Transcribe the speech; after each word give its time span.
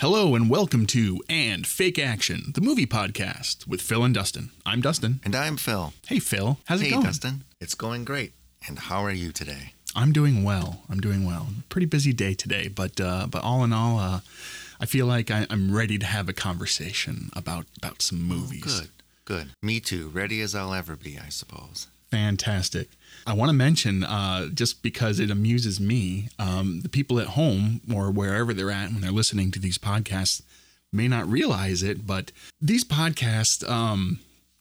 Hello 0.00 0.36
and 0.36 0.48
welcome 0.48 0.86
to 0.86 1.20
And 1.28 1.66
Fake 1.66 1.98
Action, 1.98 2.52
the 2.54 2.60
movie 2.60 2.86
podcast 2.86 3.66
with 3.66 3.82
Phil 3.82 4.04
and 4.04 4.14
Dustin. 4.14 4.50
I'm 4.64 4.80
Dustin. 4.80 5.18
And 5.24 5.34
I'm 5.34 5.56
Phil. 5.56 5.92
Hey 6.06 6.20
Phil, 6.20 6.58
how's 6.66 6.80
it 6.82 6.90
going? 6.90 7.02
Hey. 7.02 7.08
Dustin. 7.08 7.42
It's 7.60 7.74
going 7.74 8.04
great. 8.04 8.32
And 8.68 8.78
how 8.78 9.04
are 9.04 9.10
you 9.10 9.32
today? 9.32 9.72
I'm 9.96 10.12
doing 10.12 10.44
well. 10.44 10.82
I'm 10.88 11.00
doing 11.00 11.26
well. 11.26 11.48
Pretty 11.68 11.86
busy 11.86 12.12
day 12.12 12.34
today, 12.34 12.68
but 12.68 13.00
uh, 13.00 13.26
but 13.28 13.42
all 13.42 13.64
in 13.64 13.72
all, 13.72 13.98
uh, 13.98 14.20
I 14.80 14.86
feel 14.86 15.06
like 15.06 15.32
I, 15.32 15.48
I'm 15.50 15.74
ready 15.74 15.98
to 15.98 16.06
have 16.06 16.28
a 16.28 16.32
conversation 16.32 17.30
about 17.34 17.66
about 17.78 18.00
some 18.00 18.22
movies. 18.22 18.62
Good. 18.62 18.90
Good. 19.24 19.48
Me 19.62 19.80
too. 19.80 20.10
Ready 20.10 20.40
as 20.40 20.54
I'll 20.54 20.74
ever 20.74 20.94
be, 20.94 21.18
I 21.18 21.28
suppose. 21.28 21.88
Fantastic. 22.10 22.88
I 23.26 23.34
want 23.34 23.50
to 23.50 23.54
mention, 23.54 24.04
uh, 24.04 24.46
just 24.48 24.82
because 24.82 25.20
it 25.20 25.30
amuses 25.30 25.78
me, 25.78 26.28
um, 26.38 26.80
the 26.80 26.88
people 26.88 27.20
at 27.20 27.28
home 27.28 27.80
or 27.92 28.10
wherever 28.10 28.54
they're 28.54 28.70
at 28.70 28.90
when 28.90 29.02
they're 29.02 29.10
listening 29.10 29.50
to 29.52 29.58
these 29.58 29.76
podcasts 29.78 30.40
may 30.90 31.08
not 31.08 31.28
realize 31.28 31.82
it, 31.82 32.06
but 32.06 32.32
these 32.60 32.84
podcasts, 32.84 33.68
um, 33.68 34.20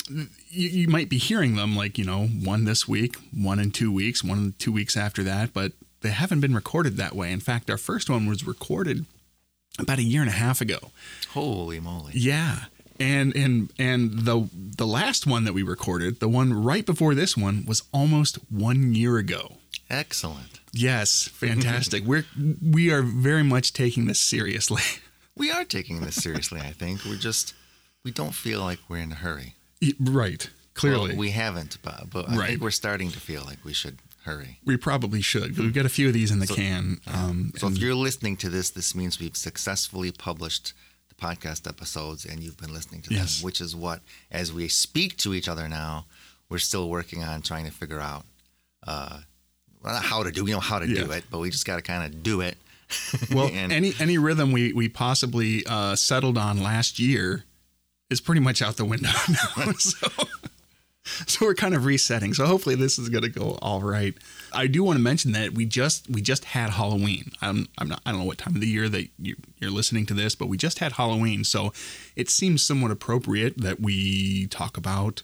you, 0.09 0.27
you 0.49 0.87
might 0.89 1.09
be 1.09 1.17
hearing 1.17 1.55
them 1.55 1.75
like, 1.75 1.97
you 1.97 2.03
know, 2.03 2.27
one 2.27 2.65
this 2.65 2.87
week, 2.87 3.15
one 3.33 3.59
in 3.59 3.71
two 3.71 3.91
weeks, 3.91 4.23
one 4.23 4.37
in 4.37 4.53
two 4.59 4.71
weeks 4.71 4.97
after 4.97 5.23
that, 5.23 5.53
but 5.53 5.71
they 6.01 6.09
haven't 6.09 6.41
been 6.41 6.53
recorded 6.53 6.97
that 6.97 7.15
way. 7.15 7.31
In 7.31 7.39
fact, 7.39 7.69
our 7.69 7.77
first 7.77 8.09
one 8.09 8.27
was 8.27 8.45
recorded 8.45 9.05
about 9.79 9.99
a 9.99 10.03
year 10.03 10.21
and 10.21 10.29
a 10.29 10.33
half 10.33 10.59
ago. 10.59 10.91
Holy 11.29 11.79
moly. 11.79 12.11
Yeah. 12.15 12.65
And 12.99 13.35
and 13.35 13.71
and 13.77 14.19
the 14.19 14.49
the 14.53 14.87
last 14.87 15.27
one 15.27 15.43
that 15.45 15.53
we 15.53 15.63
recorded, 15.63 16.19
the 16.19 16.27
one 16.29 16.53
right 16.53 16.85
before 16.85 17.13
this 17.15 17.35
one, 17.37 17.65
was 17.65 17.83
almost 17.91 18.37
one 18.49 18.93
year 18.93 19.17
ago. 19.17 19.57
Excellent. 19.89 20.59
Yes, 20.73 21.27
fantastic. 21.33 22.03
We're 22.03 22.25
we 22.61 22.91
are 22.91 23.01
very 23.01 23.43
much 23.43 23.73
taking 23.73 24.05
this 24.07 24.19
seriously. 24.19 24.81
We 25.39 25.51
are 25.51 25.65
taking 25.65 26.01
this 26.01 26.15
seriously, 26.15 26.59
I 26.61 26.71
think. 26.71 27.05
We're 27.05 27.15
just, 27.15 27.53
we 28.03 28.09
don't 28.09 28.33
feel 28.33 28.59
like 28.61 28.79
we're 28.89 28.97
in 29.03 29.11
a 29.11 29.15
hurry. 29.15 29.53
right. 29.99 30.49
Clearly. 30.73 31.09
Well, 31.09 31.17
we 31.19 31.29
haven't, 31.29 31.77
but, 31.83 32.09
but 32.09 32.27
I 32.27 32.35
Right. 32.35 32.47
think 32.49 32.61
we're 32.61 32.71
starting 32.71 33.11
to 33.11 33.19
feel 33.19 33.43
like 33.43 33.63
we 33.63 33.71
should 33.71 33.99
hurry. 34.23 34.57
we 34.65 34.77
probably 34.77 35.21
should. 35.21 35.55
We've 35.59 35.75
got 35.75 35.85
a 35.85 35.89
few 35.89 36.07
of 36.07 36.13
these 36.15 36.31
in 36.31 36.39
the 36.39 36.47
can. 36.47 37.01
Um, 37.05 37.51
So 37.55 37.67
if 37.67 37.77
you're 37.77 37.93
listening 37.93 38.35
to 38.37 38.49
this, 38.49 38.71
this 38.71 38.95
means 38.95 39.19
we've 39.19 39.37
successfully 39.37 40.11
published 40.11 40.73
podcast 41.21 41.67
episodes 41.67 42.25
and 42.25 42.39
you've 42.41 42.57
been 42.57 42.73
listening 42.73 43.01
to 43.03 43.13
Yes. 43.13 43.37
them, 43.39 43.45
which 43.45 43.59
is 43.61 43.75
what, 43.75 44.01
as 44.31 44.53
we 44.53 44.67
speak 44.67 45.17
to 45.17 45.33
each 45.33 45.47
other 45.49 45.67
now, 45.67 46.05
we're 46.49 46.59
still 46.59 46.89
working 46.89 47.23
on 47.23 47.41
trying 47.41 47.65
to 47.65 47.71
figure 47.71 47.99
out 47.99 48.25
uh, 48.85 49.19
well, 49.83 49.99
how 50.01 50.23
to 50.23 50.31
do. 50.31 50.43
We 50.43 50.51
know 50.51 50.59
how 50.59 50.79
to 50.79 50.87
do 50.87 51.11
it, 51.11 51.25
but 51.29 51.39
we 51.39 51.49
just 51.49 51.65
got 51.65 51.75
to 51.77 51.81
kind 51.81 52.03
of 52.05 52.23
do 52.23 52.41
it. 52.41 52.57
well, 53.33 53.49
and- 53.51 53.71
any 53.73 53.93
any 53.99 54.17
rhythm 54.17 54.51
we 54.53 54.71
we 54.71 54.87
possibly 54.87 55.65
uh, 55.67 55.95
settled 55.95 56.37
on 56.37 56.63
last 56.63 56.99
year 56.99 57.43
is 58.09 58.21
pretty 58.21 58.39
much 58.39 58.61
out 58.61 58.77
the 58.77 58.85
window 58.85 59.09
now. 59.29 59.71
so, 59.77 60.07
so 61.25 61.45
we're 61.45 61.53
kind 61.53 61.73
of 61.75 61.83
resetting. 61.85 62.33
So 62.33 62.45
hopefully 62.45 62.75
this 62.75 62.97
is 62.97 63.09
going 63.09 63.23
to 63.23 63.29
go 63.29 63.57
all 63.61 63.81
right. 63.81 64.13
I 64.57 64.65
do 64.65 64.83
want 64.83 64.97
to 64.97 65.03
mention 65.03 65.33
that 65.33 65.53
we 65.53 65.65
just 65.65 66.09
we 66.09 66.19
just 66.19 66.45
had 66.45 66.71
Halloween. 66.71 67.31
I'm 67.41 67.67
I'm 67.77 67.87
not 67.87 68.01
I 68.05 68.11
don't 68.11 68.21
know 68.21 68.25
what 68.25 68.39
time 68.39 68.55
of 68.55 68.61
the 68.61 68.67
year 68.67 68.89
that 68.89 69.07
you, 69.19 69.35
you're 69.59 69.69
listening 69.69 70.07
to 70.07 70.15
this, 70.15 70.33
but 70.33 70.47
we 70.47 70.57
just 70.57 70.79
had 70.79 70.93
Halloween, 70.93 71.43
so 71.43 71.71
it 72.15 72.27
seems 72.27 72.63
somewhat 72.63 72.89
appropriate 72.89 73.59
that 73.59 73.79
we 73.79 74.47
talk 74.47 74.75
about 74.75 75.21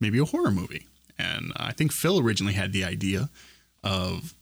maybe 0.00 0.18
a 0.18 0.24
horror 0.24 0.50
movie. 0.50 0.86
And 1.18 1.52
I 1.56 1.72
think 1.72 1.92
Phil 1.92 2.18
originally 2.18 2.54
had 2.54 2.72
the 2.72 2.82
idea 2.82 3.28
of 3.84 4.34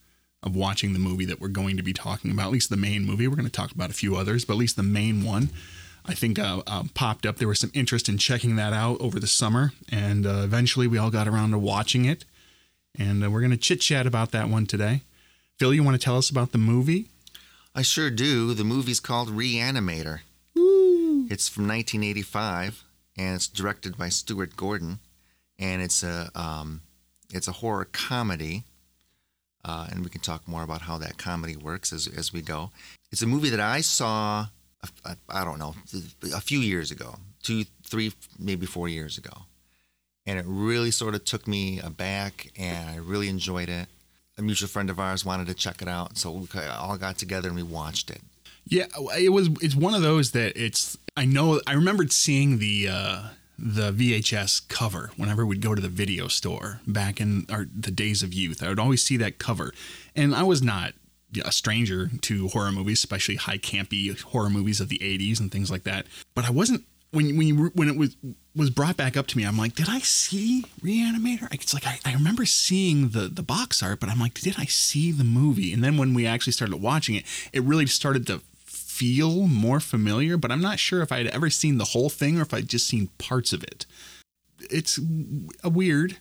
of 0.45 0.55
watching 0.55 0.93
the 0.93 1.01
movie 1.01 1.25
that 1.25 1.41
we're 1.41 1.49
going 1.49 1.77
to 1.77 1.83
be 1.83 1.93
talking 1.93 2.31
about, 2.31 2.47
at 2.47 2.53
least 2.53 2.71
the 2.71 2.77
main 2.77 3.05
movie. 3.05 3.27
We're 3.27 3.35
going 3.35 3.45
to 3.45 3.51
talk 3.53 3.73
about 3.73 3.91
a 3.91 3.95
few 3.95 4.15
others, 4.15 4.45
but 4.45 4.53
at 4.53 4.59
least 4.61 4.77
the 4.77 4.85
main 4.85 5.25
one, 5.25 5.51
I 6.07 6.15
think, 6.15 6.39
uh, 6.39 6.63
uh, 6.65 6.85
popped 6.95 7.27
up. 7.27 7.39
There 7.39 7.49
was 7.49 7.59
some 7.59 7.73
interest 7.75 8.09
in 8.09 8.19
checking 8.19 8.55
that 8.55 8.73
out 8.73 9.01
over 9.01 9.19
the 9.19 9.27
summer, 9.27 9.73
and 9.91 10.25
uh, 10.25 10.43
eventually 10.45 10.87
we 10.87 10.97
all 10.97 11.11
got 11.11 11.27
around 11.27 11.51
to 11.51 11.59
watching 11.59 12.05
it. 12.05 12.25
And 12.99 13.23
uh, 13.23 13.31
we're 13.31 13.41
going 13.41 13.53
to 13.53 13.57
chit 13.57 13.81
chat 13.81 14.07
about 14.07 14.33
that 14.33 14.49
one 14.49 14.67
today. 14.67 15.03
Phil, 15.59 15.73
you 15.73 15.83
want 15.83 15.99
to 15.99 16.05
tell 16.05 16.17
us 16.17 16.31
about 16.31 16.53
the 16.53 16.59
movie? 16.59 17.07
I 17.75 17.83
sure 17.83 18.11
do. 18.11 18.55
The 18.55 18.65
movie's 18.65 19.01
called 19.01 19.29
Reanimator. 19.29 20.21
It's 21.31 21.49
from 21.49 21.69
1985, 21.69 22.85
and 23.17 23.35
it's 23.37 23.47
directed 23.47 23.99
by 23.99 24.09
Stuart 24.09 24.57
Gordon, 24.57 24.99
and 25.59 25.83
it's 25.83 26.03
a 26.03 26.31
um, 26.35 26.81
it's 27.33 27.47
a 27.47 27.53
horror 27.53 27.85
comedy. 27.85 28.65
Uh, 29.65 29.89
and 29.91 30.03
we 30.03 30.09
can 30.09 30.21
talk 30.21 30.49
more 30.49 30.63
about 30.63 30.83
how 30.83 30.97
that 30.99 31.19
comedy 31.19 31.57
works 31.57 31.93
as 31.93 32.07
as 32.09 32.33
we 32.33 32.41
go. 32.41 32.71
It's 33.13 33.23
a 33.23 33.27
movie 33.27 33.51
that 33.51 33.61
I 33.61 33.81
saw, 33.81 34.47
I, 35.05 35.15
I 35.29 35.45
don't 35.45 35.59
know, 35.59 35.75
a 36.35 36.41
few 36.41 36.61
years 36.61 36.91
ago, 36.91 37.17
two, 37.43 37.65
three, 37.85 38.13
maybe 38.39 38.67
four 38.67 38.89
years 38.89 39.19
ago, 39.19 39.43
and 40.29 40.39
it 40.39 40.45
really 40.47 40.91
sort 40.91 41.15
of 41.15 41.25
took 41.25 41.49
me 41.49 41.81
aback, 41.81 42.53
and 42.55 42.91
I 42.91 42.97
really 42.97 43.31
enjoyed 43.31 43.71
it. 43.71 43.89
A 44.37 44.43
mutual 44.43 44.69
friend 44.69 44.91
of 44.91 45.01
ours 45.01 45.25
wanted 45.25 45.47
to 45.47 45.55
check 45.55 45.81
it 45.81 45.89
out, 45.89 46.19
so 46.19 46.31
we 46.31 46.61
all 46.69 46.99
got 46.99 47.17
together 47.17 47.49
and 47.49 47.57
we 47.57 47.63
watched 47.63 48.11
it. 48.11 48.21
Yeah, 48.67 48.85
it 49.19 49.33
was. 49.33 49.49
It's 49.63 49.75
one 49.75 49.95
of 49.95 50.03
those 50.03 50.33
that 50.33 50.53
it's. 50.55 50.99
I 51.17 51.25
know. 51.25 51.63
I 51.67 51.73
remembered 51.73 52.13
seeing 52.13 52.59
the 52.59 52.89
uh, 52.91 53.23
the 53.59 53.91
VHS 53.91 54.69
cover 54.69 55.11
whenever 55.17 55.47
we'd 55.47 55.63
go 55.63 55.75
to 55.75 55.81
the 55.81 55.89
video 55.89 56.29
store 56.29 56.83
back 56.87 57.23
in 57.23 57.47
our, 57.51 57.67
the 57.75 57.91
days 57.91 58.23
of 58.23 58.35
youth. 58.35 58.63
I 58.63 58.69
would 58.69 58.79
always 58.79 59.03
see 59.03 59.17
that 59.17 59.39
cover, 59.39 59.73
and 60.15 60.35
I 60.35 60.43
was 60.43 60.63
not 60.63 60.93
a 61.43 61.53
stranger 61.53 62.11
to 62.21 62.49
horror 62.49 62.71
movies, 62.71 62.99
especially 62.99 63.37
high 63.37 63.59
campy 63.59 64.21
horror 64.21 64.51
movies 64.51 64.79
of 64.79 64.91
the 64.91 64.99
'80s 64.99 65.41
and 65.41 65.51
things 65.51 65.71
like 65.71 65.85
that. 65.85 66.07
But 66.35 66.45
I 66.45 66.51
wasn't 66.51 66.85
when 67.11 67.37
when 67.37 67.47
you, 67.47 67.71
when 67.75 67.89
it 67.89 67.97
was 67.97 68.17
was 68.55 68.71
brought 68.71 68.97
back 68.97 69.17
up 69.17 69.27
to 69.29 69.37
me. 69.37 69.45
I'm 69.45 69.57
like, 69.57 69.75
did 69.75 69.89
I 69.89 70.01
see 70.01 70.65
Reanimator? 70.83 71.53
It's 71.53 71.73
like 71.73 71.87
I, 71.87 71.99
I 72.05 72.13
remember 72.13 72.45
seeing 72.45 73.11
the 73.11 73.29
the 73.29 73.43
box 73.43 73.83
art, 73.83 74.01
but 74.01 74.09
I'm 74.09 74.19
like, 74.19 74.35
did 74.35 74.57
I 74.59 74.65
see 74.65 75.13
the 75.13 75.25
movie? 75.25 75.73
And 75.73 75.83
then 75.83 75.97
when 75.97 76.15
we 76.15 76.27
actually 76.27 76.53
started 76.53 76.77
watching 76.77 77.15
it, 77.15 77.25
it 77.53 77.63
really 77.63 77.87
started 77.87 78.27
to 78.27 78.43
feel 78.65 79.47
more 79.47 79.79
familiar, 79.79 80.37
but 80.37 80.51
I'm 80.51 80.61
not 80.61 80.81
sure 80.81 81.03
if 81.03 81.13
I 81.13 81.19
had 81.19 81.29
ever 81.29 81.51
seen 81.51 81.79
the 81.79 81.85
whole 81.85 82.11
thing 82.11 82.39
or 82.39 82.43
if 82.43 82.53
I'd 82.53 82.69
just 82.69 82.89
seen 82.89 83.11
parts 83.19 83.53
of 83.53 83.63
it. 83.63 83.87
It's 84.59 84.99
a 85.63 85.69
weird. 85.69 86.17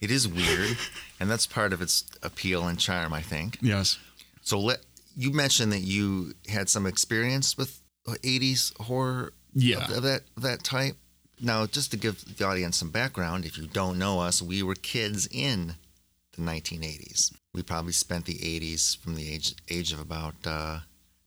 It 0.00 0.10
is 0.10 0.28
weird, 0.28 0.76
and 1.20 1.30
that's 1.30 1.46
part 1.46 1.72
of 1.72 1.80
its 1.80 2.04
appeal 2.22 2.66
and 2.66 2.78
charm, 2.78 3.14
I 3.14 3.22
think. 3.22 3.58
Yes. 3.62 3.98
So 4.42 4.60
let 4.60 4.80
you 5.16 5.32
mentioned 5.32 5.72
that 5.72 5.80
you 5.80 6.34
had 6.48 6.68
some 6.68 6.86
experience 6.86 7.56
with 7.56 7.80
80s 8.06 8.78
horror 8.82 9.32
Yeah. 9.54 9.84
of, 9.84 9.98
of 9.98 10.02
that 10.04 10.22
of 10.36 10.42
that 10.42 10.62
type. 10.64 10.96
Now, 11.42 11.66
just 11.66 11.90
to 11.92 11.96
give 11.96 12.36
the 12.36 12.44
audience 12.46 12.76
some 12.76 12.90
background, 12.90 13.46
if 13.46 13.56
you 13.56 13.66
don't 13.66 13.98
know 13.98 14.20
us, 14.20 14.42
we 14.42 14.62
were 14.62 14.74
kids 14.74 15.26
in 15.30 15.74
the 16.36 16.42
1980s. 16.42 17.32
We 17.54 17.62
probably 17.62 17.92
spent 17.92 18.26
the 18.26 18.34
80s 18.34 18.96
from 18.98 19.14
the 19.14 19.32
age 19.32 19.54
age 19.68 19.92
of 19.92 20.00
about 20.00 20.34
uh, 20.46 20.80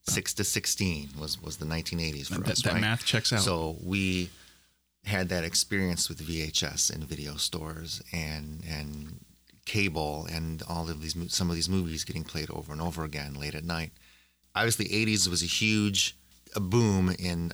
six 0.04 0.32
to 0.34 0.44
16 0.44 1.10
was 1.18 1.40
was 1.42 1.56
the 1.56 1.66
1980s 1.66 2.28
for 2.28 2.40
That, 2.40 2.50
us, 2.52 2.62
that 2.62 2.72
right? 2.74 2.80
math 2.80 3.04
checks 3.04 3.32
out. 3.32 3.40
So 3.40 3.76
we 3.82 4.30
had 5.04 5.28
that 5.28 5.44
experience 5.44 6.08
with 6.08 6.26
VHS 6.26 6.94
in 6.94 7.04
video 7.04 7.34
stores 7.36 8.00
and 8.12 8.62
and 8.68 9.20
cable 9.66 10.26
and 10.30 10.62
all 10.68 10.88
of 10.90 11.00
these 11.02 11.16
some 11.32 11.48
of 11.50 11.56
these 11.56 11.68
movies 11.68 12.04
getting 12.04 12.24
played 12.24 12.50
over 12.50 12.72
and 12.72 12.80
over 12.80 13.02
again 13.04 13.34
late 13.34 13.54
at 13.54 13.64
night. 13.64 13.90
Obviously, 14.54 14.86
80s 14.86 15.26
was 15.28 15.42
a 15.42 15.46
huge 15.46 16.16
a 16.54 16.60
boom 16.60 17.14
in 17.18 17.52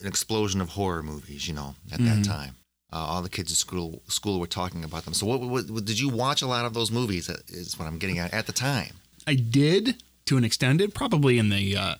an 0.00 0.06
explosion 0.06 0.60
of 0.60 0.70
horror 0.70 1.02
movies. 1.02 1.48
You 1.48 1.54
know, 1.54 1.74
at 1.92 1.98
that 2.00 2.24
time, 2.24 2.56
uh, 2.92 2.96
all 2.96 3.22
the 3.22 3.28
kids 3.28 3.52
at 3.52 3.58
school 3.58 4.02
school 4.08 4.40
were 4.40 4.46
talking 4.46 4.84
about 4.84 5.04
them. 5.04 5.14
So, 5.14 5.26
what, 5.26 5.40
what, 5.40 5.70
what 5.70 5.84
did 5.84 5.98
you 5.98 6.08
watch 6.08 6.42
a 6.42 6.46
lot 6.46 6.64
of 6.64 6.74
those 6.74 6.90
movies? 6.90 7.28
Is 7.48 7.78
what 7.78 7.86
I'm 7.86 7.98
getting 7.98 8.18
at 8.18 8.32
at 8.32 8.46
the 8.46 8.52
time. 8.52 8.96
I 9.26 9.34
did 9.34 10.02
to 10.26 10.36
an 10.36 10.44
extended, 10.44 10.94
probably 10.94 11.38
in 11.38 11.48
the 11.48 11.76
uh, 11.76 11.94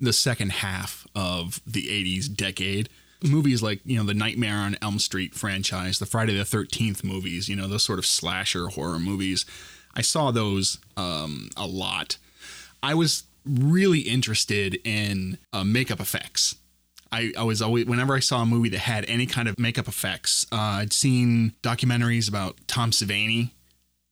the 0.00 0.12
second 0.12 0.52
half 0.52 1.06
of 1.14 1.60
the 1.66 1.86
'80s 1.88 2.34
decade. 2.34 2.88
Movies 3.24 3.62
like 3.62 3.80
you 3.84 3.96
know 3.96 4.04
the 4.04 4.14
Nightmare 4.14 4.56
on 4.56 4.76
Elm 4.82 4.98
Street 4.98 5.34
franchise, 5.34 6.00
the 6.00 6.06
Friday 6.06 6.36
the 6.36 6.44
Thirteenth 6.44 7.04
movies, 7.04 7.48
you 7.48 7.54
know 7.54 7.68
those 7.68 7.84
sort 7.84 8.00
of 8.00 8.06
slasher 8.06 8.68
horror 8.68 8.98
movies. 8.98 9.46
I 9.94 10.02
saw 10.02 10.30
those 10.30 10.78
um, 10.96 11.50
a 11.56 11.66
lot. 11.66 12.16
I 12.82 12.94
was 12.94 13.24
really 13.46 14.00
interested 14.00 14.80
in 14.84 15.38
uh, 15.52 15.64
makeup 15.64 16.00
effects. 16.00 16.56
I, 17.12 17.32
I 17.38 17.42
was 17.42 17.60
always 17.60 17.84
whenever 17.86 18.14
I 18.14 18.20
saw 18.20 18.42
a 18.42 18.46
movie 18.46 18.70
that 18.70 18.80
had 18.80 19.04
any 19.08 19.26
kind 19.26 19.46
of 19.48 19.58
makeup 19.58 19.86
effects. 19.86 20.46
Uh, 20.50 20.56
I'd 20.80 20.92
seen 20.92 21.52
documentaries 21.62 22.28
about 22.28 22.56
Tom 22.66 22.90
Savini. 22.90 23.50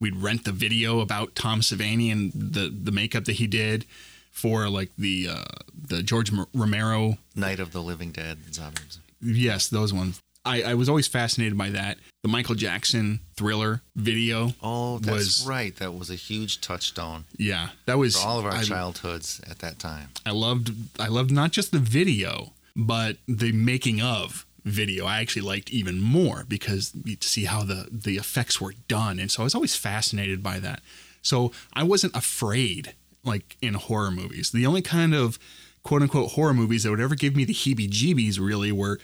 We'd 0.01 0.17
rent 0.17 0.45
the 0.45 0.53
video 0.53 1.01
about 1.01 1.35
Tom 1.35 1.61
Savini 1.61 2.13
and 2.13 2.33
the 2.33 2.69
the 2.69 2.93
makeup 2.93 3.25
that 3.25 3.35
he 3.35 3.47
did 3.47 3.87
for 4.31 4.69
like 4.69 4.91
the 4.97 5.29
uh, 5.31 5.45
the 5.89 6.03
George 6.03 6.31
Romero. 6.55 7.19
Night 7.35 7.59
of 7.61 7.73
the 7.73 7.83
Living 7.83 8.13
Dead 8.13 8.55
zombies. 8.55 8.99
Yes, 9.21 9.69
those 9.69 9.93
ones. 9.93 10.21
I, 10.45 10.63
I 10.63 10.75
was 10.75 10.89
always 10.89 11.07
fascinated 11.07 11.59
by 11.59 11.69
that. 11.71 11.99
The 12.23 12.29
Michael 12.29 12.55
Jackson 12.55 13.21
thriller 13.37 13.83
video. 13.95 14.55
Oh, 14.63 14.99
that's 14.99 15.17
was- 15.17 15.47
right. 15.47 15.75
That 15.77 15.93
was 15.95 16.11
a 16.11 16.15
huge 16.15 16.61
touchstone 16.63 17.25
Yeah, 17.37 17.69
that 17.87 17.99
was 17.99 18.17
for 18.17 18.27
all 18.27 18.39
of 18.39 18.47
our 18.47 18.53
I, 18.53 18.63
childhoods 18.63 19.41
at 19.51 19.59
that 19.59 19.79
time. 19.79 20.09
I 20.25 20.31
loved 20.31 20.73
I 20.99 21.09
loved 21.09 21.31
not 21.31 21.51
just 21.51 21.73
the 21.73 21.79
video, 21.79 22.53
but 22.77 23.17
the 23.27 23.53
making 23.53 24.01
of 24.01 24.47
video. 24.65 25.07
I 25.07 25.21
actually 25.21 25.43
liked 25.43 25.71
even 25.71 26.01
more 26.01 26.45
because 26.47 26.93
you 27.05 27.17
see 27.21 27.45
how 27.45 27.63
the 27.63 27.89
the 27.91 28.17
effects 28.17 28.61
were 28.61 28.75
done, 28.89 29.19
and 29.19 29.31
so 29.31 29.43
I 29.43 29.45
was 29.45 29.55
always 29.55 29.77
fascinated 29.77 30.43
by 30.43 30.59
that. 30.61 30.81
So 31.23 31.53
I 31.73 31.83
wasn't 31.83 32.17
afraid 32.17 32.95
like 33.25 33.57
in 33.61 33.75
horror 33.75 34.11
movies. 34.11 34.51
The 34.51 34.67
only 34.67 34.83
kind 34.83 35.15
of 35.15 35.39
quote 35.83 36.03
unquote 36.03 36.33
horror 36.33 36.55
movies 36.55 36.83
that 36.83 36.91
would 36.91 37.01
ever 37.01 37.15
give 37.15 37.37
me 37.37 37.45
the 37.45 37.55
heebie-jeebies 37.55 38.39
really 38.39 38.73
were 38.73 38.99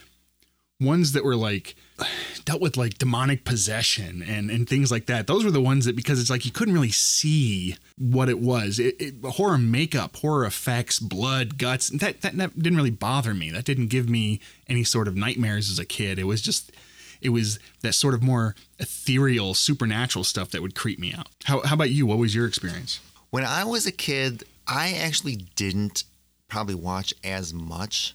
ones 0.81 1.12
that 1.12 1.25
were 1.25 1.37
like 1.37 1.75
dealt 2.44 2.61
with 2.61 2.76
like 2.76 2.99
demonic 2.99 3.44
possession 3.44 4.23
and 4.23 4.50
and 4.50 4.69
things 4.69 4.90
like 4.90 5.06
that. 5.06 5.26
Those 5.26 5.44
were 5.44 5.50
the 5.50 5.61
ones 5.61 5.84
that 5.84 5.96
because 5.96 6.20
it's 6.20 6.31
like 6.31 6.44
you 6.44 6.52
couldn't 6.52 6.75
really 6.75 6.90
see 6.90 7.76
what 7.99 8.28
it 8.28 8.38
was. 8.38 8.78
It, 8.78 8.96
it, 9.00 9.14
horror 9.25 9.58
makeup, 9.58 10.17
horror 10.17 10.44
effects, 10.44 10.99
blood, 10.99 11.58
guts. 11.58 11.88
That, 11.90 12.20
that 12.23 12.37
that 12.37 12.58
didn't 12.58 12.76
really 12.76 12.90
bother 12.90 13.34
me. 13.34 13.50
That 13.50 13.64
didn't 13.64 13.88
give 13.88 14.08
me 14.08 14.40
any 14.69 14.84
sort 14.84 15.08
of 15.08 15.17
nightmares 15.17 15.70
as 15.70 15.78
a 15.78 15.84
kid. 15.84 16.19
It 16.19 16.25
was 16.25 16.43
just 16.43 16.73
it 17.20 17.31
was 17.31 17.58
that 17.82 17.94
sort 17.94 18.14
of 18.14 18.23
more 18.23 18.55
ethereal, 18.78 19.55
supernatural 19.55 20.25
stuff 20.25 20.50
that 20.50 20.62
would 20.62 20.75
creep 20.75 20.99
me 20.99 21.12
out. 21.12 21.28
How 21.44 21.62
how 21.62 21.75
about 21.75 21.90
you? 21.90 22.06
What 22.06 22.19
was 22.19 22.34
your 22.34 22.46
experience? 22.46 23.00
When 23.31 23.44
I 23.44 23.64
was 23.64 23.87
a 23.87 23.93
kid, 23.93 24.44
I 24.67 24.93
actually 24.93 25.37
didn't 25.56 26.05
probably 26.49 26.75
watch 26.75 27.12
as 27.25 27.52
much 27.52 28.14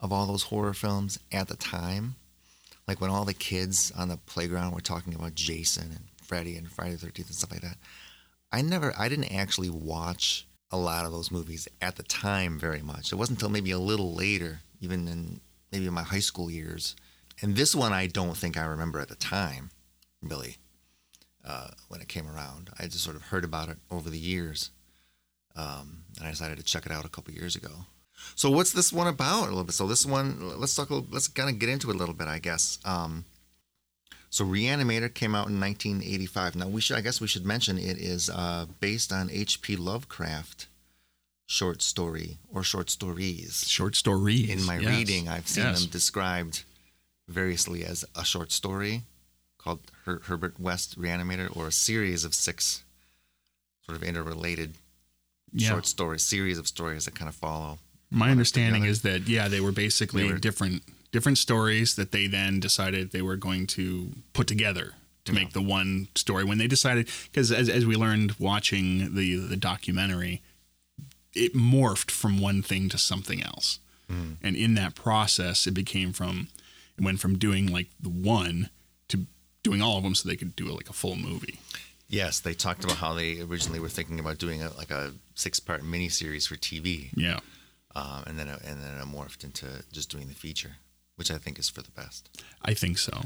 of 0.00 0.12
all 0.12 0.26
those 0.26 0.44
horror 0.44 0.74
films 0.74 1.18
at 1.32 1.48
the 1.48 1.56
time. 1.56 2.16
Like 2.86 3.00
when 3.00 3.10
all 3.10 3.24
the 3.24 3.34
kids 3.34 3.92
on 3.96 4.08
the 4.08 4.16
playground 4.16 4.72
were 4.72 4.80
talking 4.80 5.14
about 5.14 5.34
Jason 5.34 5.90
and 5.90 6.04
Freddy 6.22 6.56
and 6.56 6.70
Friday 6.70 6.94
the 6.94 7.06
13th 7.06 7.26
and 7.26 7.34
stuff 7.34 7.50
like 7.50 7.62
that. 7.62 7.76
I 8.50 8.62
never, 8.62 8.94
I 8.98 9.08
didn't 9.08 9.34
actually 9.34 9.70
watch 9.70 10.46
a 10.70 10.76
lot 10.76 11.04
of 11.04 11.12
those 11.12 11.30
movies 11.30 11.68
at 11.80 11.96
the 11.96 12.02
time 12.02 12.58
very 12.58 12.82
much. 12.82 13.12
It 13.12 13.16
wasn't 13.16 13.38
until 13.38 13.50
maybe 13.50 13.70
a 13.70 13.78
little 13.78 14.14
later, 14.14 14.60
even 14.80 15.08
in 15.08 15.40
maybe 15.72 15.86
in 15.86 15.94
my 15.94 16.02
high 16.02 16.20
school 16.20 16.50
years. 16.50 16.96
And 17.42 17.56
this 17.56 17.74
one 17.74 17.92
I 17.92 18.06
don't 18.06 18.36
think 18.36 18.56
I 18.56 18.64
remember 18.64 19.00
at 19.00 19.08
the 19.08 19.14
time, 19.14 19.70
really 20.22 20.56
uh, 21.46 21.68
when 21.88 22.00
it 22.00 22.08
came 22.08 22.28
around. 22.28 22.70
I 22.78 22.84
just 22.84 23.04
sort 23.04 23.16
of 23.16 23.22
heard 23.22 23.44
about 23.44 23.68
it 23.68 23.78
over 23.90 24.10
the 24.10 24.18
years, 24.18 24.70
um, 25.56 26.04
and 26.18 26.26
I 26.26 26.30
decided 26.30 26.58
to 26.58 26.64
check 26.64 26.86
it 26.86 26.92
out 26.92 27.04
a 27.04 27.08
couple 27.08 27.34
years 27.34 27.56
ago. 27.56 27.70
So 28.34 28.50
what's 28.50 28.72
this 28.72 28.92
one 28.92 29.06
about 29.06 29.44
a 29.44 29.50
little 29.50 29.64
bit? 29.64 29.74
So 29.74 29.86
this 29.86 30.06
one, 30.06 30.58
let's 30.60 30.74
talk. 30.74 30.90
a 30.90 30.94
little- 30.94 31.08
Let's 31.10 31.28
kind 31.28 31.48
of 31.50 31.58
get 31.58 31.68
into 31.68 31.90
it 31.90 31.94
a 31.96 31.98
little 31.98 32.14
bit, 32.14 32.28
I 32.28 32.38
guess. 32.38 32.78
Um, 32.84 33.24
so 34.30 34.44
Reanimator 34.44 35.12
came 35.12 35.34
out 35.34 35.48
in 35.48 35.58
1985. 35.58 36.54
Now 36.56 36.68
we 36.68 36.80
should, 36.80 36.96
I 36.96 37.00
guess, 37.00 37.20
we 37.20 37.26
should 37.28 37.46
mention 37.46 37.78
it 37.78 37.98
is 37.98 38.28
uh, 38.30 38.66
based 38.80 39.12
on 39.12 39.30
H.P. 39.30 39.76
Lovecraft 39.76 40.66
short 41.46 41.80
story 41.82 42.38
or 42.52 42.62
short 42.62 42.90
stories. 42.90 43.64
Short 43.66 43.96
stories. 43.96 44.50
In 44.50 44.64
my 44.64 44.78
Yes. 44.78 44.90
reading, 44.96 45.28
I've 45.28 45.48
seen 45.48 45.64
Yes. 45.64 45.80
them 45.80 45.90
described 45.90 46.64
variously 47.26 47.84
as 47.84 48.04
a 48.14 48.24
short 48.24 48.52
story 48.52 49.02
called 49.56 49.80
Her- 50.04 50.20
Herbert 50.24 50.60
West 50.60 50.98
Reanimator 50.98 51.54
or 51.56 51.66
a 51.68 51.72
series 51.72 52.24
of 52.24 52.34
six 52.34 52.82
sort 53.86 53.96
of 53.96 54.02
interrelated 54.02 54.74
Yeah. 55.54 55.70
short 55.70 55.86
stories, 55.86 56.22
series 56.22 56.58
of 56.58 56.68
stories 56.68 57.06
that 57.06 57.14
kind 57.14 57.28
of 57.30 57.34
follow. 57.34 57.78
My 58.10 58.30
understanding 58.30 58.82
together. 58.82 58.90
is 58.90 59.02
that 59.02 59.28
yeah, 59.28 59.48
they 59.48 59.60
were 59.60 59.72
basically 59.72 60.22
They 60.26 60.32
were- 60.32 60.38
different 60.38 60.82
different 61.10 61.38
stories 61.38 61.94
that 61.96 62.12
they 62.12 62.26
then 62.26 62.60
decided 62.60 63.12
they 63.12 63.22
were 63.22 63.36
going 63.36 63.66
to 63.66 64.12
put 64.34 64.46
together 64.46 64.92
to 65.24 65.32
make 65.32 65.52
the 65.52 65.62
one 65.62 66.08
story. 66.14 66.42
When 66.44 66.56
they 66.58 66.66
decided, 66.66 67.08
because 67.30 67.52
as, 67.52 67.68
as 67.68 67.84
we 67.84 67.96
learned 67.96 68.36
watching 68.38 69.14
the 69.14 69.36
the 69.36 69.56
documentary, 69.56 70.42
it 71.34 71.54
morphed 71.54 72.10
from 72.10 72.38
one 72.40 72.62
thing 72.62 72.88
to 72.90 72.98
something 72.98 73.42
else, 73.42 73.78
hmm. 74.08 74.32
and 74.42 74.56
in 74.56 74.74
that 74.74 74.94
process, 74.94 75.66
it 75.66 75.72
became 75.72 76.12
from 76.12 76.48
it 76.98 77.04
went 77.04 77.20
from 77.20 77.36
doing 77.38 77.66
like 77.66 77.88
the 78.00 78.08
one 78.08 78.70
to 79.08 79.26
doing 79.62 79.82
all 79.82 79.98
of 79.98 80.02
them 80.02 80.14
so 80.14 80.28
they 80.28 80.36
could 80.36 80.56
do 80.56 80.64
like 80.66 80.88
a 80.88 80.94
full 80.94 81.16
movie. 81.16 81.58
Yes, 82.08 82.40
they 82.40 82.54
talked 82.54 82.84
about 82.84 82.96
how 82.96 83.12
they 83.12 83.40
originally 83.42 83.80
were 83.80 83.90
thinking 83.90 84.18
about 84.18 84.38
doing 84.38 84.62
a, 84.62 84.70
like 84.78 84.90
a 84.90 85.12
six-part 85.34 85.82
miniseries 85.82 86.48
for 86.48 86.56
TV, 86.56 87.10
Yeah. 87.14 87.40
Um, 87.98 88.22
and 88.26 88.38
then 88.38 88.48
it- 88.48 88.62
and 88.62 88.76
then 88.82 88.96
it 89.00 89.04
morphed 89.16 89.42
into 89.44 89.66
just 89.92 90.08
doing 90.10 90.28
the 90.28 90.34
feature, 90.34 90.74
which 91.16 91.30
I 91.30 91.38
think 91.38 91.58
is 91.58 91.68
for 91.68 91.82
the 91.82 91.90
best. 91.90 92.28
I 92.70 92.74
think 92.74 92.98
so. 92.98 93.16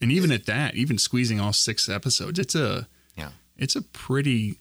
And 0.00 0.12
even 0.12 0.30
at 0.32 0.46
that, 0.46 0.74
even 0.74 0.98
squeezing 0.98 1.40
all 1.40 1.52
six 1.52 1.88
episodes, 1.88 2.38
it's 2.38 2.54
a 2.54 2.86
Yeah. 3.16 3.32
it's 3.56 3.76
a 3.76 3.82
pretty 3.82 4.58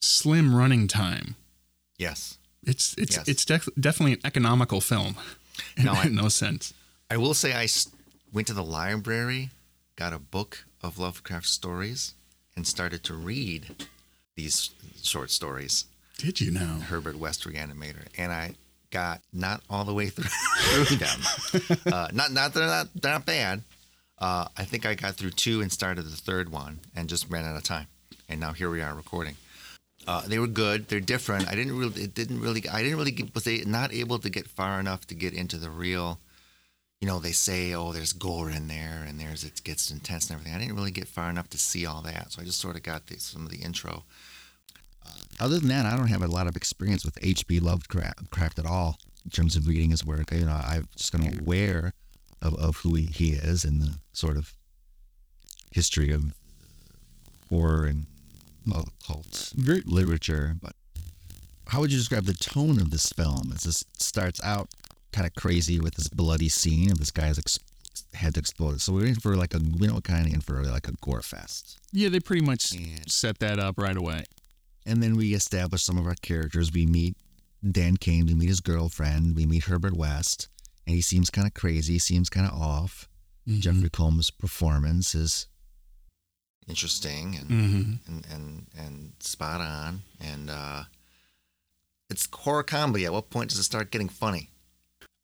slim 0.00 0.54
running 0.54 0.88
time. 0.88 1.36
Yes. 1.98 2.38
It's 2.64 2.94
it's 2.96 3.16
Yes. 3.16 3.28
it's 3.28 3.44
def- 3.44 3.68
definitely 3.78 4.14
an 4.14 4.20
economical 4.24 4.80
film. 4.80 5.16
In, 5.76 5.84
No, 5.84 5.92
I- 6.02 6.08
no 6.08 6.28
sense. 6.28 6.72
I 7.10 7.16
will 7.16 7.34
say 7.34 7.52
I 7.54 7.68
went 8.32 8.46
to 8.48 8.54
the 8.54 8.64
library, 8.64 9.50
got 9.96 10.12
a 10.12 10.18
book 10.18 10.64
of 10.82 10.98
Lovecraft 10.98 11.46
stories, 11.46 12.14
and 12.56 12.66
started 12.66 13.02
to 13.04 13.14
read 13.14 13.74
these 14.36 14.70
short 15.02 15.30
stories, 15.30 15.86
Did 16.18 16.40
you 16.40 16.50
know? 16.52 16.80
Herbert 16.90 17.16
West 17.16 17.44
Reanimator, 17.44 18.06
and 18.16 18.32
I 18.32 18.54
got 18.90 19.22
not 19.32 19.62
all 19.70 19.84
the 19.84 19.94
way 19.94 20.08
through, 20.08 20.84
through 20.84 20.96
them. 20.96 21.20
Uh, 21.92 22.08
not 22.12 22.32
not 22.32 22.54
they're 22.54 22.66
not 22.66 22.88
they're 22.94 23.12
not 23.12 23.26
bad. 23.26 23.62
Uh, 24.18 24.46
I 24.56 24.64
think 24.64 24.86
I 24.86 24.94
got 24.94 25.14
through 25.14 25.30
two 25.30 25.60
and 25.60 25.72
started 25.72 26.02
the 26.02 26.16
third 26.16 26.52
one 26.52 26.80
and 26.94 27.08
just 27.08 27.28
ran 27.30 27.44
out 27.44 27.56
of 27.56 27.62
time. 27.62 27.86
And 28.28 28.38
now 28.38 28.52
here 28.52 28.70
we 28.70 28.82
are 28.82 28.94
recording. 28.94 29.36
Uh, 30.06 30.22
they 30.26 30.38
were 30.38 30.46
good. 30.46 30.88
They're 30.88 31.00
different. 31.00 31.48
I 31.48 31.54
didn't 31.54 31.78
really. 31.78 32.02
It 32.02 32.14
didn't 32.14 32.40
really. 32.40 32.68
I 32.68 32.82
didn't 32.82 32.98
really 32.98 33.10
get. 33.10 33.34
Was 33.34 33.44
they 33.44 33.62
not 33.64 33.92
able 33.92 34.18
to 34.18 34.30
get 34.30 34.46
far 34.46 34.80
enough 34.80 35.06
to 35.08 35.14
get 35.14 35.34
into 35.34 35.56
the 35.56 35.70
real? 35.70 36.18
You 37.00 37.08
know, 37.08 37.18
they 37.18 37.32
say, 37.32 37.72
oh, 37.72 37.92
there's 37.92 38.12
gore 38.12 38.50
in 38.50 38.68
there, 38.68 39.04
and 39.06 39.18
there's 39.18 39.42
it 39.42 39.62
gets 39.64 39.90
intense 39.90 40.28
and 40.28 40.38
everything. 40.38 40.54
I 40.54 40.58
didn't 40.60 40.76
really 40.76 40.90
get 40.90 41.08
far 41.08 41.30
enough 41.30 41.48
to 41.50 41.58
see 41.58 41.86
all 41.86 42.02
that, 42.02 42.32
so 42.32 42.42
I 42.42 42.44
just 42.44 42.60
sort 42.60 42.76
of 42.76 42.82
got 42.82 43.06
the, 43.06 43.18
some 43.18 43.44
of 43.46 43.50
the 43.50 43.62
intro. 43.62 44.04
Other 45.38 45.58
than 45.58 45.68
that, 45.68 45.86
I 45.86 45.96
don't 45.96 46.08
have 46.08 46.22
a 46.22 46.26
lot 46.28 46.46
of 46.46 46.56
experience 46.56 47.04
with 47.04 47.18
H.P. 47.22 47.60
Lovecraft 47.60 48.30
Craft 48.30 48.58
at 48.58 48.66
all 48.66 48.98
in 49.24 49.30
terms 49.30 49.56
of 49.56 49.66
reading 49.66 49.90
his 49.90 50.04
work. 50.04 50.32
You 50.32 50.44
know, 50.44 50.52
I'm 50.62 50.86
just 50.96 51.12
kind 51.12 51.26
of 51.32 51.40
aware 51.40 51.92
of, 52.42 52.54
of 52.56 52.76
who 52.78 52.94
he, 52.94 53.06
he 53.06 53.30
is 53.32 53.64
and 53.64 53.80
the 53.80 53.94
sort 54.12 54.36
of 54.36 54.54
history 55.72 56.10
of 56.10 56.34
horror 57.48 57.84
and 57.86 58.06
well, 58.66 58.88
cult 59.06 59.52
literature. 59.56 60.56
But 60.62 60.74
how 61.68 61.80
would 61.80 61.92
you 61.92 61.98
describe 61.98 62.24
the 62.24 62.34
tone 62.34 62.80
of 62.80 62.90
this 62.90 63.06
film? 63.10 63.50
As 63.54 63.62
this 63.64 63.84
starts 63.98 64.42
out 64.42 64.68
kind 65.12 65.26
of 65.26 65.34
crazy 65.34 65.80
with 65.80 65.94
this 65.94 66.08
bloody 66.08 66.48
scene 66.48 66.90
of 66.90 66.98
this 66.98 67.10
guy's 67.10 67.38
ex- 67.38 67.58
head 68.14 68.36
exploded. 68.36 68.80
So 68.80 68.92
we're 68.92 69.06
in 69.06 69.14
for 69.16 69.36
like 69.36 69.54
a 69.54 69.58
we 69.58 69.86
know 69.86 70.00
kind 70.00 70.26
of 70.26 70.32
in 70.34 70.40
for 70.40 70.62
like 70.64 70.88
a 70.88 70.92
gore 71.00 71.22
fest. 71.22 71.78
Yeah, 71.92 72.08
they 72.10 72.20
pretty 72.20 72.44
much 72.44 72.72
And- 72.72 73.10
set 73.10 73.38
that 73.40 73.58
up 73.58 73.78
right 73.78 73.96
away. 73.96 74.24
And 74.90 75.02
then 75.02 75.16
we 75.16 75.34
establish 75.34 75.82
some 75.82 75.96
of 75.96 76.06
our 76.06 76.16
characters. 76.20 76.72
We 76.72 76.84
meet 76.86 77.16
Dan 77.68 77.96
Cain, 77.96 78.26
we 78.26 78.34
meet 78.34 78.48
his 78.48 78.60
girlfriend, 78.60 79.36
we 79.36 79.46
meet 79.46 79.64
Herbert 79.64 79.96
West, 79.96 80.48
and 80.86 80.96
he 80.96 81.02
seems 81.02 81.30
kind 81.30 81.46
of 81.46 81.54
crazy, 81.54 81.98
seems 81.98 82.28
kind 82.28 82.46
of 82.46 82.52
off. 82.60 83.08
Mm-hmm. 83.48 83.60
Jeffrey 83.60 83.90
Combs' 83.90 84.30
performance 84.30 85.14
is 85.14 85.46
Interesting 86.68 87.36
and 87.36 87.48
hmm 87.48 87.92
and, 88.06 88.26
and 88.30 88.66
and 88.78 89.12
spot 89.18 89.60
on. 89.60 90.02
And 90.20 90.50
uh, 90.50 90.84
it's 92.08 92.28
horror 92.32 92.62
comedy. 92.62 93.04
At 93.04 93.12
what 93.12 93.30
point 93.30 93.50
does 93.50 93.58
it 93.58 93.64
start 93.64 93.90
getting 93.90 94.08
funny? 94.08 94.50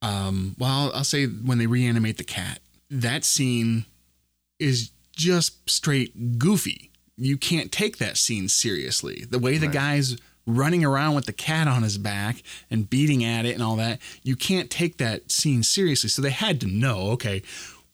Um, 0.03 0.57
well, 0.59 0.91
I'll 0.93 1.05
say 1.05 1.27
when 1.27 1.59
they 1.59 1.67
reanimate 1.67 2.17
the 2.19 2.25
cat, 2.25 2.61
that 2.91 3.25
scene 3.25 3.85
is 4.59 4.91
just 5.15 5.71
straight 5.71 6.39
goofy. 6.39 6.91
You 7.17 7.37
can't 7.37 7.73
take 7.73 7.99
that 7.99 8.17
scene 8.17 8.49
seriously. 8.49 9.25
The 9.29 9.39
way 9.39 9.59
the 9.59 9.67
Right. 9.67 9.75
guy's 9.75 10.17
running 10.47 10.85
around 10.85 11.15
with 11.15 11.27
the 11.27 11.33
cat 11.33 11.67
on 11.67 11.83
his 11.83 11.99
back 11.99 12.43
and 12.71 12.89
beating 12.89 13.25
at 13.25 13.45
it 13.45 13.55
and 13.55 13.63
all 13.63 13.77
that, 13.77 14.01
you 14.23 14.37
can't 14.37 14.71
take 14.71 14.99
that 14.99 15.31
scene 15.33 15.63
seriously. 15.63 16.09
So 16.09 16.23
they 16.23 16.31
had 16.31 16.61
to 16.61 16.67
know, 16.67 17.11
okay, 17.13 17.43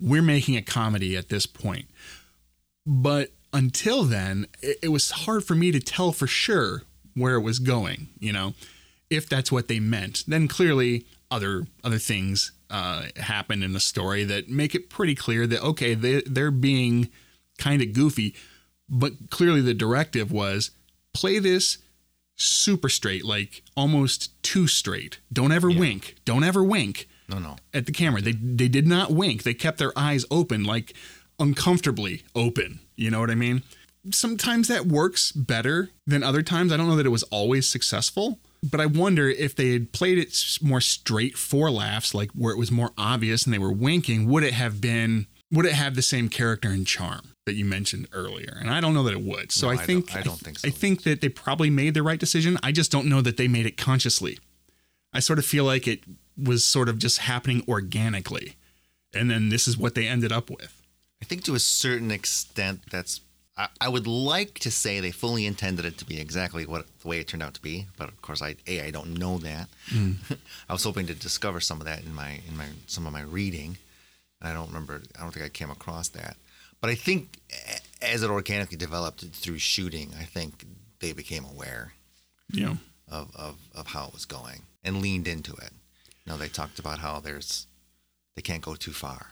we're 0.00 0.22
making 0.22 0.56
a 0.56 0.62
comedy 0.62 1.16
at 1.16 1.28
this 1.28 1.46
point. 1.46 1.86
But 2.84 3.30
until 3.52 4.04
then, 4.04 4.46
it, 4.60 4.78
it 4.82 4.88
was 4.88 5.10
hard 5.10 5.44
for 5.44 5.54
me 5.54 5.70
to 5.72 5.80
tell 5.80 6.12
for 6.12 6.26
sure 6.26 6.82
where 7.14 7.36
it 7.36 7.42
was 7.42 7.58
going, 7.58 8.08
you 8.18 8.32
know, 8.32 8.54
if 9.08 9.28
that's 9.28 9.52
what 9.52 9.68
they 9.68 9.78
meant. 9.80 10.24
Then 10.26 10.48
clearly 10.48 11.06
other 11.30 11.66
other 11.84 11.98
things 11.98 12.52
uh, 12.70 13.04
happen 13.16 13.62
in 13.62 13.72
the 13.72 13.80
story 13.80 14.24
that 14.24 14.48
make 14.48 14.74
it 14.74 14.90
pretty 14.90 15.14
clear 15.14 15.46
that 15.46 15.62
okay, 15.62 15.94
they 15.94 16.22
they're 16.26 16.50
being 16.50 17.08
kind 17.58 17.80
of 17.82 17.92
goofy, 17.92 18.34
but 18.92 19.30
clearly 19.30 19.62
the 19.62 19.74
directive 19.74 20.30
was 20.30 20.70
play 21.14 21.38
this 21.38 21.78
super 22.36 22.88
straight, 22.88 23.24
like 23.24 23.62
almost 23.76 24.40
too 24.42 24.66
straight. 24.66 25.18
Don't 25.32 25.52
ever 25.52 25.70
wink. 25.70 26.16
Don't 26.24 26.44
ever 26.44 26.62
wink. 26.62 27.08
No, 27.28 27.38
no. 27.38 27.56
at 27.72 27.86
the 27.86 27.92
camera. 27.92 28.20
They 28.20 28.32
they 28.32 28.68
did 28.68 28.86
not 28.86 29.10
wink. 29.10 29.42
They 29.42 29.54
kept 29.54 29.78
their 29.78 29.96
eyes 29.96 30.26
open, 30.30 30.64
like 30.64 30.94
uncomfortably 31.38 32.22
open. 32.34 32.80
You 32.94 33.10
know 33.10 33.20
what 33.20 33.30
I 33.30 33.34
mean? 33.34 33.62
Sometimes 34.10 34.68
that 34.68 34.86
works 34.86 35.32
better 35.32 35.90
than 36.06 36.22
other 36.22 36.42
times. 36.42 36.72
I 36.72 36.76
don't 36.76 36.88
know 36.88 36.96
that 36.96 37.06
it 37.06 37.10
was 37.10 37.22
always 37.24 37.66
successful, 37.68 38.38
but 38.68 38.80
I 38.80 38.86
wonder 38.86 39.28
if 39.30 39.54
they 39.54 39.72
had 39.72 39.92
played 39.92 40.18
it 40.18 40.36
more 40.60 40.80
straight 40.80 41.38
for 41.38 41.70
laughs, 41.70 42.14
like 42.14 42.30
where 42.32 42.52
it 42.52 42.58
was 42.58 42.70
more 42.70 42.90
obvious 42.98 43.44
and 43.44 43.54
they 43.54 43.58
were 43.58 43.72
winking, 43.72 44.26
would 44.28 44.42
it 44.42 44.54
have 44.54 44.80
been 44.80 45.26
would 45.52 45.66
it 45.66 45.72
have 45.74 45.94
the 45.94 46.02
same 46.02 46.28
character 46.28 46.68
and 46.70 46.86
charm 46.86 47.34
that 47.46 47.54
you 47.54 47.64
mentioned 47.64 48.08
earlier? 48.12 48.56
And 48.60 48.70
I 48.70 48.80
don't 48.80 48.94
know 48.94 49.02
that 49.04 49.12
it 49.12 49.20
would. 49.22 49.52
So 49.52 49.66
No, 49.66 49.70
I 49.70 49.74
I 49.74 49.76
don't- 49.76 49.86
think 49.86 50.16
I 50.16 50.22
don't 50.22 50.40
think 50.40 50.58
so. 50.58 50.68
I 50.68 50.70
think 50.70 51.02
that 51.04 51.20
they 51.20 51.28
probably 51.28 51.70
made 51.70 51.94
the 51.94 52.02
right 52.02 52.18
decision. 52.18 52.58
I 52.62 52.72
just 52.72 52.90
don't 52.90 53.06
know 53.06 53.20
that 53.20 53.36
they 53.36 53.48
made 53.48 53.66
it 53.66 53.76
consciously. 53.76 54.38
I 55.12 55.20
sort 55.20 55.38
of 55.38 55.44
feel 55.46 55.64
like 55.64 55.86
it 55.86 56.00
was 56.36 56.64
sort 56.64 56.88
of 56.88 56.98
just 56.98 57.18
happening 57.18 57.62
organically. 57.68 58.56
And 59.14 59.30
then 59.30 59.50
this 59.50 59.68
is 59.68 59.76
what 59.76 59.94
they 59.94 60.06
ended 60.08 60.32
up 60.32 60.48
with. 60.48 60.80
I 61.20 61.26
think 61.26 61.44
to 61.44 61.54
a 61.54 61.60
certain 61.60 62.10
extent, 62.10 62.80
that's. 62.90 63.20
I, 63.54 63.68
I 63.82 63.88
would 63.90 64.06
like 64.06 64.58
to 64.60 64.70
say 64.70 64.98
they 64.98 65.10
fully 65.10 65.44
intended 65.44 65.84
it 65.84 65.98
to 65.98 66.06
be 66.06 66.18
exactly 66.18 66.64
what 66.64 66.86
the 67.00 67.08
way 67.08 67.18
it 67.20 67.28
turned 67.28 67.42
out 67.42 67.52
to 67.52 67.60
be, 67.60 67.86
but 67.98 68.08
of 68.08 68.22
course, 68.22 68.40
I 68.40 68.56
a 68.66 68.80
I 68.86 68.90
don't 68.90 69.18
know 69.18 69.36
that. 69.38 69.68
Mm. 69.90 70.14
I 70.70 70.72
was 70.72 70.82
hoping 70.84 71.06
to 71.08 71.14
discover 71.14 71.60
some 71.60 71.78
of 71.78 71.84
that 71.84 72.02
in 72.02 72.14
my 72.14 72.40
in 72.48 72.56
my 72.56 72.68
some 72.86 73.06
of 73.06 73.12
my 73.12 73.20
reading, 73.20 73.76
and 74.42 74.50
I 74.50 74.54
don't 74.54 74.66
remember. 74.68 75.00
I 75.16 75.22
don't 75.22 75.32
think 75.32 75.46
I 75.46 75.48
came 75.48 75.70
across 75.70 76.08
that. 76.10 76.36
But 76.80 76.90
I 76.90 76.96
think 76.96 77.38
as 78.02 78.22
it 78.24 78.30
organically 78.30 78.76
developed 78.76 79.24
through 79.32 79.58
shooting, 79.58 80.12
I 80.18 80.24
think 80.24 80.64
they 80.98 81.12
became 81.12 81.44
aware 81.44 81.92
know, 82.52 82.78
of, 83.08 83.30
of, 83.36 83.56
of 83.74 83.86
how 83.88 84.08
it 84.08 84.12
was 84.12 84.24
going 84.24 84.62
and 84.82 85.00
leaned 85.00 85.28
into 85.28 85.52
it. 85.52 85.70
You 86.26 86.32
know, 86.32 86.36
they 86.36 86.48
talked 86.48 86.80
about 86.80 86.98
how 86.98 87.20
there's 87.20 87.66
they 88.34 88.42
can't 88.42 88.62
go 88.62 88.74
too 88.74 88.92
far. 88.92 89.26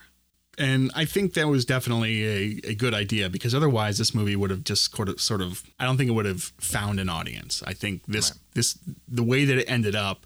and 0.57 0.91
I 0.95 1.05
think 1.05 1.33
that 1.33 1.47
was 1.49 1.65
definitely 1.65 2.23
a, 2.25 2.69
a 2.71 2.75
good 2.75 2.93
idea 2.93 3.29
because 3.29 3.53
otherwise 3.53 3.97
this 3.97 4.13
movie 4.15 4.35
would 4.37 4.49
have 4.51 4.63
just 4.63 4.95
sort 4.95 5.09
of, 5.09 5.19
sort 5.19 5.41
of 5.41 5.63
I 5.79 5.85
don't 5.85 5.97
think 5.97 6.09
it 6.09 6.13
would 6.13 6.25
have 6.25 6.43
found 6.59 6.99
an 7.01 7.09
audience. 7.09 7.61
I 7.67 7.73
think 7.73 8.05
this 8.05 8.31
Right. 8.31 8.39
this 8.53 8.77
the 9.09 9.23
way 9.23 9.43
that 9.43 9.57
it 9.57 9.69
ended 9.69 9.95
up 9.95 10.25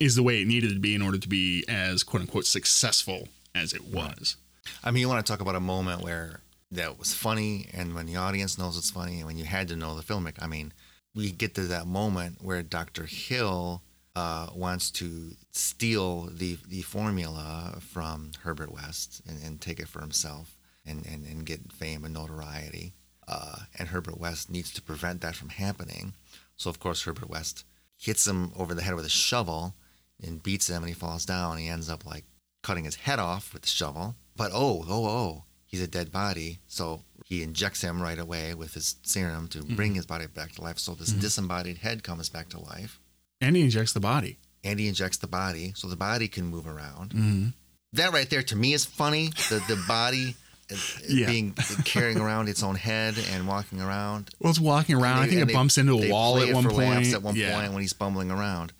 is 0.00 0.14
the 0.14 0.22
way 0.22 0.40
it 0.40 0.46
needed 0.48 0.72
to 0.72 0.78
be 0.80 0.94
in 0.94 1.02
order 1.02 1.18
to 1.18 1.28
be 1.28 1.64
as 1.68 2.02
quote 2.02 2.22
unquote 2.22 2.46
successful 2.46 3.28
as 3.54 3.72
it 3.72 3.84
was. 3.84 4.36
I 4.84 4.90
mean, 4.90 5.00
you 5.00 5.08
want 5.08 5.24
to 5.24 5.30
talk 5.30 5.40
about 5.40 5.56
a 5.56 5.60
moment 5.60 6.02
where 6.02 6.40
that 6.70 6.98
was 6.98 7.14
funny, 7.14 7.68
and 7.72 7.94
when 7.94 8.06
the 8.06 8.16
audience 8.16 8.58
knows 8.58 8.76
it's 8.76 8.90
funny, 8.90 9.18
and 9.18 9.26
when 9.26 9.38
you 9.38 9.44
had 9.44 9.68
to 9.68 9.76
know 9.76 9.96
the 9.96 10.02
filmic. 10.02 10.34
I 10.40 10.46
mean, 10.46 10.72
we 11.14 11.32
get 11.32 11.54
to 11.56 11.62
that 11.62 11.86
moment 11.86 12.38
where 12.40 12.62
Dr. 12.62 13.04
Hill 13.04 13.82
uh, 14.14 14.48
wants 14.54 14.90
to 14.90 15.32
steal 15.50 16.28
the 16.32 16.58
the 16.68 16.82
formula 16.82 17.78
from 17.80 18.32
Herbert 18.42 18.72
West 18.72 19.22
and, 19.26 19.42
and 19.42 19.60
take 19.60 19.80
it 19.80 19.88
for 19.88 20.00
himself 20.00 20.56
and, 20.86 21.06
and, 21.06 21.24
and 21.26 21.46
get 21.46 21.72
fame 21.72 22.04
and 22.04 22.14
notoriety. 22.14 22.92
Uh, 23.28 23.60
and 23.78 23.88
Herbert 23.88 24.18
West 24.18 24.50
needs 24.50 24.72
to 24.72 24.82
prevent 24.82 25.20
that 25.20 25.36
from 25.36 25.50
happening. 25.50 26.14
So, 26.56 26.68
of 26.68 26.80
course, 26.80 27.04
Herbert 27.04 27.30
West 27.30 27.64
hits 27.96 28.26
him 28.26 28.52
over 28.56 28.74
the 28.74 28.82
head 28.82 28.94
with 28.94 29.04
a 29.04 29.10
shovel 29.10 29.74
and 30.22 30.42
beats 30.42 30.68
him, 30.68 30.82
and 30.82 30.88
he 30.88 30.94
falls 30.94 31.24
down. 31.24 31.52
And 31.52 31.60
he 31.60 31.68
ends 31.68 31.88
up 31.88 32.04
like 32.04 32.24
cutting 32.62 32.84
his 32.84 32.96
head 32.96 33.18
off 33.18 33.52
with 33.52 33.62
the 33.62 33.68
shovel. 33.68 34.14
But 34.36 34.50
oh, 34.54 34.84
oh, 34.88 35.06
oh, 35.06 35.44
he's 35.66 35.82
a 35.82 35.86
dead 35.86 36.10
body. 36.10 36.58
So 36.66 37.02
he 37.24 37.42
injects 37.42 37.82
him 37.82 38.00
right 38.02 38.18
away 38.18 38.54
with 38.54 38.74
his 38.74 38.96
serum 39.02 39.48
to 39.48 39.62
bring 39.62 39.94
his 39.94 40.06
body 40.06 40.26
back 40.26 40.52
to 40.52 40.62
life. 40.62 40.78
So 40.78 40.94
this 40.94 41.10
disembodied 41.12 41.78
head 41.78 42.02
comes 42.02 42.28
back 42.28 42.48
to 42.50 42.60
life. 42.60 42.98
And 43.40 43.56
he 43.56 43.62
injects 43.62 43.92
the 43.92 44.00
body. 44.00 44.38
And 44.64 44.78
he 44.78 44.88
injects 44.88 45.16
the 45.18 45.26
body 45.26 45.72
so 45.74 45.88
the 45.88 45.96
body 45.96 46.28
can 46.28 46.46
move 46.46 46.66
around. 46.66 47.10
Mm-hmm. 47.10 47.48
That 47.94 48.12
right 48.12 48.28
there 48.28 48.42
to 48.42 48.56
me 48.56 48.72
is 48.72 48.84
funny. 48.84 49.28
The 49.48 49.62
the 49.66 49.82
body 49.88 50.36
uh, 50.70 50.76
Yeah. 51.08 51.26
being 51.26 51.52
carrying 51.84 52.18
around 52.20 52.48
its 52.48 52.62
own 52.62 52.76
head 52.76 53.14
and 53.32 53.48
walking 53.48 53.80
around. 53.80 54.30
Well, 54.38 54.50
it's 54.50 54.60
walking 54.60 54.96
around. 54.96 55.18
I 55.20 55.26
think 55.28 55.40
it 55.42 55.46
they- 55.46 55.52
bumps 55.54 55.78
into 55.78 55.96
a 55.96 56.00
they 56.00 56.10
wall 56.12 56.38
at 56.38 56.52
one 56.54 56.68
point. 56.68 57.12
At 57.12 57.22
one 57.22 57.34
yeah. 57.36 57.58
point 57.58 57.72
when 57.72 57.82
he's 57.82 57.92
bumbling 57.92 58.30
around. 58.30 58.72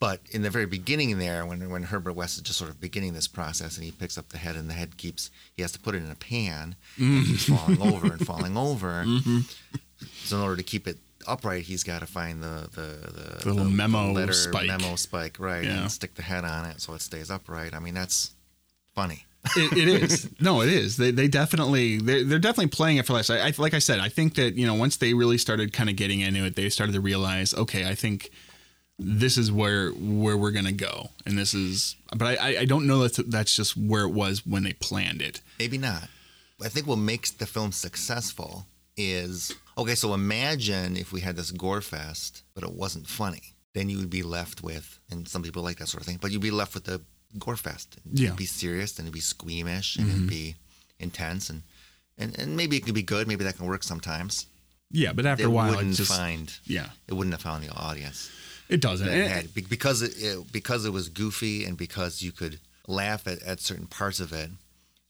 But 0.00 0.22
in 0.30 0.40
the 0.42 0.48
very 0.50 0.64
beginning 0.66 1.18
there, 1.18 1.44
when 1.46 1.68
when 1.70 1.82
Herbert 1.84 2.14
West 2.14 2.36
is 2.36 2.42
just 2.42 2.58
sort 2.58 2.70
of 2.70 2.80
beginning 2.80 3.12
this 3.12 3.28
process, 3.28 3.76
and 3.76 3.84
he 3.84 3.92
picks 3.92 4.16
up 4.16 4.30
the 4.30 4.38
head, 4.38 4.56
and 4.56 4.68
the 4.68 4.74
head 4.74 4.96
keeps 4.96 5.30
he 5.54 5.60
has 5.62 5.72
to 5.72 5.78
put 5.78 5.94
it 5.94 6.02
in 6.02 6.10
a 6.10 6.14
pan, 6.14 6.74
and 6.98 7.26
keeps 7.26 7.44
falling 7.48 7.80
over 7.82 8.06
and 8.12 8.26
falling 8.26 8.56
over. 8.68 9.04
Mm-hmm. 9.06 9.40
So 10.24 10.36
in 10.38 10.42
order 10.42 10.56
to 10.56 10.62
keep 10.62 10.88
it 10.88 10.96
upright, 11.26 11.64
he's 11.64 11.84
got 11.84 11.98
to 12.00 12.06
find 12.06 12.42
the 12.42 12.66
the 12.74 13.10
the, 13.12 13.44
The 13.44 13.52
little 13.52 13.70
memo 13.70 14.10
letter 14.12 14.32
spike. 14.32 14.66
memo 14.68 14.96
spike, 14.96 15.38
right, 15.38 15.64
Yeah. 15.64 15.82
and 15.82 15.92
stick 15.92 16.14
the 16.14 16.22
head 16.22 16.44
on 16.46 16.64
it 16.64 16.80
so 16.80 16.94
it 16.94 17.02
stays 17.02 17.30
upright. 17.30 17.74
I 17.74 17.78
mean, 17.78 17.92
that's 17.92 18.30
funny. 18.94 19.26
it, 19.54 19.72
it 19.76 19.88
is. 20.02 20.30
No, 20.40 20.62
it 20.62 20.70
is. 20.70 20.96
They, 20.96 21.10
they 21.10 21.28
definitely 21.28 21.98
they're, 21.98 22.24
they're 22.24 22.38
definitely 22.38 22.68
playing 22.68 22.96
it 22.96 23.04
for 23.06 23.12
less. 23.12 23.28
I, 23.28 23.48
I 23.48 23.52
like 23.58 23.74
I 23.74 23.80
said, 23.80 23.98
I 24.00 24.08
think 24.08 24.36
that 24.36 24.54
you 24.54 24.66
know 24.66 24.74
once 24.74 24.96
they 24.96 25.12
really 25.12 25.36
started 25.36 25.74
kind 25.74 25.90
of 25.90 25.96
getting 25.96 26.20
into 26.20 26.42
it, 26.46 26.56
they 26.56 26.70
started 26.70 26.92
to 26.94 27.00
realize, 27.02 27.52
okay, 27.52 27.86
I 27.86 27.94
think 27.94 28.30
this 29.02 29.36
is 29.38 29.50
where 29.50 29.90
where 29.90 30.36
we're 30.36 30.50
gonna 30.50 30.72
go, 30.72 31.10
and 31.26 31.38
this 31.38 31.54
is. 31.54 31.96
But 32.14 32.38
I 32.40 32.58
I- 32.60 32.64
don't 32.66 32.86
know 32.86 33.06
that 33.06 33.30
that's 33.30 33.54
just 33.56 33.76
where 33.76 34.02
it 34.04 34.10
was 34.12 34.46
when 34.46 34.62
they 34.62 34.74
planned 34.74 35.22
it. 35.22 35.40
Maybe 35.58 35.78
not. 35.78 36.08
I 36.62 36.68
think 36.68 36.86
what 36.86 36.96
makes 36.98 37.30
the 37.30 37.46
film 37.46 37.72
successful 37.72 38.66
is 38.96 39.54
okay. 39.78 39.94
So 39.94 40.12
imagine 40.14 40.96
if 40.96 41.12
we 41.12 41.20
had 41.22 41.36
this 41.36 41.50
gore 41.50 41.80
fest, 41.80 42.42
but 42.54 42.62
it 42.64 42.72
wasn't 42.72 43.06
funny. 43.08 43.54
Then 43.72 43.88
you 43.88 43.98
would 43.98 44.10
be 44.10 44.22
left 44.22 44.62
with, 44.62 44.98
and 45.10 45.26
some 45.28 45.42
people 45.42 45.62
like 45.62 45.78
that 45.78 45.88
sort 45.88 46.02
of 46.02 46.06
thing, 46.06 46.18
but 46.20 46.30
you'd 46.32 46.42
be 46.42 46.50
left 46.50 46.74
with 46.74 46.84
the 46.84 47.00
gore 47.38 47.56
fest. 47.56 47.96
Yeah. 48.12 48.26
It'd 48.28 48.36
be 48.36 48.44
serious, 48.46 48.98
and 48.98 49.06
it'd 49.06 49.14
be 49.14 49.20
squeamish, 49.20 49.96
and 49.96 50.06
mm-hmm. 50.06 50.16
it'd 50.16 50.28
be 50.28 50.56
intense, 50.98 51.48
and, 51.48 51.62
and 52.18 52.38
and 52.38 52.56
maybe 52.56 52.76
it 52.76 52.84
could 52.84 52.94
be 52.94 53.02
good. 53.02 53.26
Maybe 53.28 53.44
that 53.44 53.56
can 53.56 53.66
work 53.66 53.82
sometimes. 53.84 54.46
Yeah, 54.90 55.12
but 55.12 55.24
after 55.24 55.44
It 55.44 55.46
a 55.46 55.50
while, 55.50 55.70
wouldn't 55.70 55.90
it's 55.90 55.98
just 55.98 56.12
find. 56.12 56.52
yeah, 56.64 56.88
It 57.06 57.14
wouldn't 57.14 57.32
have 57.32 57.42
found 57.42 57.62
the 57.64 57.70
audience. 57.72 58.28
It 58.70 58.80
doesn't. 58.80 59.08
it 59.08 59.28
had. 59.30 59.54
Because 59.68 60.02
it, 60.02 60.12
it 60.16 60.52
because 60.52 60.84
it 60.84 60.92
was 60.92 61.08
goofy 61.08 61.64
and 61.64 61.76
because 61.76 62.22
you 62.22 62.32
could 62.32 62.58
laugh 62.86 63.26
at, 63.26 63.42
at 63.42 63.60
certain 63.60 63.86
parts 63.86 64.20
of 64.20 64.32
it. 64.32 64.50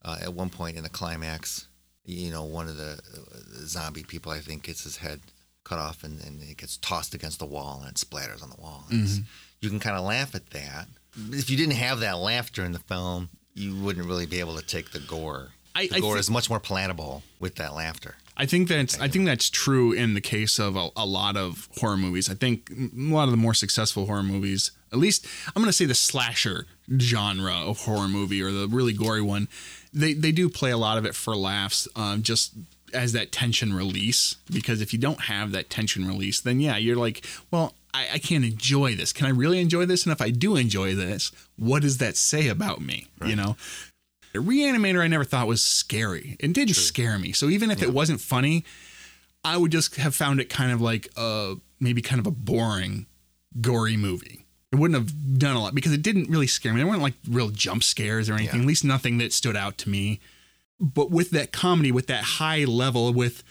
Uh, 0.03 0.17
at 0.23 0.33
one 0.33 0.49
point 0.49 0.77
in 0.79 0.83
the 0.83 0.89
climax, 0.89 1.67
you 2.07 2.31
know, 2.31 2.43
one 2.43 2.67
of 2.69 2.77
the 2.79 2.93
uh, 3.15 3.67
zombie 3.67 4.03
people 4.03 4.33
I 4.33 4.39
think 4.41 4.63
gets 4.63 4.83
his 4.83 4.97
head 4.97 5.21
cut 5.63 5.79
off 5.79 6.03
and, 6.05 6.25
and 6.25 6.43
it 6.43 6.57
gets 6.57 6.79
tossed 6.79 7.13
against 7.15 7.39
the 7.39 7.45
wall 7.45 7.81
and 7.83 7.91
it 7.91 7.97
splatters 7.97 8.43
on 8.43 8.49
the 8.49 8.57
wall. 8.61 8.85
It's- 8.91 9.21
You 9.61 9.69
can 9.69 9.79
kind 9.79 9.97
of 9.97 10.05
laugh 10.05 10.35
at 10.35 10.49
that. 10.51 10.87
If 11.33 11.51
you 11.51 11.57
didn't 11.59 11.75
have 11.75 12.01
that 12.01 12.17
laughter 12.17 12.65
in 12.65 12.73
the 12.73 12.79
film, 12.79 13.29
you 13.55 13.77
wouldn't 13.77 14.07
really 14.07 14.25
be 14.25 14.41
able 14.41 14.57
to 14.57 14.65
take 14.65 14.93
the 14.93 15.01
gore. 15.01 15.49
I- 15.75 15.89
the 15.89 15.97
I 15.97 16.01
gore 16.01 16.15
thi- 16.15 16.21
is 16.21 16.31
much 16.31 16.49
more 16.49 16.61
palatable 16.61 17.23
with 17.39 17.57
that 17.57 17.75
laughter. 17.75 18.15
I 18.41 18.47
think 18.47 18.69
that's 18.69 18.99
I 18.99 19.07
think 19.07 19.27
that's 19.27 19.51
true 19.51 19.93
in 19.93 20.15
the 20.15 20.21
case 20.23 20.59
of 20.59 20.75
a, 20.75 20.89
a 20.97 21.05
lot 21.05 21.37
of 21.37 21.69
horror 21.79 21.99
movies. 21.99 22.31
I 22.31 22.35
think 22.35 22.71
a 22.71 22.89
lot 22.95 23.25
of 23.25 23.33
the 23.33 23.37
more 23.37 23.53
successful 23.53 24.07
horror 24.07 24.23
movies, 24.23 24.71
at 24.91 24.99
least 24.99 25.27
I'm 25.49 25.61
going 25.63 25.67
to 25.67 25.75
say 25.75 25.85
the 25.85 25.95
slasher 25.95 26.65
genre 26.99 27.53
of 27.53 27.85
horror 27.85 28.09
movie 28.09 28.41
or 28.41 28.51
the 28.51 28.67
really 28.67 28.95
gory 28.95 29.21
one, 29.21 29.49
they 29.93 30.15
they 30.15 30.33
do 30.33 30.49
play 30.49 30.71
a 30.71 30.79
lot 30.79 30.97
of 30.97 31.05
it 31.05 31.15
for 31.15 31.37
laughs, 31.37 31.87
um, 31.95 32.23
just 32.23 32.55
as 32.95 33.13
that 33.13 33.31
tension 33.31 33.75
release. 33.75 34.37
Because 34.51 34.81
if 34.81 34.95
you 34.95 34.99
don't 34.99 35.25
have 35.25 35.53
that 35.53 35.69
tension 35.69 36.09
release, 36.09 36.41
then 36.41 36.61
yeah, 36.61 36.79
you're 36.79 36.97
like, 36.97 37.27
well, 37.51 37.75
I, 37.93 38.09
I 38.15 38.19
can't 38.19 38.47
enjoy 38.47 38.95
this. 38.95 39.13
Can 39.13 39.27
I 39.27 39.31
really 39.31 39.61
enjoy 39.61 39.85
this? 39.85 40.05
And 40.05 40.13
if 40.15 40.23
I 40.23 40.31
do 40.31 40.57
enjoy 40.57 40.95
this, 40.95 41.31
what 41.59 41.83
does 41.83 41.99
that 41.99 42.17
say 42.17 42.49
about 42.49 42.81
me? 42.81 43.07
You 43.23 43.37
know. 43.37 43.57
Reanimator, 44.35 45.01
I 45.01 45.09
never 45.09 45.25
thought 45.25 45.47
was 45.47 45.63
scary. 45.63 46.37
It 46.39 46.53
didn't 46.53 46.75
scare 46.75 47.19
me. 47.19 47.33
So 47.33 47.49
even 47.49 47.71
if 47.71 47.83
it 47.83 47.93
wasn't 47.93 48.21
funny, 48.21 48.65
I 49.45 49.57
would 49.57 49.73
just 49.73 49.97
have 49.97 50.15
found 50.15 50.41
it 50.41 50.49
kind 50.49 50.73
of 50.73 50.81
like 50.81 51.09
a 51.17 51.57
maybe 51.81 52.03
kind 52.03 52.21
of 52.21 52.27
a 52.27 52.31
boring, 52.31 53.07
gory 53.61 53.97
movie. 53.97 54.45
It 54.73 54.77
wouldn't 54.77 54.99
have 54.99 55.39
done 55.39 55.57
a 55.57 55.61
lot 55.61 55.75
because 55.75 55.93
it 55.93 56.03
didn't 56.03 56.29
really 56.31 56.47
scare 56.47 56.73
me. 56.73 56.79
There 56.79 56.87
weren't 56.87 57.03
like 57.03 57.15
real 57.29 57.51
jump 57.51 57.83
scares 57.83 58.31
or 58.31 58.35
anything. 58.35 58.57
Yeah. 58.57 58.63
At 58.63 58.69
least 58.69 58.85
nothing 58.85 59.19
that 59.19 59.33
stood 59.33 59.57
out 59.57 59.79
to 59.79 59.91
me. 59.91 60.21
But 60.79 61.11
with 61.11 61.31
that 61.31 61.53
comedy, 61.53 61.91
with 61.91 62.07
that 62.07 62.23
high 62.23 62.65
level, 62.65 63.13
with 63.13 63.43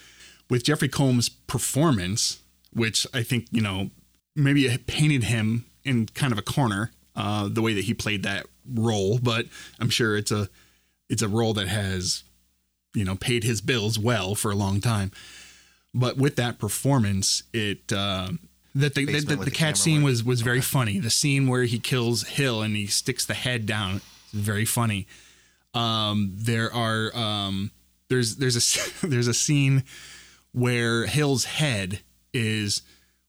with 0.50 0.64
Jeffrey 0.64 0.88
Combs' 0.88 1.30
performance, 1.30 2.40
which 2.72 3.06
I 3.14 3.22
think 3.24 3.48
you 3.52 3.62
know 3.62 3.92
maybe 4.36 4.66
it 4.66 4.88
painted 4.88 5.26
him 5.26 5.66
in 5.84 6.08
kind 6.08 6.32
of 6.32 6.40
a 6.40 6.42
corner, 6.42 6.92
uh, 7.16 7.50
the 7.50 7.62
way 7.62 7.74
that 7.74 7.84
he 7.84 7.94
played 7.94 8.24
that 8.24 8.46
role. 8.74 9.20
But 9.22 9.46
I'm 9.80 9.90
sure 9.90 10.16
it's 10.16 10.32
a 10.32 10.50
it's 11.10 11.22
a 11.22 11.28
role 11.28 11.54
that 11.54 11.68
has 11.68 12.24
you 12.94 13.06
know 13.06 13.16
paid 13.16 13.44
his 13.44 13.62
bills 13.62 13.98
well 14.00 14.36
for 14.36 14.52
a 14.52 14.56
long 14.56 14.82
time. 14.82 15.12
But 15.94 16.18
with 16.18 16.36
that 16.36 16.60
performance, 16.60 17.44
it 17.54 17.92
uh, 17.92 18.30
that 18.76 18.94
the, 18.94 19.06
the, 19.06 19.20
the, 19.22 19.36
the 19.36 19.52
cat 19.52 19.78
scene 19.78 20.04
was 20.04 20.24
was 20.24 20.42
very 20.42 20.62
funny. 20.62 21.00
The 21.00 21.10
scene 21.10 21.48
where 21.48 21.64
he 21.64 21.80
kills 21.80 22.28
Hill 22.28 22.62
and 22.62 22.76
he 22.76 22.88
sticks 22.88 23.26
the 23.26 23.34
head 23.34 23.66
down 23.66 24.02
is 24.32 24.40
very 24.40 24.66
funny. 24.66 25.08
Um, 25.74 26.34
there 26.36 26.72
are 26.74 27.16
um, 27.16 27.72
there's 28.10 28.36
there's 28.36 28.56
a 29.04 29.08
there's 29.08 29.28
a 29.28 29.34
scene 29.34 29.84
where 30.52 31.06
Hill's 31.06 31.46
head 31.46 32.02
is 32.34 32.82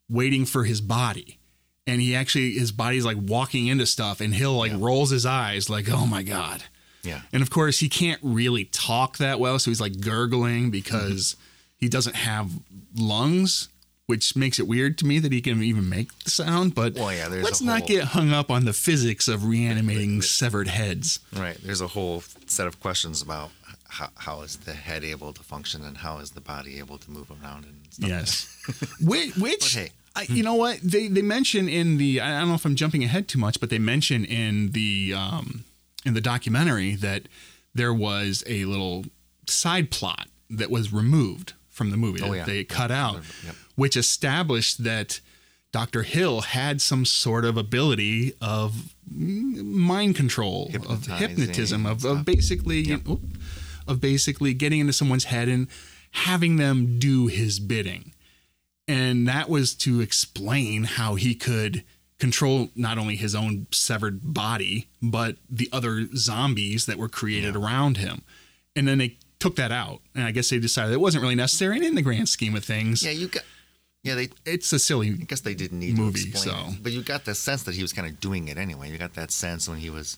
waiting 0.09 0.45
for 0.45 0.65
his 0.65 0.81
body, 0.81 1.39
and 1.87 2.03
he 2.03 2.15
actually 2.15 2.53
his 2.53 2.73
body's 2.73 3.05
like 3.07 3.19
walking 3.19 3.67
into 3.69 3.87
stuff, 3.87 4.21
and 4.21 4.35
Hill 4.35 4.57
like 4.57 4.73
rolls 4.75 5.11
his 5.11 5.25
eyes 5.25 5.71
like, 5.71 5.89
"Oh 5.91 6.07
my 6.07 6.23
god." 6.23 6.65
Yeah. 7.03 7.21
And 7.33 7.43
of 7.43 7.51
course, 7.51 7.79
he 7.79 7.89
can't 7.89 8.21
really 8.23 8.65
talk 8.67 9.19
that 9.19 9.41
well, 9.41 9.59
so 9.59 9.71
he's 9.71 9.81
like 9.81 10.01
gurgling 10.01 10.71
because 10.71 11.37
he 11.79 11.89
doesn't 11.89 12.17
have 12.17 12.51
lungs, 12.97 13.69
which 14.07 14.37
makes 14.37 14.59
it 14.59 14.67
weird 14.67 14.99
to 14.99 15.07
me 15.07 15.19
that 15.19 15.33
he 15.33 15.41
can 15.41 15.63
even 15.63 15.89
make 15.89 16.17
the 16.25 16.31
sound. 16.31 16.75
But 16.75 16.95
Well, 16.95 17.13
yeah, 17.13 17.29
let's 17.29 17.63
not 17.63 17.81
whole- 17.81 17.89
get 17.89 18.05
hung 18.05 18.33
up 18.33 18.51
on 18.51 18.65
the 18.65 18.73
physics 18.73 19.29
of 19.29 19.47
reanimating 19.47 20.23
severed 20.23 20.69
heads. 20.69 21.21
Right. 21.33 21.57
There's 21.63 21.81
a 21.81 21.89
whole 21.89 22.23
set 22.47 22.67
of 22.67 22.81
questions 22.81 23.23
about 23.23 23.51
how, 23.89 24.11
how 24.17 24.43
is 24.43 24.57
the 24.57 24.75
head 24.75 25.05
able 25.05 25.33
to 25.33 25.43
function 25.43 25.85
and 25.85 25.97
how 25.99 26.19
is 26.19 26.31
the 26.33 26.41
body 26.41 26.79
able 26.79 26.99
to 26.99 27.11
move 27.11 27.31
around 27.31 27.65
and 27.65 27.75
stuff. 27.91 28.09
Yes. 28.09 28.57
which, 29.01 29.37
which 29.37 29.75
hey. 29.75 29.91
I, 30.17 30.23
you 30.29 30.43
know 30.43 30.55
what 30.55 30.81
they 30.83 31.07
they 31.07 31.23
mention 31.23 31.69
in 31.69 31.97
the 31.97 32.21
I 32.21 32.41
don't 32.41 32.49
know 32.49 32.55
if 32.55 32.65
I'm 32.65 32.75
jumping 32.75 33.05
ahead 33.05 33.29
too 33.29 33.39
much, 33.39 33.61
but 33.61 33.71
they 33.71 33.79
mention 33.79 34.25
in 34.25 34.73
the 34.73 35.15
um, 35.17 35.65
in 36.05 36.15
the 36.15 36.21
documentary 36.21 36.95
that 36.97 37.29
there 37.75 37.93
was 37.95 38.43
a 38.47 38.65
little 38.65 39.05
side 39.47 39.91
plot 39.91 40.29
that 40.49 40.71
was 40.71 40.93
removed 40.93 41.53
from 41.69 41.91
the 41.91 41.97
movie 41.97 42.21
Oh, 42.23 42.31
that 42.31 42.37
yeah. 42.37 42.45
they 42.45 42.65
cut 42.65 42.91
out, 42.91 43.23
Yep. 43.45 43.55
which 43.77 43.97
established 43.97 44.83
that 44.85 45.21
Dr. 45.73 46.03
Hill 46.03 46.41
had 46.41 46.81
some 46.83 47.05
sort 47.05 47.45
of 47.45 47.57
ability 47.57 48.33
of 48.41 48.95
mind 49.09 50.17
control, 50.17 50.71
of 50.89 51.07
hypnotism, 51.07 51.87
of, 51.87 52.05
of 52.05 52.25
basically 52.25 52.91
oop, 52.91 53.21
of 53.87 54.01
basically 54.01 54.53
getting 54.53 54.81
into 54.81 54.93
someone's 54.93 55.25
head 55.25 55.49
and 55.49 55.69
having 56.11 56.57
them 56.57 56.99
do 56.99 57.29
his 57.29 57.61
bidding. 57.61 58.13
And 58.89 59.29
that 59.29 59.49
was 59.49 59.75
to 59.77 60.01
explain 60.01 60.83
how 60.85 61.15
he 61.15 61.37
could 61.37 61.85
control 62.21 62.69
not 62.77 62.99
only 62.99 63.17
his 63.17 63.35
own 63.35 63.67
severed 63.73 64.21
body, 64.35 64.87
but 65.03 65.37
the 65.51 65.69
other 65.73 66.07
zombies 66.15 66.87
that 66.87 66.97
were 66.99 67.09
created 67.09 67.57
around 67.57 67.97
him. 67.97 68.23
And 68.77 68.87
then 68.87 68.99
they 68.99 69.17
took 69.41 69.57
that 69.57 69.73
out. 69.73 70.01
And 70.15 70.25
I 70.25 70.31
guess 70.31 70.51
they 70.51 70.59
decided 70.61 70.93
it 70.93 71.01
wasn't 71.01 71.23
really 71.23 71.35
necessary. 71.35 71.77
And 71.77 71.85
in 71.85 71.95
the 71.97 72.03
grand 72.03 72.29
scheme 72.29 72.55
of 72.55 72.65
things, 72.65 73.03
Yeah, 73.03 73.11
you 73.11 73.27
got. 73.29 73.43
Yeah, 74.03 74.15
they. 74.15 74.29
it's 74.47 74.73
a 74.73 74.79
silly. 74.79 75.09
I 75.11 75.25
guess 75.25 75.41
they 75.41 75.55
didn't 75.55 75.79
need 75.81 75.97
Movie, 75.99 76.23
to 76.23 76.29
explain 76.29 76.55
so. 76.55 76.71
it. 76.73 76.83
But 76.83 76.93
you 76.93 77.03
got 77.03 77.25
the 77.27 77.35
sense 77.35 77.65
that 77.65 77.75
he 77.75 77.83
was 77.83 77.93
kind 77.93 78.09
of 78.09 78.19
doing 78.21 78.49
it 78.49 78.57
anyway. 78.57 78.91
You 78.91 78.97
got 78.99 79.15
that 79.15 79.31
sense 79.31 79.69
when 79.69 79.79
he 79.79 79.91
was 79.91 80.17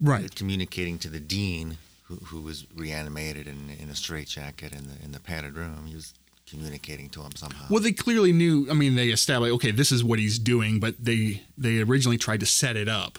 Right. 0.00 0.34
communicating 0.34 0.98
to 0.98 1.08
the 1.08 1.20
dean, 1.20 1.78
who, 2.04 2.16
who 2.16 2.40
was 2.42 2.66
reanimated 2.74 3.46
in, 3.46 3.70
in 3.80 3.88
a 3.88 3.94
straitjacket 3.94 4.72
in 4.72 4.88
the 4.88 5.02
in 5.04 5.12
the 5.12 5.20
padded 5.20 5.54
room. 5.56 5.86
He 5.86 5.94
was 5.94 6.12
communicating 6.52 7.08
to 7.08 7.22
him 7.22 7.32
somehow. 7.34 7.64
Well, 7.70 7.82
they 7.82 7.92
clearly 7.92 8.32
knew. 8.32 8.68
I 8.70 8.74
mean, 8.74 8.94
they 8.94 9.08
established, 9.08 9.54
okay, 9.54 9.70
this 9.70 9.90
is 9.90 10.04
what 10.04 10.18
he's 10.18 10.38
doing, 10.38 10.80
but 10.80 10.94
they 11.02 11.42
they 11.56 11.80
originally 11.80 12.18
tried 12.18 12.40
to 12.40 12.46
set 12.46 12.76
it 12.76 12.88
up 12.88 13.18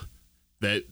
that 0.61 0.83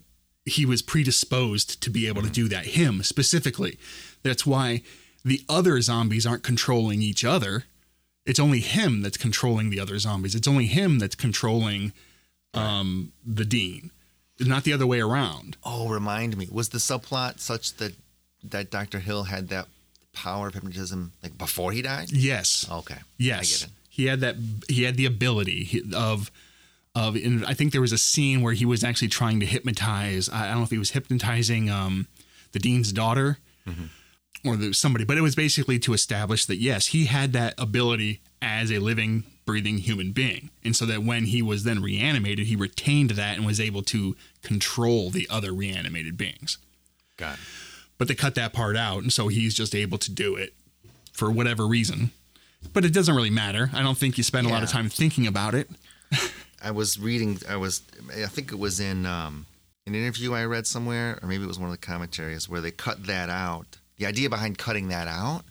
he 0.43 0.65
was 0.65 0.81
predisposed 0.81 1.81
to 1.83 1.89
be 1.89 2.07
able 2.07 2.23
to 2.23 2.29
do 2.29 2.47
that. 2.47 2.65
Him 2.65 3.03
specifically. 3.03 3.77
That's 4.23 4.45
why 4.45 4.81
the 5.23 5.41
other 5.47 5.79
zombies 5.81 6.25
aren't 6.25 6.43
controlling 6.43 7.01
each 7.01 7.23
other. 7.23 7.65
It's 8.25 8.39
only 8.39 8.59
him 8.59 9.01
that's 9.01 9.17
controlling 9.17 9.69
the 9.69 9.79
other 9.79 9.97
zombies. 9.99 10.35
It's 10.35 10.47
only 10.47 10.65
him 10.65 10.99
that's 10.99 11.15
controlling 11.15 11.93
um, 12.53 13.13
the 13.25 13.45
dean, 13.45 13.91
not 14.39 14.63
the 14.63 14.73
other 14.73 14.87
way 14.87 14.99
around. 14.99 15.57
Oh, 15.63 15.89
remind 15.89 16.37
me. 16.37 16.47
Was 16.51 16.69
the 16.69 16.79
subplot 16.79 17.39
such 17.39 17.75
that 17.75 17.93
that 18.43 18.71
Dr. 18.71 18.99
Hill 18.99 19.25
had 19.25 19.49
that 19.49 19.67
power 20.13 20.47
of 20.47 20.53
hypnotism 20.53 21.13
like 21.23 21.37
before 21.37 21.71
he 21.71 21.81
died? 21.81 22.11
Yes. 22.11 22.67
Okay. 22.69 22.97
Yes, 23.17 23.39
I 23.39 23.65
get 23.65 23.71
it. 23.71 23.77
he 23.89 24.05
had 24.05 24.19
that. 24.21 24.35
He 24.69 24.83
had 24.83 24.97
the 24.97 25.05
ability 25.05 25.81
of 25.95 26.31
of. 26.95 27.15
And 27.15 27.45
I 27.45 27.53
think 27.53 27.71
there 27.71 27.81
was 27.81 27.91
a 27.91 27.97
scene 27.97 28.41
where 28.41 28.53
he 28.53 28.65
was 28.65 28.83
actually 28.83 29.07
trying 29.09 29.39
to 29.39 29.45
hypnotize. 29.45 30.29
I 30.29 30.47
don't 30.47 30.57
know 30.57 30.63
if 30.63 30.71
he 30.71 30.77
was 30.77 30.91
hypnotizing 30.91 31.69
um, 31.69 32.07
the 32.51 32.59
dean's 32.59 32.91
daughter 32.91 33.37
or 34.43 34.57
the, 34.57 34.73
somebody, 34.73 35.05
but 35.05 35.17
it 35.17 35.21
was 35.21 35.35
basically 35.35 35.77
to 35.79 35.93
establish 35.93 36.45
that 36.45 36.57
yes, 36.57 36.87
he 36.87 37.05
had 37.05 37.31
that 37.33 37.53
ability 37.57 38.21
as 38.41 38.71
a 38.71 38.79
living, 38.79 39.23
breathing 39.45 39.77
human 39.77 40.11
being, 40.13 40.49
and 40.63 40.75
so 40.75 40.85
that 40.87 41.03
when 41.03 41.25
he 41.25 41.41
was 41.43 41.63
then 41.63 41.81
reanimated, 41.81 42.47
he 42.47 42.55
retained 42.55 43.11
that 43.11 43.37
and 43.37 43.45
was 43.45 43.59
able 43.59 43.83
to 43.83 44.15
control 44.41 45.11
the 45.11 45.27
other 45.29 45.53
reanimated 45.53 46.17
beings. 46.17 46.57
Got 47.17 47.35
it. 47.35 47.39
But 48.01 48.07
they 48.07 48.15
cut 48.15 48.33
that 48.33 48.51
part 48.51 48.75
out, 48.75 49.03
and 49.03 49.13
so 49.13 49.27
he's 49.27 49.53
just 49.53 49.75
able 49.75 49.99
to 49.99 50.11
do 50.11 50.35
it 50.35 50.55
for 51.13 51.29
whatever 51.29 51.67
reason. 51.67 52.09
But 52.73 52.83
it 52.83 52.95
doesn't 52.95 53.13
really 53.15 53.29
matter. 53.29 53.69
I 53.75 53.83
don't 53.83 53.95
think 53.95 54.17
you 54.17 54.23
spend 54.23 54.47
a 54.47 54.49
lot 54.49 54.63
of 54.63 54.69
time 54.69 54.89
thinking 54.89 55.27
about 55.27 55.53
it. 55.53 55.69
I 56.63 56.71
was 56.71 56.97
reading. 56.97 57.37
I 57.47 57.57
was. 57.57 57.83
I 58.11 58.25
think 58.25 58.51
it 58.51 58.57
was 58.57 58.79
in 58.79 59.05
um, 59.05 59.45
an 59.85 59.93
interview 59.93 60.33
I 60.33 60.45
read 60.45 60.65
somewhere, 60.65 61.19
or 61.21 61.27
maybe 61.27 61.43
it 61.43 61.47
was 61.47 61.59
one 61.59 61.69
of 61.69 61.79
the 61.79 61.85
commentaries 61.85 62.49
where 62.49 62.59
they 62.59 62.71
cut 62.71 63.05
that 63.05 63.29
out. 63.29 63.77
The 63.99 64.07
idea 64.07 64.31
behind 64.31 64.57
cutting 64.57 64.87
that 64.87 65.07
out 65.07 65.43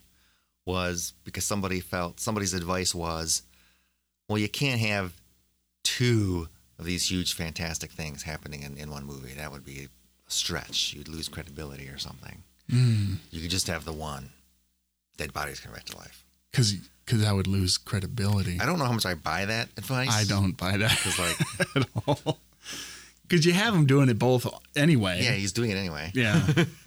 was 0.67 1.13
because 1.23 1.45
somebody 1.45 1.79
felt 1.79 2.19
somebody's 2.19 2.53
advice 2.53 2.93
was, 2.93 3.43
well, 4.29 4.39
you 4.39 4.49
can't 4.49 4.81
have 4.81 5.13
two 5.85 6.49
of 6.81 6.85
these 6.85 7.09
huge, 7.09 7.33
fantastic 7.33 7.93
things 7.93 8.25
happening 8.25 8.65
in, 8.65 8.77
in 8.77 8.91
one 8.91 9.05
movie. 9.05 9.35
That 9.35 9.53
would 9.53 9.65
be 9.65 9.87
stretch. 10.33 10.95
You'd 10.95 11.09
lose 11.09 11.29
credibility 11.29 11.89
or 11.89 11.99
something. 11.99 12.43
Mm. 12.71 13.17
You 13.31 13.41
could 13.41 13.51
just 13.51 13.67
have 13.67 13.85
the 13.85 13.93
one. 13.93 14.31
Dead 15.17 15.33
bodies 15.33 15.61
come 15.61 15.73
back 15.73 15.85
to 15.87 15.97
life. 15.97 16.25
Because 16.51 16.75
because 17.05 17.25
I 17.25 17.33
would 17.33 17.47
lose 17.49 17.77
credibility. 17.77 18.59
I 18.61 18.67
don't 18.67 18.79
know 18.79 18.85
how 18.85 18.93
much 18.93 19.07
I 19.07 19.15
buy 19.15 19.45
that 19.47 19.69
advice. 19.77 20.09
I 20.11 20.25
don't 20.25 20.57
buy 20.57 20.77
that 20.77 20.91
Because 20.91 21.19
like, 21.19 21.77
at 21.77 21.89
all. 22.07 22.39
Because 23.27 23.45
you 23.45 23.53
have 23.53 23.75
him 23.75 23.87
doing 23.87 24.09
it 24.09 24.19
both 24.19 24.47
anyway. 24.77 25.21
yeah, 25.23 25.33
he's 25.33 25.53
doing 25.53 25.71
it 25.71 25.77
anyway. 25.77 26.11
Yeah. 26.15 26.45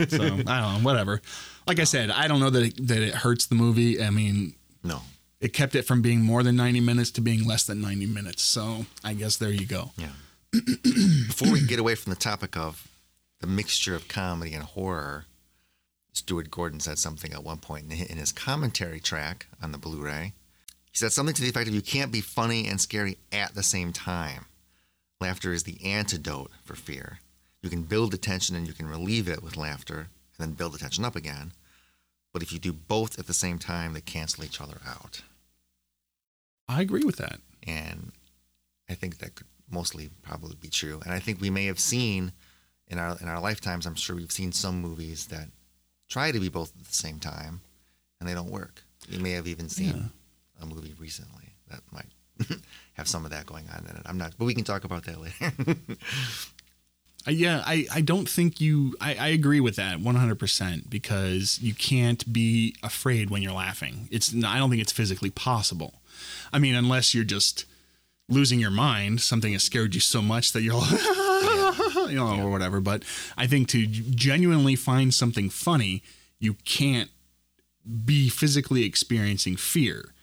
So 0.07 0.23
I 0.23 0.27
don't 0.29 0.47
know. 0.47 0.79
Whatever. 0.81 1.21
Like 1.67 1.79
I 1.79 1.83
said, 1.85 2.09
I 2.11 2.27
don't 2.27 2.39
know 2.39 2.49
that 2.49 2.63
it, 2.63 2.87
that 2.87 2.97
it 3.01 3.13
hurts 3.15 3.45
the 3.47 3.55
movie. 3.55 4.01
I 4.01 4.09
mean, 4.09 4.53
No. 4.83 5.01
it 5.39 5.53
kept 5.53 5.75
it 5.75 5.83
from 5.83 6.01
being 6.01 6.21
more 6.21 6.43
than 6.43 6.55
90 6.57 6.79
minutes 6.81 7.11
to 7.11 7.21
being 7.21 7.45
less 7.47 7.63
than 7.63 7.79
90 7.81 8.05
minutes. 8.07 8.41
So 8.41 8.85
I 9.03 9.13
guess 9.13 9.37
there 9.37 9.51
you 9.51 9.65
go. 9.65 9.91
Yeah. 9.97 10.09
Before 10.51 11.51
we 11.51 11.65
get 11.65 11.79
away 11.79 11.95
from 11.95 12.09
the 12.11 12.19
topic 12.19 12.55
of 12.57 12.85
the 13.43 13.47
mixture 13.47 13.93
of 13.93 14.07
comedy 14.07 14.53
and 14.53 14.63
horror, 14.63 15.25
Stuart 16.13 16.49
Gordon 16.49 16.79
said 16.79 16.97
something 16.97 17.33
at 17.33 17.43
one 17.43 17.57
point 17.57 17.91
in 17.91 18.17
his 18.17 18.31
commentary 18.31 19.01
track 19.01 19.47
on 19.61 19.73
the 19.73 19.77
Blu 19.77 20.01
ray. 20.01 20.31
He 20.89 20.97
said 20.97 21.11
something 21.11 21.35
to 21.35 21.41
the 21.41 21.49
effect 21.49 21.67
of 21.67 21.75
you 21.75 21.81
can't 21.81 22.09
be 22.09 22.21
funny 22.21 22.69
and 22.69 22.79
scary 22.79 23.17
at 23.33 23.53
the 23.53 23.61
same 23.61 23.91
time. 23.91 24.45
Laughter 25.19 25.51
is 25.51 25.63
the 25.63 25.77
antidote 25.83 26.51
for 26.63 26.75
fear. 26.75 27.19
You 27.61 27.69
can 27.69 27.83
build 27.83 28.13
attention 28.13 28.55
and 28.55 28.65
you 28.65 28.71
can 28.71 28.87
relieve 28.87 29.27
it 29.27 29.43
with 29.43 29.57
laughter 29.57 29.97
and 29.97 30.07
then 30.39 30.53
build 30.53 30.73
attention 30.73 31.03
up 31.03 31.17
again. 31.17 31.51
But 32.31 32.43
if 32.43 32.53
you 32.53 32.59
do 32.59 32.71
both 32.71 33.19
at 33.19 33.27
the 33.27 33.33
same 33.33 33.59
time, 33.59 33.91
they 33.91 33.99
cancel 33.99 34.45
each 34.45 34.61
other 34.61 34.77
out. 34.87 35.21
I 36.69 36.81
agree 36.81 37.03
with 37.03 37.17
that. 37.17 37.41
and 37.67 38.13
I 38.89 38.93
think 38.93 39.17
that 39.17 39.35
could 39.35 39.47
mostly 39.69 40.11
probably 40.21 40.55
be 40.55 40.69
true. 40.69 41.01
And 41.03 41.13
I 41.13 41.19
think 41.19 41.41
we 41.41 41.49
may 41.49 41.65
have 41.65 41.79
seen 41.79 42.31
in 42.93 42.99
our 42.99 43.17
in 43.19 43.27
our 43.27 43.41
lifetimes. 43.41 43.85
I'm 43.85 43.95
sure 43.95 44.15
we've 44.15 44.31
seen 44.31 44.51
some 44.51 44.79
movies 44.79 45.25
that 45.27 45.49
try 46.09 46.31
to 46.31 46.39
be 46.39 46.47
both 46.47 46.71
at 46.79 46.85
the 46.85 46.93
same 46.93 47.19
time, 47.19 47.61
and 48.19 48.29
they 48.29 48.33
don't 48.33 48.51
work. 48.51 48.83
You 49.09 49.19
may 49.19 49.31
have 49.31 49.47
even 49.47 49.67
seen 49.67 50.11
a 50.61 50.65
movie 50.65 50.93
recently 50.97 51.55
that 51.69 51.81
might 51.91 52.59
have 52.93 53.07
some 53.07 53.25
of 53.25 53.31
that 53.31 53.45
going 53.47 53.65
on 53.75 53.85
in 53.89 53.95
it. 53.97 54.03
I'm 54.05 54.17
not, 54.17 54.33
but 54.37 54.45
we 54.45 54.53
can 54.53 54.63
talk 54.63 54.85
about 54.85 55.03
that 55.05 55.19
later. 55.19 55.75
Uh, 57.25 57.31
yeah, 57.31 57.63
I, 57.65 57.87
I 57.89 58.01
don't 58.01 58.27
think 58.27 58.59
you. 58.59 58.95
I, 58.99 59.15
I 59.15 59.27
agree 59.29 59.61
with 59.61 59.77
that 59.77 59.99
100% 59.99 60.89
because 60.89 61.57
you 61.61 61.73
can't 61.73 62.33
be 62.33 62.75
afraid 62.83 63.29
when 63.29 63.41
you're 63.41 63.53
laughing. 63.53 64.09
It's 64.11 64.35
I 64.35 64.59
don't 64.59 64.69
think 64.69 64.81
it's 64.81 64.91
physically 64.91 65.29
possible. 65.29 66.01
I 66.51 66.59
mean, 66.59 66.75
unless 66.75 67.15
you're 67.15 67.23
just 67.23 67.63
losing 68.27 68.59
your 68.59 68.71
mind, 68.71 69.21
something 69.21 69.53
has 69.53 69.63
scared 69.63 69.95
you 69.95 70.01
so 70.01 70.21
much 70.21 70.51
that 70.51 70.63
you're 70.63 70.81
you 72.09 72.15
know, 72.15 72.41
or 72.41 72.49
whatever. 72.49 72.79
But 72.79 73.03
I 73.37 73.47
think 73.47 73.67
to 73.69 73.85
genuinely 73.85 74.75
find 74.75 75.13
something 75.13 75.49
funny, 75.49 76.03
you 76.39 76.55
can't 76.65 77.09
be 78.05 78.29
physically 78.29 78.85
experiencing 78.85 79.55
fear. 79.55 80.13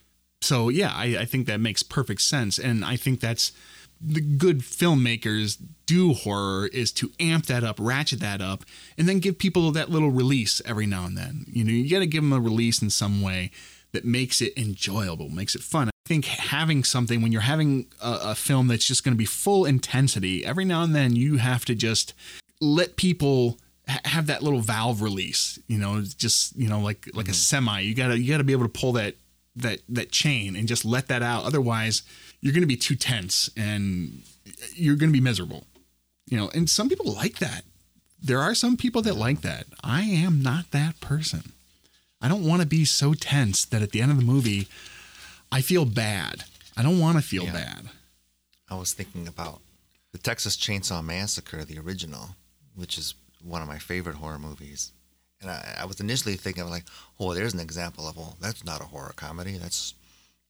So 0.42 0.68
yeah, 0.68 0.92
I, 0.94 1.18
I 1.20 1.24
think 1.24 1.46
that 1.46 1.60
makes 1.60 1.82
perfect 1.82 2.22
sense, 2.22 2.58
and 2.58 2.84
I 2.84 2.96
think 2.96 3.20
that's 3.20 3.52
the 4.00 4.22
good 4.22 4.60
filmmakers 4.60 5.58
do 5.84 6.14
horror 6.14 6.68
is 6.68 6.90
to 6.92 7.10
amp 7.20 7.46
that 7.46 7.62
up, 7.62 7.76
ratchet 7.78 8.20
that 8.20 8.40
up, 8.40 8.64
and 8.96 9.06
then 9.06 9.18
give 9.18 9.36
people 9.36 9.70
that 9.72 9.90
little 9.90 10.10
release 10.10 10.62
every 10.64 10.86
now 10.86 11.04
and 11.04 11.18
then. 11.18 11.44
You 11.46 11.64
know, 11.64 11.70
you 11.70 11.90
got 11.90 11.98
to 11.98 12.06
give 12.06 12.22
them 12.22 12.32
a 12.32 12.40
release 12.40 12.80
in 12.80 12.88
some 12.88 13.20
way 13.20 13.50
that 13.92 14.04
makes 14.04 14.40
it 14.40 14.56
enjoyable, 14.56 15.28
makes 15.28 15.54
it 15.54 15.62
fun. 15.62 15.88
I 15.88 16.08
think 16.08 16.24
having 16.24 16.84
something 16.84 17.22
when 17.22 17.32
you're 17.32 17.42
having 17.42 17.86
a, 18.00 18.18
a 18.22 18.34
film 18.34 18.68
that's 18.68 18.84
just 18.84 19.04
going 19.04 19.14
to 19.14 19.18
be 19.18 19.24
full 19.24 19.64
intensity, 19.64 20.44
every 20.44 20.64
now 20.64 20.82
and 20.82 20.94
then 20.94 21.16
you 21.16 21.36
have 21.36 21.64
to 21.66 21.74
just 21.74 22.14
let 22.60 22.96
people 22.96 23.58
ha- 23.88 24.00
have 24.04 24.26
that 24.26 24.42
little 24.42 24.60
valve 24.60 25.02
release. 25.02 25.58
You 25.66 25.78
know, 25.78 26.02
just 26.02 26.56
you 26.56 26.68
know 26.68 26.80
like 26.80 27.08
like 27.14 27.28
a 27.28 27.30
mm-hmm. 27.30 27.34
semi. 27.34 27.80
You 27.80 27.94
gotta 27.94 28.18
you 28.18 28.30
gotta 28.30 28.44
be 28.44 28.52
able 28.52 28.64
to 28.64 28.80
pull 28.80 28.92
that 28.92 29.16
that 29.56 29.80
that 29.88 30.10
chain 30.10 30.56
and 30.56 30.68
just 30.68 30.84
let 30.84 31.08
that 31.08 31.22
out. 31.22 31.44
Otherwise, 31.44 32.02
you're 32.40 32.52
going 32.52 32.62
to 32.62 32.66
be 32.66 32.76
too 32.76 32.96
tense 32.96 33.50
and 33.56 34.22
you're 34.74 34.96
going 34.96 35.10
to 35.10 35.16
be 35.16 35.20
miserable. 35.20 35.64
You 36.28 36.38
know, 36.38 36.50
and 36.54 36.68
some 36.68 36.88
people 36.88 37.12
like 37.12 37.38
that. 37.38 37.64
There 38.22 38.40
are 38.40 38.54
some 38.54 38.76
people 38.76 39.02
that 39.02 39.16
like 39.16 39.40
that. 39.40 39.64
I 39.82 40.02
am 40.02 40.42
not 40.42 40.70
that 40.72 41.00
person. 41.00 41.52
I 42.20 42.28
don't 42.28 42.46
want 42.46 42.60
to 42.62 42.68
be 42.68 42.84
so 42.84 43.14
tense 43.14 43.64
that 43.66 43.82
at 43.82 43.92
the 43.92 44.00
end 44.02 44.10
of 44.10 44.18
the 44.18 44.24
movie, 44.24 44.68
I 45.50 45.60
feel 45.62 45.84
bad. 45.84 46.44
I 46.76 46.82
don't 46.82 46.98
want 46.98 47.16
to 47.16 47.22
feel 47.22 47.44
Yeah. 47.44 47.52
bad. 47.52 47.90
I 48.68 48.74
was 48.76 48.92
thinking 48.92 49.26
about 49.26 49.60
the 50.12 50.18
Texas 50.18 50.56
Chainsaw 50.56 51.02
Massacre, 51.04 51.64
the 51.64 51.78
original, 51.78 52.36
which 52.74 52.98
is 52.98 53.14
one 53.42 53.62
of 53.62 53.68
my 53.68 53.78
favorite 53.78 54.16
horror 54.16 54.38
movies. 54.38 54.92
And 55.40 55.50
I, 55.50 55.78
I 55.80 55.84
was 55.86 55.98
initially 56.00 56.36
thinking, 56.36 56.68
like, 56.68 56.84
oh, 57.18 57.32
there's 57.34 57.54
an 57.54 57.60
example 57.60 58.06
of, 58.06 58.16
well, 58.16 58.36
that's 58.40 58.64
not 58.64 58.80
a 58.82 58.84
horror 58.84 59.12
comedy. 59.16 59.56
That's 59.56 59.94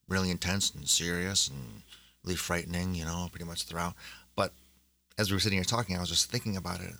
really 0.09 0.30
intense 0.30 0.70
and 0.74 0.88
serious 0.88 1.48
and 1.48 1.83
really 2.24 2.37
frightening, 2.37 2.94
you 2.96 3.04
know, 3.04 3.28
pretty 3.30 3.44
much 3.44 3.62
throughout. 3.62 3.94
But 4.35 4.52
as 5.16 5.30
we 5.30 5.37
were 5.37 5.40
sitting 5.40 5.59
here 5.59 5.64
talking, 5.64 5.96
I 5.96 6.00
was 6.00 6.09
just 6.09 6.30
thinking 6.30 6.56
about 6.56 6.80
it. 6.80 6.94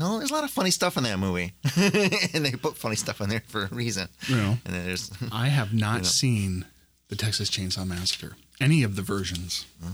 No, 0.00 0.18
there's 0.18 0.30
a 0.30 0.34
lot 0.34 0.44
of 0.44 0.50
funny 0.50 0.70
stuff 0.72 0.96
in 0.96 1.04
that 1.04 1.18
movie. 1.18 1.52
and 1.76 2.44
they 2.44 2.52
put 2.52 2.76
funny 2.76 2.96
stuff 2.96 3.20
in 3.20 3.28
there 3.28 3.42
for 3.46 3.64
a 3.64 3.68
reason. 3.68 4.08
You 4.26 4.36
know, 4.36 4.58
And 4.64 4.74
there's, 4.74 5.10
I 5.30 5.46
have 5.48 5.72
not 5.86 5.98
know. 5.98 6.02
seen 6.04 6.64
the 7.08 7.16
Texas 7.16 7.50
Chainsaw 7.50 7.86
Massacre, 7.86 8.36
any 8.60 8.82
of 8.82 8.96
the 8.96 9.02
versions. 9.02 9.66
Oh. 9.84 9.92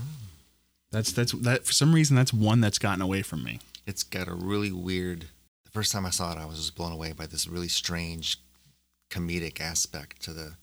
That's 0.93 1.13
that's 1.13 1.33
that 1.33 1.67
for 1.67 1.73
some 1.73 1.93
reason 1.95 2.15
that's 2.17 2.33
one 2.33 2.61
that's 2.61 2.79
gotten 2.79 3.03
away 3.03 3.21
from 3.23 3.43
me. 3.43 3.59
it's 3.87 4.03
got 4.05 4.29
a 4.29 4.35
really 4.35 4.71
weird 4.73 5.27
the 5.65 5.71
first 5.73 5.91
time 5.93 6.07
i 6.07 6.11
saw 6.11 6.33
it 6.33 6.39
i 6.39 6.47
was 6.47 6.57
just 6.59 6.77
blown 6.77 6.93
away 6.93 7.13
by 7.13 7.27
this 7.27 7.47
really 7.49 7.69
strange 7.69 8.39
comedic 9.11 9.61
aspect 9.61 10.23
to 10.23 10.33
the 10.33 10.55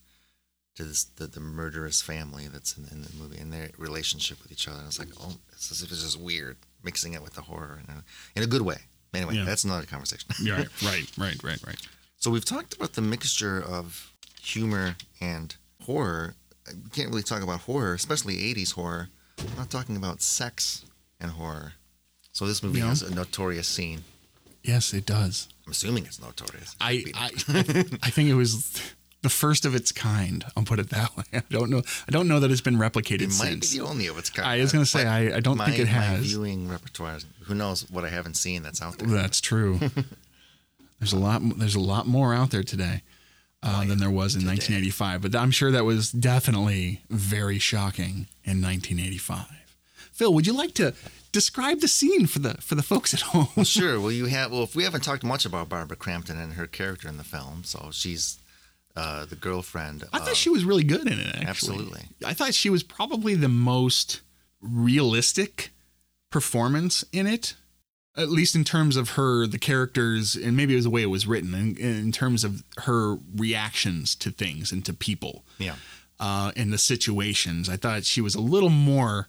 to 0.76 0.84
this 0.86 1.04
the, 1.04 1.28
the 1.28 1.40
murderous 1.42 2.02
family 2.02 2.48
that's 2.48 2.78
in, 2.78 2.86
in 2.92 3.02
the 3.04 3.10
movie 3.20 3.38
and 3.38 3.52
their 3.54 3.70
relationship 3.78 4.42
with 4.42 4.52
each 4.52 4.68
other 4.68 4.80
i 4.82 4.86
was 4.86 4.98
like 4.98 5.10
oh 5.20 5.36
it's 5.52 5.70
as 5.72 5.84
if 5.84 5.92
it's 5.92 6.02
just 6.04 6.20
weird 6.20 6.56
mixing 6.84 7.14
it 7.14 7.22
with 7.22 7.34
the 7.34 7.42
horror 7.42 7.80
in 7.88 7.94
a, 7.94 8.04
in 8.38 8.44
a 8.44 8.48
good 8.48 8.62
way 8.64 8.78
anyway 9.14 9.36
Yeah. 9.36 9.46
that's 9.46 9.64
another 9.64 9.86
conversation 9.86 10.30
Yeah, 10.42 10.58
right, 10.58 10.68
right, 10.84 11.08
right, 11.18 11.44
right, 11.44 11.60
right. 11.68 11.78
so 12.18 12.32
we've 12.32 12.46
talked 12.46 12.74
about 12.76 12.94
the 12.94 13.02
mixture 13.02 13.62
of 13.62 14.10
humor 14.42 14.96
and 15.22 15.56
horror 15.86 16.36
we 16.68 16.90
can't 16.92 17.10
really 17.10 17.24
talk 17.24 17.42
about 17.44 17.62
horror 17.62 17.94
especially 17.94 18.36
80s 18.54 18.74
horror 18.74 19.10
I'm 19.40 19.58
not 19.58 19.70
talking 19.70 19.96
about 19.98 20.22
sex 20.22 20.86
and 21.20 21.32
horror 21.32 21.74
so 22.32 22.46
this 22.48 22.64
movie 22.64 22.80
Yeah. 22.80 22.88
has 22.88 23.02
a 23.02 23.14
notorious 23.14 23.68
scene 23.68 24.04
Yes, 24.66 24.94
it 24.94 25.06
does. 25.06 25.50
I'm 25.66 25.74
assuming 25.74 26.06
it's 26.06 26.22
notorious. 26.22 26.78
I 26.80 27.04
I, 27.16 27.26
I 28.02 28.10
think 28.10 28.30
it 28.30 28.34
was 28.36 28.82
the 29.24 29.30
first 29.30 29.66
of 29.66 29.74
its 29.74 29.92
kind. 29.92 30.46
I'll 30.56 30.64
put 30.64 30.78
it 30.80 30.90
that 30.92 31.18
way. 31.18 31.24
I 31.34 31.42
don't 31.50 31.70
know. 31.72 31.82
I 32.08 32.12
don't 32.12 32.28
know 32.28 32.40
that 32.40 32.52
it's 32.52 32.62
been 32.62 32.78
replicated 32.78 33.22
it 33.24 33.40
might 33.40 33.62
be 33.62 33.68
the 33.68 33.82
only 33.82 34.06
of 34.08 34.18
its 34.20 34.30
kind. 34.30 34.48
I 34.48 34.60
was 34.62 34.72
gonna 34.72 34.86
say, 34.86 35.08
I- 35.08 35.38
I 35.38 35.40
don't 35.40 35.58
think 35.58 35.70
my- 35.78 35.84
it 35.84 35.86
My 35.86 35.92
has. 35.92 36.26
viewing 36.28 36.70
repertoire. 36.70 37.18
Who 37.46 37.56
knows 37.56 37.90
what 37.90 38.06
I 38.06 38.10
haven't 38.10 38.36
seen 38.36 38.62
that's 38.64 38.82
out 38.82 38.98
there? 39.00 39.08
That's 39.08 39.42
true. 39.42 39.80
there's 41.00 41.14
a 41.14 41.18
lot. 41.20 41.42
There's 41.58 41.76
a 41.76 41.80
lot 41.80 42.08
more 42.08 42.34
out 42.34 42.52
there 42.52 42.64
today 42.64 43.02
uh, 43.62 43.86
than 43.86 43.98
there 44.00 44.10
was 44.12 44.36
in 44.36 44.46
1985. 44.46 45.22
But 45.22 45.36
I'm 45.36 45.52
sure 45.52 45.72
that 45.72 45.86
was 45.86 46.12
definitely 46.12 47.02
very 47.10 47.60
shocking 47.60 48.28
in 48.44 48.62
1985. 48.62 49.46
Phil, 50.12 50.34
would 50.34 50.46
you 50.46 50.54
like 50.54 50.74
to 50.76 50.94
describe 51.32 51.80
the 51.80 51.88
scene 51.88 52.28
for 52.28 52.40
the 52.40 52.54
for 52.56 52.76
the 52.76 52.84
folks 52.84 53.14
at 53.14 53.22
home? 53.22 53.64
sure. 53.64 54.00
Well, 54.04 54.12
you 54.12 54.26
have. 54.26 54.52
Well, 54.52 54.64
if 54.64 54.76
we 54.76 54.84
haven't 54.84 55.02
talked 55.04 55.24
much 55.24 55.46
about 55.46 55.70
Barbara 55.70 55.98
Crampton 55.98 56.38
and 56.40 56.54
her 56.54 56.68
character 56.68 57.08
in 57.08 57.18
the 57.18 57.24
film, 57.24 57.64
so 57.64 57.90
she's 57.92 58.38
uh, 58.96 59.26
the 59.26 59.36
girlfriend. 59.36 60.04
I 60.14 60.20
thought 60.20 60.36
she 60.36 60.50
was 60.50 60.66
really 60.66 60.84
good 60.84 61.08
in 61.08 61.20
it. 61.20 61.36
Actually. 61.36 61.48
Absolutely. 61.48 62.02
I 62.26 62.34
thought 62.34 62.54
she 62.54 62.70
was 62.70 62.84
probably 62.84 63.36
the 63.36 63.50
most 63.50 64.22
realistic 64.62 65.72
performance 66.30 67.04
in 67.12 67.28
it, 67.28 67.56
at 68.16 68.30
least 68.30 68.56
in 68.56 68.64
terms 68.64 68.96
of 68.96 69.12
her, 69.12 69.48
the 69.48 69.58
characters, 69.58 70.36
and 70.36 70.56
maybe 70.56 70.74
it 70.74 70.78
was 70.78 70.86
the 70.86 70.90
way 70.90 71.02
it 71.02 71.08
was 71.08 71.26
written, 71.26 71.54
in, 71.54 71.78
in 71.78 72.12
terms 72.12 72.44
of 72.44 72.64
her 72.78 73.18
reactions 73.36 74.16
to 74.16 74.32
things 74.32 74.72
and 74.72 74.86
to 74.86 74.94
people 74.94 75.44
yeah. 75.58 75.76
uh, 76.20 76.52
and 76.56 76.72
the 76.72 76.78
situations. 76.78 77.70
I 77.70 77.78
thought 77.78 78.04
she 78.06 78.22
was 78.22 78.36
a 78.36 78.42
little 78.42 78.70
more, 78.70 79.28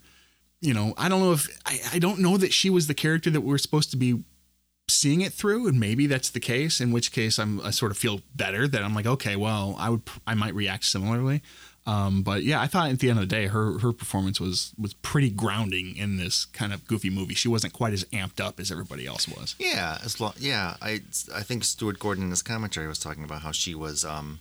you 0.61 0.74
know, 0.74 0.94
I 0.98 1.09
don't 1.09 1.20
know 1.20 1.33
if, 1.33 1.48
I, 1.64 1.79
I 1.94 1.98
don't 1.98 2.20
know 2.20 2.37
that 2.37 2.53
she 2.53 2.68
was 2.70 2.87
the 2.87 2.94
character 2.94 3.31
that 3.31 3.40
we're 3.40 3.59
supposed 3.59 3.90
to 3.92 3.96
be 3.96 4.22
seeing 4.88 5.23
it 5.23 5.33
through 5.33 5.66
and 5.66 5.81
maybe 5.81 6.07
that's 6.07 6.31
the 6.31 6.40
case 6.40 6.81
in 6.81 6.92
which 6.92 7.11
case 7.11 7.38
I'm 7.38 7.61
I 7.62 7.70
sort 7.70 7.90
of 7.90 7.97
feel 7.99 8.20
better 8.35 8.68
that 8.68 8.83
I'm 8.83 8.94
like 8.94 9.07
okay 9.07 9.35
well 9.37 9.75
I 9.79 9.90
would 9.90 10.03
I 10.27 10.35
might 10.35 10.55
react 10.55 10.85
similarly. 10.85 11.42
Um, 11.87 12.23
but 12.23 12.42
yeah 12.42 12.61
I 12.61 12.66
thought 12.66 12.90
at 12.90 12.99
the 12.99 13.11
end 13.11 13.18
of 13.18 13.29
the 13.29 13.35
day 13.35 13.47
her 13.47 13.79
her 13.79 13.92
performance 13.92 14.40
was 14.40 14.73
was 14.79 14.94
pretty 14.94 15.31
grounding 15.31 15.97
in 15.97 16.16
this 16.16 16.44
kind 16.47 16.73
of 16.73 16.87
goofy 16.87 17.11
movie. 17.11 17.35
She 17.35 17.49
wasn't 17.49 17.73
quite 17.73 17.92
as 17.92 18.05
amped 18.05 18.40
up 18.40 18.61
as 18.61 18.70
everybody 18.70 19.07
else 19.07 19.27
was. 19.29 19.55
Yeah, 19.59 19.99
as 20.05 20.20
long 20.20 20.35
yeah, 20.38 20.77
I 20.83 21.01
I 21.35 21.42
think 21.42 21.64
Stuart 21.64 21.99
Gordon 21.99 22.25
in 22.25 22.31
his 22.31 22.42
commentary 22.42 22.87
was 22.87 22.99
talking 22.99 23.25
about 23.25 23.42
how 23.42 23.53
she 23.53 23.75
was 23.75 24.05
um 24.05 24.40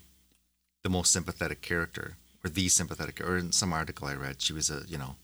the 0.83 0.89
most 0.89 1.11
sympathetic 1.11 1.61
character 1.61 2.17
or 2.43 2.49
the 2.49 2.67
sympathetic 2.67 3.21
or 3.21 3.37
in 3.37 3.51
some 3.53 3.71
article 3.71 4.07
I 4.07 4.15
read 4.15 4.41
she 4.41 4.51
was 4.51 4.69
a 4.69 4.83
you 4.87 4.97
know 4.97 5.15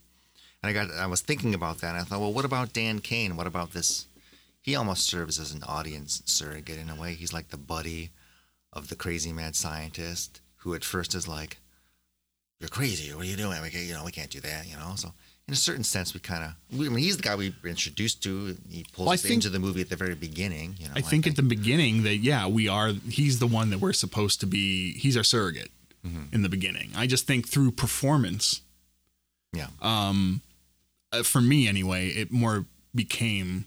and 0.64 0.70
I 0.70 0.74
got 0.74 0.92
I 0.92 1.08
was 1.08 1.22
thinking 1.22 1.54
about 1.54 1.80
that 1.80 1.90
and 1.90 1.98
I 1.98 2.04
thought 2.04 2.22
well 2.22 2.34
what 2.34 2.46
about 2.46 2.74
Dan 2.74 3.00
Cain? 3.00 3.36
What 3.36 3.48
about 3.48 3.72
this 3.72 4.06
he 4.62 4.76
almost 4.76 5.06
serves 5.08 5.40
as 5.40 5.52
an 5.54 5.64
audience 5.64 6.22
surrogate 6.26 6.78
in 6.78 6.90
a 6.90 6.96
way. 6.96 7.14
He's 7.14 7.34
like 7.34 7.50
the 7.50 7.58
buddy 7.58 8.12
of 8.74 8.90
the 8.90 8.96
crazy 8.96 9.32
mad 9.34 9.56
scientist 9.56 10.42
who 10.58 10.74
at 10.76 10.84
first 10.84 11.16
is 11.16 11.28
like 11.28 11.58
you're 12.60 12.70
crazy. 12.70 13.14
What 13.14 13.24
are 13.26 13.28
you 13.30 13.38
doing? 13.38 13.62
We 13.62 13.70
can't, 13.70 13.86
you 13.86 13.94
know 13.94 14.04
we 14.04 14.12
can't 14.12 14.30
do 14.30 14.40
that 14.42 14.68
you 14.68 14.76
know? 14.76 14.94
So 14.96 15.14
in 15.48 15.54
a 15.54 15.58
certain 15.58 15.84
sense 15.84 16.14
we 16.14 16.20
kind 16.20 16.44
of 16.44 16.52
I 16.74 16.90
mean 16.90 16.98
he's 16.98 17.18
the 17.18 17.24
guy 17.24 17.36
we 17.36 17.54
were 17.64 17.70
introduced 17.70 18.22
to. 18.24 18.58
He 18.70 18.86
pulls 18.94 19.06
Well, 19.08 19.14
us 19.14 19.22
think- 19.22 19.36
into 19.36 19.50
the 19.50 19.60
movie 19.60 19.82
at 19.82 19.90
the 19.90 19.96
very 19.96 20.16
beginning 20.16 20.76
you 20.80 20.88
know 20.88 20.94
I 20.96 21.02
think 21.02 21.26
at 21.26 21.36
the 21.36 21.42
beginning 21.42 22.04
that 22.04 22.18
yeah 22.18 22.48
we 22.48 22.68
are 22.68 22.90
he's 23.10 23.40
the 23.40 23.48
one 23.48 23.70
that 23.72 23.80
we're 23.80 23.94
supposed 23.94 24.40
to 24.42 24.46
be 24.46 24.94
he's 24.94 25.16
our 25.18 25.24
surrogate 25.24 25.72
in 26.32 26.42
the 26.44 26.50
beginning. 26.50 26.92
I 26.96 27.08
just 27.08 27.28
think 27.28 27.48
through 27.48 27.72
performance 27.72 28.62
yeah. 29.54 29.68
um, 29.82 30.42
uh, 31.12 31.24
for 31.24 31.42
me 31.42 31.68
anyway, 31.68 32.08
it 32.08 32.32
more 32.32 32.66
became 32.96 33.66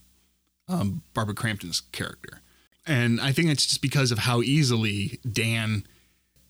um, 0.69 1.03
Barbara 1.15 1.35
Crampton's 1.35 1.81
character. 1.93 2.41
And 2.87 3.21
I 3.21 3.33
think 3.33 3.49
it's 3.49 3.67
just 3.67 3.83
because 3.83 4.11
of 4.11 4.21
how 4.21 4.43
easily 4.43 5.21
Dan 5.31 5.85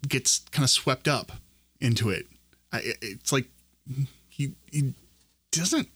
gets 0.09 0.41
kind 0.51 0.65
of 0.65 0.71
swept 0.71 1.07
up 1.07 1.33
into 1.81 2.11
it. 2.11 2.27
I, 2.73 2.81
it's 3.03 3.33
like 3.33 3.47
he, 4.29 4.55
he 4.71 4.95
doesn't 5.51 5.89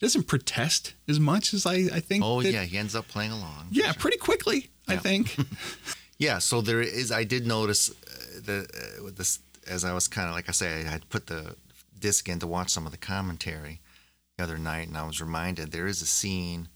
doesn't 0.00 0.26
protest 0.26 0.92
as 1.08 1.18
much 1.18 1.54
as 1.54 1.64
I, 1.64 1.74
I 1.92 2.00
think. 2.00 2.22
oh 2.24 2.42
that- 2.42 2.52
yeah 2.52 2.62
he 2.64 2.76
ends 2.76 2.94
up 2.94 3.08
playing 3.08 3.30
along 3.32 3.68
yeah, 3.70 3.92
pretty 3.92 4.18
quickly. 4.18 4.70
I 4.86 4.96
think. 4.96 5.34
Yeah, 6.16 6.38
so 6.38 6.60
there 6.60 6.80
is. 6.80 7.10
I 7.10 7.24
did 7.24 7.44
notice 7.44 7.90
uh, 7.90 8.40
the 8.44 8.68
uh, 9.00 9.02
with 9.02 9.16
this 9.16 9.40
as 9.66 9.84
I 9.84 9.92
was 9.92 10.06
kind 10.06 10.28
of 10.28 10.34
like 10.34 10.48
I 10.48 10.52
say, 10.52 10.80
I 10.86 10.88
had 10.88 11.08
put 11.08 11.26
the 11.26 11.56
disc 11.98 12.28
in 12.28 12.38
to 12.38 12.46
watch 12.46 12.70
some 12.70 12.86
of 12.86 12.92
the 12.92 12.98
commentary 12.98 13.80
the 14.38 14.44
other 14.44 14.56
night, 14.56 14.86
and 14.86 14.96
I 14.96 15.04
was 15.06 15.20
reminded 15.20 15.72
there 15.72 15.88
is 15.88 16.02
a 16.02 16.06
scene 16.06 16.68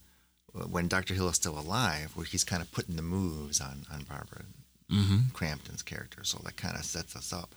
when 0.66 0.88
Dr. 0.88 1.14
Hill 1.14 1.28
is 1.28 1.36
still 1.36 1.58
alive 1.58 2.12
where 2.14 2.26
he's 2.26 2.44
kind 2.44 2.62
of 2.62 2.70
putting 2.72 2.96
the 2.96 3.02
moves 3.02 3.60
on 3.60 3.86
on 3.92 4.02
Barbara 4.04 4.44
mm-hmm. 4.90 5.30
Crampton's 5.32 5.82
character, 5.82 6.24
so 6.24 6.38
that 6.44 6.56
kind 6.56 6.76
of 6.76 6.84
sets 6.84 7.14
us 7.16 7.32
up 7.32 7.54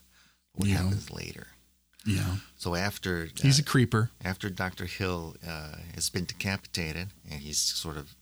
what 0.53 0.67
Yeah. 0.69 0.77
happens 0.83 1.09
later. 1.11 1.47
Yeah, 2.03 2.37
So 2.57 2.73
after 2.73 3.29
he's 3.39 3.59
uh, 3.59 3.61
a 3.61 3.65
creeper. 3.65 4.09
after 4.23 4.49
Dr. 4.49 4.85
Hill 4.85 5.35
uh, 5.47 5.75
has 5.93 6.09
been 6.09 6.25
decapitated 6.25 7.09
and 7.29 7.41
he's 7.41 7.59
sort 7.59 7.95
of 7.95 8.15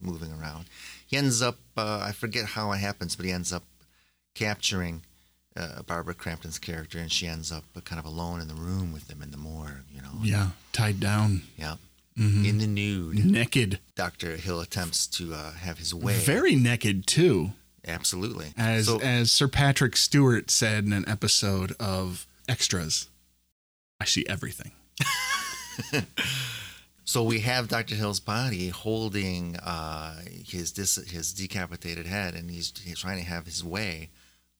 moving 0.00 0.30
around, 0.32 0.66
he 1.04 1.16
ends 1.16 1.42
up, 1.42 1.56
uh, 1.76 1.98
I 2.00 2.12
forget 2.12 2.44
how 2.50 2.70
it 2.70 2.78
happens, 2.78 3.16
but 3.16 3.26
he 3.26 3.32
ends 3.32 3.52
up 3.52 3.64
capturing 4.34 5.02
uh, 5.56 5.82
Barbara 5.82 6.14
Crampton's 6.14 6.58
character 6.60 6.98
and 6.98 7.10
she 7.10 7.26
ends 7.26 7.50
up 7.50 7.64
kind 7.84 7.98
of 7.98 8.04
alone 8.04 8.40
in 8.40 8.46
the 8.48 8.54
room 8.54 8.92
with 8.92 9.10
him 9.10 9.20
in 9.20 9.32
the 9.32 9.36
morgue, 9.36 9.84
you 9.92 10.00
know? 10.00 10.12
Yeah, 10.22 10.50
tied 10.72 11.00
down, 11.00 11.42
Yeah. 11.56 11.76
Mhm. 12.18 12.46
In 12.48 12.58
the 12.58 12.66
nude, 12.68 13.24
naked, 13.24 13.80
Dr. 13.96 14.36
Hill 14.36 14.60
attempts 14.60 15.06
to 15.08 15.34
uh, 15.34 15.52
have 15.54 15.78
his 15.78 15.92
way. 15.92 16.16
very 16.16 16.54
naked 16.54 17.06
too. 17.06 17.52
Absolutely. 17.86 18.52
as 18.56 18.86
so, 18.86 18.98
as 19.00 19.32
Sir 19.32 19.48
Patrick 19.48 19.96
Stewart 19.96 20.50
said 20.50 20.84
in 20.84 20.92
an 20.92 21.04
episode 21.08 21.72
of 21.80 22.26
Extras, 22.48 23.08
I 24.00 24.04
see 24.04 24.24
everything. 24.28 24.72
So 27.06 27.22
we 27.22 27.40
have 27.40 27.68
Dr. 27.68 27.94
Hill's 27.96 28.18
body 28.18 28.70
holding 28.70 29.56
uh, 29.56 30.20
his 30.46 30.72
dis- 30.72 30.96
his 31.10 31.34
decapitated 31.34 32.06
head, 32.06 32.34
and 32.34 32.50
he's, 32.50 32.72
he's 32.82 33.00
trying 33.00 33.18
to 33.18 33.28
have 33.28 33.44
his 33.44 33.62
way 33.62 34.08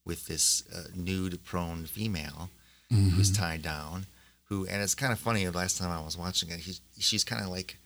with 0.04 0.26
this 0.26 0.62
uh, 0.72 0.82
nude-prone 0.94 1.86
female 1.86 2.50
who's 2.90 3.32
tied 3.32 3.62
down. 3.62 4.06
Who 4.48 4.66
and 4.66 4.82
it's 4.82 4.94
kind 4.94 5.12
of 5.12 5.18
funny. 5.18 5.44
The 5.44 5.52
last 5.56 5.78
time 5.78 5.90
I 5.90 6.02
was 6.04 6.16
watching 6.18 6.50
it, 6.50 6.60
he, 6.60 6.74
she's 6.98 7.24
kind 7.24 7.42
of 7.42 7.48
like 7.48 7.78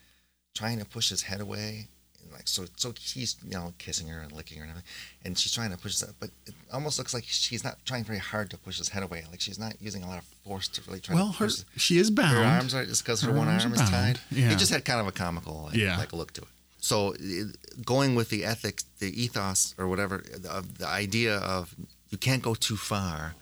trying 0.55 0.79
to 0.81 0.85
push 0.85 1.09
his 1.11 1.23
head 1.23 1.41
away, 1.41 1.87
and 2.23 2.33
like 2.33 2.49
so 2.49 2.65
so 2.77 2.93
he's 2.99 3.37
you 3.45 3.53
know 3.53 3.73
kissing 3.79 4.09
her 4.09 4.21
and 4.21 4.33
licking 4.33 4.59
her 4.59 4.65
and 4.65 4.71
everything, 4.73 4.91
and 5.25 5.39
she's 5.39 5.53
trying 5.53 5.71
to 5.71 5.79
push 5.79 5.97
that, 5.99 6.15
but 6.19 6.31
it 6.47 6.55
almost 6.73 6.99
looks 6.99 7.15
like 7.15 7.25
she's 7.27 7.63
not 7.63 7.77
trying 7.85 8.03
very 8.03 8.19
hard 8.19 8.51
to 8.51 8.59
push 8.59 8.79
his 8.79 8.89
head 8.89 9.05
away. 9.05 9.25
Like 9.31 9.41
she's 9.41 9.59
not 9.59 9.75
using 9.81 10.03
a 10.03 10.09
lot 10.09 10.19
of 10.19 10.25
force 10.45 10.67
to 10.69 10.83
really 10.89 10.99
try. 11.01 11.15
Well, 11.15 11.29
her 11.33 11.47
push 11.47 11.63
she 11.77 11.99
is 11.99 12.11
bound. 12.11 12.37
her 12.37 12.43
arms 12.45 12.75
are 12.75 12.85
just 12.85 13.05
because 13.05 13.23
her, 13.23 13.31
Her 13.31 13.39
one 13.39 13.47
arm 13.49 13.73
is 13.73 13.89
tied. 13.89 14.19
Yeah. 14.31 14.51
It 14.53 14.59
just 14.59 14.73
had 14.73 14.85
kind 14.85 15.01
of 15.01 15.07
a 15.07 15.13
comical 15.13 15.63
like, 15.67 15.77
Yeah. 15.77 15.97
like 15.97 16.13
look 16.13 16.33
to 16.35 16.43
it. 16.43 16.49
So 16.81 17.15
it, 17.21 17.57
going 17.85 18.15
with 18.17 18.31
the 18.31 18.45
ethics, 18.45 18.85
the 18.99 19.11
ethos, 19.23 19.75
or 19.79 19.87
whatever, 19.89 20.25
of 20.49 20.79
the 20.79 20.87
idea 20.89 21.37
of 21.37 21.75
you 22.11 22.19
can't 22.19 22.43
go 22.43 22.55
too 22.55 22.77
far. 22.77 23.35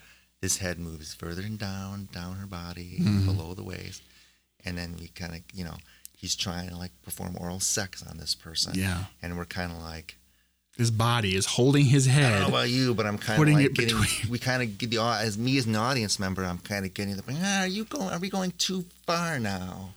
This 0.43 0.59
head 0.59 0.79
moves 0.79 1.15
further 1.15 1.43
and 1.43 1.59
down, 1.59 2.09
down 2.13 2.37
her 2.37 2.47
body, 2.47 2.99
Mm-hmm. 3.01 3.25
below 3.27 3.55
the 3.55 3.65
waist, 3.65 4.03
and 4.65 4.77
then 4.77 4.97
we 5.01 5.09
kind 5.09 5.35
of, 5.35 5.41
you 5.55 5.65
know, 5.65 5.77
he's 6.17 6.37
trying 6.37 6.69
to 6.69 6.77
like 6.77 6.93
perform 7.03 7.37
oral 7.41 7.61
sex 7.61 8.03
on 8.03 8.19
this 8.19 8.35
person. 8.35 8.73
Yeah. 8.75 9.05
and 9.23 9.37
we're 9.39 9.47
kind 9.47 9.73
of 9.73 9.79
like, 9.79 10.17
His 10.77 10.91
body 10.91 11.35
is 11.35 11.47
holding 11.47 11.87
his 11.87 12.05
head. 12.07 12.25
I 12.27 12.31
don't 12.41 12.41
know 12.51 12.57
about 12.59 12.69
you, 12.69 12.95
but 12.95 13.07
I'm 13.07 13.17
kind 13.17 13.33
of 13.33 13.37
Putting 13.39 13.55
like 13.57 13.67
it 13.67 13.75
getting. 13.75 13.99
between- 14.01 14.31
We 14.31 14.39
kind 14.39 14.63
of 14.63 14.77
get 14.77 14.91
the 14.91 14.99
as 15.01 15.39
me 15.39 15.57
as 15.57 15.65
an 15.67 15.75
audience 15.77 16.19
member. 16.19 16.45
I'm 16.45 16.59
kind 16.59 16.85
of 16.85 16.93
getting 16.93 17.17
the. 17.17 17.23
Ah, 17.31 17.61
are 17.63 17.67
you 17.67 17.85
going? 17.85 18.11
Are 18.11 18.19
we 18.19 18.29
going 18.29 18.53
too 18.59 18.85
far 19.07 19.39
now? 19.41 19.95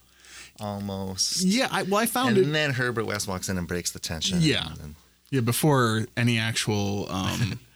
Almost. 0.62 1.42
Yeah, 1.44 1.68
I, 1.72 1.84
well, 1.84 1.98
I 2.00 2.06
found 2.06 2.30
And 2.30 2.38
it. 2.38 2.44
And 2.46 2.56
then 2.56 2.72
Herbert 2.72 3.06
West 3.06 3.28
walks 3.28 3.50
in 3.50 3.58
and 3.58 3.68
breaks 3.68 3.92
the 3.92 4.00
tension. 4.00 4.40
Yeah. 4.42 4.68
And, 4.82 4.96
Yeah, 5.32 5.42
before 5.42 6.06
any 6.18 6.38
actual. 6.38 7.10
Um, 7.12 7.60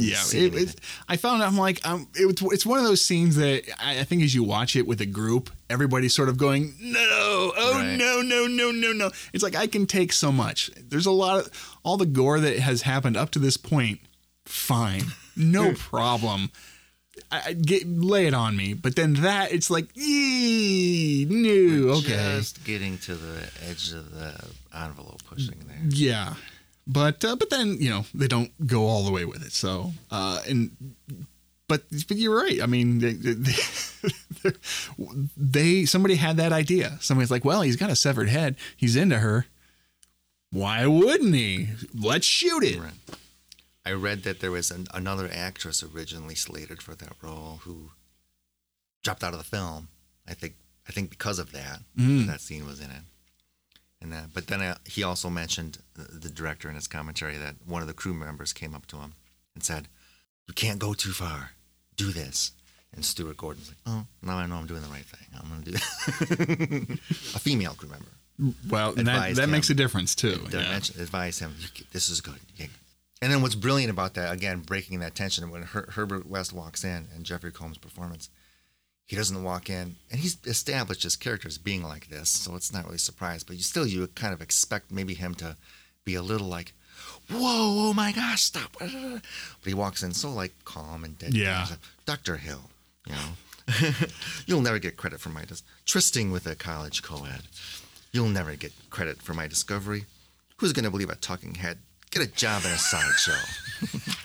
yeah, 0.00 0.22
it, 0.32 0.54
it, 0.54 0.76
I 1.08 1.16
found 1.16 1.42
I'm 1.42 1.56
like 1.58 1.86
um, 1.86 2.08
it, 2.14 2.40
it's 2.42 2.66
one 2.66 2.78
of 2.78 2.84
those 2.84 3.02
scenes 3.04 3.36
that 3.36 3.62
I, 3.80 4.00
I 4.00 4.04
think 4.04 4.22
as 4.22 4.34
you 4.34 4.42
watch 4.44 4.76
it 4.76 4.86
with 4.86 5.00
a 5.00 5.06
group, 5.06 5.50
everybody's 5.70 6.14
sort 6.14 6.28
of 6.28 6.36
going, 6.38 6.74
no, 6.80 6.98
oh 7.56 7.72
Right. 7.74 7.96
no, 7.96 8.20
no, 8.22 8.46
no, 8.46 8.70
no, 8.70 8.92
no. 8.92 9.10
It's 9.32 9.42
like 9.42 9.56
I 9.56 9.66
can 9.66 9.86
take 9.86 10.12
so 10.12 10.30
much. 10.32 10.70
There's 10.76 11.06
a 11.06 11.10
lot 11.10 11.40
of 11.46 11.76
all 11.82 11.96
the 11.96 12.06
gore 12.06 12.40
that 12.40 12.58
has 12.58 12.82
happened 12.82 13.16
up 13.16 13.30
to 13.30 13.38
this 13.38 13.56
point. 13.56 14.00
Fine, 14.46 15.04
no 15.36 15.72
problem. 15.76 16.50
I, 17.30 17.42
I 17.48 17.52
get 17.52 17.86
lay 17.86 18.26
it 18.26 18.34
on 18.34 18.56
me, 18.56 18.72
but 18.74 18.96
then 18.96 19.14
that 19.14 19.52
it's 19.52 19.68
like, 19.70 19.86
yee, 19.94 21.26
no, 21.28 21.92
okay, 21.94 22.36
Just 22.38 22.64
getting 22.64 22.98
to 22.98 23.14
the 23.14 23.48
edge 23.68 23.92
of 23.92 24.10
the 24.12 24.34
envelope, 24.74 25.22
pushing 25.24 25.58
there. 25.66 25.78
yeah, 25.88 26.34
but 26.86 27.24
uh, 27.24 27.36
but 27.36 27.50
then 27.50 27.76
you 27.80 27.90
know 27.90 28.04
they 28.14 28.28
don't 28.28 28.66
go 28.66 28.86
all 28.86 29.04
the 29.04 29.12
way 29.12 29.24
with 29.24 29.44
it. 29.44 29.52
So 29.52 29.92
uh, 30.10 30.40
and 30.48 30.76
but 31.68 31.82
but 32.08 32.16
you're 32.16 32.36
right. 32.36 32.60
I 32.62 32.66
mean 32.66 32.98
they, 32.98 33.12
they, 33.12 33.52
they 35.36 35.84
somebody 35.84 36.16
had 36.16 36.36
that 36.36 36.52
idea. 36.52 36.98
Somebody's 37.00 37.30
like, 37.30 37.44
well, 37.44 37.62
he's 37.62 37.76
got 37.76 37.90
a 37.90 37.96
severed 37.96 38.28
head. 38.28 38.56
He's 38.76 38.96
into 38.96 39.18
her. 39.18 39.46
Why 40.50 40.86
wouldn't 40.86 41.34
he? 41.34 41.68
Let's 41.98 42.26
shoot 42.26 42.62
it. 42.62 42.78
Right. 42.78 42.92
I 43.84 43.92
read 43.92 44.22
that 44.24 44.40
there 44.40 44.50
was 44.50 44.70
an, 44.70 44.86
another 44.94 45.28
actress 45.32 45.82
originally 45.82 46.34
slated 46.34 46.82
for 46.82 46.94
that 46.94 47.14
role 47.22 47.60
who 47.62 47.90
dropped 49.02 49.24
out 49.24 49.32
of 49.32 49.38
the 49.38 49.44
film. 49.44 49.88
I 50.28 50.34
think 50.34 50.54
I 50.88 50.92
think 50.92 51.10
because 51.10 51.38
of 51.38 51.52
that, 51.52 51.80
Mm. 51.98 52.26
that 52.26 52.40
scene 52.40 52.66
was 52.66 52.80
in 52.80 52.90
it. 52.90 53.02
And 54.02 54.12
that, 54.12 54.34
but 54.34 54.48
then 54.48 54.60
uh, 54.60 54.78
he 54.84 55.04
also 55.04 55.30
mentioned 55.30 55.78
the, 55.94 56.02
the 56.18 56.28
director 56.28 56.68
in 56.68 56.74
his 56.74 56.88
commentary 56.88 57.36
that 57.36 57.54
one 57.64 57.82
of 57.82 57.88
the 57.88 57.94
crew 57.94 58.12
members 58.12 58.52
came 58.52 58.74
up 58.74 58.86
to 58.86 58.96
him 58.96 59.14
and 59.54 59.62
said, 59.62 59.86
"You 60.48 60.54
can't 60.54 60.80
go 60.80 60.92
too 60.92 61.12
far. 61.12 61.52
Do 61.96 62.10
this." 62.10 62.50
And 62.92 63.04
Stuart 63.04 63.36
Gordon's 63.36 63.68
like, 63.68 63.78
"Oh, 63.86 64.06
now 64.20 64.38
I 64.38 64.46
know 64.46 64.56
I'm 64.56 64.66
doing 64.66 64.82
the 64.82 64.88
right 64.88 65.04
thing. 65.04 65.26
I'm 65.40 65.48
going 65.48 65.62
to 65.62 65.70
do 65.70 65.76
that." 65.76 66.98
a 67.36 67.38
female 67.38 67.74
crew 67.74 67.88
member 67.90 68.54
Well, 68.68 68.94
and 68.96 69.06
that 69.06 69.36
that 69.36 69.44
him. 69.44 69.50
makes 69.52 69.70
a 69.70 69.74
difference 69.74 70.16
too. 70.16 70.40
Yeah. 70.52 70.76
advise 70.98 71.38
him. 71.38 71.54
This 71.92 72.08
is 72.08 72.20
good. 72.20 72.40
And 73.22 73.30
then 73.32 73.40
what's 73.40 73.54
brilliant 73.54 73.92
about 73.92 74.14
that, 74.14 74.32
again, 74.32 74.58
breaking 74.62 74.98
that 74.98 75.14
tension 75.14 75.48
when 75.50 75.62
Her- 75.62 75.88
Herbert 75.92 76.26
West 76.28 76.52
walks 76.52 76.82
in 76.82 77.06
and 77.14 77.22
Jeffrey 77.24 77.52
Combs' 77.52 77.78
performance, 77.78 78.30
he 79.06 79.16
doesn't 79.16 79.42
walk 79.42 79.68
in, 79.68 79.96
and 80.10 80.20
he's 80.20 80.38
established 80.46 81.02
his 81.02 81.16
character 81.16 81.48
as 81.48 81.58
being 81.58 81.82
like 81.82 82.08
this, 82.08 82.28
so 82.30 82.56
it's 82.56 82.72
not 82.72 82.84
really 82.84 82.96
a 82.96 83.00
surprise. 83.00 83.44
But 83.44 83.56
you 83.56 83.62
still, 83.62 83.86
you 83.86 84.06
kind 84.08 84.32
of 84.32 84.40
expect 84.40 84.90
maybe 84.90 85.14
him 85.14 85.34
to 85.36 85.56
be 86.04 86.14
a 86.14 86.22
little 86.22 86.46
like, 86.46 86.72
"Whoa, 87.28 87.88
oh 87.88 87.94
my 87.94 88.12
gosh, 88.12 88.42
stop!" 88.42 88.76
But 88.78 88.90
he 89.64 89.74
walks 89.74 90.02
in 90.02 90.14
so 90.14 90.30
like 90.30 90.52
calm 90.64 91.04
and 91.04 91.18
dead. 91.18 91.34
Yeah. 91.34 91.66
Like, 91.68 91.78
Doctor 92.06 92.36
Hill, 92.36 92.70
you 93.06 93.14
know, 93.14 93.90
you'll 94.46 94.62
never 94.62 94.78
get 94.78 94.96
credit 94.96 95.20
for 95.20 95.28
my 95.28 95.44
dis- 95.44 95.62
trysting 95.84 96.30
with 96.30 96.46
a 96.46 96.54
college 96.54 97.02
co-ed. 97.02 97.42
You'll 98.12 98.28
never 98.28 98.54
get 98.56 98.72
credit 98.90 99.22
for 99.22 99.34
my 99.34 99.46
discovery. 99.46 100.04
Who's 100.58 100.72
going 100.72 100.84
to 100.84 100.90
believe 100.90 101.10
a 101.10 101.16
talking 101.16 101.54
head? 101.54 101.78
Get 102.10 102.22
a 102.22 102.30
job 102.30 102.62
in 102.64 102.70
a 102.70 102.78
sideshow. 102.78 104.12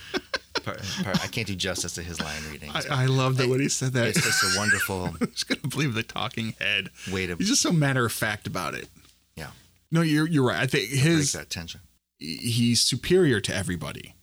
Part- 0.67 0.81
part- 1.03 1.23
I 1.23 1.27
can't 1.27 1.47
do 1.47 1.55
justice 1.55 1.93
to 1.93 2.03
his 2.03 2.19
line 2.21 2.41
reading. 2.51 2.69
I, 2.73 2.83
I 2.89 3.05
love 3.05 3.37
that 3.37 3.47
when 3.49 3.59
he 3.59 3.69
said 3.69 3.93
that. 3.93 4.07
it's 4.07 4.21
just 4.23 4.43
a 4.43 4.57
wonderful 4.57 5.05
I'm 5.21 5.27
just 5.31 5.47
gonna 5.47 5.61
believe 5.67 5.93
the 5.93 6.03
talking 6.03 6.53
head. 6.59 6.89
way 7.11 7.25
to 7.27 7.35
He's 7.35 7.47
just 7.49 7.61
so 7.61 7.71
matter 7.71 8.05
of 8.05 8.11
fact 8.11 8.47
about 8.47 8.73
it. 8.73 8.87
yeah 9.35 9.51
No, 9.91 10.01
you're 10.01 10.27
you're 10.27 10.45
right. 10.45 10.59
I 10.61 10.67
think 10.67 10.89
his 10.89 11.31
that 11.33 11.49
tension. 11.49 11.81
he's 12.19 12.81
superior 12.81 13.39
to 13.41 13.55
everybody. 13.55 14.13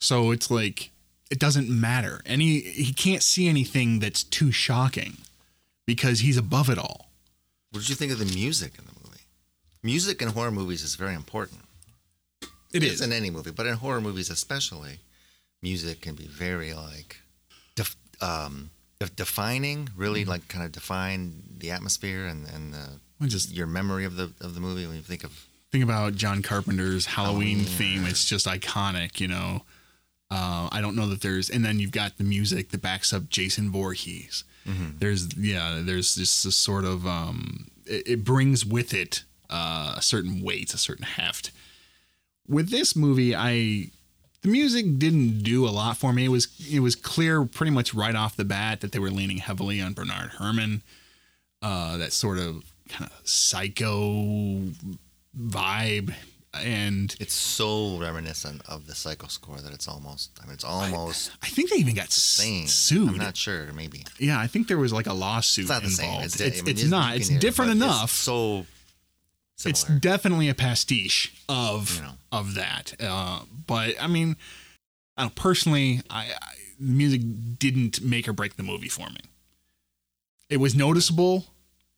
So 0.00 0.30
it's 0.30 0.50
like 0.50 0.90
it 1.30 1.38
doesn't 1.38 1.68
matter. 1.68 2.20
Any 2.26 2.60
he 2.60 2.82
he 2.84 2.92
can't 2.92 3.22
see 3.22 3.48
anything 3.48 3.98
that's 4.00 4.22
too 4.24 4.50
shocking 4.52 5.18
because 5.86 6.20
he's 6.20 6.36
above 6.36 6.68
it 6.68 6.78
all. 6.78 7.10
What 7.70 7.80
did 7.80 7.88
you 7.88 7.94
think 7.94 8.12
of 8.12 8.18
the 8.18 8.24
music 8.34 8.72
in 8.78 8.84
the 8.84 8.92
movie? 9.04 9.20
Music 9.82 10.20
in 10.20 10.28
horror 10.28 10.50
movies 10.50 10.82
is 10.82 10.94
very 10.96 11.14
important. 11.14 11.60
It 12.72 12.82
It's 12.84 13.00
in 13.00 13.12
any 13.12 13.30
movie, 13.30 13.50
but 13.50 13.66
in 13.66 13.74
horror 13.76 14.00
movies 14.00 14.28
especially, 14.30 14.98
music 15.62 16.00
can 16.00 16.14
be 16.14 16.26
very 16.26 16.72
like 16.74 17.20
def- 17.74 17.96
um, 18.20 18.70
def- 18.98 19.16
defining. 19.16 19.88
Really, 19.96 20.24
like 20.24 20.48
kind 20.48 20.64
of 20.64 20.72
define 20.72 21.42
the 21.58 21.70
atmosphere 21.70 22.26
and 22.26 22.46
and 22.48 22.74
the, 22.74 23.26
just 23.26 23.52
your 23.52 23.66
memory 23.66 24.04
of 24.04 24.16
the 24.16 24.32
of 24.40 24.54
the 24.54 24.60
movie 24.60 24.86
when 24.86 24.96
you 24.96 25.02
think 25.02 25.24
of 25.24 25.46
think 25.70 25.84
about 25.84 26.14
John 26.14 26.42
Carpenter's 26.42 27.06
Halloween 27.06 27.58
Halloween, 27.58 27.64
theme. 27.64 28.06
It's 28.06 28.24
just 28.24 28.46
iconic, 28.46 29.20
you 29.20 29.28
know. 29.28 29.62
Uh, 30.32 30.68
I 30.70 30.80
don't 30.80 30.94
know 30.94 31.08
that 31.08 31.22
there's, 31.22 31.50
and 31.50 31.64
then 31.64 31.80
you've 31.80 31.90
got 31.90 32.16
the 32.16 32.22
music 32.24 32.70
that 32.70 32.80
backs 32.80 33.12
up 33.12 33.28
Jason 33.28 33.68
Voorhees. 33.70 34.44
There's, 35.00 35.36
yeah, 35.36 35.80
there's 35.82 36.14
just 36.14 36.44
this 36.44 36.54
sort 36.56 36.84
of, 36.84 37.04
um, 37.04 37.66
it, 37.84 38.06
it 38.06 38.24
brings 38.24 38.64
with 38.64 38.94
it 38.94 39.24
uh, 39.48 39.94
a 39.96 40.02
certain 40.02 40.40
weight, 40.40 40.72
a 40.72 40.78
certain 40.78 41.04
heft. 41.04 41.50
With 42.46 42.70
this 42.70 42.94
movie, 42.94 43.34
I, 43.34 43.90
the 44.42 44.48
music 44.48 44.98
didn't 44.98 45.42
do 45.42 45.66
a 45.66 45.70
lot 45.70 45.96
for 45.96 46.12
me. 46.12 46.24
It 46.24 46.28
was, 46.28 46.48
it 46.70 46.80
was 46.80 46.94
clear 46.96 47.44
pretty 47.44 47.70
much 47.72 47.92
right 47.94 48.14
off 48.14 48.36
the 48.36 48.44
bat 48.44 48.80
that 48.80 48.92
they 48.92 48.98
were 48.98 49.10
leaning 49.10 49.38
heavily 49.38 49.80
on 49.80 49.92
Bernard 49.92 50.32
Herrmann, 50.38 50.82
uh, 51.62 51.96
that 51.98 52.12
sort 52.12 52.38
of 52.38 52.64
kind 52.88 53.10
of 53.10 53.28
psycho 53.28 54.72
vibe 55.38 56.14
and 56.54 57.14
It's 57.20 57.34
so 57.34 57.96
reminiscent 57.98 58.62
of 58.68 58.86
the 58.88 58.94
Psycho 58.94 59.28
score 59.28 59.58
that 59.58 59.72
it's 59.72 59.86
almost. 59.86 60.32
I 60.42 60.46
mean, 60.46 60.54
it's 60.54 60.64
almost 60.64 61.30
I 61.42 61.46
think 61.46 61.70
they 61.70 61.76
even 61.76 61.94
got 61.94 62.10
same. 62.10 62.66
sued. 62.66 63.08
I'm 63.08 63.18
not 63.18 63.36
sure. 63.36 63.72
Maybe 63.72 64.04
yeah, 64.18 64.40
I 64.40 64.48
think 64.48 64.66
there 64.66 64.78
was 64.78 64.92
like 64.92 65.06
a 65.06 65.12
lawsuit 65.12 65.64
it's 65.64 65.70
not 65.70 65.82
the 65.82 65.88
involved. 65.88 66.32
same. 66.32 66.48
It's, 66.48 66.58
It's, 66.58 66.60
I 66.60 66.64
mean, 66.64 66.70
it's 66.72 66.82
you 66.82 66.90
not. 66.90 67.16
It's 67.16 67.30
it, 67.30 67.40
different 67.40 67.70
enough. 67.70 68.04
It's 68.04 68.12
so 69.60 69.68
It's 69.68 69.84
definitely 69.84 70.48
a 70.48 70.54
pastiche 70.54 71.34
of 71.46 71.94
You 71.96 72.02
know. 72.02 72.12
of 72.32 72.54
that. 72.54 72.94
Uh, 72.98 73.40
but 73.66 73.94
I 74.00 74.06
mean, 74.06 74.36
I 75.18 75.22
don't, 75.24 75.34
personally, 75.34 76.00
I, 76.08 76.28
I 76.40 76.54
the 76.78 76.92
music 76.92 77.20
didn't 77.58 78.00
make 78.00 78.26
or 78.26 78.32
break 78.32 78.56
the 78.56 78.62
movie 78.62 78.88
for 78.88 79.10
me. 79.10 79.20
It 80.48 80.56
was 80.56 80.74
noticeable. 80.74 81.44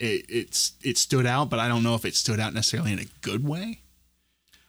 It 0.01 0.27
it's 0.29 0.73
it 0.83 0.99
stood 0.99 1.25
out, 1.25 1.51
but 1.51 1.61
I 1.61 1.69
don't 1.69 1.85
know 1.85 1.95
if 1.95 2.05
it 2.05 2.17
stood 2.17 2.41
out 2.41 2.53
necessarily 2.53 2.95
in 2.95 2.99
a 2.99 3.07
good 3.21 3.47
way. 3.47 3.79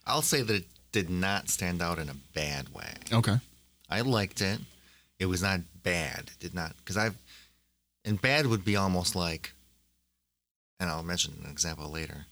I'll 0.05 0.21
say 0.21 0.43
that 0.43 0.53
it 0.55 0.65
did 0.91 1.09
not 1.09 1.49
stand 1.49 1.81
out 1.81 1.97
in 1.97 2.09
a 2.09 2.15
bad 2.35 2.69
way. 2.75 2.93
Okay. 3.11 3.37
I 3.89 4.01
liked 4.01 4.39
it. 4.39 4.59
It 5.17 5.25
was 5.25 5.41
not 5.41 5.61
bad. 5.81 6.29
It 6.31 6.39
did 6.39 6.53
not 6.53 6.77
because 6.77 6.95
I've 6.95 7.17
and 8.05 8.21
bad 8.21 8.45
would 8.45 8.63
be 8.63 8.75
almost 8.75 9.15
like, 9.15 9.53
and 10.79 10.91
I'll 10.91 11.01
mention 11.01 11.33
an 11.43 11.49
example 11.49 11.89
later 11.89 12.27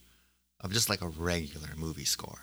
of 0.62 0.72
just 0.72 0.90
like 0.90 1.02
a 1.02 1.08
regular 1.08 1.70
movie 1.76 2.06
score. 2.06 2.40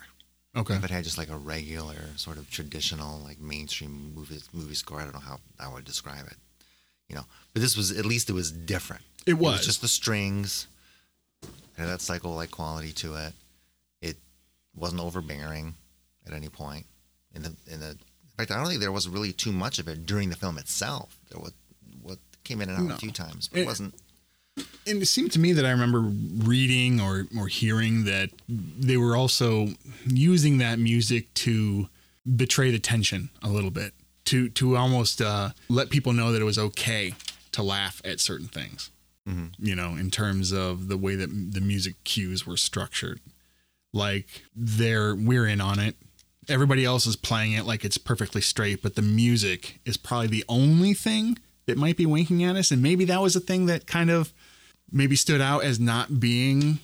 Okay. 0.55 0.75
If 0.75 0.83
it 0.83 0.89
had 0.89 1.03
just 1.03 1.17
like 1.17 1.29
a 1.29 1.37
regular 1.37 1.95
sort 2.15 2.37
of 2.37 2.49
traditional 2.49 3.19
like 3.19 3.39
mainstream 3.39 4.13
movie 4.15 4.41
movie 4.53 4.73
score, 4.75 4.99
I 4.99 5.03
don't 5.03 5.13
know 5.13 5.19
how 5.19 5.39
I 5.59 5.71
would 5.71 5.85
describe 5.85 6.25
it. 6.27 6.37
You 7.07 7.15
know, 7.15 7.25
but 7.53 7.61
this 7.61 7.75
was 7.77 7.91
at 7.97 8.05
least 8.05 8.29
it 8.29 8.33
was 8.33 8.51
different. 8.51 9.03
It 9.25 9.33
was. 9.33 9.65
just 9.65 9.81
the 9.81 9.87
strings. 9.87 10.67
It 11.43 11.49
had 11.77 11.87
that 11.87 12.01
psycho 12.01 12.33
like 12.33 12.51
quality 12.51 12.91
to 12.93 13.15
it. 13.15 13.33
It 14.01 14.17
wasn't 14.75 15.01
overbearing 15.01 15.75
at 16.27 16.33
any 16.33 16.49
point. 16.49 16.85
In 17.35 17.43
the 17.43 17.55
in 17.67 17.79
the 17.79 17.89
in 17.91 17.97
fact, 18.37 18.51
I 18.51 18.55
don't 18.57 18.67
think 18.67 18.79
there 18.81 18.91
was 18.91 19.07
really 19.07 19.31
too 19.33 19.51
much 19.51 19.79
of 19.79 19.87
it 19.87 20.05
during 20.05 20.29
the 20.29 20.35
film 20.35 20.57
itself. 20.57 21.17
There 21.31 21.39
was 21.41 21.53
what 22.01 22.17
came 22.43 22.61
in 22.61 22.69
and 22.69 22.77
out 22.79 22.83
No. 22.85 22.95
a 22.95 22.97
few 22.97 23.11
times, 23.11 23.47
but 23.47 23.59
It- 23.59 23.63
it 23.63 23.65
wasn't. 23.67 23.95
And 24.87 25.01
it 25.01 25.05
seemed 25.07 25.31
to 25.33 25.39
me 25.39 25.53
that 25.53 25.65
I 25.65 25.71
remember 25.71 25.99
reading 25.99 26.99
or 26.99 27.25
or 27.37 27.47
hearing 27.47 28.05
that 28.05 28.29
they 28.47 28.97
were 28.97 29.15
also 29.15 29.69
using 30.07 30.57
that 30.59 30.79
music 30.79 31.33
to 31.35 31.89
betray 32.35 32.71
the 32.71 32.79
tension 32.79 33.29
a 33.43 33.49
little 33.49 33.71
bit, 33.71 33.93
to 34.25 34.49
to 34.49 34.75
almost 34.75 35.21
uh, 35.21 35.49
let 35.69 35.89
people 35.89 36.13
know 36.13 36.31
that 36.31 36.41
it 36.41 36.45
was 36.45 36.57
okay 36.57 37.13
to 37.51 37.63
laugh 37.63 38.01
at 38.03 38.19
certain 38.19 38.47
things. 38.47 38.91
You 39.59 39.75
know, 39.75 39.89
in 39.95 40.09
terms 40.09 40.51
of 40.51 40.87
the 40.87 40.97
way 40.97 41.13
that 41.13 41.27
the 41.27 41.61
music 41.61 42.03
cues 42.03 42.47
were 42.47 42.57
structured, 42.57 43.19
like 43.93 44.41
they're 44.55 45.13
we're 45.13 45.45
in 45.45 45.61
on 45.61 45.77
it. 45.77 45.97
Everybody 46.47 46.83
else 46.83 47.05
is 47.05 47.15
playing 47.15 47.51
it 47.53 47.63
like 47.63 47.85
it's 47.85 47.99
perfectly 47.99 48.41
straight, 48.41 48.81
but 48.81 48.95
the 48.95 49.03
music 49.03 49.81
is 49.85 49.97
probably 49.97 50.25
the 50.25 50.45
only 50.49 50.95
thing 50.95 51.37
that 51.67 51.77
might 51.77 51.95
be 51.95 52.07
winking 52.07 52.43
at 52.43 52.55
us. 52.55 52.71
And 52.71 52.81
maybe 52.81 53.05
that 53.05 53.21
was 53.21 53.35
a 53.35 53.39
thing 53.39 53.67
that 53.67 53.85
kind 53.85 54.09
of 54.09 54.33
maybe 54.91 55.15
stood 55.15 55.41
out 55.41 55.63
as 55.63 55.79
not 55.79 56.19
being 56.19 56.79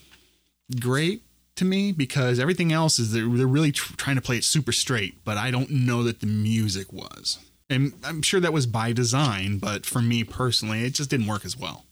great 0.79 1.21
to 1.55 1.65
me 1.65 1.91
because 1.91 2.39
everything 2.39 2.71
else 2.71 2.99
is 2.99 3.11
they're, 3.13 3.27
they're 3.27 3.47
really 3.47 3.71
tr- 3.71 3.95
trying 3.95 4.15
to 4.17 4.21
play 4.21 4.37
it 4.37 4.43
super 4.43 4.71
straight, 4.71 5.23
but 5.23 5.37
I 5.37 5.51
don't 5.51 5.69
know 5.69 6.03
that 6.03 6.19
the 6.19 6.27
music 6.27 6.91
was. 6.91 7.39
And 7.69 7.93
I'm 8.03 8.21
sure 8.21 8.39
that 8.39 8.53
was 8.53 8.67
by 8.67 8.91
design, 8.93 9.57
but 9.57 9.85
for 9.85 10.01
me 10.01 10.23
personally, 10.23 10.83
it 10.83 10.93
just 10.93 11.09
didn't 11.09 11.27
work 11.27 11.45
as 11.45 11.57
well. 11.57 11.85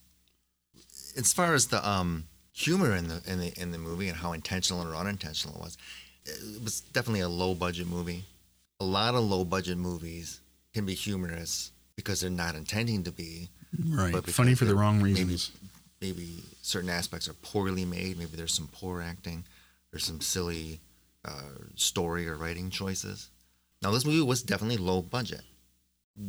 as 1.18 1.34
far 1.34 1.54
as 1.54 1.68
the 1.68 1.88
um, 1.88 2.26
humor 2.52 2.96
in 2.96 3.08
the 3.08 3.22
in 3.26 3.40
the 3.40 3.54
in 3.60 3.72
the 3.72 3.78
movie 3.78 4.08
and 4.08 4.18
how 4.18 4.34
intentional 4.34 4.86
or 4.86 4.96
unintentional 4.96 5.56
it 5.56 5.62
was, 5.62 5.78
it 6.26 6.64
was 6.64 6.82
definitely 6.82 7.22
a 7.22 7.30
low 7.30 7.56
budget 7.56 7.88
movie. 7.88 8.26
A 8.80 8.86
lot 8.86 9.16
of 9.16 9.24
low 9.24 9.44
budget 9.46 9.78
movies 9.78 10.42
can 10.74 10.86
be 10.86 10.94
humorous 10.94 11.72
because 11.96 12.22
they're 12.22 12.30
not 12.30 12.54
intending 12.56 13.04
to 13.04 13.12
be. 13.12 13.50
Right. 13.88 14.12
but 14.14 14.26
Funny 14.30 14.54
for 14.56 14.66
the 14.66 14.76
wrong 14.76 15.02
reasons. 15.02 15.52
Maybe 16.04 16.44
certain 16.62 16.90
aspects 16.90 17.30
are 17.30 17.34
poorly 17.36 17.86
made. 17.86 18.18
Maybe 18.18 18.36
there's 18.36 18.54
some 18.54 18.68
poor 18.74 19.02
acting. 19.02 19.46
There's 19.90 20.04
some 20.04 20.20
silly 20.20 20.82
uh, 21.24 21.56
story 21.76 22.28
or 22.28 22.36
writing 22.36 22.70
choices. 22.70 23.30
Now, 23.82 23.92
this 23.92 24.06
movie 24.06 24.22
was 24.22 24.44
definitely 24.44 24.76
low 24.76 25.02
budget. 25.02 25.44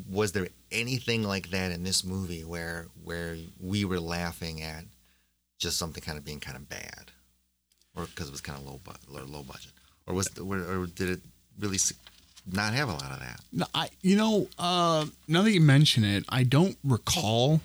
Was 0.09 0.31
there 0.31 0.47
anything 0.71 1.25
like 1.25 1.51
that 1.51 1.73
in 1.73 1.83
this 1.83 2.05
movie 2.05 2.45
where 2.45 2.87
where 3.03 3.37
we 3.61 3.85
were 3.85 3.99
laughing 3.99 4.63
at 4.63 4.85
just 5.59 5.77
something 5.77 6.05
kind 6.05 6.19
of 6.19 6.25
being 6.25 6.39
kind 6.39 6.57
of 6.57 6.69
bad, 6.69 7.11
or 7.97 8.07
because 8.07 8.29
it 8.29 8.33
was 8.33 8.41
kind 8.41 8.57
of 8.59 8.65
low 8.65 8.81
bu- 8.85 9.25
low, 9.25 9.43
budget, 9.43 9.73
or 10.07 10.15
was 10.15 10.29
or 10.39 10.87
did 10.87 11.11
it 11.11 11.21
really 11.59 11.79
not 12.47 12.75
have 12.75 12.89
a 12.89 12.93
lot 12.93 13.11
of 13.11 13.19
that? 13.19 13.41
No, 13.53 13.67
I, 13.75 13.91
you 14.03 14.17
know, 14.17 14.47
uh, 14.57 15.07
now 15.27 15.43
that 15.43 15.51
you 15.51 15.61
mention 15.61 16.05
it, 16.05 16.25
I 16.29 16.45
don't 16.45 16.79
recall 16.85 17.61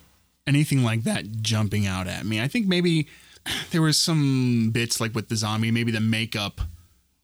anything 0.50 0.84
like 0.84 1.04
that 1.04 1.42
jumping 1.42 1.88
out 1.88 2.08
at 2.08 2.26
me. 2.26 2.42
I 2.42 2.48
think 2.48 2.68
maybe 2.68 3.08
there 3.72 3.82
was 3.82 3.98
some 3.98 4.72
bits 4.72 5.00
like 5.00 5.16
with 5.16 5.30
the 5.30 5.36
zombie, 5.36 5.72
maybe 5.72 5.92
the 5.92 6.02
makeup 6.02 6.62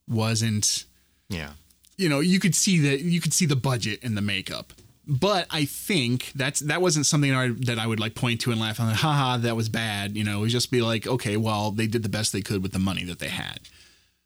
wasn't, 0.08 0.86
Yeah, 1.28 1.52
you 1.98 2.08
know, 2.08 2.20
you 2.20 2.40
could 2.40 2.56
see 2.56 2.80
that 2.80 3.02
you 3.02 3.20
could 3.20 3.34
see 3.34 3.46
the 3.46 3.56
budget 3.56 4.04
in 4.04 4.16
the 4.16 4.22
makeup. 4.22 4.72
But 5.08 5.46
I 5.52 5.66
think 5.66 6.32
that's 6.34 6.62
that 6.62 6.82
wasn't 6.82 7.06
something 7.06 7.32
that 7.32 7.38
I, 7.38 7.50
that 7.66 7.80
I 7.80 7.86
would 7.86 8.00
like 8.00 8.16
point 8.16 8.42
to 8.42 8.52
and 8.52 8.60
laugh 8.60 8.80
on. 8.80 8.92
Haha, 8.94 9.38
that 9.38 9.56
was 9.56 9.70
bad. 9.70 10.16
You 10.18 10.24
know, 10.24 10.38
it 10.38 10.42
would 10.42 10.50
just 10.50 10.72
be 10.72 10.82
like, 10.82 11.06
okay, 11.06 11.38
well, 11.38 11.72
they 11.72 11.86
did 11.86 12.02
the 12.02 12.10
best 12.10 12.34
they 12.34 12.42
could 12.42 12.64
with 12.64 12.72
the 12.72 12.80
money 12.80 13.04
that 13.04 13.20
they 13.20 13.30
had. 13.30 13.60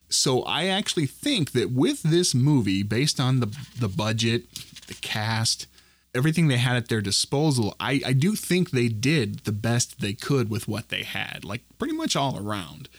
So 0.07 0.41
I 0.43 0.65
actually 0.67 1.05
think 1.05 1.51
that 1.51 1.71
with 1.71 2.01
this 2.01 2.33
movie, 2.33 2.83
based 2.83 3.19
on 3.19 3.41
the 3.41 3.47
the 3.77 3.89
budget, 3.89 4.45
the 4.87 4.93
cast, 4.95 5.67
everything 6.13 6.47
they 6.47 6.57
had 6.57 6.75
at 6.75 6.89
their 6.89 7.01
disposal, 7.01 7.75
I, 7.79 8.01
I 8.05 8.13
do 8.13 8.35
think 8.35 8.71
they 8.71 8.87
did 8.87 9.39
the 9.39 9.51
best 9.51 10.01
they 10.01 10.13
could 10.13 10.49
with 10.49 10.67
what 10.67 10.89
they 10.89 11.03
had, 11.03 11.43
like 11.43 11.61
pretty 11.77 11.93
much 11.93 12.15
all 12.15 12.39
around. 12.39 12.89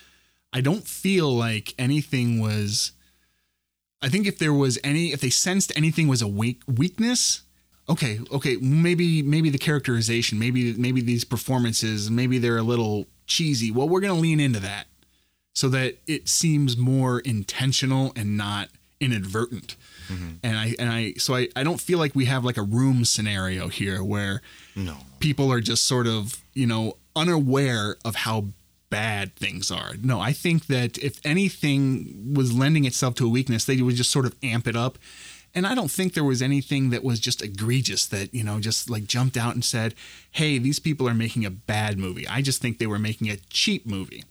I 0.53 0.61
don't 0.61 0.87
feel 0.87 1.31
like 1.35 1.75
anything 1.79 2.41
was. 2.41 2.93
I 4.03 4.09
think 4.09 4.27
if 4.27 4.39
there 4.39 4.55
was 4.55 4.79
any, 4.83 5.13
if 5.13 5.21
they 5.21 5.31
sensed 5.31 5.73
anything 5.77 6.09
was 6.09 6.23
a 6.23 6.29
weak 6.29 6.63
weakness, 6.67 7.43
okay, 7.89 8.21
okay, 8.33 8.57
maybe 8.57 9.23
maybe 9.23 9.51
the 9.51 9.59
characterization, 9.59 10.39
maybe 10.39 10.73
maybe 10.75 11.01
these 11.01 11.25
performances, 11.25 12.11
maybe 12.11 12.39
they're 12.39 12.59
a 12.59 12.63
little 12.63 13.07
cheesy. 13.27 13.71
Well, 13.71 13.89
we're 13.89 14.01
gonna 14.01 14.15
lean 14.15 14.41
into 14.41 14.61
that 14.61 14.87
so 15.55 15.69
that 15.69 15.99
it 16.07 16.29
seems 16.29 16.77
more 16.77 17.21
intentional 17.21 18.13
and 18.17 18.37
not 18.37 18.71
inadvertent. 19.01 19.77
Mm-hmm. 20.11 20.29
And 20.43 20.59
I 20.59 20.75
and 20.79 20.91
I 20.91 21.13
so 21.15 21.35
I, 21.35 21.49
I 21.55 21.63
don't 21.63 21.81
feel 21.81 21.99
like 21.99 22.15
we 22.15 22.25
have 22.27 22.45
like 22.45 22.57
a 22.57 22.63
room 22.63 23.05
scenario 23.05 23.69
here 23.69 24.03
where 24.03 24.43
no, 24.75 24.97
people 25.21 25.53
are 25.53 25.61
just 25.61 25.87
sort 25.87 26.07
of, 26.07 26.43
you 26.53 26.67
know, 26.67 26.97
unaware 27.15 27.97
of 28.05 28.17
how 28.17 28.47
bad 28.91 29.37
things 29.37 29.71
are. 29.71 29.93
No, 30.03 30.21
I 30.21 30.33
think 30.33 30.67
that 30.67 30.99
if 30.99 31.21
anything 31.25 32.35
was 32.35 32.53
lending 32.53 32.85
itself 32.85 33.15
to 33.17 33.27
a 33.27 33.31
weakness, 33.31 33.65
they 33.65 33.81
would 33.81 33.95
just 33.95 34.11
sort 34.11 34.27
of 34.27 34.35
amp 34.43 34.67
it 34.67 34.77
up. 34.77 34.99
And 35.55 35.67
I 35.67 35.75
don't 35.75 35.91
think 35.91 36.15
there 36.15 36.25
was 36.25 36.43
anything 36.43 36.91
that 36.91 37.03
was 37.03 37.19
just 37.19 37.43
egregious 37.43 38.07
that, 38.07 38.33
you 38.33 38.45
know, 38.45 38.61
just 38.61 38.89
like 38.89 39.07
jumped 39.07 39.37
out 39.37 39.55
and 39.55 39.65
said, 39.65 39.95
hey, 40.31 40.59
these 40.59 40.79
people 40.79 41.09
are 41.09 41.15
making 41.15 41.45
a 41.45 41.51
bad 41.51 41.99
movie. 41.99 42.27
I 42.29 42.41
just 42.41 42.63
think 42.63 42.79
they 42.79 42.87
were 42.87 43.01
making 43.01 43.29
a 43.31 43.37
cheap 43.49 43.85
movie. 43.87 44.25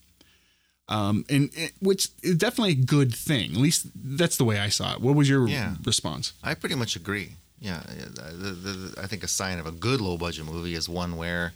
Um, 0.90 1.24
and 1.30 1.50
it, 1.54 1.74
which 1.80 2.10
is 2.24 2.36
definitely 2.36 2.72
a 2.72 2.86
good 2.86 3.14
thing. 3.16 3.52
At 3.52 3.58
least 3.58 3.88
that's 3.96 4.38
the 4.38 4.44
way 4.44 4.60
I 4.60 4.70
saw 4.70 4.94
it. 4.94 5.02
What 5.02 5.16
was 5.16 5.30
your 5.30 5.48
Yeah. 5.48 5.76
response? 5.86 6.34
I 6.44 6.56
pretty 6.56 6.76
much 6.76 6.96
agree. 6.96 7.34
Yeah, 7.62 7.84
the, 7.86 8.32
the, 8.32 8.52
the, 8.72 9.02
I 9.02 9.06
think 9.08 9.24
a 9.24 9.28
sign 9.28 9.60
of 9.60 9.68
a 9.68 9.72
good 9.72 10.02
low 10.02 10.18
budget 10.18 10.46
movie 10.46 10.74
is 10.76 10.90
one 10.90 11.16
where 11.18 11.54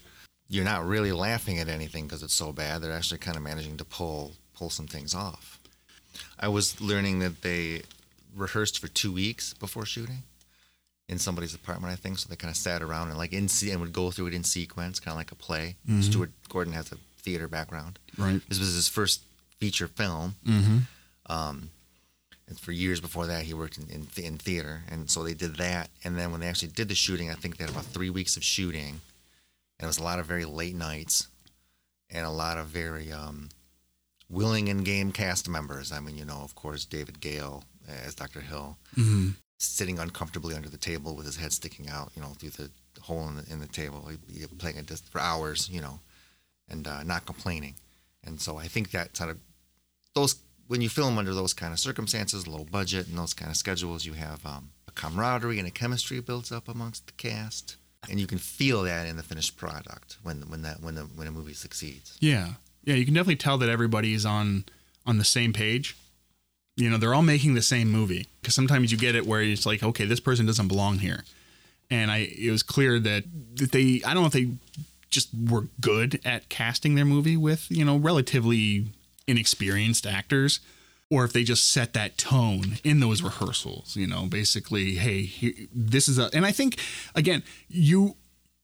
you're 0.50 0.65
not 0.65 0.86
really 0.86 1.12
laughing 1.12 1.58
at 1.60 1.67
anything 1.69 2.04
because 2.06 2.22
it's 2.22 2.34
so 2.34 2.52
bad. 2.52 2.82
They're 2.82 2.91
actually 2.91 3.19
kind 3.19 3.38
of 3.38 3.43
managing 3.43 3.78
to 3.78 3.86
pull 3.86 4.34
pull 4.54 4.69
some 4.69 4.86
things 4.88 5.15
off. 5.15 5.60
I 6.39 6.48
was 6.50 6.80
learning 6.80 7.19
that 7.19 7.41
they 7.41 7.82
rehearsed 8.36 8.80
for 8.80 8.88
two 8.88 9.12
weeks 9.12 9.54
before 9.54 9.86
shooting 9.86 10.24
in 11.10 11.17
somebody's 11.19 11.56
apartment, 11.56 11.91
I 11.91 11.96
think. 11.96 12.19
So 12.19 12.28
they 12.30 12.36
kind 12.36 12.52
of 12.52 12.58
sat 12.58 12.82
around 12.84 13.10
and 13.10 13.17
like 13.17 13.34
in 13.34 13.48
and 13.72 13.80
would 13.82 13.93
go 13.93 14.12
through 14.12 14.28
it 14.28 14.34
in 14.34 14.43
sequence, 14.43 15.00
kind 15.00 15.13
of 15.13 15.17
like 15.17 15.32
a 15.32 15.36
play. 15.36 15.76
Stuart 16.02 16.32
Gordon 16.50 16.74
has 16.74 16.91
a 16.91 16.98
theater 17.23 17.47
background. 17.47 17.99
Right. 18.17 18.41
This 18.49 18.59
was 18.59 18.73
his 18.73 18.88
first 18.89 19.21
feature 19.59 19.88
film. 19.88 20.36
Mm-hmm. 20.45 20.77
Um, 21.27 21.69
and 22.47 22.59
for 22.59 22.71
years 22.71 22.99
before 22.99 23.25
that, 23.27 23.43
he 23.43 23.53
worked 23.53 23.77
in, 23.77 23.89
in, 23.89 24.07
in 24.23 24.38
theater. 24.38 24.81
And 24.91 25.09
so 25.09 25.23
they 25.23 25.33
did 25.33 25.55
that. 25.57 25.89
And 26.03 26.17
then 26.17 26.31
when 26.31 26.41
they 26.41 26.47
actually 26.47 26.69
did 26.73 26.89
the 26.89 26.95
shooting, 26.95 27.29
I 27.31 27.36
think 27.36 27.57
they 27.57 27.63
had 27.63 27.71
about 27.71 27.86
three 27.86 28.09
weeks 28.09 28.36
of 28.38 28.43
shooting. 28.43 28.99
And 29.79 29.86
it 29.86 29.88
was 29.88 29.97
a 29.97 30.03
lot 30.03 30.19
of 30.19 30.25
very 30.25 30.45
late 30.45 30.75
nights 30.75 31.27
and 32.09 32.25
a 32.25 32.29
lot 32.29 32.57
of 32.57 32.67
very 32.67 33.12
um, 33.12 33.49
willing 34.29 34.69
and 34.69 34.83
game 34.86 35.12
cast 35.12 35.47
members. 35.49 35.91
I 35.91 35.99
mean, 35.99 36.17
you 36.17 36.25
know, 36.25 36.41
of 36.43 36.53
course, 36.55 36.86
David 36.86 37.21
Gale 37.21 37.63
as 38.05 38.15
Dr. 38.15 38.41
Hill, 38.41 38.77
Mm-hmm. 38.97 39.29
sitting 39.57 39.97
uncomfortably 39.99 40.55
under 40.55 40.69
the 40.69 40.77
table 40.77 41.15
with 41.15 41.25
his 41.25 41.38
head 41.38 41.51
sticking 41.53 41.89
out, 41.89 42.12
you 42.15 42.21
know, 42.21 42.29
through 42.29 42.49
the 42.51 42.69
hole 43.01 43.27
in 43.29 43.36
the, 43.38 43.45
in 43.51 43.59
the 43.59 43.67
table, 43.67 44.07
He'd 44.09 44.49
be 44.49 44.55
playing 44.57 44.77
it 44.77 44.86
just 44.88 45.07
for 45.09 45.19
hours, 45.19 45.69
you 45.69 45.81
know, 45.81 45.99
and 46.69 46.88
uh, 46.88 47.04
not 47.04 47.26
complaining. 47.26 47.76
And 48.23 48.39
so 48.39 48.58
I 48.58 48.67
think 48.67 48.91
that 48.91 49.17
sort 49.17 49.32
of 49.32 49.38
those 50.15 50.38
when 50.67 50.82
you 50.82 50.89
film 50.89 51.17
under 51.17 51.34
those 51.34 51.54
kind 51.54 51.73
of 51.73 51.80
circumstances, 51.80 52.47
low 52.47 52.63
budget 52.63 53.08
and 53.08 53.17
those 53.17 53.34
kind 53.34 53.52
of 53.52 53.58
schedules, 53.58 54.06
you 54.06 54.13
have 54.13 54.45
um, 54.45 54.71
a 54.88 54.91
camaraderie 54.91 55.60
and 55.60 55.67
a 55.67 55.71
chemistry 55.71 56.19
builds 56.19 56.52
up 56.52 56.69
amongst 56.69 57.08
the 57.08 57.13
cast, 57.13 57.76
and 58.10 58.19
you 58.19 58.28
can 58.28 58.38
feel 58.38 58.84
that 58.84 59.08
in 59.08 59.17
the 59.17 59.23
finished 59.23 59.58
product 59.58 60.17
when 60.23 60.41
when 60.49 60.62
that 60.62 60.82
when 60.82 60.95
the 60.95 61.02
when 61.02 61.28
a 61.28 61.32
movie 61.32 61.54
succeeds. 61.54 62.17
Yeah. 62.19 62.54
Yeah, 62.86 62.95
you 62.95 63.06
can 63.06 63.13
definitely 63.13 63.38
tell 63.38 63.58
that 63.60 63.69
everybody's 63.69 64.26
on 64.26 64.65
on 65.06 65.17
the 65.17 65.23
same 65.23 65.54
page. 65.54 65.95
You 66.76 66.89
know, 66.89 66.97
they're 66.97 67.13
all 67.13 67.21
making 67.21 67.54
the 67.54 67.62
same 67.62 67.91
movie 67.91 68.28
because 68.41 68.56
sometimes 68.56 68.91
you 68.91 68.97
get 68.97 69.15
it 69.15 69.26
where 69.26 69.41
it's 69.41 69.65
like, 69.65 69.84
okay, 69.84 70.06
this 70.06 70.19
person 70.19 70.45
doesn't 70.45 70.67
belong 70.67 70.99
here. 70.99 71.23
And 71.89 72.10
I 72.10 72.30
it 72.38 72.52
was 72.52 72.63
clear 72.63 72.99
that, 72.99 73.23
that 73.56 73.71
they 73.71 74.02
I 74.06 74.13
don't 74.13 74.23
know 74.23 74.28
if 74.28 74.34
they 74.34 74.49
just 75.13 75.30
were 75.49 75.67
good 75.80 76.19
at 76.26 76.49
casting 76.49 76.95
their 76.95 77.06
movie 77.06 77.38
with, 77.38 77.67
you 77.69 77.86
know, 77.86 77.97
relatively 77.97 78.88
inexperienced 79.28 80.06
actors 80.06 80.60
or 81.10 81.23
if 81.23 81.32
they 81.32 81.43
just 81.43 81.69
set 81.69 81.93
that 81.93 82.17
tone 82.17 82.78
in 82.84 82.99
those 82.99 83.21
rehearsals, 83.21 83.95
you 83.95 84.08
know, 84.08 84.26
basically, 84.26 84.95
hey, 84.95 85.21
he, 85.23 85.67
this 85.73 86.08
is 86.08 86.17
a 86.17 86.30
and 86.34 86.45
I 86.45 86.52
think 86.52 86.80
again, 87.15 87.43
you 87.67 88.15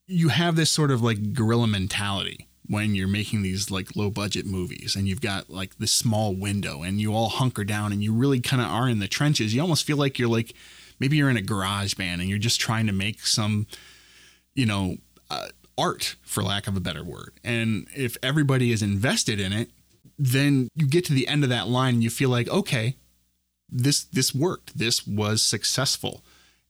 you 0.07 0.29
have 0.29 0.55
this 0.55 0.71
sort 0.71 0.89
of 0.89 1.01
like 1.01 1.33
guerrilla 1.33 1.67
mentality 1.67 2.47
when 2.67 2.95
you're 2.95 3.07
making 3.07 3.41
these 3.41 3.69
like 3.69 3.95
low 3.95 4.09
budget 4.09 4.45
movies 4.45 4.95
and 4.95 5.07
you've 5.07 5.21
got 5.21 5.49
like 5.49 5.77
this 5.77 5.91
small 5.91 6.35
window 6.35 6.81
and 6.81 6.99
you 6.99 7.13
all 7.13 7.29
hunker 7.29 7.63
down 7.63 7.91
and 7.91 8.03
you 8.03 8.13
really 8.13 8.39
kind 8.39 8.61
of 8.61 8.69
are 8.69 8.89
in 8.89 8.99
the 8.99 9.07
trenches. 9.07 9.53
You 9.53 9.61
almost 9.61 9.85
feel 9.85 9.97
like 9.97 10.17
you're 10.17 10.29
like 10.29 10.53
maybe 10.99 11.17
you're 11.17 11.29
in 11.29 11.37
a 11.37 11.41
garage 11.41 11.93
band 11.93 12.21
and 12.21 12.29
you're 12.29 12.39
just 12.39 12.59
trying 12.59 12.87
to 12.87 12.93
make 12.93 13.25
some, 13.25 13.67
you 14.55 14.65
know, 14.65 14.97
uh, 15.29 15.47
art 15.79 16.15
for 16.21 16.43
lack 16.43 16.67
of 16.67 16.75
a 16.75 16.79
better 16.79 17.03
word. 17.03 17.31
And 17.43 17.87
if 17.95 18.17
everybody 18.21 18.71
is 18.71 18.81
invested 18.81 19.39
in 19.39 19.53
it, 19.53 19.69
then 20.17 20.67
you 20.75 20.87
get 20.87 21.05
to 21.05 21.13
the 21.13 21.27
end 21.27 21.43
of 21.43 21.49
that 21.49 21.67
line 21.67 21.95
and 21.95 22.03
you 22.03 22.09
feel 22.09 22.29
like, 22.29 22.49
okay, 22.49 22.95
this 23.69 24.03
this 24.03 24.33
worked. 24.35 24.77
This 24.77 25.07
was 25.07 25.41
successful. 25.41 26.23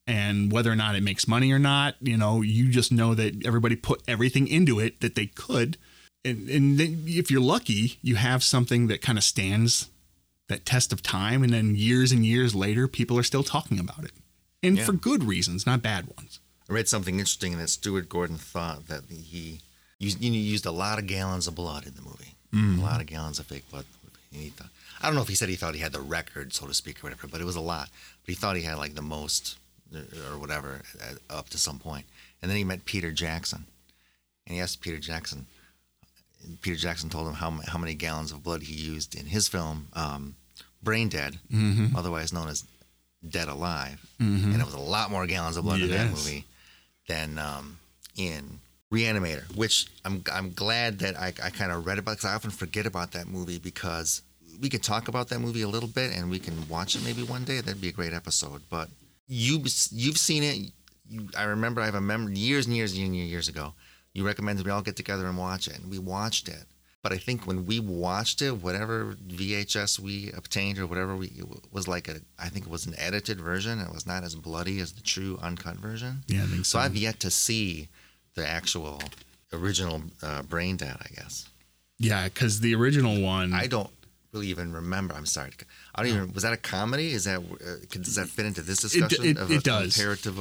And 0.06 0.52
whether 0.52 0.72
or 0.72 0.76
not 0.76 0.96
it 0.96 1.04
makes 1.04 1.28
money 1.28 1.52
or 1.52 1.60
not, 1.60 1.96
you 2.02 2.18
know, 2.18 2.42
you 2.42 2.70
just 2.70 2.92
know 2.92 3.14
that 3.16 3.46
everybody 3.46 3.76
put 3.76 4.02
everything 4.08 4.48
into 4.48 4.80
it 4.80 5.02
that 5.02 5.16
they 5.16 5.28
could 5.28 5.78
and, 6.26 6.50
and 6.50 6.78
then 6.78 7.04
if 7.08 7.32
you're 7.32 7.42
lucky, 7.42 7.98
you 8.02 8.16
have 8.16 8.44
something 8.44 8.88
that 8.88 9.02
kind 9.02 9.18
of 9.18 9.24
stands 9.24 9.90
that 10.50 10.66
test 10.66 10.92
of 10.92 11.02
time, 11.04 11.44
and 11.44 11.54
then 11.54 11.76
years 11.76 12.12
and 12.12 12.26
years 12.26 12.56
later, 12.56 12.88
people 12.88 13.18
are 13.18 13.24
still 13.24 13.44
talking 13.44 13.80
about 13.80 14.04
it, 14.04 14.12
and 14.64 14.78
Yeah. 14.78 14.86
for 14.86 14.94
good 14.94 15.24
reasons, 15.24 15.66
not 15.66 15.82
bad 15.82 16.08
ones. 16.18 16.40
I 16.70 16.74
read 16.74 16.88
something 16.88 17.16
interesting 17.16 17.58
that 17.58 17.70
Stuart 17.70 18.10
Gordon 18.10 18.38
thought 18.38 18.88
that 18.88 19.04
he 19.10 19.62
used, 19.98 20.22
you 20.22 20.30
know, 20.30 20.36
used 20.38 20.66
a 20.66 20.72
lot 20.72 21.00
of 21.00 21.08
gallons 21.08 21.48
of 21.48 21.56
blood 21.56 21.88
in 21.88 21.96
the 21.96 22.02
movie, 22.02 22.36
a 22.54 22.84
lot 22.84 23.02
of 23.02 23.08
gallons 23.08 23.40
of 23.40 23.48
fake 23.48 23.70
blood. 23.72 23.86
Thought, 24.32 24.70
I 25.02 25.08
don't 25.08 25.16
know 25.16 25.24
if 25.24 25.28
he 25.28 25.34
said 25.36 25.50
he 25.50 25.56
thought 25.56 25.74
he 25.74 25.82
had 25.82 25.92
the 25.94 26.00
record, 26.00 26.54
so 26.54 26.68
to 26.68 26.74
speak, 26.74 27.00
or 27.00 27.08
whatever, 27.08 27.28
but 27.28 27.42
it 27.42 27.46
was 27.46 27.56
a 27.56 27.62
lot. 27.62 27.90
But 28.24 28.30
he 28.30 28.36
thought 28.36 28.56
he 28.56 28.62
had 28.62 28.78
like 28.78 28.94
the 28.94 29.02
most 29.02 29.58
uh, 29.96 30.00
or 30.32 30.38
whatever 30.38 30.82
uh, 31.02 31.34
up 31.34 31.50
to 31.50 31.58
some 31.58 31.80
point. 31.80 32.06
And 32.42 32.50
then 32.50 32.58
he 32.58 32.64
met 32.64 32.86
Peter 32.86 33.12
Jackson, 33.12 33.66
and 34.46 34.56
he 34.56 34.62
asked 34.62 34.82
Peter 34.82 35.00
Jackson. 35.00 35.48
and 36.46 36.62
Peter 36.62 36.76
Jackson 36.78 37.10
told 37.10 37.28
him 37.28 37.34
how 37.34 37.50
how 37.66 37.80
many 37.80 37.96
gallons 37.96 38.32
of 38.32 38.44
blood 38.44 38.62
he 38.62 38.76
used 38.76 39.16
in 39.16 39.26
his 39.26 39.48
film 39.48 39.88
um, 39.94 40.36
Brain 40.84 41.10
Dead, 41.10 41.40
otherwise 41.98 42.32
known 42.32 42.48
as 42.48 42.64
Dead 43.28 43.48
Alive, 43.48 44.00
and 44.20 44.62
it 44.62 44.66
was 44.66 44.76
a 44.76 44.80
lot 44.80 45.10
more 45.10 45.26
gallons 45.26 45.58
of 45.58 45.64
blood 45.64 45.82
in 45.82 45.90
that 45.90 45.98
movie 46.12 46.46
than 47.10 47.38
um, 47.38 47.78
in 48.16 48.60
Reanimator, 48.94 49.44
which 49.56 49.88
I'm 50.06 50.24
I'm 50.32 50.54
glad 50.54 51.00
that 51.00 51.18
I, 51.18 51.28
I 51.44 51.50
kind 51.50 51.72
of 51.72 51.86
read 51.86 52.00
about 52.00 52.18
because 52.18 52.30
I 52.30 52.34
often 52.34 52.52
forget 52.52 52.86
about 52.86 53.12
that 53.12 53.28
movie 53.28 53.60
because 53.60 54.22
we 54.62 54.70
could 54.70 54.84
talk 54.84 55.08
about 55.10 55.28
that 55.30 55.40
movie 55.40 55.62
a 55.62 55.68
little 55.68 55.90
bit 55.90 56.16
and 56.16 56.30
we 56.30 56.40
can 56.40 56.68
watch 56.70 56.96
it 56.96 57.04
maybe 57.04 57.24
one 57.24 57.44
day. 57.44 57.60
That'd 57.60 57.82
be 57.82 57.90
a 57.90 57.94
great 57.94 58.14
episode. 58.14 58.62
But 58.70 58.88
you 59.28 59.60
you've 59.92 60.18
seen 60.18 60.44
it. 60.44 60.72
You, 61.10 61.28
I 61.38 61.44
remember 61.44 61.82
I 61.82 61.86
have 61.86 61.96
a 61.96 62.02
memory 62.02 62.36
years 62.36 62.66
and 62.66 62.76
years 62.76 62.98
and 62.98 63.16
years 63.16 63.48
ago. 63.48 63.74
You 64.14 64.26
recommended 64.26 64.66
we 64.66 64.72
all 64.72 64.82
get 64.82 64.96
together 64.96 65.28
and 65.28 65.38
watch 65.38 65.68
it, 65.68 65.80
and 65.80 65.92
we 65.92 66.00
watched 66.00 66.48
it. 66.48 66.64
But 67.02 67.14
I 67.14 67.18
think 67.18 67.48
when 67.48 67.66
we 67.66 67.80
watched 67.80 68.42
it, 68.42 68.62
whatever 68.62 69.16
VHS 69.28 70.00
we 70.00 70.32
obtained 70.36 70.80
or 70.80 70.86
whatever 70.86 71.16
we 71.16 71.28
it 71.28 71.46
was 71.72 71.88
like 71.88 72.10
a, 72.10 72.18
I 72.38 72.50
think 72.50 72.66
it 72.66 72.72
was 72.72 72.86
an 72.86 72.94
edited 72.98 73.40
version. 73.40 73.80
It 73.80 73.94
was 73.94 74.06
not 74.06 74.24
as 74.24 74.36
bloody 74.36 74.80
as 74.82 74.92
the 74.92 75.02
true 75.02 75.40
uncut 75.42 75.78
version. 75.78 76.24
Yeah, 76.28 76.44
I 76.44 76.48
think 76.48 76.66
So 76.66 76.78
I've 76.78 76.98
yet 76.98 77.20
to 77.22 77.32
see 77.32 77.88
the 78.36 78.46
actual 78.46 79.02
original 79.54 80.02
uh, 80.22 80.42
Brain 80.44 80.76
Dead. 80.76 80.98
I 81.00 81.08
guess 81.16 81.48
Yeah, 82.00 82.26
because 82.26 82.60
the 82.60 82.76
original 82.76 83.22
one, 83.22 83.54
I 83.54 83.68
don't 83.68 83.90
really 84.34 84.48
even 84.48 84.74
remember. 84.74 85.14
I'm 85.16 85.26
sorry. 85.26 85.52
I 85.96 86.04
don't 86.04 86.12
even. 86.14 86.34
Was 86.34 86.44
that 86.44 86.52
a 86.54 86.58
comedy? 86.58 87.14
Is 87.14 87.24
that 87.24 87.40
uh, 87.40 87.76
does 87.92 88.16
that 88.16 88.28
fit 88.28 88.46
into 88.46 88.62
this 88.62 88.80
discussion? 88.82 89.24
it- 89.26 89.38
of 89.38 89.50
it 89.52 89.60
a 89.60 89.62
does. 89.62 89.96
Comparative 89.96 90.38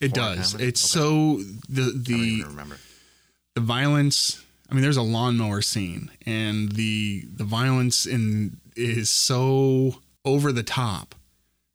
it 0.00 0.12
does. 0.12 0.50
comedy? 0.52 0.68
It's 0.68 0.82
Okay. 0.96 1.00
so 1.00 1.36
the 1.68 1.82
I 1.82 1.92
don't 1.92 2.10
even 2.24 2.46
remember. 2.48 2.76
the 3.54 3.60
violence 3.60 4.42
i 4.72 4.74
mean 4.74 4.82
there's 4.82 4.96
a 4.96 5.02
lawnmower 5.02 5.60
scene 5.60 6.10
and 6.26 6.72
the 6.72 7.24
the 7.36 7.44
violence 7.44 8.06
in 8.06 8.56
is 8.74 9.10
so 9.10 9.96
over 10.24 10.50
the 10.50 10.62
top 10.62 11.14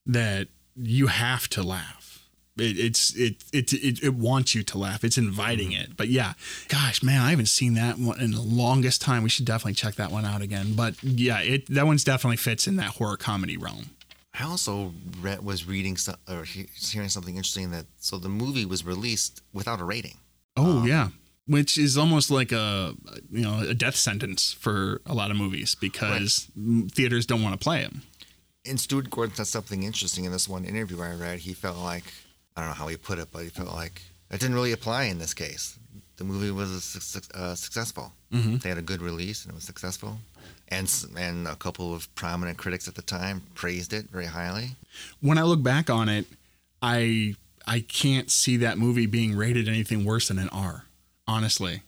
that 0.06 0.48
you 0.76 1.08
have 1.08 1.48
to 1.50 1.62
laugh. 1.62 2.28
It, 2.58 2.80
it's 2.80 3.14
it, 3.16 3.44
it 3.54 3.72
it 3.74 4.02
it 4.04 4.16
wants 4.16 4.56
you 4.56 4.64
to 4.64 4.78
laugh. 4.80 5.04
It's 5.04 5.18
inviting 5.18 5.72
Mm-hmm. 5.72 5.92
it. 5.92 5.98
But 5.98 6.08
yeah 6.08 6.34
gosh 6.70 7.04
man 7.04 7.22
i 7.22 7.30
haven't 7.30 7.48
seen 7.48 7.76
that 7.76 8.00
one 8.00 8.20
in 8.20 8.32
the 8.32 8.42
longest 8.42 9.00
time. 9.02 9.22
We 9.22 9.30
should 9.30 9.46
definitely 9.46 9.74
check 9.74 9.94
that 9.96 10.12
one 10.12 10.26
out 10.26 10.42
again. 10.42 10.74
But 10.76 10.96
yeah 11.04 11.40
it 11.42 11.68
that 11.68 11.86
one's 11.86 12.04
definitely 12.04 12.38
fits 12.38 12.66
in 12.68 12.78
that 12.78 12.96
horror 12.98 13.18
comedy 13.18 13.58
realm. 13.58 13.92
I 14.40 14.44
also 14.44 14.94
read, 15.22 15.44
was 15.44 15.68
reading 15.68 15.98
some, 15.98 16.16
or 16.30 16.44
hearing 16.46 17.10
something 17.10 17.36
interesting 17.36 17.70
that 17.72 17.86
so 18.00 18.18
the 18.18 18.30
movie 18.30 18.66
was 18.66 18.84
released 18.86 19.42
without 19.54 19.80
a 19.80 19.84
rating. 19.84 20.18
oh 20.56 20.80
Um, 20.80 20.88
yeah 20.88 21.10
which 21.48 21.78
is 21.78 21.98
almost 21.98 22.30
like 22.30 22.52
a 22.52 22.94
you 23.32 23.42
know 23.42 23.60
a 23.60 23.74
death 23.74 23.96
sentence 23.96 24.54
for 24.54 25.02
a 25.06 25.14
lot 25.14 25.32
of 25.32 25.38
movies 25.38 25.76
because 25.76 26.48
theaters 26.92 27.26
don't 27.26 27.42
want 27.44 27.54
to 27.60 27.64
play 27.64 27.82
them 27.82 28.02
And 28.66 28.80
Stuart 28.80 29.10
Gordon 29.10 29.36
said 29.36 29.48
something 29.48 29.84
interesting 29.84 30.26
in 30.26 30.32
this 30.32 30.48
one 30.50 30.66
interview 30.66 31.02
I 31.02 31.14
read. 31.16 31.40
He 31.40 31.54
felt 31.54 31.78
like 31.78 32.04
I 32.56 32.62
don't 32.62 32.70
know 32.72 32.76
how 32.84 32.88
he 32.90 32.98
put 32.98 33.18
it, 33.20 33.28
but 33.32 33.44
he 33.44 33.50
felt 33.50 33.74
like 33.74 34.02
it 34.30 34.40
didn't 34.42 34.56
really 34.56 34.74
apply 34.74 35.04
in 35.12 35.20
this 35.20 35.34
case. 35.34 35.78
The 36.18 36.24
movie 36.26 36.52
was 36.52 36.70
a 36.72 36.82
suc- 36.82 37.32
uh, 37.34 37.56
successful. 37.56 38.12
Mhm. 38.34 38.62
They 38.62 38.70
had 38.70 38.78
a 38.80 38.88
good 38.92 39.02
release 39.02 39.44
and 39.46 39.52
it 39.54 39.56
was 39.56 39.64
successful. 39.64 40.20
And 40.70 40.88
and 41.16 41.48
a 41.48 41.56
couple 41.56 41.94
of 41.96 42.14
prominent 42.16 42.58
critics 42.58 42.88
at 42.90 42.96
the 42.96 43.02
time 43.04 43.42
praised 43.56 43.94
it 43.94 44.10
very 44.12 44.26
highly. 44.40 44.76
when 45.22 45.38
I 45.38 45.44
look 45.44 45.64
back 45.64 45.90
on 45.90 46.10
it, 46.10 46.26
I 46.82 47.36
I 47.66 47.80
can't 47.82 48.30
see 48.32 48.58
that 48.58 48.78
movie 48.78 49.06
being 49.08 49.36
rated 49.38 49.68
anything 49.70 50.04
worse 50.04 50.28
than 50.30 50.40
an 50.40 50.50
R. 50.50 50.84
Honestly, 51.28 51.82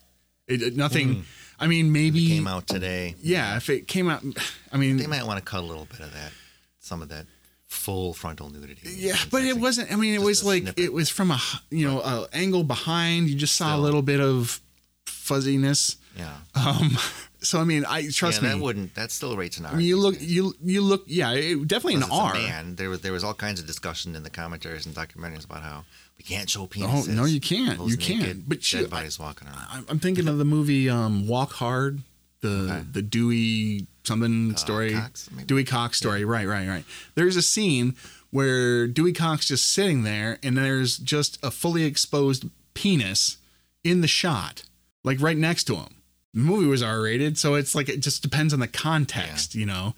it, 0.48 0.62
it- 0.62 0.76
nothing. 0.76 1.26
I 1.62 1.68
mean, 1.68 1.92
maybe 1.92 2.26
Came 2.28 2.48
out 2.48 2.68
today. 2.68 3.16
Yeah, 3.22 3.58
if 3.58 3.70
it 3.70 3.86
came 3.88 4.10
out, 4.10 4.24
I 4.72 4.78
mean, 4.78 4.96
They 4.98 5.08
might 5.08 5.26
want 5.26 5.40
to 5.40 5.44
cut 5.44 5.60
a 5.60 5.66
little 5.66 5.84
bit 5.86 6.00
of 6.00 6.14
that, 6.14 6.32
some 6.80 7.02
of 7.02 7.10
that 7.10 7.26
full 7.68 8.14
frontal 8.14 8.50
nudity. 8.50 8.90
yeah, 8.96 9.16
but 9.30 9.44
it 9.44 9.58
wasn't. 9.58 9.92
I 9.92 9.96
mean, 9.98 10.14
it 10.14 10.22
was 10.22 10.44
like 10.44 10.64
snippet. 10.64 10.84
it 10.84 10.94
was 10.94 11.10
from 11.10 11.32
a 11.32 11.40
you 11.70 11.86
know 11.88 12.00
a 12.00 12.28
angle 12.34 12.64
behind. 12.64 13.30
You 13.30 13.36
just 13.36 13.56
saw 13.58 13.76
a 13.76 13.80
little 13.80 14.02
bit 14.02 14.20
of 14.22 14.62
fuzziness. 15.06 15.98
Yeah. 16.18 16.34
Um, 16.56 16.98
so 17.42 17.60
I 17.60 17.64
mean, 17.66 17.86
I 17.86 18.08
trust 18.10 18.42
yeah, 18.42 18.50
me. 18.50 18.56
that 18.56 18.64
wouldn't. 18.64 18.96
That 18.96 19.12
still 19.12 19.36
rates 19.38 19.58
an 19.58 19.66
R. 19.66 19.74
I 19.74 19.76
mean, 19.76 19.86
you 19.86 19.98
look, 20.00 20.16
you 20.20 20.54
you 20.64 20.82
look, 20.82 21.04
yeah, 21.08 21.34
it, 21.34 21.68
definitely 21.68 21.96
an 21.96 22.04
R. 22.10 22.34
man. 22.34 22.76
There 22.76 22.90
was 22.90 23.02
there 23.02 23.12
was 23.12 23.24
all 23.24 23.34
kinds 23.34 23.60
of 23.60 23.68
discussion 23.68 24.16
in 24.16 24.24
the 24.24 24.30
commentaries 24.30 24.86
and 24.86 24.96
documentaries 24.96 25.46
about 25.46 25.62
how 25.64 25.84
we 26.20 26.24
can't 26.26 26.50
show 26.50 26.70
Oh 26.84 27.06
no, 27.08 27.26
you 27.26 27.40
can't. 27.40 27.80
Those 27.80 27.92
You 27.92 27.98
can't. 27.98 28.48
But 28.48 28.62
dead 28.62 28.82
you, 28.82 28.88
bodies 28.88 29.18
walking 29.18 29.48
around. 29.48 29.66
I'm 29.72 29.86
I'm 29.90 30.00
thinking 30.00 30.28
of 30.28 30.38
the 30.38 30.46
movie 30.46 30.88
um, 30.90 31.28
Walk 31.28 31.54
Hard, 31.54 32.02
the 32.42 32.50
Okay. 32.70 32.86
the 32.92 33.02
Dewey 33.02 33.88
something 34.04 34.56
story, 34.58 34.94
Cox. 34.94 35.30
Dewey 35.46 35.64
Cox 35.64 35.98
story. 35.98 36.26
Right, 36.26 36.46
right, 36.46 36.68
right. 36.68 36.84
There's 37.16 37.36
a 37.38 37.42
scene 37.42 37.96
where 38.32 38.86
Dewey 38.86 39.14
Cox 39.14 39.48
just 39.48 39.72
sitting 39.72 40.04
there, 40.04 40.38
and 40.44 40.58
there's 40.58 40.98
just 40.98 41.40
a 41.44 41.50
fully 41.50 41.84
exposed 41.86 42.46
penis 42.74 43.38
in 43.84 44.02
the 44.02 44.08
shot, 44.08 44.64
like 45.04 45.22
right 45.22 45.38
next 45.38 45.64
to 45.66 45.76
him. 45.78 45.96
The 46.34 46.42
movie 46.42 46.68
was 46.68 46.84
R-rated, 46.84 47.38
so 47.38 47.56
it's 47.56 47.74
like 47.74 47.88
it 47.90 48.02
just 48.02 48.22
depends 48.22 48.54
on 48.54 48.60
the 48.60 48.68
context, 48.68 49.56
you 49.56 49.66
know. 49.66 49.96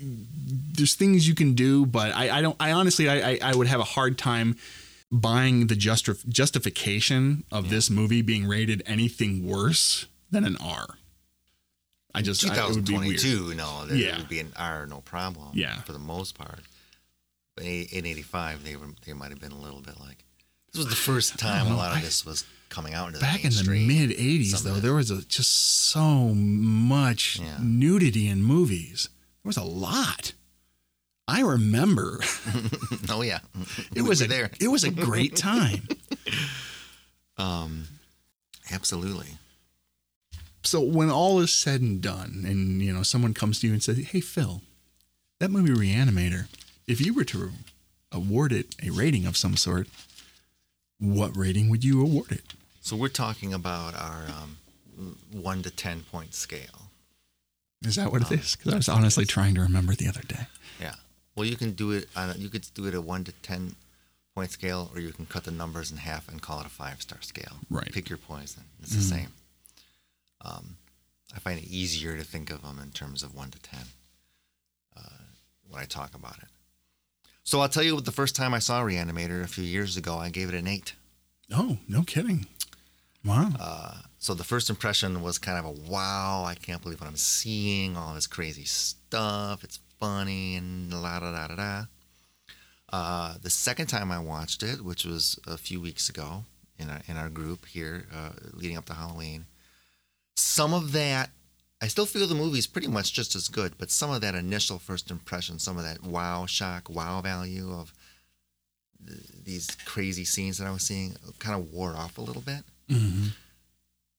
There's 0.00 0.94
things 0.94 1.28
you 1.28 1.34
can 1.34 1.54
do, 1.54 1.84
but 1.84 2.14
I, 2.14 2.38
I 2.38 2.42
don't. 2.42 2.56
I 2.60 2.72
honestly, 2.72 3.08
I, 3.08 3.30
I, 3.32 3.38
I 3.42 3.54
would 3.54 3.66
have 3.66 3.80
a 3.80 3.84
hard 3.84 4.18
time 4.18 4.56
buying 5.20 5.66
the 5.68 5.74
justif- 5.74 6.26
justification 6.28 7.44
of 7.50 7.70
this 7.70 7.88
movie 7.90 8.22
being 8.22 8.46
rated 8.46 8.82
anything 8.86 9.46
worse 9.46 10.06
than 10.30 10.44
an 10.44 10.56
R. 10.60 10.98
I 12.14 12.22
just 12.22 12.48
I, 12.48 12.68
it 12.68 12.74
would 12.74 12.84
be 12.84 12.96
weird. 12.96 13.56
no, 13.56 13.86
there 13.86 13.96
Yeah. 13.96 14.18
would 14.18 14.28
be 14.28 14.38
an 14.40 14.52
R, 14.56 14.86
no 14.86 15.00
problem. 15.00 15.48
Yeah. 15.54 15.80
for 15.82 15.92
the 15.92 15.98
most 15.98 16.34
part. 16.36 16.60
In 17.60 17.66
in 17.66 18.06
'85, 18.06 18.64
they 18.64 18.76
were 18.76 18.88
they 19.06 19.12
might 19.12 19.30
have 19.30 19.40
been 19.40 19.52
a 19.52 19.60
little 19.60 19.80
bit 19.80 19.98
like 20.00 20.24
this 20.72 20.78
was 20.78 20.88
the 20.88 20.96
first 20.96 21.38
time 21.46 21.66
a 21.70 21.76
lot 21.76 21.96
of 21.96 22.02
this 22.02 22.24
was 22.26 22.44
coming 22.68 22.94
out 22.94 23.08
into 23.08 23.20
Back 23.20 23.44
in 23.44 23.50
the 23.52 23.64
mid 23.64 24.10
'80s, 24.10 24.46
Some 24.56 24.64
though, 24.74 24.80
there 24.80 24.94
was 24.94 25.10
a, 25.10 25.24
just 25.26 25.50
so 25.50 26.34
much 26.34 27.38
Yeah. 27.40 27.58
nudity 27.60 28.28
in 28.28 28.42
movies. 28.42 29.08
There 29.42 29.48
was 29.48 29.56
a 29.56 29.62
lot. 29.62 30.32
I 31.26 31.40
remember 31.40 32.20
oh 33.08 33.22
yeah, 33.22 33.40
it 33.94 34.02
was 34.02 34.20
a 34.20 34.26
there. 34.28 34.50
it 34.60 34.68
was 34.68 34.84
a 34.84 34.90
great 34.90 35.36
time. 35.36 35.88
Um, 37.36 37.88
absolutely. 38.70 39.26
so 40.62 40.80
when 40.80 41.10
all 41.10 41.40
is 41.40 41.52
said 41.52 41.80
and 41.80 42.00
done, 42.00 42.44
and 42.46 42.80
you 42.80 42.92
know 42.92 43.02
someone 43.02 43.34
comes 43.34 43.58
to 43.60 43.66
you 43.66 43.72
and 43.72 43.82
says, 43.82 43.98
"Hey 43.98 44.20
Phil, 44.20 44.62
that 45.40 45.50
movie 45.50 45.72
Reanimator, 45.72 46.46
if 46.86 47.00
you 47.00 47.12
were 47.12 47.24
to 47.24 47.50
award 48.12 48.52
it 48.52 48.76
a 48.84 48.90
rating 48.90 49.26
of 49.26 49.36
some 49.36 49.56
sort, 49.56 49.88
what 51.00 51.36
rating 51.36 51.68
would 51.70 51.82
you 51.82 52.00
award 52.00 52.30
it?" 52.30 52.54
So 52.80 52.94
we're 52.94 53.08
talking 53.08 53.52
about 53.52 53.96
our 53.96 54.26
um, 54.28 55.16
one 55.32 55.62
to 55.62 55.70
ten 55.70 56.02
point 56.02 56.34
scale. 56.34 56.90
Is 57.84 57.96
that 57.96 58.12
what 58.12 58.22
it 58.22 58.30
Um, 58.30 58.38
is? 58.38 58.54
Because 58.54 58.72
I 58.74 58.76
was 58.76 58.88
honestly 58.88 59.24
trying 59.26 59.56
to 59.56 59.60
remember 59.60 59.94
the 59.96 60.06
other 60.06 60.22
day. 60.22 60.46
Well, 61.36 61.46
you 61.46 61.56
can 61.56 61.72
do 61.72 61.90
it. 61.92 62.08
On 62.16 62.30
a, 62.30 62.34
you 62.34 62.48
could 62.48 62.66
do 62.74 62.86
it 62.86 62.94
a 62.94 63.00
one 63.00 63.24
to 63.24 63.32
ten 63.42 63.74
point 64.34 64.50
scale, 64.50 64.90
or 64.94 65.00
you 65.00 65.12
can 65.12 65.26
cut 65.26 65.44
the 65.44 65.50
numbers 65.50 65.90
in 65.90 65.98
half 65.98 66.28
and 66.28 66.42
call 66.42 66.60
it 66.60 66.66
a 66.66 66.70
five 66.70 67.02
star 67.02 67.18
scale. 67.22 67.56
Right. 67.70 67.90
Pick 67.92 68.08
your 68.08 68.18
poison. 68.18 68.64
It's 68.82 68.94
the 68.94 69.02
same. 69.02 69.28
Um, 70.40 70.76
I 71.34 71.38
find 71.38 71.58
it 71.58 71.66
easier 71.66 72.16
to 72.16 72.24
think 72.24 72.50
of 72.50 72.62
them 72.62 72.78
in 72.82 72.90
terms 72.90 73.22
of 73.22 73.34
one 73.34 73.50
to 73.50 73.58
ten 73.60 73.86
uh, 74.96 75.22
when 75.68 75.82
I 75.82 75.86
talk 75.86 76.14
about 76.14 76.38
it. 76.38 76.48
So 77.42 77.60
I'll 77.60 77.68
tell 77.68 77.82
you, 77.82 77.94
what. 77.94 78.04
the 78.04 78.12
first 78.12 78.36
time 78.36 78.54
I 78.54 78.58
saw 78.58 78.82
Reanimator 78.82 79.42
a 79.42 79.48
few 79.48 79.64
years 79.64 79.96
ago, 79.96 80.16
I 80.16 80.30
gave 80.30 80.48
it 80.48 80.54
an 80.54 80.66
eight. 80.66 80.94
Oh, 81.52 81.78
no 81.88 82.02
kidding! 82.02 82.46
Wow. 83.24 83.50
Uh, 83.58 83.94
so 84.18 84.34
the 84.34 84.44
first 84.44 84.70
impression 84.70 85.22
was 85.22 85.38
kind 85.38 85.58
of 85.58 85.64
a 85.64 85.90
wow, 85.90 86.44
I 86.46 86.54
can't 86.54 86.82
believe 86.82 87.00
what 87.00 87.08
I'm 87.08 87.16
seeing, 87.16 87.96
all 87.96 88.14
this 88.14 88.26
crazy 88.26 88.64
stuff. 88.64 89.64
It's 89.64 89.78
funny 90.04 90.56
and 90.56 90.92
la 90.92 91.18
da 91.18 91.32
da 91.32 91.48
da 91.48 91.56
da. 91.56 91.84
Uh, 92.92 93.34
the 93.42 93.50
second 93.50 93.86
time 93.86 94.12
I 94.12 94.18
watched 94.18 94.62
it, 94.62 94.84
which 94.84 95.04
was 95.04 95.38
a 95.46 95.56
few 95.56 95.80
weeks 95.80 96.08
ago 96.08 96.44
in 96.78 96.90
our, 96.90 97.00
in 97.08 97.16
our 97.16 97.28
group 97.28 97.66
here 97.66 98.06
uh, 98.14 98.30
leading 98.52 98.76
up 98.76 98.84
to 98.86 98.94
Halloween, 98.94 99.46
some 100.36 100.74
of 100.74 100.92
that, 100.92 101.30
I 101.82 101.88
still 101.88 102.06
feel 102.06 102.26
the 102.26 102.34
movie's 102.34 102.66
pretty 102.66 102.88
much 102.88 103.12
just 103.12 103.34
as 103.34 103.48
good, 103.48 103.72
but 103.78 103.90
some 103.90 104.10
of 104.10 104.20
that 104.20 104.34
initial 104.34 104.78
first 104.78 105.10
impression, 105.10 105.58
some 105.58 105.78
of 105.78 105.84
that 105.84 106.04
wow 106.04 106.46
shock, 106.46 106.88
wow 106.88 107.20
value 107.20 107.72
of 107.72 107.92
th- 109.06 109.20
these 109.44 109.76
crazy 109.86 110.24
scenes 110.24 110.58
that 110.58 110.66
I 110.66 110.70
was 110.70 110.82
seeing 110.82 111.16
kind 111.38 111.58
of 111.58 111.72
wore 111.72 111.96
off 111.96 112.18
a 112.18 112.22
little 112.22 112.42
bit. 112.42 112.62
Mm-hmm. 112.90 113.28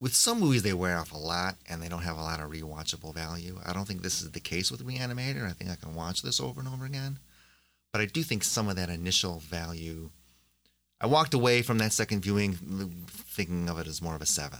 With 0.01 0.13
some 0.13 0.39
movies, 0.39 0.63
they 0.63 0.73
wear 0.73 0.97
off 0.97 1.13
a 1.13 1.17
lot 1.17 1.55
and 1.69 1.81
they 1.81 1.87
don't 1.87 2.03
have 2.03 2.17
a 2.17 2.21
lot 2.21 2.39
of 2.39 2.51
rewatchable 2.51 3.13
value. 3.13 3.59
I 3.65 3.73
don't 3.73 3.85
think 3.87 4.01
this 4.01 4.21
is 4.21 4.31
the 4.31 4.39
case 4.39 4.69
with 4.69 4.85
Reanimator. 4.85 5.47
I 5.49 5.53
think 5.53 5.69
I 5.71 5.75
can 5.75 5.95
watch 5.95 6.21
this 6.21 6.39
over 6.39 6.59
and 6.59 6.67
over 6.69 6.85
again. 6.85 7.17
But 7.93 8.01
I 8.01 8.05
do 8.05 8.21
think 8.23 8.43
some 8.43 8.67
of 8.67 8.75
that 8.75 8.89
initial 8.89 9.39
value, 9.39 10.09
I 10.99 11.07
walked 11.07 11.33
away 11.33 11.61
from 11.61 11.77
that 11.77 11.93
second 11.93 12.21
viewing 12.21 12.53
thinking 13.07 13.69
of 13.69 13.79
it 13.79 13.87
as 13.87 14.01
more 14.01 14.15
of 14.15 14.21
a 14.21 14.25
seven, 14.25 14.59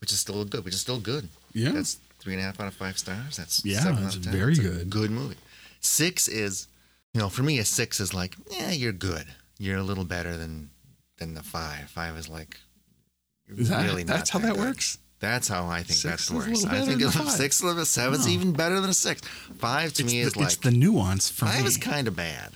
which 0.00 0.12
is 0.12 0.20
still 0.20 0.44
good, 0.44 0.64
which 0.64 0.74
is 0.74 0.80
still 0.82 1.00
good. 1.00 1.30
Yeah. 1.54 1.70
That's 1.70 1.94
three 2.20 2.34
and 2.34 2.42
a 2.42 2.44
half 2.44 2.60
out 2.60 2.66
of 2.66 2.74
five 2.74 2.98
stars. 2.98 3.38
That's 3.38 3.64
Yeah, 3.64 3.80
seven 3.80 4.02
that's 4.02 4.14
out 4.16 4.18
of 4.18 4.24
10. 4.24 4.32
very 4.32 4.52
It's 4.52 4.60
good. 4.60 4.90
Good 4.90 5.10
movie. 5.10 5.36
Six 5.80 6.28
is, 6.28 6.68
you 7.14 7.20
know, 7.20 7.30
for 7.30 7.42
me, 7.42 7.58
a 7.58 7.64
six 7.64 7.98
is 7.98 8.12
like, 8.12 8.36
yeah, 8.50 8.72
you're 8.72 8.92
good. 8.92 9.24
You're 9.58 9.78
a 9.78 9.82
little 9.82 10.04
better 10.04 10.36
than 10.36 10.68
than 11.18 11.32
the 11.32 11.42
five. 11.42 11.88
Five 11.88 12.14
is 12.18 12.28
like, 12.28 12.60
Is 13.48 13.68
that, 13.68 13.84
really 13.86 14.04
not 14.04 14.16
that's 14.16 14.30
how 14.30 14.38
that 14.40 14.54
good. 14.54 14.60
works? 14.64 14.98
That's 15.18 15.48
how 15.48 15.66
I 15.66 15.78
think 15.78 15.98
Six 15.98 16.28
that's 16.28 16.30
works. 16.30 16.64
I 16.66 16.84
think 16.84 17.00
five. 17.02 17.30
six 17.30 17.56
seven's 17.88 18.28
even 18.28 18.52
better 18.52 18.80
than 18.80 18.90
a 18.90 18.94
six. 18.94 19.22
Five 19.58 19.92
to 19.94 20.02
It's, 20.02 20.12
me 20.12 20.20
the, 20.20 20.26
is 20.26 20.36
like 20.36 20.46
it's 20.46 20.56
the 20.56 20.70
nuance 20.70 21.30
for 21.30 21.46
five 21.46 21.62
me. 21.62 21.66
is 21.68 21.76
kind 21.78 22.06
of 22.06 22.14
bad, 22.16 22.50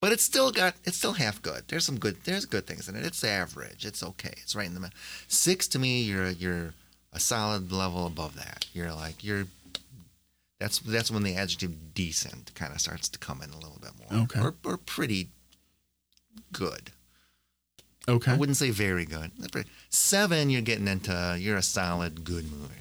but 0.00 0.10
it's 0.12 0.24
still 0.24 0.50
got 0.50 0.74
it's 0.84 0.96
still 0.96 1.12
half 1.12 1.40
good. 1.42 1.64
There's 1.68 1.84
some 1.84 1.98
good 1.98 2.16
there's 2.24 2.44
good 2.44 2.66
things 2.66 2.88
in 2.88 2.96
it. 2.96 3.04
It's 3.04 3.22
average. 3.22 3.84
It's 3.86 4.02
okay. 4.02 4.34
It's 4.42 4.56
right 4.56 4.66
in 4.66 4.74
the 4.74 4.80
middle. 4.80 4.96
Six 5.28 5.68
to 5.68 5.78
me, 5.78 6.02
you're 6.02 6.30
you're 6.30 6.74
a 7.12 7.20
solid 7.20 7.70
level 7.70 8.06
above 8.06 8.34
that. 8.36 8.66
You're 8.72 8.92
like 8.92 9.22
you're. 9.22 9.44
That's 10.58 10.78
that's 10.80 11.10
when 11.10 11.22
the 11.24 11.36
adjective 11.36 11.94
decent 11.94 12.52
kind 12.54 12.72
of 12.72 12.80
starts 12.80 13.08
to 13.10 13.18
come 13.18 13.42
in 13.42 13.50
a 13.50 13.56
little 13.56 13.78
bit 13.80 13.90
more. 14.10 14.22
Okay. 14.24 14.40
Or, 14.40 14.54
or 14.64 14.76
pretty 14.76 15.28
good. 16.52 16.90
Okay. 18.08 18.32
I 18.32 18.36
wouldn't 18.36 18.56
say 18.56 18.70
very 18.70 19.04
good. 19.04 19.30
Seven, 19.90 20.50
you're 20.50 20.62
getting 20.62 20.88
into 20.88 21.36
you're 21.38 21.56
a 21.56 21.62
solid 21.62 22.24
good 22.24 22.50
movie. 22.50 22.74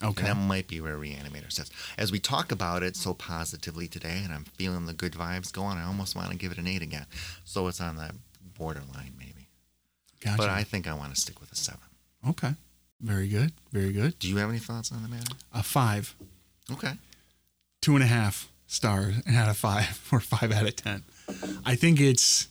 Okay. 0.00 0.20
And 0.20 0.28
that 0.28 0.36
might 0.36 0.68
be 0.68 0.80
where 0.80 0.96
Reanimator 0.96 1.50
sits. 1.50 1.70
As 1.96 2.12
we 2.12 2.20
talk 2.20 2.52
about 2.52 2.84
it 2.84 2.94
so 2.94 3.14
positively 3.14 3.88
today, 3.88 4.20
and 4.22 4.32
I'm 4.32 4.44
feeling 4.44 4.86
the 4.86 4.92
good 4.92 5.12
vibes 5.14 5.52
going, 5.52 5.76
I 5.76 5.84
almost 5.84 6.14
want 6.14 6.30
to 6.30 6.36
give 6.36 6.52
it 6.52 6.58
an 6.58 6.68
eight 6.68 6.82
again. 6.82 7.06
So 7.44 7.66
it's 7.66 7.80
on 7.80 7.96
that 7.96 8.14
borderline, 8.56 9.14
maybe. 9.18 9.48
Gotcha. 10.20 10.36
But 10.36 10.50
I 10.50 10.62
think 10.62 10.86
I 10.86 10.94
want 10.94 11.14
to 11.14 11.20
stick 11.20 11.40
with 11.40 11.50
a 11.50 11.56
seven. 11.56 11.80
okay. 12.28 12.54
Very 13.00 13.28
good. 13.28 13.52
Very 13.72 13.92
good. 13.92 14.18
Do 14.18 14.28
you 14.28 14.36
have 14.38 14.48
any 14.50 14.58
thoughts 14.58 14.90
on 14.90 15.02
the 15.04 15.08
matter? 15.08 15.32
A 15.54 15.62
five, 15.62 16.14
Okay. 16.70 16.92
two 17.80 17.94
and 17.94 18.02
a 18.02 18.08
half 18.08 18.48
stars 18.66 19.14
out 19.28 19.48
of 19.48 19.56
five, 19.56 20.08
or 20.12 20.18
five 20.20 20.50
out 20.52 20.66
of 20.66 20.74
ten. 20.76 21.04
I 21.64 21.74
think 21.76 22.00
it's 22.00 22.48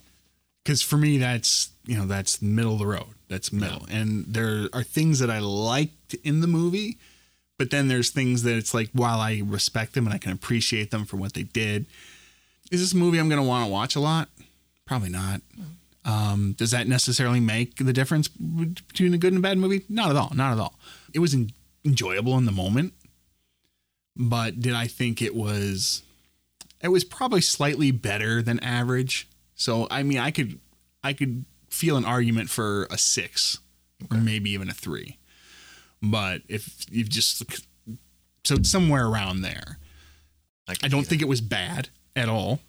because 0.68 0.82
for 0.82 0.98
me 0.98 1.18
that's 1.18 1.70
you 1.86 1.98
know 1.98 2.06
that's 2.06 2.42
middle 2.42 2.74
of 2.74 2.80
the 2.80 2.86
road. 2.86 3.06
That's 3.30 3.54
middle, 3.54 3.86
and 3.90 4.26
there 4.26 4.68
are 4.74 4.84
things 4.84 5.20
that 5.20 5.30
I 5.30 5.40
liked 5.40 6.14
in 6.26 6.42
the 6.42 6.48
movie, 6.48 6.98
but 7.58 7.72
then 7.72 7.88
there's 7.88 8.10
things 8.10 8.44
that 8.44 8.58
it's 8.58 8.74
like 8.74 8.90
while 8.92 9.22
I 9.22 9.42
respect 9.46 9.94
them 9.94 10.06
and 10.06 10.14
I 10.14 10.18
can 10.18 10.34
appreciate 10.34 10.92
them 10.92 11.06
for 11.06 11.16
what 11.16 11.34
they 11.36 11.44
did. 11.44 11.86
Is 12.70 12.82
this 12.82 12.92
a 12.92 12.98
movie 12.98 13.18
I'm 13.18 13.30
going 13.30 13.42
to 13.42 13.48
want 13.48 13.66
to 13.66 13.72
watch 13.72 13.96
a 13.96 14.02
lot? 14.02 14.28
Probably 14.86 15.08
not. 15.08 15.42
Um, 16.04 16.54
does 16.58 16.72
that 16.72 16.88
necessarily 16.88 17.40
make 17.40 17.78
the 17.78 17.94
difference 17.94 18.28
between 18.28 19.14
a 19.14 19.18
good 19.18 19.32
and 19.32 19.40
a 19.40 19.42
bad 19.42 19.58
movie? 19.58 19.84
Not 19.88 20.10
at 20.10 20.18
all. 20.18 20.32
Not 20.36 20.52
at 20.52 20.60
all. 20.60 20.78
It 21.14 21.20
was 21.20 21.34
en- 21.34 21.52
enjoyable 21.86 22.38
in 22.38 22.46
the 22.46 22.52
moment, 22.52 22.94
but 24.18 24.60
did 24.62 24.74
I 24.74 24.88
think 24.88 25.22
it 25.22 25.34
was? 25.34 26.04
It 26.82 26.90
was 26.90 27.06
probably 27.06 27.42
slightly 27.42 27.92
better 27.92 28.42
than 28.42 28.60
average. 28.60 29.28
So 29.58 29.88
I 29.92 30.04
mean, 30.04 30.20
I 30.20 30.32
could, 30.32 30.60
I 31.04 31.12
could 31.12 31.44
feel 31.70 31.98
an 31.98 32.06
argument 32.06 32.50
for 32.50 32.88
a 32.90 32.98
six, 32.98 33.60
or 34.10 34.18
maybe 34.18 34.52
even 34.52 34.70
a 34.70 34.74
three. 34.74 35.18
But 36.02 36.44
if 36.48 36.86
you've 36.90 37.10
just 37.10 37.44
so 38.46 38.56
somewhere 38.62 39.08
around 39.08 39.42
there, 39.42 39.80
can 40.68 40.78
I 40.84 40.88
don't 40.88 41.06
think 41.06 41.22
it 41.22 41.28
was 41.28 41.42
bad 41.42 41.90
at 42.16 42.30
all. 42.30 42.60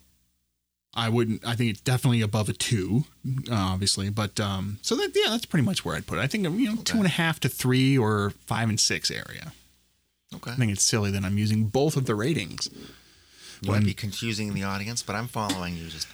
I 0.94 1.08
wouldn't. 1.08 1.46
I 1.46 1.54
think 1.54 1.70
it's 1.70 1.80
definitely 1.80 2.22
above 2.22 2.48
a 2.48 2.52
two, 2.52 3.04
uh, 3.50 3.54
obviously. 3.54 4.10
But 4.10 4.40
um, 4.40 4.78
so 4.82 4.96
that 4.96 5.12
yeah, 5.14 5.30
that's 5.30 5.46
pretty 5.46 5.64
much 5.64 5.84
where 5.84 5.94
I'd 5.94 6.06
put 6.06 6.18
it. 6.18 6.22
I 6.22 6.26
think 6.26 6.44
you 6.44 6.74
know 6.74 6.82
two 6.82 6.96
and 6.96 7.06
a 7.06 7.10
half 7.10 7.38
to 7.40 7.48
three 7.48 7.96
or 7.96 8.30
five 8.46 8.68
and 8.68 8.80
six 8.80 9.10
area. 9.10 9.52
Okay. 10.34 10.50
I 10.50 10.54
think 10.54 10.72
it's 10.72 10.82
silly 10.82 11.10
that 11.10 11.24
I'm 11.24 11.38
using 11.38 11.64
both 11.64 11.96
of 11.96 12.06
the 12.06 12.14
ratings. 12.14 12.68
You 13.60 13.72
might 13.72 13.84
be 13.84 13.94
confusing 13.94 14.54
the 14.54 14.62
audience, 14.62 15.02
but 15.02 15.16
I'm 15.16 15.26
following 15.26 15.76
you. 15.76 15.88
Just 15.88 16.06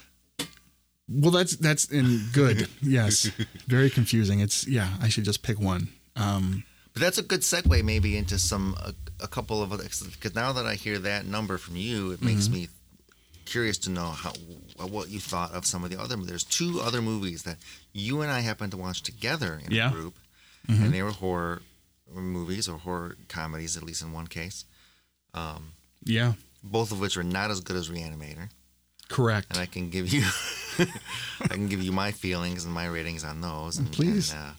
Well, 1.07 1.31
that's 1.31 1.55
that's 1.57 1.85
in 1.91 2.21
good. 2.33 2.67
yes, 2.81 3.29
very 3.67 3.89
confusing. 3.89 4.39
It's 4.39 4.67
yeah. 4.67 4.89
I 5.01 5.09
should 5.09 5.23
just 5.25 5.43
pick 5.43 5.59
one. 5.59 5.89
Um, 6.15 6.63
But 6.93 7.01
that's 7.01 7.17
a 7.17 7.23
good 7.23 7.41
segue 7.41 7.83
maybe 7.83 8.17
into 8.17 8.37
some 8.39 8.75
a, 8.79 8.93
a 9.23 9.27
couple 9.27 9.61
of 9.61 9.71
other 9.73 9.83
because 9.83 10.33
now 10.35 10.51
that 10.53 10.65
I 10.65 10.75
hear 10.75 10.97
that 10.99 11.25
number 11.25 11.57
from 11.57 11.75
you, 11.75 12.11
it 12.11 12.21
makes 12.21 12.49
me 12.49 12.69
curious 13.45 13.77
to 13.77 13.91
know 13.91 14.05
how 14.09 14.33
what 14.87 15.09
you 15.09 15.19
thought 15.19 15.51
of 15.53 15.65
some 15.65 15.83
of 15.83 15.91
the 15.91 15.99
other. 16.01 16.15
There's 16.15 16.43
two 16.43 16.81
other 16.81 17.01
movies 17.01 17.43
that 17.43 17.57
you 17.93 18.21
and 18.21 18.31
I 18.31 18.39
happened 18.39 18.71
to 18.71 18.77
watch 18.77 19.03
together 19.03 19.61
in 19.63 19.71
Yeah. 19.71 19.89
a 19.89 19.91
group, 19.93 20.15
and 20.67 20.91
they 20.93 21.03
were 21.03 21.11
horror 21.11 21.61
movies 22.11 22.67
or 22.67 22.77
horror 22.79 23.15
comedies, 23.27 23.77
at 23.77 23.83
least 23.83 24.01
in 24.01 24.11
one 24.11 24.27
case. 24.27 24.65
Um, 25.33 25.73
yeah, 26.03 26.33
Both 26.63 26.91
of 26.91 26.99
which 26.99 27.17
are 27.17 27.23
not 27.23 27.51
as 27.51 27.59
good 27.61 27.75
as 27.77 27.89
Reanimator, 27.89 28.49
correct. 29.09 29.47
and 29.51 29.59
I 29.59 29.65
can 29.65 29.89
give 29.89 30.11
you 30.11 30.23
I 31.41 31.47
can 31.47 31.67
give 31.67 31.81
you 31.81 31.91
my 31.91 32.11
feelings 32.11 32.65
and 32.65 32.73
my 32.73 32.85
ratings 32.85 33.23
on 33.23 33.41
those. 33.41 33.77
And, 33.77 33.91
Please. 33.91 34.31
And, 34.31 34.41
uh, 34.41 34.51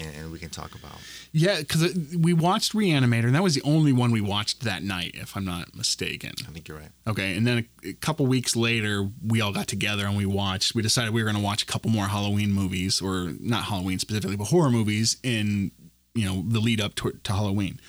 and, 0.00 0.16
and 0.16 0.32
we 0.32 0.38
can 0.38 0.50
talk 0.50 0.74
about. 0.74 0.98
Yeah, 1.32 1.58
because 1.58 1.94
we 2.16 2.32
watched 2.32 2.72
Reanimator, 2.72 3.24
and 3.24 3.34
that 3.34 3.42
was 3.42 3.54
the 3.54 3.62
only 3.62 3.92
one 3.92 4.10
we 4.10 4.20
watched 4.20 4.62
that 4.62 4.82
night, 4.82 5.12
if 5.14 5.36
I'm 5.36 5.44
not 5.44 5.74
mistaken. 5.76 6.32
I 6.48 6.52
think 6.52 6.68
you're 6.68 6.78
right. 6.78 6.90
Okay, 7.06 7.36
and 7.36 7.46
then 7.46 7.66
a, 7.84 7.88
a 7.88 7.92
couple 7.94 8.26
weeks 8.26 8.56
later, 8.56 9.08
we 9.24 9.40
all 9.40 9.52
got 9.52 9.66
together 9.66 10.06
and 10.06 10.16
we 10.16 10.26
watched. 10.26 10.74
We 10.74 10.82
decided 10.82 11.12
we 11.12 11.22
were 11.22 11.30
going 11.30 11.40
to 11.40 11.44
watch 11.44 11.62
a 11.62 11.66
couple 11.66 11.90
more 11.90 12.06
Halloween 12.06 12.52
movies, 12.52 13.00
or 13.00 13.32
not 13.40 13.64
Halloween 13.64 13.98
specifically, 13.98 14.36
but 14.36 14.44
horror 14.44 14.70
movies 14.70 15.18
in 15.22 15.72
you 16.14 16.24
know 16.24 16.44
the 16.46 16.60
lead 16.60 16.80
up 16.80 16.94
to, 16.96 17.12
to 17.12 17.32
Halloween. 17.32 17.80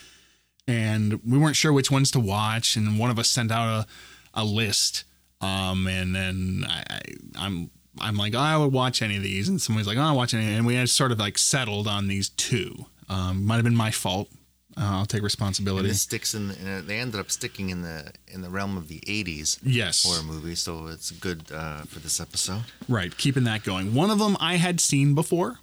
And 0.67 1.19
we 1.25 1.37
weren't 1.37 1.55
sure 1.55 1.73
which 1.73 1.91
ones 1.91 2.11
to 2.11 2.19
watch, 2.19 2.75
and 2.75 2.99
one 2.99 3.09
of 3.09 3.17
us 3.19 3.27
sent 3.29 3.51
out 3.51 3.85
a, 3.85 4.41
a 4.41 4.43
list. 4.43 5.05
Um, 5.41 5.87
and 5.87 6.15
then 6.15 6.65
I, 6.69 6.83
I, 6.89 7.01
I'm 7.37 7.71
I'm 7.99 8.15
like, 8.15 8.33
oh, 8.35 8.39
I 8.39 8.57
would 8.57 8.71
watch 8.71 9.01
any 9.01 9.17
of 9.17 9.23
these, 9.23 9.49
and 9.49 9.61
somebody's 9.61 9.87
like, 9.87 9.97
oh, 9.97 10.01
I'll 10.01 10.15
watch 10.15 10.33
any, 10.33 10.53
and 10.53 10.65
we 10.65 10.75
had 10.75 10.89
sort 10.89 11.11
of 11.11 11.19
like 11.19 11.37
settled 11.37 11.87
on 11.87 12.07
these 12.07 12.29
two. 12.29 12.85
Um, 13.09 13.45
might 13.45 13.55
have 13.55 13.63
been 13.65 13.75
my 13.75 13.91
fault. 13.91 14.29
Uh, 14.77 14.83
I'll 14.99 15.05
take 15.05 15.17
And 15.19 15.23
responsibility. 15.25 15.89
this 15.89 16.01
sticks 16.03 16.33
in. 16.33 16.47
The, 16.47 16.81
they 16.85 16.97
ended 16.99 17.19
up 17.19 17.29
sticking 17.29 17.69
in 17.69 17.81
the 17.81 18.11
in 18.27 18.41
the 18.41 18.49
realm 18.49 18.77
of 18.77 18.87
the 18.87 19.01
'80s 19.01 19.59
Yes. 19.63 20.03
horror 20.05 20.23
movie, 20.23 20.55
so 20.55 20.87
it's 20.87 21.11
good 21.11 21.51
uh, 21.53 21.81
for 21.83 21.99
this 21.99 22.21
episode. 22.21 22.63
Right, 22.87 23.15
keeping 23.17 23.43
that 23.43 23.63
going. 23.63 23.93
One 23.93 24.09
of 24.09 24.19
them 24.19 24.37
I 24.39 24.55
had 24.55 24.79
seen 24.79 25.13
before. 25.13 25.59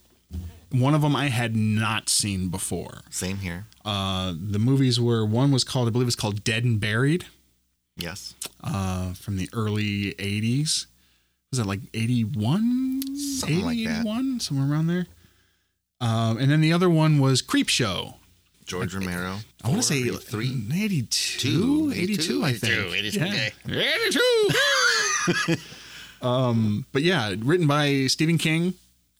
One 0.70 0.94
of 0.94 1.00
them 1.00 1.16
I 1.16 1.28
had 1.28 1.56
not 1.56 2.10
seen 2.10 2.48
before. 2.50 3.00
Same 3.08 3.38
here. 3.38 3.64
Uh, 3.86 4.34
the 4.38 4.58
movies 4.58 5.00
were 5.00 5.24
one 5.24 5.50
was 5.50 5.64
called 5.64 5.88
I 5.88 5.90
believe 5.90 6.06
it's 6.08 6.14
called 6.16 6.44
Dead 6.44 6.62
and 6.64 6.78
Buried 6.78 7.24
Yes, 7.98 8.34
uh, 8.64 9.12
from 9.14 9.36
the 9.36 9.48
early 9.52 10.14
'80s. 10.14 10.86
Was 11.50 11.58
that 11.58 11.66
like 11.66 11.80
'81, 11.94 13.02
Something 13.16 13.64
like 13.64 13.78
that. 13.84 14.00
81, 14.00 14.40
somewhere 14.40 14.70
around 14.70 14.86
there? 14.88 15.06
Um, 16.00 16.36
and 16.38 16.50
then 16.50 16.60
the 16.60 16.72
other 16.72 16.90
one 16.90 17.18
was 17.18 17.40
Creepshow. 17.42 18.14
George 18.66 18.94
Romero. 18.94 19.38
I 19.64 19.68
want 19.68 19.80
to 19.80 19.86
say 19.86 20.08
three. 20.10 20.66
82, 20.70 21.38
Two, 21.38 21.90
82, 21.94 22.44
I 22.44 22.48
82, 22.50 22.58
think. 22.58 22.94
82, 22.94 23.18
yeah. 23.18 23.26
okay. 23.26 23.52
82. 25.46 25.56
um, 26.26 26.84
but 26.92 27.02
yeah, 27.02 27.34
written 27.38 27.66
by 27.66 28.06
Stephen 28.08 28.36
King 28.38 28.74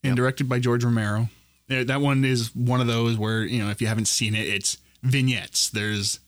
and 0.05 0.11
Yep. 0.11 0.17
directed 0.17 0.49
by 0.49 0.59
George 0.59 0.85
Romero. 0.85 1.29
That 1.69 2.01
one 2.01 2.25
is 2.25 2.55
one 2.55 2.81
of 2.81 2.87
those 2.87 3.17
where, 3.17 3.43
you 3.43 3.63
know, 3.65 3.71
if 3.71 3.81
you 3.81 3.87
haven't 3.89 4.09
seen 4.09 4.35
it, 4.35 4.47
it's 4.47 4.79
vignettes. 5.03 5.71
There's 5.71 6.21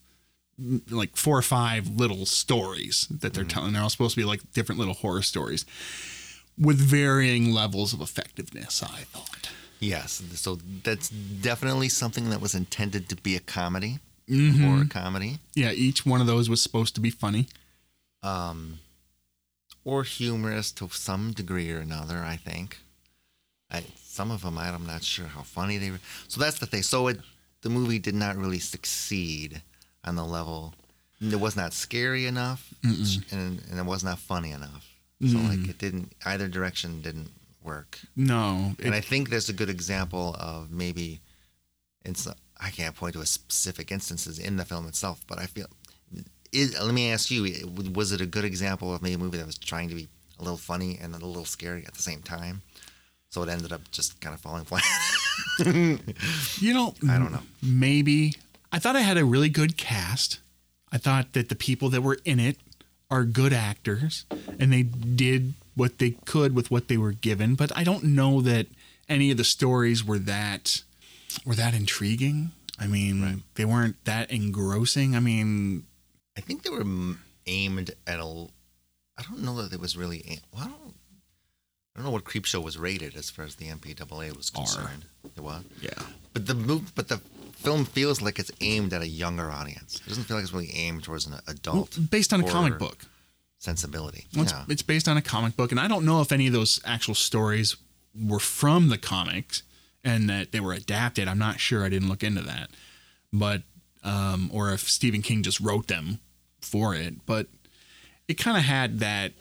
like 0.90 1.16
four 1.16 1.38
or 1.38 1.42
five 1.42 1.88
little 1.88 2.26
stories 2.26 3.06
that 3.10 3.32
they're 3.34 3.44
telling. 3.44 3.72
They're 3.72 3.82
all 3.82 3.90
supposed 3.90 4.14
to 4.14 4.20
be 4.20 4.24
like 4.26 4.40
different 4.52 4.78
little 4.78 4.94
horror 4.94 5.22
stories 5.22 5.64
with 6.58 6.78
varying 6.78 7.52
levels 7.52 7.92
of 7.94 8.00
effectiveness, 8.00 8.82
I 8.82 9.04
thought. 9.12 9.50
Yes, 9.78 10.22
so 10.34 10.58
that's 10.84 11.08
definitely 11.08 11.88
something 11.88 12.28
that 12.30 12.40
was 12.40 12.54
intended 12.54 13.08
to 13.08 13.16
be 13.16 13.36
a 13.36 13.40
comedy, 13.40 13.98
Mm-hmm. 14.28 14.62
horror 14.64 14.84
comedy, 14.88 15.38
Yeah, 15.56 15.72
each 15.72 16.06
one 16.06 16.20
of 16.20 16.26
those 16.28 16.48
was 16.48 16.62
supposed 16.62 16.94
to 16.94 17.00
be 17.00 17.10
funny. 17.10 17.48
um, 18.22 18.78
or 19.84 20.04
humorous 20.04 20.70
to 20.72 20.88
some 20.90 21.32
degree 21.32 21.72
or 21.72 21.78
another. 21.78 22.18
I 22.18 22.36
think. 22.36 22.78
I, 23.72 23.84
some 24.04 24.30
of 24.30 24.42
them 24.42 24.58
I'm 24.58 24.86
not 24.86 25.02
sure 25.02 25.26
how 25.26 25.42
funny 25.42 25.78
they 25.78 25.90
were. 25.90 26.00
So 26.28 26.40
that's 26.40 26.58
the 26.58 26.66
thing. 26.66 26.82
So 26.82 27.08
it 27.08 27.18
the 27.62 27.70
movie 27.70 27.98
did 27.98 28.14
not 28.14 28.36
really 28.36 28.58
succeed 28.58 29.62
on 30.04 30.16
the 30.16 30.24
level. 30.24 30.74
It 31.20 31.38
was 31.38 31.54
not 31.56 31.72
scary 31.74 32.24
enough, 32.26 32.72
and, 33.30 33.60
and 33.70 33.78
it 33.78 33.84
was 33.84 34.02
not 34.02 34.18
funny 34.18 34.52
enough. 34.52 34.86
So 35.26 35.36
like 35.36 35.68
it 35.68 35.76
didn't 35.78 36.12
either 36.24 36.48
direction 36.48 37.02
didn't 37.02 37.28
work. 37.62 37.98
No, 38.16 38.74
and 38.82 38.94
it- 38.94 38.96
I 38.96 39.02
think 39.02 39.28
there's 39.28 39.50
a 39.50 39.52
good 39.52 39.68
example 39.68 40.34
of 40.38 40.70
maybe 40.70 41.20
it's 42.06 42.26
I 42.58 42.70
can't 42.70 42.96
point 42.96 43.12
to 43.14 43.20
a 43.20 43.26
specific 43.26 43.90
instances 43.92 44.38
in 44.38 44.56
the 44.56 44.64
film 44.64 44.86
itself, 44.88 45.20
but 45.26 45.38
I 45.38 45.44
feel. 45.46 45.66
Is, 46.52 46.74
let 46.80 46.94
me 46.94 47.12
ask 47.12 47.30
you: 47.30 47.42
Was 47.94 48.12
it 48.12 48.20
a 48.22 48.26
good 48.26 48.44
example 48.46 48.94
of 48.94 49.02
maybe 49.02 49.14
a 49.14 49.18
movie 49.18 49.36
that 49.38 49.46
was 49.46 49.58
trying 49.58 49.88
to 49.90 49.94
be 49.94 50.08
a 50.38 50.42
little 50.42 50.56
funny 50.58 50.98
and 51.00 51.14
a 51.14 51.18
little 51.18 51.44
scary 51.44 51.84
at 51.86 51.92
the 51.94 52.02
same 52.02 52.22
time? 52.22 52.62
So 53.28 53.42
it 53.42 53.48
ended 53.50 53.72
up 53.72 53.82
just 53.92 54.20
kind 54.22 54.34
of 54.34 54.40
falling 54.40 54.64
flat. 54.64 54.82
You 56.60 56.74
know, 56.74 56.94
I 57.10 57.18
don't 57.18 57.30
know. 57.32 57.42
Maybe 57.62 58.34
I 58.72 58.78
thought 58.78 58.96
I 58.96 59.00
had 59.00 59.16
a 59.18 59.24
really 59.24 59.48
good 59.48 59.76
cast. 59.76 60.40
I 60.92 60.98
thought 60.98 61.32
that 61.32 61.48
the 61.48 61.54
people 61.54 61.88
that 61.90 62.02
were 62.02 62.18
in 62.24 62.38
it 62.40 62.56
are 63.10 63.24
good 63.24 63.52
actors, 63.52 64.24
and 64.58 64.72
they 64.72 64.82
did 64.82 65.54
what 65.74 65.98
they 65.98 66.12
could 66.24 66.54
with 66.54 66.70
what 66.70 66.88
they 66.88 66.96
were 66.96 67.12
given. 67.12 67.54
But 67.54 67.76
I 67.76 67.82
don't 67.84 68.04
know 68.04 68.40
that 68.42 68.66
any 69.08 69.30
of 69.30 69.36
the 69.36 69.44
stories 69.44 70.04
were 70.04 70.18
that 70.20 70.82
were 71.44 71.54
that 71.56 71.74
intriguing. 71.74 72.52
I 72.78 72.86
mean, 72.86 73.42
they 73.56 73.64
weren't 73.64 74.02
that 74.04 74.30
engrossing. 74.30 75.14
I 75.16 75.20
mean, 75.20 75.84
I 76.36 76.40
think 76.40 76.62
they 76.62 76.70
were 76.70 76.84
aimed 77.46 77.90
at 78.06 78.20
a. 78.20 78.46
I 79.18 79.22
don't 79.22 79.42
know 79.42 79.60
that 79.62 79.72
it 79.72 79.80
was 79.80 79.96
really. 79.96 80.22
aim- 80.26 80.40
Well, 80.52 80.62
I 80.64 80.68
don't. 80.68 80.94
I 81.94 81.98
don't 81.98 82.04
know 82.04 82.10
what 82.12 82.24
Creepshow 82.24 82.62
was 82.62 82.78
rated 82.78 83.16
as 83.16 83.30
far 83.30 83.44
as 83.44 83.56
the 83.56 83.66
MPAA 83.66 84.34
was 84.36 84.50
R. 84.54 84.62
concerned. 84.62 85.04
It 85.36 85.40
was. 85.40 85.62
yeah, 85.82 85.90
But 86.32 86.46
the 86.46 86.54
move, 86.54 86.94
but 86.94 87.08
the 87.08 87.20
film 87.60 87.84
feels 87.84 88.20
like 88.20 88.38
it's 88.38 88.50
aimed 88.60 88.92
at 88.92 89.02
a 89.02 89.06
younger 89.06 89.50
audience. 89.50 89.96
It 89.96 90.08
doesn't 90.08 90.24
feel 90.24 90.36
like 90.36 90.44
it's 90.44 90.52
really 90.52 90.72
aimed 90.74 91.04
towards 91.04 91.26
an 91.26 91.32
well, 91.32 91.42
adult 91.46 91.98
based 92.10 92.32
on 92.32 92.40
a 92.40 92.48
comic 92.48 92.78
book. 92.78 93.04
sensibility. 93.58 94.26
Well, 94.34 94.44
it's, 94.44 94.52
yeah, 94.52 94.64
it's 94.68 94.82
based 94.82 95.08
on 95.08 95.16
a 95.16 95.22
comic 95.22 95.56
book, 95.56 95.70
and 95.70 95.80
I 95.80 95.88
don't 95.88 96.04
know 96.04 96.20
if 96.20 96.32
any 96.32 96.46
of 96.46 96.52
those 96.52 96.80
actual 96.84 97.14
stories 97.14 97.76
were 98.18 98.40
from 98.40 98.88
the 98.88 98.98
comics 98.98 99.62
and 100.02 100.28
that 100.28 100.52
they 100.52 100.60
were 100.60 100.72
adapted. 100.72 101.28
I'm 101.28 101.38
not 101.38 101.60
sure. 101.60 101.84
I 101.84 101.88
didn't 101.88 102.08
look 102.08 102.22
into 102.22 102.42
that, 102.42 102.70
but 103.32 103.62
um, 104.02 104.50
or 104.52 104.72
if 104.72 104.88
Stephen 104.88 105.22
King 105.22 105.42
just 105.42 105.60
wrote 105.60 105.88
them 105.88 106.18
for 106.60 106.94
it. 106.94 107.26
But 107.26 107.46
it 108.28 108.34
kind 108.34 108.56
of 108.56 108.64
had 108.64 109.00
that. 109.00 109.32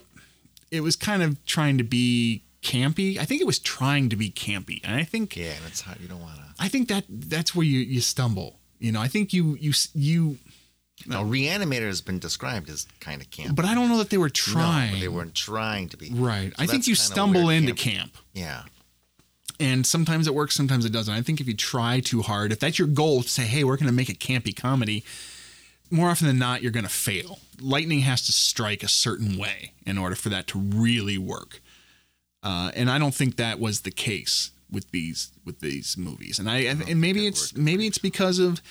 It 0.72 0.82
was 0.82 0.96
kind 0.96 1.24
of 1.24 1.44
trying 1.46 1.78
to 1.78 1.84
be 1.84 2.44
campy. 2.62 3.18
I 3.18 3.26
think 3.26 3.42
it 3.42 3.48
was 3.48 3.60
trying 3.60 4.10
to 4.10 4.16
be 4.16 4.30
campy, 4.30 4.82
and 4.84 4.96
I 4.96 5.04
think 5.04 5.36
yeah, 5.36 5.54
it's 5.68 5.82
hard. 5.82 6.00
You 6.02 6.08
don't 6.08 6.22
want 6.22 6.36
to. 6.38 6.44
I 6.60 6.68
think 6.68 6.88
that 6.90 7.06
that's 7.10 7.56
where 7.56 7.66
you 7.66 7.80
you 7.80 8.02
stumble. 8.02 8.60
You 8.80 8.92
know, 8.92 9.02
I 9.02 9.08
think 9.08 9.34
you 9.34 9.56
you 9.60 9.74
you. 9.94 10.38
Now, 11.08 11.24
Reanimator 11.24 11.88
has 11.88 12.02
been 12.02 12.20
described 12.20 12.70
as 12.70 12.86
kind 13.00 13.22
of 13.22 13.32
camp. 13.32 13.56
But 13.56 13.64
I 13.64 13.74
don't 13.74 13.88
know 13.88 14.00
that 14.00 14.10
they 14.10 14.18
were 14.18 14.28
No, 14.28 14.32
trying. 14.34 15.00
they 15.00 15.08
weren't 15.08 15.34
trying 15.34 15.88
to 15.90 15.98
be. 15.98 16.10
Right. 16.14 16.52
So 16.58 16.62
I 16.62 16.66
think 16.68 16.88
you 16.88 16.96
stumble 16.96 17.50
into 17.50 17.74
camp. 17.74 18.12
camp. 18.14 18.18
Yeah. 18.34 18.64
and 19.62 19.86
sometimes 19.88 20.28
it 20.28 20.34
works 20.36 20.56
sometimes 20.56 20.86
it 20.86 20.92
doesn't 20.92 21.14
i 21.14 21.22
think 21.22 21.42
if 21.42 21.48
you 21.48 21.54
try 21.54 22.00
too 22.00 22.22
hard 22.22 22.52
if 22.54 22.60
that's 22.60 22.78
your 22.80 22.88
goal 22.88 23.24
to 23.24 23.28
say 23.30 23.44
hey 23.44 23.64
we're 23.66 23.76
going 23.78 23.88
to 23.88 23.94
make 23.94 24.08
a 24.10 24.14
campy 24.14 24.56
comedy 24.56 25.04
more 25.92 26.10
often 26.10 26.28
than 26.28 26.38
not 26.40 26.62
you're 26.62 26.72
going 26.72 26.86
to 26.86 26.90
fail 26.90 27.40
lightning 27.60 28.00
has 28.02 28.26
to 28.26 28.32
strike 28.32 28.84
a 28.84 28.88
certain 28.88 29.38
way 29.38 29.74
in 29.86 29.98
order 29.98 30.16
for 30.16 30.30
that 30.30 30.48
to 30.48 30.58
really 30.60 31.18
work 31.18 31.62
uh, 32.44 32.72
and 32.76 32.90
i 32.90 32.98
don't 32.98 33.16
think 33.16 33.36
that 33.36 33.60
was 33.60 33.82
the 33.82 33.92
case 33.92 34.52
with 34.72 34.92
these 34.92 35.32
with 35.46 35.60
these 35.62 35.98
movies. 35.98 36.40
And 36.40 36.50
i 36.50 36.60
and, 36.60 37.02
maybe 37.02 37.28
it's 37.28 37.56
maybe 37.56 37.88
it's 37.88 37.98
because 37.98 38.40
of 38.40 38.62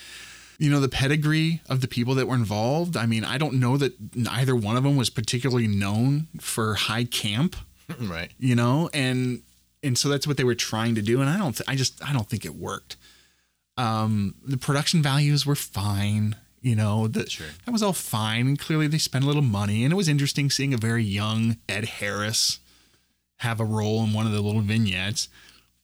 you 0.58 0.70
know 0.70 0.80
the 0.80 0.88
pedigree 0.88 1.60
of 1.68 1.80
the 1.80 1.88
people 1.88 2.14
that 2.16 2.26
were 2.26 2.34
involved. 2.36 2.96
I 2.96 3.06
mean 3.06 3.24
i 3.24 3.38
don't 3.38 3.54
know 3.54 3.76
that 3.76 3.94
either 4.30 4.54
one 4.54 4.76
of 4.76 4.84
them 4.84 4.96
was 4.96 5.10
particularly 5.10 5.66
known 5.66 6.28
for 6.40 6.74
high 6.74 7.04
camp 7.04 7.56
right. 8.00 8.30
you 8.38 8.54
know? 8.54 8.90
And 8.92 9.42
and 9.82 9.96
so 9.96 10.08
that's 10.08 10.26
what 10.26 10.36
they 10.36 10.44
were 10.44 10.54
trying 10.54 10.94
to 10.96 11.02
do. 11.02 11.20
And 11.20 11.28
i 11.30 11.36
don't 11.36 11.56
th- 11.56 11.68
i 11.68 11.74
just 11.74 12.02
i 12.04 12.12
don't 12.12 12.28
think 12.28 12.44
it 12.44 12.54
worked. 12.54 12.96
Um 13.76 14.34
the 14.44 14.56
production 14.56 15.02
values 15.02 15.44
were 15.46 15.56
fine 15.56 16.36
you 16.60 16.74
know? 16.74 17.06
The, 17.06 17.28
Sure. 17.30 17.46
that 17.64 17.70
was 17.70 17.84
all 17.84 17.92
fine. 17.92 18.48
And 18.48 18.58
clearly 18.58 18.88
they 18.88 18.98
spent 18.98 19.24
a 19.24 19.28
little 19.28 19.42
money. 19.42 19.84
And 19.84 19.92
it 19.92 19.96
was 19.96 20.08
interesting 20.08 20.50
seeing 20.50 20.74
a 20.74 20.76
very 20.76 21.04
young 21.04 21.56
ed 21.68 21.84
harris 21.84 22.58
have 23.38 23.60
a 23.60 23.64
role 23.64 24.02
in 24.04 24.12
one 24.12 24.26
of 24.26 24.32
the 24.32 24.40
little 24.40 24.60
vignettes 24.60 25.28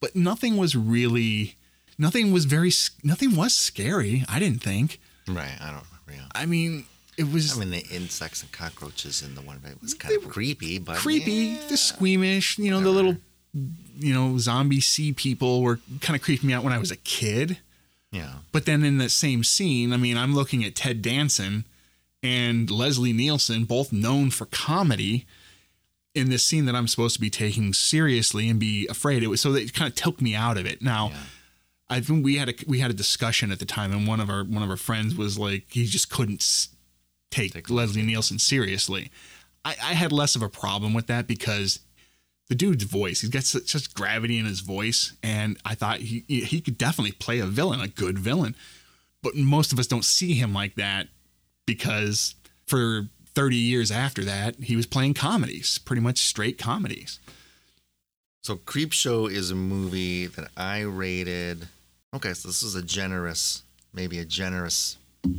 but 0.00 0.14
nothing 0.14 0.56
was 0.56 0.74
really 0.76 1.56
nothing 1.98 2.32
was 2.32 2.44
very 2.44 2.70
nothing 3.02 3.36
was 3.36 3.54
scary 3.54 4.24
i 4.28 4.38
didn't 4.38 4.62
think 4.62 5.00
Right. 5.26 5.56
I 5.60 5.70
don't. 5.70 6.14
Yeah. 6.14 6.26
i 6.34 6.44
mean 6.44 6.84
it 7.16 7.32
was 7.32 7.56
I 7.56 7.60
mean, 7.60 7.70
the 7.70 7.86
insects 7.94 8.42
and 8.42 8.50
cockroaches 8.52 9.22
in 9.22 9.34
the 9.34 9.40
one 9.40 9.60
it 9.64 9.80
was 9.80 9.94
kind 9.94 10.16
of 10.16 10.28
creepy, 10.28 10.78
but 10.78 10.96
creepy, 10.96 11.32
yeah. 11.32 11.58
the 11.68 11.76
squeamish, 11.76 12.58
you 12.58 12.70
know, 12.70 12.80
the 12.80 12.90
little, 12.90 13.16
you 13.98 14.12
know, 14.12 14.36
zombie 14.38 14.80
sea 14.80 15.12
people 15.12 15.62
were 15.62 15.78
kind 16.00 16.16
of 16.16 16.22
creeping 16.22 16.48
me 16.48 16.52
out 16.54 16.64
when 16.64 16.72
I 16.72 16.78
was 16.78 16.90
a 16.90 16.96
kid. 16.96 17.58
Yeah. 18.10 18.32
But 18.52 18.66
then 18.66 18.82
in 18.84 18.98
the 18.98 19.08
same 19.08 19.44
scene, 19.44 19.92
I 19.92 19.96
mean, 19.96 20.16
I'm 20.16 20.34
looking 20.34 20.64
at 20.64 20.74
Ted 20.74 21.02
Danson 21.02 21.64
and 22.22 22.70
Leslie 22.70 23.12
Nielsen, 23.12 23.64
both 23.64 23.92
known 23.92 24.30
for 24.30 24.46
comedy, 24.46 25.24
in 26.14 26.30
this 26.30 26.42
scene 26.42 26.64
that 26.66 26.76
I'm 26.76 26.86
supposed 26.88 27.14
to 27.16 27.20
be 27.20 27.30
taking 27.30 27.72
seriously 27.72 28.48
and 28.48 28.60
be 28.60 28.86
afraid. 28.88 29.22
It 29.22 29.26
was 29.28 29.40
so 29.40 29.52
that 29.52 29.62
it 29.62 29.74
kind 29.74 29.88
of 29.88 29.94
took 29.94 30.20
me 30.22 30.34
out 30.34 30.56
of 30.56 30.66
it. 30.66 30.80
Now, 30.82 31.10
Yeah. 31.10 31.20
I 31.90 32.00
think 32.00 32.24
we 32.24 32.36
had 32.36 32.48
a 32.48 32.54
we 32.66 32.78
had 32.78 32.90
a 32.90 32.94
discussion 32.94 33.52
at 33.52 33.58
the 33.58 33.66
time, 33.66 33.92
and 33.92 34.06
one 34.08 34.18
of 34.18 34.30
our 34.30 34.42
one 34.42 34.62
of 34.62 34.70
our 34.70 34.76
friends 34.76 35.14
was 35.14 35.38
like, 35.38 35.64
he 35.70 35.84
just 35.84 36.08
couldn't 36.10 36.68
take, 37.30 37.52
Take 37.52 37.68
Leslie 37.68 38.02
Nielsen 38.02 38.38
seriously. 38.38 39.10
I, 39.66 39.76
I 39.82 39.92
had 39.92 40.10
less 40.10 40.34
of 40.34 40.42
a 40.42 40.48
problem 40.48 40.94
with 40.94 41.08
that 41.08 41.26
because 41.26 41.80
the 42.48 42.54
dude's 42.54 42.84
voice, 42.84 43.20
he's 43.20 43.30
got 43.30 43.44
such, 43.44 43.68
such 43.70 43.92
gravity 43.92 44.38
in 44.38 44.46
his 44.46 44.60
voice, 44.60 45.14
and 45.22 45.58
I 45.64 45.74
thought 45.74 46.00
he 46.00 46.24
he 46.26 46.60
could 46.62 46.78
definitely 46.78 47.12
play 47.12 47.38
a 47.38 47.46
villain, 47.46 47.80
a 47.80 47.88
good 47.88 48.18
villain. 48.18 48.56
But 49.22 49.36
most 49.36 49.72
of 49.72 49.78
us 49.78 49.86
don't 49.86 50.04
see 50.04 50.34
him 50.34 50.54
like 50.54 50.76
that 50.76 51.08
because 51.66 52.34
for 52.66 53.08
30 53.34 53.56
years 53.56 53.90
after 53.90 54.22
that, 54.24 54.56
he 54.56 54.76
was 54.76 54.86
playing 54.86 55.14
comedies, 55.14 55.78
pretty 55.78 56.00
much 56.02 56.18
straight 56.18 56.58
comedies. 56.58 57.18
So 58.42 58.56
Creepshow 58.56 59.30
is 59.30 59.50
a 59.50 59.54
movie 59.54 60.26
that 60.26 60.50
I 60.56 60.80
rated. 60.82 61.68
Okay, 62.14 62.34
so 62.34 62.48
this 62.48 62.62
is 62.62 62.74
a 62.74 62.82
generous, 62.82 63.62
maybe 63.92 64.18
a 64.18 64.24
generous 64.24 64.98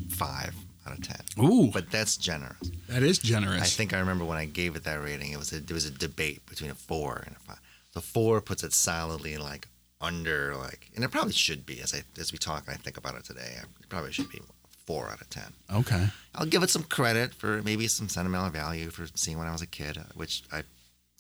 five 0.10 0.56
out 0.88 0.98
of 0.98 1.04
ten. 1.08 1.22
Ooh, 1.44 1.70
But 1.72 1.92
that's 1.92 2.18
generous. 2.18 2.72
that 2.90 3.04
is 3.04 3.18
generous. 3.20 3.62
I 3.62 3.66
think 3.66 3.94
I 3.94 4.00
remember 4.00 4.26
when 4.26 4.38
I 4.38 4.46
gave 4.46 4.76
it 4.76 4.84
that 4.84 5.02
rating, 5.02 5.32
it 5.32 5.38
was 5.38 5.54
a, 5.54 5.60
there 5.60 5.76
was 5.76 5.86
a 5.86 5.92
debate 5.92 6.46
between 6.48 6.72
a 6.72 6.76
four 6.76 7.24
and 7.26 7.36
a 7.36 7.40
five. 7.40 7.60
The 7.94 8.02
four 8.02 8.42
puts 8.42 8.64
it 8.64 8.74
solidly 8.74 9.38
like 9.38 9.68
under 10.02 10.56
like, 10.58 10.90
and 10.96 11.04
it 11.06 11.12
probably 11.12 11.32
should 11.34 11.66
be 11.66 11.80
as 11.82 11.94
I 11.94 12.04
as 12.20 12.32
we 12.34 12.38
talk. 12.38 12.66
and 12.68 12.74
I 12.76 12.78
think 12.78 12.98
about 12.98 13.16
it 13.16 13.24
today. 13.24 13.56
It 13.62 13.90
probably 13.90 14.12
should 14.12 14.30
be 14.30 14.42
four 14.86 15.10
out 15.10 15.22
of 15.22 15.30
ten. 15.30 15.54
okay. 15.74 16.08
I'll 16.36 16.46
give 16.46 16.64
it 16.64 16.70
some 16.70 16.84
credit 16.84 17.34
for 17.34 17.62
maybe 17.64 17.88
some 17.88 18.10
sentimental 18.10 18.50
value 18.50 18.90
for 18.90 19.08
seeing 19.16 19.38
when 19.38 19.48
I 19.48 19.52
was 19.52 19.62
a 19.62 19.68
kid, 19.68 19.98
uh, 19.98 20.04
which 20.16 20.44
I 20.52 20.64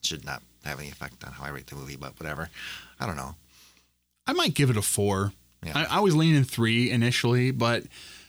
should 0.01 0.25
not 0.25 0.43
have 0.63 0.79
any 0.79 0.89
effect 0.89 1.23
on 1.25 1.33
how 1.33 1.45
I 1.45 1.49
rate 1.49 1.67
the 1.67 1.75
movie, 1.75 1.95
but 1.95 2.19
whatever. 2.19 2.49
I 2.99 3.05
don't 3.05 3.15
know. 3.15 3.35
I 4.27 4.33
might 4.33 4.53
give 4.53 4.69
it 4.69 4.77
a 4.77 4.81
four. 4.81 5.33
Yeah. 5.63 5.73
I, 5.75 5.97
I 5.97 5.99
was 5.99 6.15
leaning 6.15 6.43
three 6.43 6.91
initially, 6.91 7.51
but 7.51 7.83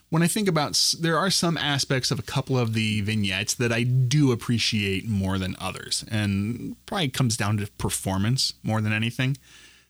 when 0.09 0.23
I 0.23 0.29
think 0.29 0.49
about, 0.49 0.95
there 1.01 1.19
are 1.19 1.31
some 1.31 1.57
aspects 1.57 2.11
of 2.11 2.19
a 2.19 2.23
couple 2.23 2.57
of 2.57 2.73
the 2.75 3.01
vignettes 3.01 3.55
that 3.55 3.73
I 3.73 3.83
do 3.83 4.31
appreciate 4.31 5.07
more 5.07 5.37
than 5.39 5.57
others, 5.61 6.05
and 6.11 6.77
probably 6.87 7.09
comes 7.09 7.37
down 7.37 7.57
to 7.59 7.67
performance 7.73 8.55
more 8.63 8.81
than 8.81 8.93
anything. 8.93 9.37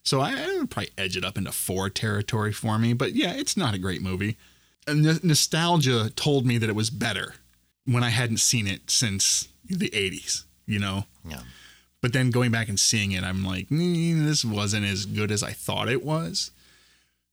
So 0.03 0.20
I, 0.20 0.32
I 0.32 0.59
would 0.59 0.70
probably 0.70 0.90
edge 0.97 1.16
it 1.16 1.24
up 1.24 1.36
into 1.36 1.53
four 1.53 1.90
territory 1.90 2.53
for 2.53 2.78
me. 2.78 2.92
But 2.92 3.14
yeah, 3.14 3.32
it's 3.32 3.57
not 3.57 3.74
a 3.74 3.78
great 3.78 4.01
movie. 4.01 4.36
N- 4.89 5.20
nostalgia 5.22 6.11
told 6.16 6.47
me 6.47 6.59
that 6.59 6.68
it 6.68 6.76
was 6.76 6.91
better 6.91 7.34
when 7.84 8.03
I 8.05 8.11
hadn't 8.11 8.39
seen 8.39 8.66
it 8.66 8.91
since 8.91 9.49
the 9.64 9.91
'80s. 9.91 10.45
You 10.66 10.78
know, 10.80 11.07
Yeah. 11.28 11.43
but 12.03 12.12
then 12.12 12.30
going 12.30 12.51
back 12.51 12.68
and 12.68 12.78
seeing 12.78 13.12
it, 13.12 13.22
I'm 13.22 13.45
like, 13.45 13.68
"Mm, 13.68 14.24
this 14.26 14.45
wasn't 14.45 14.84
as 14.87 15.07
good 15.07 15.30
as 15.30 15.43
I 15.43 15.53
thought 15.53 15.89
it 15.89 16.03
was. 16.05 16.51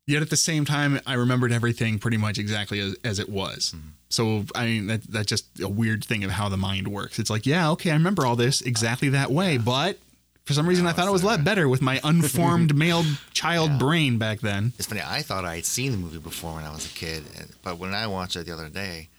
Yet 0.05 0.21
at 0.21 0.29
the 0.29 0.37
same 0.37 0.65
time, 0.65 0.99
I 1.07 1.13
remembered 1.13 1.51
everything 1.51 1.97
pretty 1.97 2.17
much 2.17 2.37
exactly 2.37 2.79
as, 2.79 2.95
as 3.03 3.19
it 3.19 3.29
was. 3.29 3.73
So 4.09 4.45
I 4.53 4.65
mean, 4.65 4.87
that, 4.87 5.03
that's 5.03 5.27
just 5.27 5.45
a 5.61 5.67
weird 5.69 6.03
thing 6.03 6.23
of 6.23 6.31
how 6.31 6.49
the 6.49 6.57
mind 6.57 6.87
works. 6.89 7.17
It's 7.19 7.29
like, 7.29 7.45
yeah, 7.47 7.69
okay, 7.71 7.89
I 7.89 7.93
remember 7.93 8.25
all 8.25 8.35
this 8.35 8.61
exactly 8.61 9.09
that 9.09 9.31
way, 9.31 9.57
but 9.57 9.97
for 10.45 10.53
some 10.53 10.67
reason, 10.67 10.85
I 10.85 10.91
thought 10.91 11.07
it 11.07 11.11
was 11.11 11.23
a 11.23 11.25
lot 11.25 11.43
better 11.43 11.67
with 11.69 11.81
my 11.81 11.99
unformed 12.03 12.75
male 12.83 13.03
child 13.33 13.79
brain 13.79 14.17
back 14.17 14.39
then. 14.41 14.73
It's 14.77 14.87
funny. 14.87 15.01
I 15.05 15.21
thought 15.21 15.45
I 15.45 15.55
had 15.55 15.65
seen 15.65 15.91
the 15.91 15.97
movie 15.97 16.17
before 16.19 16.55
when 16.55 16.63
I 16.65 16.71
was 16.73 16.85
a 16.85 16.89
kid, 16.89 17.23
but 17.63 17.77
when 17.77 17.93
I 17.93 18.07
watched 18.07 18.35
it 18.35 18.45
the 18.45 18.53
other 18.53 18.69
day, 18.69 19.09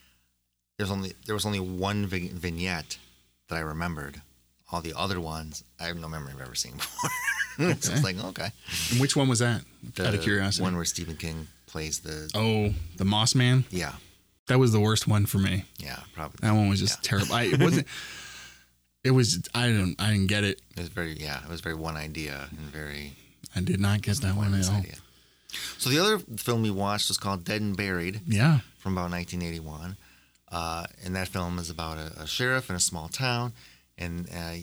there's 0.77 0.91
only 0.91 1.15
there 1.27 1.35
was 1.35 1.47
only 1.47 1.61
one 1.61 2.07
vig- 2.07 2.33
vignette 2.33 2.99
that 3.49 3.57
I 3.57 3.61
remembered. 3.61 4.21
All 4.73 4.81
the 4.81 4.95
other 4.97 5.21
ones, 5.21 5.63
I 5.79 5.85
have 5.85 5.97
no 5.97 6.09
memory 6.09 6.33
of 6.33 6.41
ever 6.41 6.55
seeing 6.55 6.75
before. 6.79 7.11
so 7.59 7.91
it's 7.91 8.03
like 8.05 8.23
okay. 8.25 8.49
And 8.91 9.01
which 9.01 9.15
one 9.17 9.29
was 9.29 9.39
that? 9.39 9.63
The 9.95 10.09
Out 10.09 10.15
of 10.15 10.23
curiosity. 10.23 10.63
one 10.63 10.75
where 10.75 10.85
Stephen 10.85 11.17
King 11.17 11.47
plays 11.67 12.01
the 12.01 12.31
oh, 12.35 12.75
the 12.97 13.05
Moss 13.05 13.35
Man. 13.35 13.65
yeah 13.71 13.93
That 14.49 14.59
was 14.59 14.73
the 14.73 14.81
worst 14.81 15.07
one 15.07 15.27
for 15.27 15.39
me. 15.39 15.65
yeah 15.79 16.01
probably 16.15 16.39
That 16.43 16.53
one 16.55 16.69
was 16.69 16.81
just 16.81 17.03
terrible. 17.05 17.35
I, 17.35 17.45
it 17.45 17.61
wasn't. 17.61 17.87
It 19.05 19.11
was. 19.13 19.47
I 19.55 19.69
don't. 19.69 19.95
I 19.99 20.11
didn't 20.13 20.29
get 20.29 20.45
it. 20.45 20.61
it 20.77 20.81
was 20.81 20.89
very 20.89 21.13
yeah 21.13 21.43
it 21.45 21.49
was 21.51 21.61
very 21.61 21.75
one 21.77 21.97
idea 21.97 22.49
and 22.51 22.61
very 22.71 23.13
I 23.55 23.61
did 23.61 23.79
not 23.81 24.03
get 24.03 24.17
that 24.23 24.35
one 24.35 24.55
at 24.55 24.69
all. 24.69 24.77
idea. 24.77 24.95
So 25.79 25.91
the 25.91 25.99
other 26.01 26.19
film 26.19 26.63
we 26.63 26.71
watched 26.71 27.09
was 27.09 27.19
called 27.19 27.45
Dead 27.45 27.61
and 27.61 27.77
Buried 27.77 28.21
Yeah. 28.27 28.61
from 28.79 28.95
about 28.95 29.11
1981. 29.13 29.97
Uh, 30.51 30.87
and 31.05 31.15
that 31.17 31.29
film 31.29 31.59
is 31.59 31.71
about 31.71 31.97
a, 31.99 32.23
a 32.23 32.27
sheriff 32.27 32.71
in 32.71 32.77
a 32.77 32.81
small 32.81 33.09
town, 33.09 33.53
and 33.99 34.29
uh, 34.31 34.55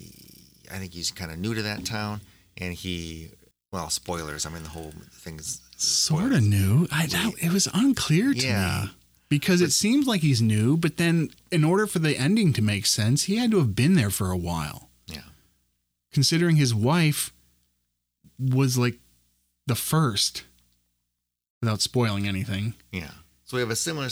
I 0.71 0.77
think 0.79 0.93
he's 0.93 1.11
kind 1.11 1.31
of 1.31 1.37
new 1.37 1.53
to 1.53 1.61
that 1.63 1.85
town, 1.85 2.21
and 2.57 2.73
he, 2.73 3.29
well, 3.73 3.89
spoilers. 3.89 4.45
I 4.45 4.49
mean, 4.49 4.63
the 4.63 4.69
whole 4.69 4.93
thing 5.11 5.37
is 5.39 5.61
Sort 5.77 6.31
of 6.31 6.43
new. 6.43 6.87
I 6.91 7.07
that, 7.07 7.33
it 7.41 7.51
was 7.51 7.67
unclear 7.73 8.33
to 8.33 8.39
Yeah. 8.47 8.83
me 8.85 8.91
because 9.31 9.61
it 9.61 9.71
seems 9.71 10.07
like 10.07 10.19
he's 10.19 10.41
new, 10.41 10.75
but 10.75 10.97
then 10.97 11.29
in 11.51 11.63
order 11.63 11.87
for 11.87 11.99
the 11.99 12.17
ending 12.17 12.51
to 12.51 12.61
make 12.61 12.85
sense, 12.85 13.23
he 13.23 13.37
had 13.37 13.49
to 13.51 13.59
have 13.59 13.73
been 13.73 13.93
there 13.93 14.09
for 14.09 14.29
a 14.29 14.35
while. 14.35 14.89
yeah, 15.07 15.21
Considering 16.11 16.57
his 16.57 16.75
wife 16.75 17.31
was 18.37 18.77
like 18.77 18.95
the 19.67 19.75
first, 19.75 20.43
without 21.61 21.79
spoiling 21.79 22.27
anything. 22.27 22.73
yeah. 22.91 23.11
So 23.45 23.55
we 23.55 23.61
have 23.61 23.69
a 23.69 23.75
similar. 23.77 24.09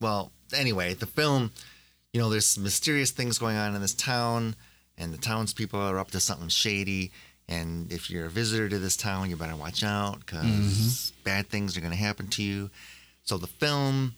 Well, 0.00 0.32
anyway, 0.54 0.94
the 0.94 1.04
film, 1.04 1.50
you 2.14 2.20
know, 2.20 2.30
there's 2.30 2.58
mysterious 2.58 3.10
things 3.10 3.36
going 3.36 3.58
on 3.58 3.74
in 3.74 3.82
this 3.82 3.94
town, 3.94 4.56
and 4.96 5.12
the 5.12 5.18
townspeople 5.18 5.80
are 5.80 5.98
up 5.98 6.12
to 6.12 6.20
something 6.20 6.48
shady. 6.48 7.12
And 7.46 7.92
if 7.92 8.08
you're 8.08 8.26
a 8.26 8.30
visitor 8.30 8.70
to 8.70 8.78
this 8.78 8.96
town, 8.96 9.28
you 9.28 9.36
better 9.36 9.56
watch 9.56 9.84
out 9.84 10.20
because 10.20 10.44
mm-hmm. 10.44 11.22
bad 11.24 11.48
things 11.48 11.76
are 11.76 11.80
going 11.80 11.92
to 11.92 11.98
happen 11.98 12.28
to 12.28 12.42
you. 12.42 12.70
So 13.28 13.36
the 13.36 13.46
film 13.46 14.14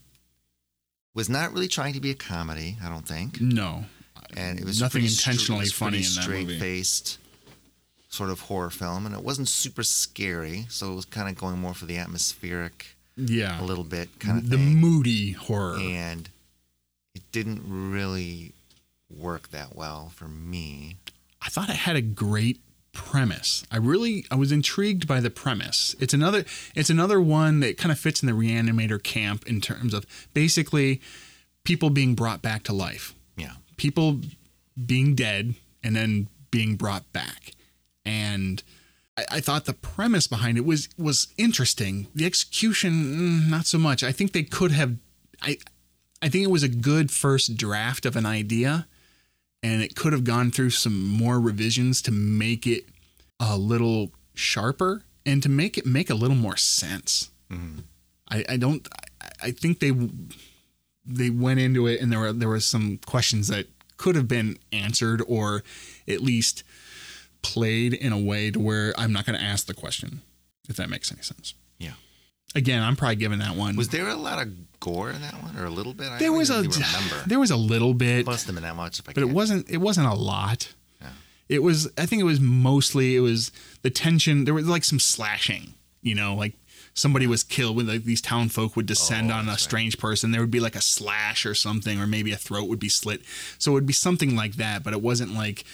was 1.14 1.28
not 1.28 1.52
really 1.52 1.66
trying 1.66 1.94
to 1.94 2.00
be 2.00 2.10
a 2.12 2.14
comedy, 2.14 2.76
I 2.80 2.88
don't 2.88 3.06
think, 3.08 3.40
No, 3.40 3.84
and 4.36 4.56
it 4.60 4.64
was 4.64 4.80
nothing 4.80 5.08
stra- 5.08 5.32
intentionally 5.32 5.60
was 5.62 5.72
funny 5.72 5.98
pretty 5.98 6.06
in 6.06 6.14
that 6.14 6.22
straight-faced 6.22 7.18
sort 8.08 8.30
of 8.30 8.38
horror 8.42 8.70
film, 8.70 9.06
and 9.06 9.14
it 9.16 9.24
wasn't 9.24 9.48
super 9.48 9.82
scary, 9.82 10.66
so 10.68 10.92
it 10.92 10.94
was 10.94 11.04
kind 11.06 11.28
of 11.28 11.34
going 11.36 11.58
more 11.58 11.74
for 11.74 11.86
the 11.86 11.98
atmospheric, 11.98 12.86
Yeah, 13.16 13.60
a 13.60 13.64
little 13.64 13.82
bit 13.82 14.20
kind 14.20 14.38
of 14.38 14.48
the 14.48 14.56
thing. 14.56 14.76
moody 14.76 15.32
horror. 15.32 15.76
and 15.80 16.28
it 17.16 17.22
didn't 17.32 17.62
really 17.66 18.52
work 19.12 19.48
that 19.50 19.74
well 19.74 20.12
for 20.14 20.28
me. 20.28 20.98
I 21.42 21.48
thought 21.48 21.68
it 21.68 21.74
had 21.74 21.96
a 21.96 22.00
great 22.02 22.60
premise. 22.92 23.64
I 23.70 23.76
really 23.76 24.24
I 24.30 24.36
was 24.36 24.52
intrigued 24.52 25.06
by 25.06 25.20
the 25.20 25.30
premise. 25.30 25.94
It's 26.00 26.14
another 26.14 26.44
it's 26.74 26.90
another 26.90 27.20
one 27.20 27.60
that 27.60 27.78
kind 27.78 27.92
of 27.92 27.98
fits 27.98 28.22
in 28.22 28.26
the 28.26 28.32
reanimator 28.32 29.02
camp 29.02 29.46
in 29.46 29.60
terms 29.60 29.94
of 29.94 30.06
basically 30.34 31.00
people 31.64 31.90
being 31.90 32.14
brought 32.14 32.42
back 32.42 32.62
to 32.64 32.72
life. 32.72 33.14
Yeah, 33.36 33.54
People 33.76 34.20
being 34.86 35.14
dead 35.14 35.54
and 35.82 35.94
then 35.96 36.28
being 36.50 36.76
brought 36.76 37.10
back. 37.12 37.52
And 38.04 38.62
I, 39.16 39.24
I 39.32 39.40
thought 39.40 39.64
the 39.66 39.72
premise 39.74 40.26
behind 40.26 40.58
it 40.58 40.64
was 40.64 40.88
was 40.98 41.28
interesting. 41.36 42.08
The 42.14 42.26
execution, 42.26 42.92
mm, 42.92 43.50
not 43.50 43.66
so 43.66 43.78
much. 43.78 44.02
I 44.02 44.12
think 44.12 44.32
they 44.32 44.42
could 44.42 44.72
have 44.72 44.96
I 45.42 45.58
I 46.22 46.28
think 46.28 46.44
it 46.44 46.50
was 46.50 46.62
a 46.62 46.68
good 46.68 47.10
first 47.10 47.56
draft 47.56 48.04
of 48.04 48.16
an 48.16 48.26
idea 48.26 48.86
and 49.62 49.82
it 49.82 49.94
could 49.94 50.12
have 50.12 50.24
gone 50.24 50.50
through 50.50 50.70
some 50.70 51.06
more 51.06 51.38
revisions 51.38 52.00
to 52.02 52.10
make 52.10 52.66
it 52.66 52.86
a 53.38 53.56
little 53.56 54.10
sharper 54.34 55.02
and 55.26 55.42
to 55.42 55.48
make 55.48 55.76
it 55.76 55.86
make 55.86 56.10
a 56.10 56.14
little 56.14 56.36
more 56.36 56.56
sense. 56.56 57.30
Mm-hmm. 57.50 57.80
I, 58.30 58.44
I 58.48 58.56
don't. 58.56 58.86
I, 59.20 59.28
I 59.42 59.50
think 59.50 59.80
they 59.80 59.92
they 61.04 61.30
went 61.30 61.60
into 61.60 61.86
it 61.86 62.00
and 62.00 62.12
there 62.12 62.20
were 62.20 62.32
there 62.32 62.48
were 62.48 62.60
some 62.60 62.98
questions 63.06 63.48
that 63.48 63.66
could 63.96 64.16
have 64.16 64.28
been 64.28 64.58
answered 64.72 65.22
or 65.26 65.62
at 66.08 66.20
least 66.20 66.62
played 67.42 67.92
in 67.92 68.12
a 68.12 68.18
way 68.18 68.50
to 68.50 68.58
where 68.58 68.94
I'm 68.98 69.12
not 69.12 69.26
going 69.26 69.38
to 69.38 69.44
ask 69.44 69.66
the 69.66 69.74
question 69.74 70.22
if 70.68 70.76
that 70.76 70.88
makes 70.88 71.10
any 71.12 71.22
sense. 71.22 71.54
yeah. 71.78 71.92
Again, 72.54 72.82
I'm 72.82 72.96
probably 72.96 73.16
giving 73.16 73.38
that 73.38 73.54
one. 73.54 73.76
Was 73.76 73.88
there 73.90 74.08
a 74.08 74.16
lot 74.16 74.40
of 74.44 74.80
gore 74.80 75.10
in 75.10 75.20
that 75.22 75.34
one, 75.42 75.56
or 75.56 75.66
a 75.66 75.70
little 75.70 75.94
bit? 75.94 76.08
I 76.08 76.18
there 76.18 76.32
was 76.32 76.50
a 76.50 76.62
remember. 76.62 77.22
there 77.26 77.38
was 77.38 77.50
a 77.52 77.56
little 77.56 77.94
bit. 77.94 78.26
Must 78.26 78.46
have 78.46 78.54
been 78.54 78.64
that 78.64 78.76
much, 78.76 79.02
but 79.04 79.16
it 79.18 79.28
wasn't 79.28 79.70
it 79.70 79.76
wasn't 79.78 80.08
a 80.08 80.14
lot 80.14 80.72
Yeah. 81.00 81.08
it 81.48 81.62
was 81.62 81.88
i 81.96 82.06
think 82.06 82.20
it 82.20 82.24
was 82.24 82.40
mostly 82.40 83.14
it 83.16 83.20
was 83.20 83.52
the 83.82 83.90
tension 83.90 84.44
there 84.46 84.54
was 84.54 84.66
like 84.66 84.84
some 84.84 84.98
slashing 84.98 85.74
you 86.02 86.14
know 86.14 86.34
like 86.34 86.54
somebody 86.94 87.26
was 87.26 87.44
killed 87.44 87.76
when 87.76 87.86
like 87.86 88.02
these 88.04 88.20
town 88.20 88.48
folk 88.48 88.74
would 88.74 88.86
descend 88.86 89.30
Oh, 89.30 89.34
on 89.34 89.44
a 89.44 89.46
that's 89.46 89.62
right. 89.62 89.70
strange 89.70 89.98
person 89.98 90.32
there 90.32 90.40
would 90.40 90.50
be 90.50 90.60
like 90.60 90.74
a 90.74 90.80
slash 90.80 91.46
or 91.46 91.54
something 91.54 92.00
or 92.00 92.06
maybe 92.06 92.32
a 92.32 92.36
throat 92.36 92.68
would 92.68 92.80
be 92.80 92.88
slit 92.88 93.22
so 93.58 93.70
it 93.70 93.74
would 93.74 93.86
be 93.86 93.92
something 93.92 94.34
like 94.34 94.54
that 94.56 94.82
but 94.82 94.92
it 94.92 95.00
wasn't 95.00 95.32
like 95.34 95.64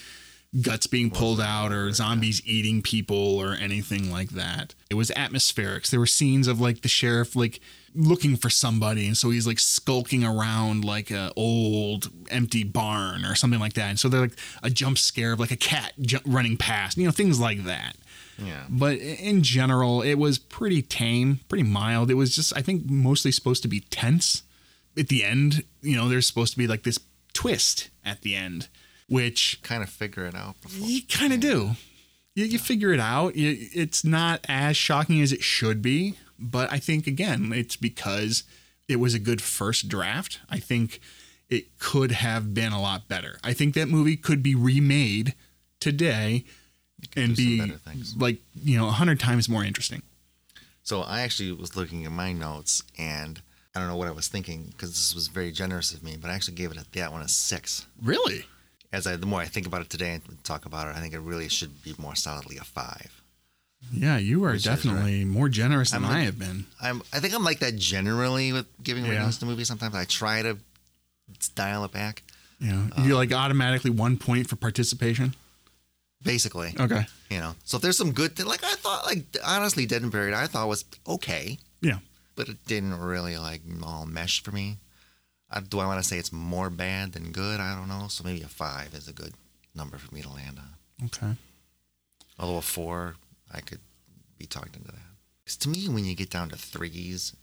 guts 0.62 0.86
being 0.86 1.11
pulled 1.11 1.40
out 1.40 1.72
or 1.72 1.90
zombies 1.92 2.40
eating 2.46 2.80
people 2.82 3.36
or 3.38 3.52
anything 3.54 4.11
like 4.11 4.30
that. 4.30 4.74
It 4.90 4.94
was 4.94 5.11
atmospherics 5.11 5.90
there 5.90 6.00
were 6.00 6.07
scenes 6.07 6.46
of 6.46 6.61
like 6.61 6.82
the 6.82 6.88
sheriff 6.88 7.36
like 7.36 7.61
looking 7.94 8.36
for 8.36 8.50
somebody 8.50 9.07
and 9.07 9.16
so 9.16 9.30
he's 9.30 9.46
like 9.46 9.59
skulking 9.59 10.22
around 10.24 10.84
like 10.84 11.11
a 11.11 11.32
old 11.36 12.11
empty 12.30 12.62
barn 12.64 13.24
or 13.24 13.34
something 13.34 13.61
like 13.61 13.74
that. 13.74 13.88
And 13.88 13.98
so 13.98 14.09
they're 14.09 14.20
like 14.20 14.38
a 14.62 14.70
jump 14.70 14.98
scare 14.98 15.32
of 15.32 15.40
like 15.40 15.50
a 15.50 15.57
cat 15.57 15.92
ju- 16.00 16.20
running 16.24 16.57
past 16.57 16.96
you 16.96 17.04
know 17.04 17.12
things 17.12 17.40
like 17.40 17.64
that. 17.64 17.96
Yeah. 18.38 18.64
but 18.68 18.98
in 18.98 19.42
general 19.42 20.02
it 20.02 20.16
was 20.16 20.38
pretty 20.38 20.82
tame 20.82 21.40
pretty 21.48 21.64
mild. 21.64 22.11
It 22.11 22.14
was 22.14 22.34
just 22.34 22.57
i 22.57 22.62
think 22.62 22.88
mostly 22.88 23.32
supposed 23.32 23.62
to 23.62 23.68
be 23.68 23.80
tense 23.80 24.42
at 24.98 25.09
the 25.09 25.24
end. 25.24 25.64
You 25.82 25.96
know 25.96 26.09
there's 26.09 26.26
supposed 26.26 26.52
to 26.52 26.59
be 26.59 26.66
like 26.66 26.82
this 26.84 26.98
twist 27.32 27.90
at 28.04 28.22
the 28.22 28.34
end 28.34 28.68
which 29.09 29.61
Kind 29.62 29.82
of 29.82 29.88
figure 29.88 30.24
it 30.26 30.34
out 30.34 30.61
before. 30.62 30.86
you 30.86 31.02
kind 31.02 31.32
of 31.32 31.40
do. 31.40 31.72
You, 32.34 32.44
you 32.44 32.59
figure 32.59 32.92
it 32.92 33.00
out. 33.00 33.32
It's 33.34 34.04
not 34.04 34.40
as 34.48 34.76
shocking 34.76 35.20
as 35.22 35.32
it 35.32 35.42
should 35.42 35.82
be 35.82 36.14
but 36.38 36.70
i 36.70 36.78
think 36.78 37.07
again 37.07 37.50
it's 37.54 37.76
because 37.76 38.44
it 38.88 38.96
was 38.96 39.14
a 39.14 39.18
good 39.18 39.42
first 39.42 39.88
draft. 39.88 40.38
I 40.48 40.59
think 40.59 41.00
it 41.48 41.78
could 41.78 42.12
have 42.12 42.54
been 42.54 42.72
a 42.72 42.80
lot 42.80 43.09
better. 43.09 43.38
I 43.42 43.52
think 43.52 43.74
that 43.74 43.88
movie 43.88 44.16
could 44.16 44.42
be 44.42 44.54
remade 44.54 45.34
today 45.80 46.44
and 47.16 47.34
be 47.36 47.59
better 47.59 47.78
things. 47.78 48.14
like 48.16 48.38
you 48.54 48.78
know 48.78 48.86
a 48.88 48.92
hundred 48.92 49.18
times 49.20 49.48
more 49.48 49.64
interesting. 49.64 50.02
So 50.82 51.02
I 51.02 51.22
actually 51.22 51.50
was 51.52 51.74
looking 51.74 52.04
at 52.04 52.12
my 52.12 52.32
notes, 52.32 52.82
and 52.96 53.40
I 53.74 53.80
don't 53.80 53.88
know 53.88 53.96
what 53.96 54.07
I 54.09 54.12
was 54.12 54.28
thinking 54.28 54.66
because 54.70 54.90
this 54.90 55.14
was 55.14 55.26
very 55.28 55.50
generous 55.50 55.92
of 55.92 56.02
me, 56.04 56.16
but 56.16 56.30
I 56.30 56.34
actually 56.34 56.54
gave 56.54 56.70
it 56.70 56.76
a, 56.76 56.84
that 56.92 57.11
one 57.12 57.22
a 57.22 57.28
six. 57.28 57.86
really 58.00 58.44
As 58.97 59.07
I, 59.07 59.16
the 59.16 59.26
more 59.32 59.40
I 59.47 59.49
think 59.55 59.66
about 59.66 59.82
it 59.84 59.90
today 59.90 60.12
and 60.14 60.22
talk 60.44 60.62
about 60.70 60.84
it, 60.88 60.97
I 60.97 61.01
think 61.01 61.12
it 61.12 61.20
really 61.20 61.49
should 61.57 61.72
be 61.86 61.92
more 61.99 62.14
solidly 62.26 62.57
a 62.57 62.64
five. 62.64 63.11
yeah 64.07 64.16
you 64.30 64.38
are 64.47 64.57
definitely 64.57 65.18
more 65.38 65.49
generous 65.62 65.90
than 65.92 66.03
I'm 66.05 66.11
i 66.11 66.14
like- 66.14 66.24
have 66.30 66.38
been 66.47 66.61
I'm, 66.86 66.99
I 67.16 67.18
think 67.20 67.34
I'm 67.36 67.44
like 67.51 67.61
that 67.64 67.76
generally 67.94 68.47
with 68.57 68.66
giving 68.88 69.05
Yeah. 69.05 69.12
ratings 69.12 69.38
to 69.38 69.47
movies. 69.51 69.68
Sometimes 69.72 69.94
I 69.94 70.05
try 70.22 70.36
to 70.49 70.53
dial 71.55 71.84
it 71.84 71.92
back. 71.92 72.22
Yeah. 72.59 72.68
you 72.68 72.72
know 72.76 72.84
Uh, 72.97 73.03
you 73.07 73.12
like 73.22 73.32
automatically 73.44 73.90
one 74.07 74.16
point 74.16 74.44
for 74.49 74.57
participation 74.68 75.34
Basically, 76.22 76.70
okay 76.80 77.05
you 77.30 77.38
know. 77.42 77.53
So 77.64 77.76
if 77.76 77.82
there's 77.82 77.99
some 77.99 78.12
good 78.12 78.32
thing, 78.36 78.47
like 78.47 78.64
I 78.64 78.74
thought, 78.84 79.05
like 79.11 79.22
honestly, 79.44 79.84
Dead 79.86 80.03
and 80.03 80.11
Buried, 80.11 80.34
I 80.34 80.47
thought 80.47 80.66
was 80.68 80.84
okay, 81.07 81.59
yeah 81.88 81.99
but 82.36 82.49
it 82.49 82.59
didn't 82.66 82.99
really 83.12 83.36
like 83.49 83.61
all 83.82 84.07
mesh 84.07 84.42
for 84.42 84.53
me. 84.53 84.78
I, 85.51 85.61
do 85.61 85.78
I 85.78 85.86
want 85.86 86.03
to 86.03 86.09
say 86.09 86.18
it's 86.18 86.32
more 86.32 86.70
bad 86.70 87.12
than 87.12 87.32
good? 87.32 87.61
I 87.61 87.74
don't 87.76 87.88
know. 87.88 88.09
So 88.09 88.24
maybe 88.24 88.42
a 88.42 88.49
five 88.49 88.94
is 88.94 89.09
a 89.09 89.12
good 89.12 89.34
number 89.74 89.99
for 89.99 90.14
me 90.14 90.22
to 90.22 90.30
land 90.30 90.59
on. 90.59 91.07
okay 91.07 91.36
Although 92.38 92.59
a 92.59 92.62
four, 92.62 93.16
I 93.53 93.61
could 93.61 93.80
be 94.38 94.47
talked 94.47 94.76
into 94.76 94.88
that. 94.88 95.01
Because 95.44 95.57
to 95.59 95.68
me, 95.68 95.88
when 95.88 96.05
you 96.05 96.14
get 96.14 96.30
down 96.30 96.49
to 96.51 96.57
threes 96.57 97.34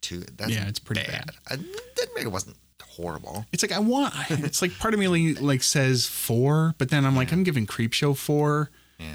two, 0.00 0.20
that's 0.36 0.50
Yeah, 0.50 0.66
it's 0.66 0.78
pretty 0.78 1.02
bad. 1.06 1.30
I, 1.48 1.56
Dead 1.56 2.08
and 2.18 2.32
wasn't 2.32 2.56
horrible. 2.82 3.46
It's 3.52 3.62
like 3.62 3.72
I 3.72 3.78
want. 3.78 4.14
It's 4.30 4.62
like 4.62 4.76
part 4.78 4.94
of 4.94 5.00
me 5.00 5.34
like, 5.34 5.62
says 5.62 6.06
four, 6.06 6.74
but 6.78 6.88
then 6.90 7.04
I'm 7.04 7.14
like 7.16 7.32
I'm 7.32 7.44
giving 7.44 7.66
Creepshow 7.66 8.16
four. 8.16 8.70
Yeah. 8.98 9.06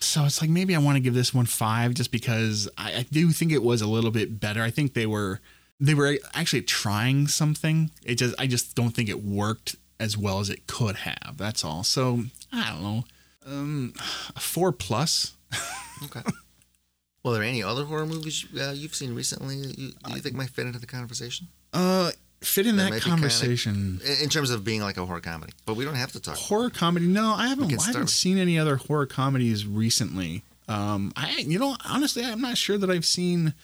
So 0.00 0.24
it's 0.24 0.40
like 0.40 0.50
maybe 0.50 0.76
I 0.76 0.78
want 0.78 0.96
to 0.96 1.00
give 1.00 1.14
this 1.14 1.34
one 1.34 1.46
five 1.46 1.94
just 1.94 2.12
because 2.12 2.68
I, 2.78 2.98
I 2.98 3.06
do 3.10 3.30
think 3.30 3.52
it 3.52 3.62
was 3.62 3.82
a 3.82 3.86
little 3.88 4.12
bit 4.12 4.40
better. 4.40 4.62
I 4.62 4.70
think 4.70 4.94
they 4.94 5.06
were 5.06 5.40
they 5.80 5.94
were 5.94 6.16
actually 6.34 6.62
trying 6.62 7.26
something. 7.28 7.90
It 8.04 8.16
just 8.16 8.34
I 8.38 8.46
just 8.46 8.74
don't 8.74 8.90
think 8.90 9.08
it 9.08 9.22
worked 9.22 9.76
as 10.00 10.16
well 10.16 10.40
as 10.40 10.48
it 10.50 10.66
could 10.66 10.96
have. 10.96 11.34
That's 11.36 11.64
all. 11.64 11.82
So 11.84 12.24
I 12.52 12.70
don't 12.70 12.82
know. 12.82 13.04
Um, 13.46 13.94
a 14.36 14.40
four 14.40 14.72
plus. 14.72 15.34
Okay. 16.04 16.20
well, 17.24 17.34
are 17.34 17.38
there 17.40 17.48
any 17.48 17.60
other 17.60 17.84
horror 17.84 18.06
movies 18.06 18.46
uh, 18.56 18.70
you've 18.70 18.94
seen 18.94 19.16
recently 19.16 19.60
that 19.66 19.76
you, 19.76 19.92
you 20.10 20.20
think 20.20 20.36
might 20.36 20.50
fit 20.50 20.64
into 20.64 20.78
the 20.78 20.86
conversation? 20.86 21.48
Uh, 21.72 22.12
fit 22.40 22.68
in 22.68 22.76
That 22.76 22.84
that, 22.84 22.90
might 22.90 22.94
be 22.98 23.00
kinda- 23.00 23.16
conversation. 23.16 24.00
in 24.22 24.28
terms 24.28 24.50
of 24.50 24.62
being 24.62 24.80
like 24.80 24.96
a 24.96 25.04
horror 25.04 25.20
comedy. 25.20 25.52
But 25.66 25.74
we 25.74 25.84
don't 25.84 25.96
have 25.96 26.12
to 26.12 26.20
talk. 26.20 26.36
horror 26.36 26.70
comedy? 26.70 27.08
No, 27.08 27.34
I 27.34 27.48
haven't. 27.48 27.72
I 27.80 27.84
haven't 27.86 28.10
seen 28.10 28.38
any 28.38 28.56
other 28.60 28.76
horror 28.76 29.06
comedies 29.06 29.66
recently. 29.66 30.44
Um, 30.68 31.12
I, 31.16 31.38
you 31.38 31.58
know, 31.58 31.76
honestly, 31.84 32.24
I'm 32.24 32.40
not 32.40 32.56
sure 32.56 32.78
that 32.78 32.90
I've 32.90 33.04
seen 33.06 33.54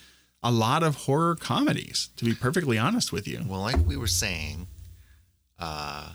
a 0.45 0.53
lot 0.53 0.83
of 0.85 0.95
horror 0.95 1.35
comedies. 1.35 2.11
To 2.19 2.25
be 2.25 2.35
perfectly 2.35 2.79
honest 2.79 3.11
with 3.13 3.27
you. 3.27 3.43
Well, 3.49 3.61
like 3.63 3.85
we 3.85 3.97
were 3.97 4.07
saying, 4.07 4.69
uh, 5.59 6.11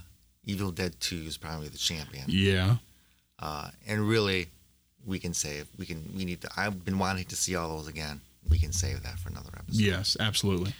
Evil 0.45 0.71
Dead 0.71 0.93
Two 0.99 1.23
is 1.27 1.37
probably 1.37 1.67
the 1.67 1.77
champion. 1.77 2.25
Yeah. 2.27 2.77
Uh, 3.39 3.69
and 3.87 4.07
really, 4.07 4.47
we 5.05 5.19
can 5.19 5.33
save. 5.33 5.67
We 5.77 5.85
can. 5.85 6.03
We 6.15 6.25
need 6.25 6.41
to. 6.41 6.49
I've 6.57 6.85
been 6.85 6.99
wanting 6.99 7.25
to 7.25 7.35
see 7.35 7.55
all 7.55 7.75
those 7.77 7.87
again. 7.87 8.21
We 8.49 8.59
can 8.59 8.71
save 8.71 9.03
that 9.03 9.19
for 9.19 9.29
another 9.29 9.49
episode. 9.57 9.81
Yes, 9.81 10.15
absolutely. 10.19 10.73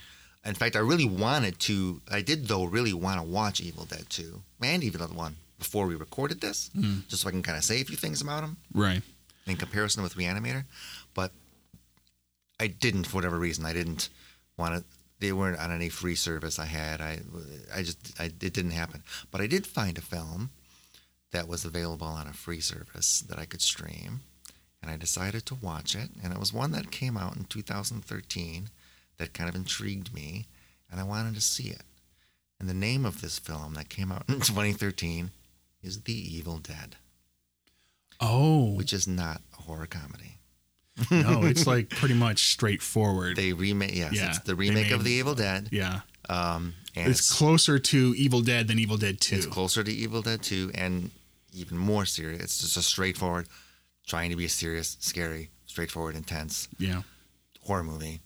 In 0.46 0.56
fact, 0.56 0.76
I 0.76 0.80
really 0.80 1.06
wanted 1.06 1.60
to. 1.62 2.02
I 2.12 2.22
did 2.22 2.48
though. 2.48 2.64
Really 2.66 2.94
want 2.94 3.20
to 3.20 3.26
watch 3.28 3.60
Evil 3.62 3.86
Dead 3.86 4.06
Two 4.10 4.42
and 4.62 4.84
Evil 4.84 5.06
Dead 5.06 5.16
One 5.16 5.36
before 5.58 5.88
we 5.88 5.96
recorded 5.96 6.40
this, 6.40 6.70
just 7.10 7.24
so 7.24 7.28
I 7.28 7.32
can 7.32 7.44
kind 7.44 7.58
of 7.58 7.64
say 7.66 7.82
a 7.82 7.84
few 7.84 7.98
things 7.98 8.22
about 8.22 8.42
them 8.42 8.56
Right. 8.74 9.02
in 9.46 9.58
comparison 9.58 10.04
with 10.04 10.16
Reanimator. 10.16 10.64
But 11.14 11.32
I 12.60 12.68
didn't 12.68 13.06
for 13.06 13.16
whatever 13.16 13.38
reason. 13.40 13.66
I 13.66 13.74
didn't 13.74 14.10
want 14.58 14.76
to. 14.76 14.84
They 15.20 15.32
weren't 15.34 15.60
on 15.60 15.72
any 15.72 15.90
free 15.90 16.16
service 16.16 16.60
I 16.60 16.66
had. 16.66 17.02
I, 17.02 17.20
I 17.76 17.84
just, 17.84 18.14
I, 18.20 18.26
it 18.26 18.54
didn't 18.54 18.72
happen. 18.72 19.04
But 19.32 19.42
I 19.42 19.48
did 19.48 19.68
find 19.68 19.98
a 19.98 20.02
film 20.02 20.50
that 21.32 21.48
was 21.48 21.66
available 21.66 22.08
on 22.08 22.28
a 22.28 22.34
free 22.34 22.62
service 22.62 23.20
that 23.22 23.38
I 23.38 23.46
could 23.46 23.62
stream, 23.62 24.22
and 24.82 24.90
I 24.90 24.96
decided 24.96 25.46
to 25.48 25.56
watch 25.56 25.94
it. 25.94 26.10
And 26.24 26.32
it 26.34 26.40
was 26.40 26.54
one 26.54 26.72
that 26.72 26.92
came 26.92 27.18
out 27.18 27.36
in 27.36 27.44
2013 27.46 28.70
that 29.18 29.34
kind 29.34 29.50
of 29.50 29.56
intrigued 29.56 30.14
me, 30.14 30.48
and 30.90 31.00
I 31.00 31.04
wanted 31.04 31.36
to 31.36 31.42
see 31.42 31.70
it. 31.70 31.84
And 32.60 32.70
the 32.70 32.74
name 32.74 33.06
of 33.06 33.22
this 33.22 33.40
film 33.40 33.74
that 33.76 33.90
came 33.90 34.12
out 34.12 34.24
in 34.30 34.36
2013 34.36 35.32
is 35.84 36.04
The 36.04 36.38
Evil 36.38 36.58
Dead, 36.58 36.96
Oh 38.20 38.74
which 38.74 38.92
is 38.92 39.08
not 39.08 39.42
a 39.58 39.64
horror 39.64 39.86
comedy. 39.86 40.39
No, 41.12 41.44
it's 41.44 41.66
like 41.68 41.90
pretty 41.90 42.16
much 42.16 42.52
straightforward. 42.52 43.36
They 43.36 43.54
remake, 43.54 43.96
yes, 43.96 44.14
Yeah, 44.14 44.30
it's 44.30 44.40
the 44.40 44.56
remake 44.56 44.92
of 44.92 45.04
The 45.04 45.12
Evil 45.12 45.36
Dead. 45.36 45.70
yeah. 45.72 46.02
Um, 46.30 46.74
and 46.96 47.08
It's 47.10 47.20
it's, 47.22 47.34
closer 47.38 47.80
to 47.80 48.14
Evil 48.18 48.42
Dead 48.42 48.68
than 48.68 48.78
Evil 48.80 48.98
Dead 48.98 49.20
Two. 49.20 49.36
it's 49.38 49.46
closer 49.46 49.84
to 49.84 49.92
Evil 49.92 50.22
Dead 50.22 50.42
2 50.44 50.72
and 50.76 51.12
even 51.54 51.78
more 51.78 52.06
serious. 52.06 52.42
It's 52.44 52.60
just 52.60 52.78
a 52.78 52.82
straightforward, 52.82 53.48
trying 54.08 54.30
to 54.30 54.36
be 54.36 54.46
a 54.46 54.50
serious, 54.50 54.98
scary, 55.00 55.50
straightforward, 55.66 56.16
intense 56.16 56.68
Yeah. 56.78 57.02
horror 57.62 57.84
movie. 57.84 58.22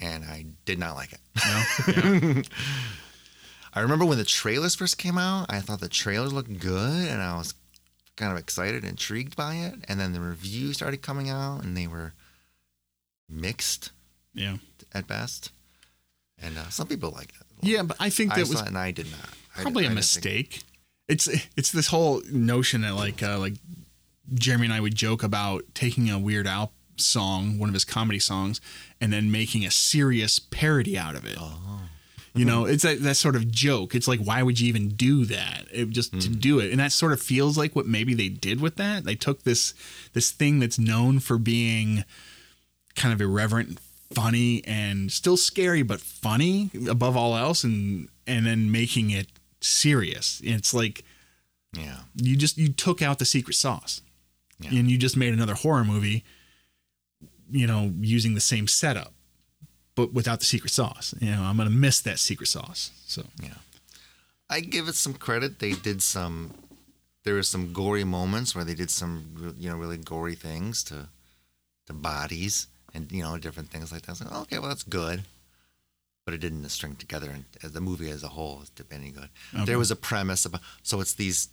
And 0.00 0.24
I 0.24 0.44
did 0.66 0.78
not 0.78 0.94
like 0.96 1.12
it. 1.14 1.20
No? 1.46 1.62
Yeah. 2.36 2.42
I 3.72 3.80
remember 3.80 4.06
when 4.06 4.16
the 4.18 4.24
trailers 4.24 4.74
first 4.74 4.96
came 4.96 5.18
out, 5.18 5.46
I 5.50 5.60
thought 5.60 5.80
the 5.80 5.88
trailers 5.88 6.32
looked 6.32 6.58
good 6.58 7.08
and 7.08 7.20
I 7.22 7.36
was 7.36 7.52
kind 8.16 8.32
of 8.32 8.38
excited, 8.38 8.84
intrigued 8.84 9.36
by 9.36 9.54
it. 9.54 9.74
And 9.88 10.00
then 10.00 10.12
the 10.12 10.20
reviews 10.20 10.76
started 10.76 11.02
coming 11.02 11.28
out 11.30 11.62
and 11.62 11.76
they 11.76 11.86
were 11.86 12.14
mixed 13.28 13.90
yeah. 14.34 14.56
at 14.94 15.06
best. 15.06 15.50
And 16.40 16.58
uh, 16.58 16.68
some 16.68 16.86
people 16.86 17.10
liked 17.10 17.32
it. 17.40 17.46
Yeah, 17.62 17.82
but 17.82 17.96
I 18.00 18.10
think 18.10 18.32
I 18.32 18.40
that 18.40 18.46
saw 18.46 18.52
was 18.52 18.62
and 18.62 18.76
I 18.76 18.90
did 18.90 19.10
not. 19.10 19.20
Probably 19.54 19.84
did- 19.84 19.88
a 19.88 19.92
I 19.92 19.94
didn't 19.94 20.04
think- 20.04 20.24
mistake. 20.24 20.62
It's 21.08 21.28
it's 21.56 21.70
this 21.70 21.86
whole 21.86 22.20
notion 22.32 22.80
that 22.80 22.96
like 22.96 23.22
uh, 23.22 23.38
like 23.38 23.54
Jeremy 24.34 24.64
and 24.64 24.74
I 24.74 24.80
would 24.80 24.96
joke 24.96 25.22
about 25.22 25.62
taking 25.72 26.10
a 26.10 26.18
Weird 26.18 26.48
Al 26.48 26.72
song, 26.96 27.60
one 27.60 27.68
of 27.68 27.74
his 27.74 27.84
comedy 27.84 28.18
songs, 28.18 28.60
and 29.00 29.12
then 29.12 29.30
making 29.30 29.64
a 29.64 29.70
serious 29.70 30.40
parody 30.40 30.98
out 30.98 31.14
of 31.14 31.24
it. 31.24 31.36
Oh. 31.38 31.82
You 32.36 32.44
know, 32.44 32.66
it's 32.66 32.82
that, 32.82 33.02
that 33.02 33.16
sort 33.16 33.34
of 33.34 33.50
joke. 33.50 33.94
It's 33.94 34.06
like, 34.06 34.20
why 34.20 34.42
would 34.42 34.60
you 34.60 34.68
even 34.68 34.90
do 34.90 35.24
that? 35.24 35.64
It, 35.72 35.90
just 35.90 36.12
to 36.20 36.28
Hmm. 36.28 36.34
do 36.34 36.58
it, 36.60 36.70
and 36.70 36.78
that 36.80 36.92
sort 36.92 37.12
of 37.12 37.20
feels 37.22 37.56
like 37.56 37.74
what 37.74 37.86
maybe 37.86 38.12
they 38.14 38.28
did 38.28 38.60
with 38.60 38.76
that. 38.76 39.04
They 39.04 39.14
took 39.14 39.42
this 39.44 39.72
this 40.12 40.30
thing 40.30 40.58
that's 40.60 40.78
known 40.78 41.18
for 41.20 41.38
being 41.38 42.04
kind 42.94 43.12
of 43.14 43.20
irreverent, 43.20 43.78
funny, 44.14 44.62
and 44.64 45.10
still 45.10 45.36
scary, 45.36 45.82
but 45.82 46.00
funny 46.00 46.70
above 46.88 47.16
all 47.16 47.36
else, 47.36 47.64
and 47.64 48.08
and 48.26 48.44
then 48.46 48.70
making 48.70 49.10
it 49.10 49.28
serious. 49.60 50.40
It's 50.44 50.74
like 50.74 51.04
Yeah. 51.76 52.00
you 52.16 52.36
just 52.36 52.58
you 52.58 52.68
took 52.68 53.00
out 53.02 53.18
the 53.18 53.24
secret 53.24 53.54
sauce, 53.54 54.02
Yeah. 54.60 54.70
and 54.74 54.90
you 54.90 54.98
just 54.98 55.16
made 55.16 55.32
another 55.32 55.54
horror 55.54 55.84
movie. 55.84 56.22
You 57.50 57.66
know, 57.66 57.94
using 58.00 58.34
the 58.34 58.40
same 58.40 58.66
setup, 58.66 59.14
but 59.96 60.12
without 60.12 60.38
the 60.38 60.46
secret 60.46 60.70
sauce. 60.70 61.14
You 61.18 61.32
know, 61.32 61.42
I'm 61.42 61.56
gonna 61.56 61.70
miss 61.70 62.00
that 62.02 62.20
secret 62.20 62.46
sauce. 62.46 62.92
So 63.06 63.24
yeah, 63.42 63.54
I 64.48 64.60
give 64.60 64.86
it 64.86 64.94
some 64.94 65.14
credit. 65.14 65.58
They 65.58 65.72
did 65.72 66.02
some. 66.02 66.54
There 67.24 67.34
were 67.34 67.42
some 67.42 67.72
gory 67.72 68.04
moments 68.04 68.54
where 68.54 68.64
they 68.64 68.74
did 68.74 68.88
some, 68.88 69.54
you 69.58 69.68
know, 69.68 69.76
really 69.76 69.96
gory 69.96 70.36
things 70.36 70.84
to, 70.84 71.08
to 71.88 71.92
bodies 71.92 72.68
and 72.94 73.10
you 73.10 73.20
know 73.20 73.36
different 73.36 73.70
things 73.70 73.90
like 73.90 74.02
that. 74.02 74.10
I 74.10 74.12
was 74.12 74.20
like, 74.20 74.40
okay, 74.42 74.58
well 74.60 74.68
that's 74.68 74.84
good, 74.84 75.24
but 76.24 76.34
it 76.34 76.38
didn't 76.38 76.68
string 76.68 76.94
together 76.94 77.30
and 77.30 77.44
the 77.60 77.80
movie 77.80 78.10
as 78.10 78.22
a 78.22 78.28
whole 78.28 78.62
is 78.62 78.70
any 78.92 79.10
good. 79.10 79.28
Okay. 79.54 79.64
There 79.64 79.78
was 79.78 79.90
a 79.90 79.96
premise 79.96 80.44
about 80.44 80.60
so 80.82 81.00
it's 81.00 81.14
these. 81.14 81.48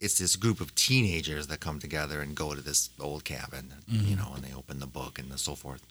It's 0.00 0.18
this 0.18 0.36
group 0.36 0.60
of 0.60 0.76
teenagers 0.76 1.48
that 1.48 1.58
come 1.58 1.80
together 1.80 2.20
and 2.20 2.36
go 2.36 2.54
to 2.54 2.60
this 2.60 2.90
old 3.00 3.24
cabin, 3.24 3.74
you 3.88 3.98
mm-hmm. 3.98 4.14
know, 4.14 4.32
and 4.32 4.44
they 4.44 4.54
open 4.54 4.78
the 4.78 4.86
book 4.86 5.18
and 5.18 5.36
so 5.40 5.56
forth. 5.56 5.84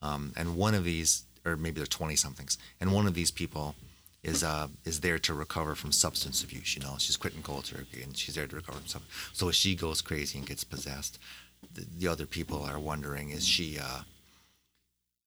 Um, 0.00 0.32
and 0.36 0.56
one 0.56 0.74
of 0.74 0.84
these, 0.84 1.24
or 1.44 1.56
maybe 1.56 1.78
they're 1.80 1.86
twenty 1.86 2.16
somethings, 2.16 2.58
and 2.80 2.92
one 2.92 3.06
of 3.06 3.14
these 3.14 3.30
people 3.30 3.74
is 4.22 4.42
uh, 4.42 4.68
is 4.84 5.00
there 5.00 5.18
to 5.18 5.34
recover 5.34 5.74
from 5.74 5.92
substance 5.92 6.42
abuse. 6.42 6.76
You 6.76 6.82
know, 6.82 6.96
she's 6.98 7.16
quitting 7.16 7.42
cold 7.42 7.64
turkey, 7.64 8.02
and 8.02 8.16
she's 8.16 8.34
there 8.34 8.46
to 8.46 8.56
recover 8.56 8.78
from 8.78 8.86
something. 8.86 9.10
So 9.32 9.50
she 9.50 9.74
goes 9.74 10.00
crazy 10.00 10.38
and 10.38 10.46
gets 10.46 10.64
possessed, 10.64 11.18
the, 11.74 11.84
the 11.98 12.08
other 12.08 12.26
people 12.26 12.62
are 12.62 12.78
wondering: 12.78 13.30
is 13.30 13.46
she 13.46 13.78
uh, 13.78 14.02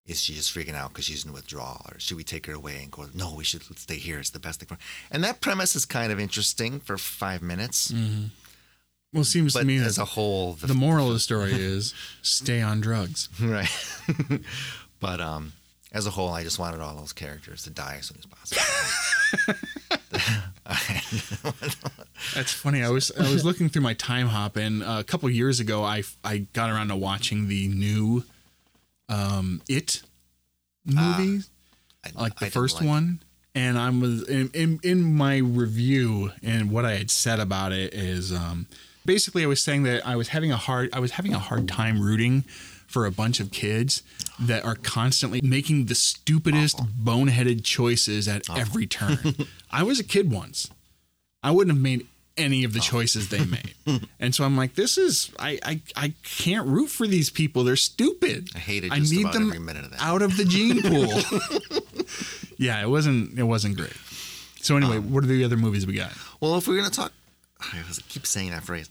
is 0.05 0.21
she 0.21 0.33
just 0.33 0.53
freaking 0.53 0.75
out 0.75 0.89
because 0.89 1.05
she's 1.05 1.25
in 1.25 1.33
withdrawal, 1.33 1.85
or 1.89 1.99
should 1.99 2.17
we 2.17 2.23
take 2.23 2.45
her 2.47 2.53
away 2.53 2.79
and 2.81 2.91
go? 2.91 3.05
No, 3.13 3.33
we 3.35 3.43
should 3.43 3.63
stay 3.77 3.95
here. 3.95 4.19
It's 4.19 4.31
the 4.31 4.39
best 4.39 4.59
thing 4.59 4.67
for. 4.67 4.75
Her. 4.75 4.79
And 5.11 5.23
that 5.23 5.41
premise 5.41 5.75
is 5.75 5.85
kind 5.85 6.11
of 6.11 6.19
interesting 6.19 6.79
for 6.79 6.97
five 6.97 7.41
minutes, 7.41 7.93
well, 9.13 9.21
it 9.21 9.25
seems 9.25 9.53
but 9.53 9.61
to 9.61 9.65
me 9.65 9.77
as 9.77 9.97
a 9.97 10.05
whole, 10.05 10.53
the, 10.53 10.67
the 10.67 10.73
moral 10.73 11.07
of 11.07 11.13
the 11.13 11.19
story 11.29 11.53
is 11.53 11.93
stay 12.21 12.61
on 12.61 12.81
drugs. 12.81 13.29
right. 13.41 13.69
but 14.99 15.19
um, 15.21 15.53
as 15.91 16.07
a 16.07 16.11
whole, 16.11 16.29
I 16.29 16.43
just 16.43 16.59
wanted 16.59 16.79
all 16.81 16.95
those 16.95 17.13
characters 17.13 17.63
to 17.63 17.69
die 17.69 17.97
as 17.99 18.05
soon 18.07 18.17
as 18.19 18.25
possible. 18.25 18.61
That's 22.35 22.53
funny. 22.53 22.83
I 22.83 22.89
was 22.89 23.11
I 23.17 23.29
was 23.31 23.43
looking 23.43 23.69
through 23.69 23.81
my 23.81 23.93
Timehop, 23.95 24.55
and 24.57 24.83
uh, 24.83 24.97
a 24.99 25.03
couple 25.03 25.29
years 25.29 25.59
ago, 25.59 25.83
I 25.83 26.03
I 26.23 26.39
got 26.53 26.69
around 26.69 26.89
to 26.89 26.95
watching 26.95 27.47
the 27.47 27.67
new 27.67 28.23
um, 29.09 29.61
It 29.67 30.01
movie, 30.85 31.43
I- 32.05 32.21
like 32.21 32.39
the 32.39 32.45
I 32.47 32.49
first 32.49 32.75
like 32.75 32.85
it. 32.85 32.87
one. 32.87 33.19
And 33.53 33.77
I 33.77 33.89
was 33.89 34.23
in, 34.29 34.49
in 34.53 34.79
in 34.81 35.03
my 35.13 35.37
review, 35.37 36.31
and 36.41 36.71
what 36.71 36.85
I 36.85 36.95
had 36.95 37.11
said 37.11 37.41
about 37.41 37.73
it 37.73 37.93
is 37.93 38.31
um, 38.31 38.65
basically 39.05 39.43
I 39.43 39.47
was 39.47 39.61
saying 39.61 39.83
that 39.83 40.05
I 40.05 40.15
was 40.15 40.29
having 40.29 40.51
a 40.51 40.57
hard 40.57 40.89
I 40.93 40.99
was 40.99 41.11
having 41.11 41.33
a 41.33 41.39
hard 41.39 41.67
time 41.67 42.01
rooting 42.01 42.41
for 42.87 43.05
a 43.05 43.11
bunch 43.11 43.39
of 43.39 43.51
kids 43.51 44.03
that 44.39 44.65
are 44.65 44.75
constantly 44.75 45.39
making 45.41 45.85
the 45.85 45.95
stupidest 45.95 46.77
boneheaded 47.01 47.63
choices 47.63 48.27
at 48.27 48.49
every 48.49 48.85
turn. 48.85 49.17
I 49.71 49.83
was 49.83 49.99
a 49.99 50.03
kid 50.03 50.29
once. 50.31 50.69
I 51.41 51.51
wouldn't 51.51 51.75
have 51.75 51.81
made 51.81 52.05
any 52.37 52.63
of 52.63 52.73
the 52.73 52.79
choices 52.79 53.29
they 53.29 53.45
made. 53.45 53.75
and 54.19 54.33
so 54.35 54.43
I'm 54.43 54.57
like, 54.57 54.75
this 54.75 54.97
is 54.97 55.31
I, 55.39 55.59
I 55.63 55.81
I 55.95 56.13
can't 56.23 56.67
root 56.67 56.87
for 56.87 57.07
these 57.07 57.29
people. 57.29 57.63
They're 57.63 57.75
stupid. 57.75 58.49
I 58.55 58.59
hated 58.59 58.91
I 58.91 58.99
just 58.99 59.13
need 59.13 59.31
them 59.31 59.47
every 59.47 59.59
minute 59.59 59.85
of 59.85 59.93
out 59.99 60.21
of 60.21 60.35
the 60.37 60.45
gene 60.45 60.81
pool. 60.91 61.81
yeah, 62.57 62.81
it 62.81 62.89
wasn't 62.89 63.37
it 63.37 63.43
wasn't 63.43 63.77
great. 63.77 63.93
So 64.61 64.77
anyway, 64.77 64.97
Um, 64.97 65.11
what 65.11 65.23
are 65.23 65.27
the 65.27 65.43
other 65.43 65.57
movies 65.57 65.87
we 65.87 65.93
got? 65.93 66.11
Well, 66.39 66.55
if 66.57 66.67
we're 66.67 66.77
gonna 66.77 66.89
talk, 66.89 67.11
I 67.61 67.83
keep 68.09 68.25
saying 68.25 68.51
that 68.51 68.63
phrase. 68.63 68.89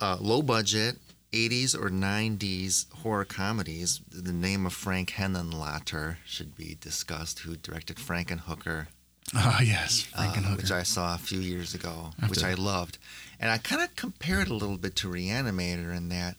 Uh, 0.00 0.16
low 0.20 0.42
budget, 0.42 0.96
80s 1.32 1.74
or 1.74 1.90
90s 1.90 2.90
horror 3.02 3.24
comedies. 3.24 4.00
The 4.10 4.32
name 4.32 4.66
of 4.66 4.72
Frank 4.72 5.10
Henenlotter 5.12 6.16
should 6.24 6.56
be 6.56 6.76
discussed, 6.80 7.40
who 7.40 7.56
directed 7.56 7.96
Frankenhooker, 7.96 8.86
Oh 9.34 9.58
yes, 9.60 10.06
uh, 10.14 10.32
which 10.54 10.70
I 10.70 10.84
saw 10.84 11.14
a 11.14 11.18
few 11.18 11.40
years 11.40 11.74
ago, 11.74 12.10
which 12.28 12.44
I 12.44 12.54
loved. 12.54 12.98
And 13.40 13.50
I 13.50 13.58
kind 13.58 13.82
of 13.82 13.96
compared 13.96 14.48
a 14.48 14.54
little 14.54 14.76
bit 14.78 14.94
to 14.96 15.08
Reanimator 15.08 15.94
in 15.94 16.08
that 16.10 16.36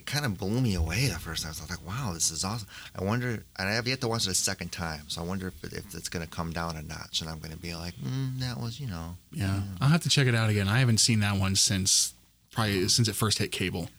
it 0.00 0.06
kind 0.06 0.24
of 0.24 0.38
blew 0.38 0.62
me 0.62 0.74
away 0.74 1.08
the 1.08 1.18
first 1.18 1.42
time. 1.42 1.52
I 1.54 1.62
was 1.62 1.70
like, 1.70 1.86
wow, 1.86 2.12
this 2.14 2.30
is 2.30 2.42
awesome. 2.42 2.66
I 2.98 3.04
wonder, 3.04 3.44
and 3.58 3.68
I 3.68 3.72
have 3.72 3.86
yet 3.86 4.00
to 4.00 4.08
watch 4.08 4.26
it 4.26 4.30
a 4.30 4.34
second 4.34 4.72
time, 4.72 5.02
so 5.08 5.20
I 5.20 5.24
wonder 5.24 5.48
if, 5.48 5.62
it, 5.62 5.74
if 5.74 5.94
it's 5.94 6.08
going 6.08 6.24
to 6.24 6.30
come 6.30 6.52
down 6.52 6.76
a 6.76 6.82
notch 6.82 7.20
and 7.20 7.28
I'm 7.28 7.38
going 7.38 7.52
to 7.52 7.58
be 7.58 7.74
like, 7.74 7.94
mm, 7.96 8.38
that 8.38 8.58
was, 8.58 8.80
you 8.80 8.86
know. 8.86 9.18
yeah, 9.30 9.60
I'll 9.78 9.90
have 9.90 10.02
to 10.04 10.08
check 10.08 10.26
it 10.26 10.34
out 10.34 10.48
again. 10.48 10.68
I 10.68 10.78
haven't 10.78 11.00
seen 11.00 11.20
that 11.20 11.38
one 11.38 11.54
since 11.54 12.14
probably 12.50 12.88
since 12.88 13.08
it 13.08 13.14
first 13.14 13.38
hit 13.38 13.52
cable. 13.52 13.90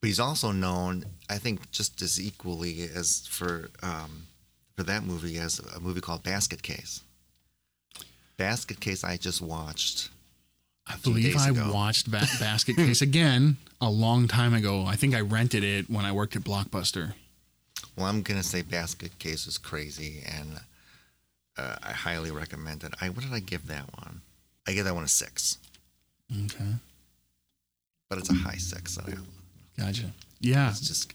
But 0.00 0.08
he's 0.08 0.20
also 0.20 0.50
known, 0.50 1.04
I 1.30 1.38
think, 1.38 1.70
just 1.70 2.02
as 2.02 2.20
equally 2.20 2.82
as 2.82 3.28
for 3.28 3.70
um, 3.80 4.26
for 4.76 4.82
that 4.82 5.04
movie 5.04 5.38
as 5.38 5.60
a 5.60 5.78
movie 5.78 6.00
called 6.00 6.24
Basket 6.24 6.62
Case. 6.62 7.02
Basket 8.36 8.80
Case 8.80 9.04
I 9.04 9.16
just 9.16 9.40
watched. 9.40 10.10
I 10.88 10.96
believe 10.96 11.36
I 11.36 11.48
ago. 11.50 11.70
watched 11.72 12.10
ba- 12.10 12.26
Basket 12.40 12.76
Case 12.76 13.02
again 13.02 13.56
a 13.80 13.90
long 13.90 14.26
time 14.28 14.54
ago. 14.54 14.84
I 14.86 14.96
think 14.96 15.14
I 15.14 15.20
rented 15.20 15.62
it 15.64 15.88
when 15.90 16.04
I 16.04 16.12
worked 16.12 16.34
at 16.36 16.42
Blockbuster. 16.42 17.14
Well, 17.96 18.06
I'm 18.06 18.22
gonna 18.22 18.42
say 18.42 18.62
Basket 18.62 19.18
Case 19.18 19.46
is 19.46 19.58
crazy, 19.58 20.22
and 20.26 20.60
uh, 21.56 21.76
I 21.82 21.92
highly 21.92 22.30
recommend 22.30 22.84
it. 22.84 22.94
I 23.00 23.08
what 23.08 23.24
did 23.24 23.32
I 23.32 23.40
give 23.40 23.66
that 23.68 23.84
one? 23.98 24.20
I 24.66 24.72
give 24.72 24.84
that 24.84 24.94
one 24.94 25.04
a 25.04 25.08
six, 25.08 25.58
Okay, 26.44 26.74
but 28.08 28.18
it's 28.18 28.30
a 28.30 28.34
high 28.34 28.56
six. 28.56 28.94
So 28.94 29.02
gotcha. 29.78 30.12
Yeah, 30.40 30.70
it's 30.70 30.80
just 30.80 31.12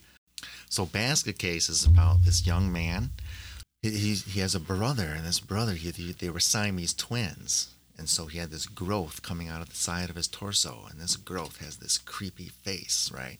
so 0.69 0.85
Basket 0.85 1.37
Case 1.37 1.69
is 1.69 1.85
about 1.85 2.23
this 2.23 2.45
young 2.45 2.71
man. 2.71 3.11
He 3.81 3.91
he, 3.91 4.13
he 4.15 4.39
has 4.41 4.55
a 4.55 4.59
brother, 4.59 5.13
and 5.15 5.25
this 5.25 5.39
brother 5.39 5.73
he, 5.73 5.91
he, 5.91 6.11
they 6.13 6.29
were 6.29 6.39
Siamese 6.39 6.93
twins. 6.93 7.69
And 7.97 8.09
so 8.09 8.25
he 8.25 8.39
had 8.39 8.51
this 8.51 8.65
growth 8.65 9.21
coming 9.21 9.49
out 9.49 9.61
of 9.61 9.69
the 9.69 9.75
side 9.75 10.09
of 10.09 10.15
his 10.15 10.27
torso, 10.27 10.85
and 10.89 10.99
this 10.99 11.15
growth 11.15 11.57
has 11.63 11.77
this 11.77 11.97
creepy 11.97 12.47
face, 12.47 13.11
right? 13.13 13.37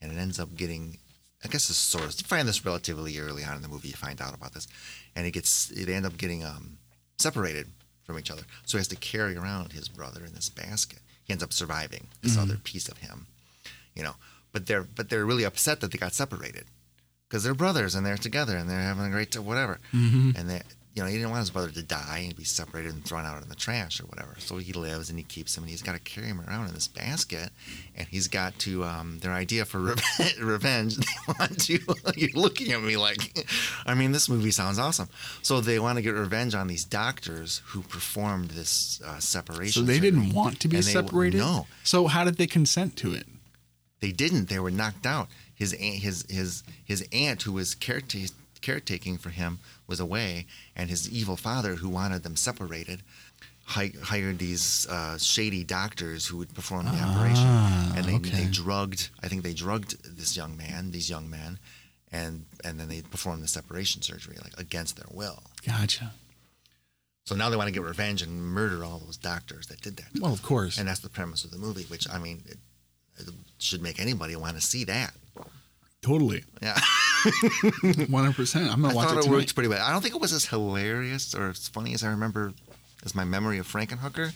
And 0.00 0.12
it 0.12 0.18
ends 0.18 0.38
up 0.38 0.54
getting, 0.56 0.98
I 1.44 1.48
guess 1.48 1.68
it's 1.70 1.78
sort 1.78 2.04
of, 2.04 2.14
you 2.18 2.24
find 2.24 2.46
this 2.46 2.64
relatively 2.64 3.18
early 3.18 3.42
on 3.44 3.56
in 3.56 3.62
the 3.62 3.68
movie, 3.68 3.88
you 3.88 3.94
find 3.94 4.20
out 4.20 4.34
about 4.34 4.52
this. 4.54 4.68
And 5.16 5.26
it 5.26 5.32
gets, 5.32 5.66
they 5.66 5.92
end 5.92 6.06
up 6.06 6.16
getting 6.16 6.44
um, 6.44 6.78
separated 7.18 7.66
from 8.04 8.18
each 8.18 8.30
other. 8.30 8.42
So 8.64 8.78
he 8.78 8.80
has 8.80 8.88
to 8.88 8.96
carry 8.96 9.36
around 9.36 9.72
his 9.72 9.88
brother 9.88 10.24
in 10.24 10.34
this 10.34 10.48
basket. 10.48 11.00
He 11.24 11.32
ends 11.32 11.42
up 11.42 11.52
surviving 11.52 12.06
this 12.22 12.36
other 12.42 12.56
piece 12.56 12.88
of 12.88 12.98
him, 12.98 13.26
you 13.96 14.04
know. 14.04 14.14
But 14.52 14.66
they're, 14.66 14.84
but 14.84 15.10
they're 15.10 15.26
really 15.26 15.44
upset 15.44 15.80
that 15.80 15.90
they 15.90 15.98
got 15.98 16.14
separated 16.14 16.66
because 17.28 17.42
they're 17.42 17.54
brothers 17.54 17.96
and 17.96 18.06
they're 18.06 18.16
together 18.16 18.56
and 18.56 18.70
they're 18.70 18.80
having 18.80 19.04
a 19.06 19.10
great 19.10 19.32
time, 19.32 19.44
whatever. 19.44 19.80
And 20.36 20.48
they, 20.48 20.62
you 20.96 21.02
know, 21.02 21.08
he 21.08 21.16
didn't 21.16 21.28
want 21.30 21.40
his 21.40 21.50
brother 21.50 21.68
to 21.70 21.82
die 21.82 22.22
and 22.24 22.34
be 22.34 22.42
separated 22.44 22.90
and 22.94 23.04
thrown 23.04 23.26
out 23.26 23.42
in 23.42 23.48
the 23.50 23.54
trash 23.54 24.00
or 24.00 24.04
whatever. 24.06 24.34
So 24.38 24.56
he 24.56 24.72
lives 24.72 25.10
and 25.10 25.18
he 25.18 25.24
keeps 25.24 25.54
him 25.54 25.62
and 25.64 25.70
he's 25.70 25.82
got 25.82 25.92
to 25.92 25.98
carry 26.00 26.26
him 26.28 26.40
around 26.40 26.68
in 26.68 26.74
this 26.74 26.88
basket. 26.88 27.50
And 27.94 28.08
he's 28.08 28.28
got 28.28 28.58
to, 28.60 28.82
um, 28.84 29.18
their 29.20 29.32
idea 29.32 29.66
for 29.66 29.78
reve- 29.80 30.02
revenge, 30.40 30.96
they 30.96 31.04
want 31.38 31.60
to, 31.64 31.78
you're 32.16 32.30
looking 32.34 32.72
at 32.72 32.82
me 32.82 32.96
like, 32.96 33.46
I 33.84 33.92
mean, 33.94 34.12
this 34.12 34.28
movie 34.30 34.50
sounds 34.50 34.78
awesome. 34.78 35.10
So 35.42 35.60
they 35.60 35.78
want 35.78 35.96
to 35.96 36.02
get 36.02 36.14
revenge 36.14 36.54
on 36.54 36.66
these 36.66 36.84
doctors 36.86 37.60
who 37.66 37.82
performed 37.82 38.52
this 38.52 39.02
uh, 39.04 39.18
separation. 39.18 39.82
so 39.82 39.86
they 39.86 39.96
surgery. 39.98 40.10
didn't 40.12 40.32
want 40.32 40.60
to 40.60 40.68
be 40.68 40.78
And 40.78 40.86
they- 40.86 40.92
separated. 40.92 41.38
No, 41.38 41.66
So 41.84 42.06
how 42.06 42.24
did 42.24 42.38
they 42.38 42.46
consent 42.46 42.96
to 42.96 43.12
it? 43.12 43.26
they 44.00 44.12
didn't. 44.12 44.48
They 44.48 44.58
were 44.58 44.70
knocked 44.70 45.04
out. 45.06 45.28
His 45.54 45.72
aunt, 45.72 45.96
his 45.96 46.24
his 46.28 46.62
his 46.84 47.06
aunt, 47.12 47.42
who 47.42 47.52
was 47.52 47.74
careta- 47.74 48.30
caretaking 48.60 49.16
for 49.16 49.30
him, 49.30 49.58
was 49.86 50.00
away, 50.00 50.46
and 50.74 50.90
his 50.90 51.08
evil 51.10 51.36
father, 51.36 51.76
who 51.76 51.88
wanted 51.88 52.22
them 52.22 52.36
separated, 52.36 53.02
hi- 53.64 53.92
hired 54.02 54.38
these 54.38 54.86
uh, 54.88 55.18
shady 55.18 55.64
doctors 55.64 56.26
who 56.26 56.36
would 56.38 56.54
perform 56.54 56.86
the 56.86 57.00
operation, 57.00 57.46
and 57.96 58.04
they, 58.04 58.14
okay. 58.16 58.44
they 58.44 58.50
drugged. 58.50 59.10
I 59.22 59.28
think 59.28 59.42
they 59.42 59.52
drugged 59.54 60.16
this 60.16 60.36
young 60.36 60.56
man, 60.56 60.90
these 60.90 61.08
young 61.10 61.28
men, 61.30 61.58
and 62.12 62.46
and 62.64 62.78
then 62.80 62.88
they 62.88 63.02
performed 63.02 63.42
the 63.42 63.48
separation 63.48 64.02
surgery 64.02 64.36
like 64.42 64.58
against 64.58 64.96
their 64.96 65.06
will. 65.10 65.42
Gotcha. 65.66 66.12
So 67.24 67.34
now 67.34 67.50
they 67.50 67.56
want 67.56 67.66
to 67.66 67.72
get 67.74 67.82
revenge 67.82 68.22
and 68.22 68.40
murder 68.40 68.84
all 68.84 69.00
those 69.00 69.16
doctors 69.16 69.66
that 69.66 69.80
did 69.80 69.96
that. 69.96 70.14
to 70.14 70.20
Well, 70.22 70.32
of 70.32 70.42
course. 70.42 70.78
and 70.78 70.86
that's 70.86 71.00
the 71.00 71.08
premise 71.08 71.44
of 71.44 71.50
the 71.50 71.58
movie, 71.58 71.82
which 71.84 72.08
I 72.08 72.18
mean, 72.18 72.42
it, 72.46 72.58
it 73.18 73.28
should 73.58 73.82
make 73.82 73.98
anybody 74.00 74.36
want 74.36 74.54
to 74.56 74.62
see 74.62 74.84
that. 74.84 75.12
Totally. 76.06 76.44
Yeah, 76.62 76.78
One 78.08 78.22
hundred 78.24 78.36
percent. 78.36 78.70
I'm 78.72 78.80
gonna 78.82 78.92
I 78.92 78.96
watch 78.96 79.08
thought 79.08 79.16
it 79.16 79.20
it 79.20 79.22
tonight. 79.24 79.36
worked 79.36 79.54
pretty 79.54 79.68
well. 79.68 79.84
I 79.84 79.90
don't 79.92 80.02
think 80.02 80.14
it 80.14 80.20
was 80.20 80.32
as 80.32 80.46
hilarious 80.46 81.34
or 81.34 81.48
as 81.50 81.68
funny 81.68 81.94
as 81.94 82.02
I 82.04 82.08
remember 82.08 82.52
as 83.04 83.14
my 83.14 83.24
memory 83.24 83.58
of 83.58 83.66
Frankenhooker, 83.70 84.32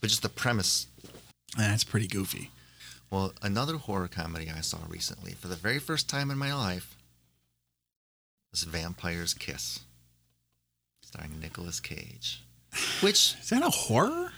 but 0.00 0.08
just 0.10 0.22
the 0.22 0.28
premise. 0.28 0.86
That's 1.56 1.84
pretty 1.84 2.06
goofy. 2.06 2.50
Well, 3.10 3.32
another 3.42 3.76
horror 3.76 4.06
comedy 4.08 4.48
I 4.56 4.60
saw 4.60 4.78
recently 4.88 5.32
for 5.32 5.48
the 5.48 5.56
very 5.56 5.80
first 5.80 6.08
time 6.08 6.30
in 6.30 6.38
my 6.38 6.54
life 6.54 6.96
was 8.52 8.62
Vampire's 8.62 9.34
Kiss, 9.34 9.80
starring 11.02 11.40
Nicolas 11.40 11.80
Cage. 11.80 12.42
Which, 13.00 13.34
Is 13.42 13.48
that 13.50 13.62
a 13.64 13.70
horror? 13.70 14.30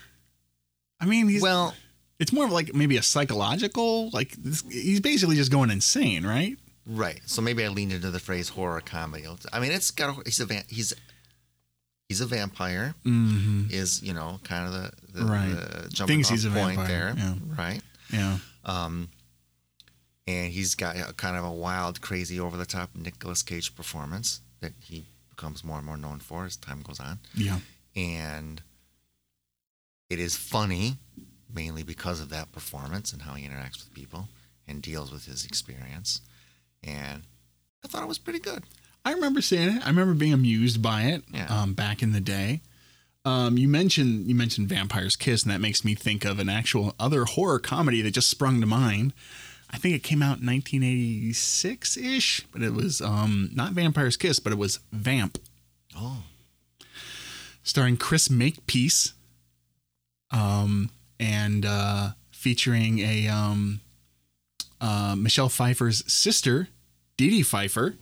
I 1.01 1.05
mean, 1.05 1.29
he's 1.29 1.43
well, 1.43 1.75
it's 2.19 2.33
more 2.33 2.45
of 2.47 2.53
like 2.53 2.73
maybe 2.75 2.97
a 2.97 3.03
psychological. 3.03 4.09
Like 4.11 4.33
this, 4.39 4.63
he's 4.71 5.01
basically 5.01 5.37
just 5.37 5.51
going 5.53 5.71
insane, 5.71 6.25
right? 6.25 6.57
Right. 6.87 7.21
So 7.27 7.43
maybe 7.43 7.65
I 7.65 7.69
leaned 7.69 7.93
into 7.93 8.11
the 8.11 8.19
phrase 8.21 8.49
horror 8.51 8.81
comedy. 8.81 9.25
I 9.53 9.61
mean, 9.61 9.73
it's 9.73 9.91
got 9.91 10.19
a, 10.19 10.23
he's 10.25 10.41
a 10.41 10.47
va- 10.47 10.65
he's 10.69 10.93
he's 12.09 12.21
a 12.21 12.27
vampire. 12.27 12.95
Mm-hmm. 13.05 13.69
Is 13.71 14.03
you 14.03 14.13
know 14.15 14.41
kind 14.45 14.67
of 14.67 14.73
the, 14.73 15.19
the, 15.21 15.25
Right. 15.27 15.49
the 15.51 15.89
jumping 15.91 16.17
Thinks 16.17 16.29
off 16.29 16.33
he's 16.33 16.45
a 16.45 16.51
point 16.51 16.77
vampire, 16.79 17.15
there, 17.15 17.25
yeah. 17.25 17.35
right? 17.59 17.81
Yeah. 18.13 18.39
Um, 18.65 19.09
and 20.27 20.53
he's 20.53 20.75
got 20.77 20.97
a, 20.97 21.13
kind 21.15 21.37
of 21.37 21.45
a 21.45 21.51
wild, 21.51 22.01
crazy, 22.01 22.39
over 22.39 22.57
the 22.57 22.65
top 22.67 22.91
Nicolas 22.95 23.43
Cage 23.43 23.75
performance 23.75 24.41
that 24.61 24.73
he 24.81 25.05
becomes 25.31 25.65
more 25.65 25.79
and 25.79 25.87
more 25.87 25.97
known 25.97 26.21
for 26.21 26.45
as 26.45 26.57
time 26.57 26.83
goes 26.83 27.01
on. 27.01 27.19
Yeah. 27.35 27.59
And 27.97 28.63
it 30.09 30.21
is 30.21 30.37
funny, 30.37 30.99
mainly 31.53 31.83
because 31.83 32.21
of 32.21 32.29
that 32.29 32.53
performance 32.53 33.13
and 33.13 33.23
how 33.23 33.35
he 33.35 33.47
interacts 33.49 33.79
with 33.83 33.93
people 33.95 34.29
and 34.69 34.81
deals 34.81 35.11
with 35.11 35.25
his 35.27 35.45
experience. 35.45 36.21
And 36.83 37.23
I 37.85 37.89
thought 37.89 38.03
it 38.03 38.09
was 38.09 38.19
pretty 38.19 38.39
good. 38.41 38.65
I 39.05 39.13
remember 39.13 39.41
seeing 39.43 39.77
it. 39.77 39.85
I 39.85 39.89
remember 39.89 40.15
being 40.15 40.33
amused 40.33 40.81
by 40.83 41.03
it 41.03 41.25
Yeah. 41.33 41.47
um, 41.47 41.75
back 41.75 42.03
in 42.03 42.13
the 42.13 42.21
day. 42.21 42.61
Um, 43.25 43.57
you 43.57 43.69
mentioned 43.69 44.27
you 44.27 44.35
mentioned 44.35 44.69
Vampire's 44.69 45.15
Kiss, 45.17 45.43
and 45.45 45.53
that 45.53 45.61
makes 45.61 45.85
me 45.85 45.95
think 45.95 46.25
of 46.25 46.39
an 46.41 46.49
actual 46.49 46.95
other 46.99 47.25
horror 47.25 47.59
comedy 47.61 48.03
that 48.03 48.11
just 48.13 48.29
sprung 48.31 48.61
to 48.61 48.67
mind. 48.67 49.13
I 49.71 49.79
think 49.79 49.95
it 49.95 50.03
came 50.03 50.23
out 50.23 50.41
in 50.41 50.47
1986 50.47 51.97
ish, 51.97 52.47
but 52.53 52.63
it 52.63 52.75
was 52.75 53.01
um, 53.01 53.49
not 53.55 53.73
Vampire's 53.73 54.17
Kiss, 54.17 54.39
but 54.41 54.53
it 54.53 54.59
was 54.59 54.81
Vamp, 54.93 55.39
Oh, 55.97 56.25
starring 57.63 57.97
Chris 57.97 58.29
Makepeace, 58.29 59.15
um, 60.31 60.91
and 61.21 61.65
uh, 61.65 62.11
featuring 62.33 62.99
a 62.99 63.29
um, 63.29 63.81
uh, 64.83 65.15
Michelle 65.17 65.49
Pfeiffer's 65.49 66.05
sister, 66.13 66.69
Dee 67.17 67.31
Dee 67.31 67.43
Pfeiffer, 67.43 67.95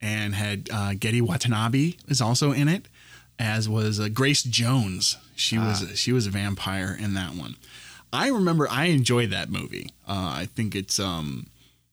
and 0.00 0.34
had 0.34 0.68
uh, 0.70 0.92
Gedde 0.94 1.22
Watanabe 1.22 1.94
is 2.08 2.20
also 2.20 2.52
in 2.52 2.68
it, 2.68 2.88
as 3.38 3.68
was 3.68 3.98
uh, 3.98 4.08
Grace 4.08 4.42
Jones. 4.42 5.16
She 5.36 5.58
was 5.58 5.98
she 5.98 6.12
was 6.12 6.26
a 6.26 6.30
vampire 6.30 6.96
in 6.98 7.14
that 7.14 7.34
one. 7.34 7.56
I 8.12 8.28
remember 8.28 8.68
I 8.68 8.86
enjoyed 8.86 9.30
that 9.30 9.48
movie. 9.48 9.90
Uh, 10.06 10.34
I 10.36 10.46
think 10.46 10.74
it's 10.74 10.98
um, 11.00 11.46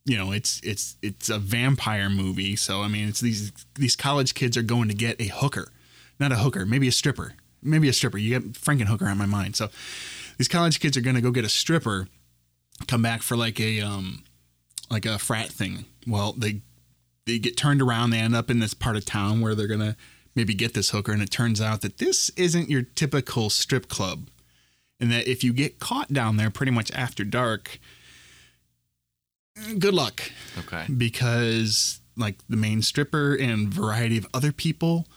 you 0.06 0.18
know, 0.18 0.32
it's 0.32 0.60
it's 0.64 0.98
it's 1.04 1.30
a 1.30 1.38
vampire 1.38 2.10
movie. 2.10 2.56
So 2.56 2.82
I 2.82 2.88
mean, 2.88 3.08
it's 3.08 3.22
these 3.22 3.52
these 3.76 3.96
college 3.96 4.34
kids 4.34 4.58
are 4.58 4.64
going 4.64 4.88
to 4.88 4.96
get 4.96 5.22
a 5.22 5.26
hooker, 5.26 5.72
not 6.20 6.32
a 6.32 6.38
hooker, 6.38 6.66
maybe 6.66 6.88
a 6.88 6.92
stripper, 6.92 7.34
maybe 7.62 7.88
a 7.88 7.94
stripper. 7.94 8.18
You 8.18 8.40
get 8.40 8.54
Frankenhooker 8.54 9.10
on 9.10 9.20
my 9.20 9.28
mind. 9.28 9.56
So 9.56 9.70
these 10.40 10.48
college 10.48 10.80
kids 10.80 10.98
are 10.98 11.02
going 11.02 11.16
to 11.16 11.22
go 11.22 11.30
get 11.30 11.46
a 11.46 11.50
stripper, 11.50 12.08
come 12.88 13.02
back 13.02 13.22
for 13.22 13.36
like 13.36 13.60
a 13.60 13.82
um, 13.82 14.24
like 14.90 15.06
a 15.06 15.20
frat 15.20 15.50
thing. 15.50 15.86
Well, 16.08 16.34
they 16.34 16.62
they 17.26 17.40
get 17.40 17.58
turned 17.58 17.82
around. 17.82 18.10
They 18.10 18.20
end 18.20 18.36
up 18.36 18.50
in 18.50 18.60
this 18.60 18.74
part 18.74 18.96
of 18.96 19.06
town 19.06 19.42
where 19.42 19.56
they're 19.56 19.68
gonna 19.68 19.96
maybe 20.36 20.54
get 20.54 20.74
this 20.74 20.92
hooker, 20.92 21.12
and 21.12 21.22
it 21.22 21.32
turns 21.32 21.62
out 21.62 21.82
that 21.82 21.98
this 21.98 22.30
isn't 22.32 22.70
your 22.70 22.84
typical 22.84 23.50
strip 23.50 23.88
club, 23.88 24.30
and 25.00 25.12
that 25.12 25.28
if 25.28 25.44
you 25.44 25.54
get 25.54 25.80
caught 25.80 26.12
down 26.12 26.38
there, 26.38 26.50
pretty 26.50 26.72
much 26.72 26.92
after 26.92 27.24
dark, 27.24 27.80
good 29.78 29.94
luck 29.94 30.32
okay. 30.58 30.86
because 30.96 32.00
like 32.16 32.38
the 32.50 32.58
main 32.58 32.82
stripper 32.82 33.36
and 33.36 33.74
variety 33.74 34.18
of 34.18 34.28
other 34.34 34.52
people 34.52 35.08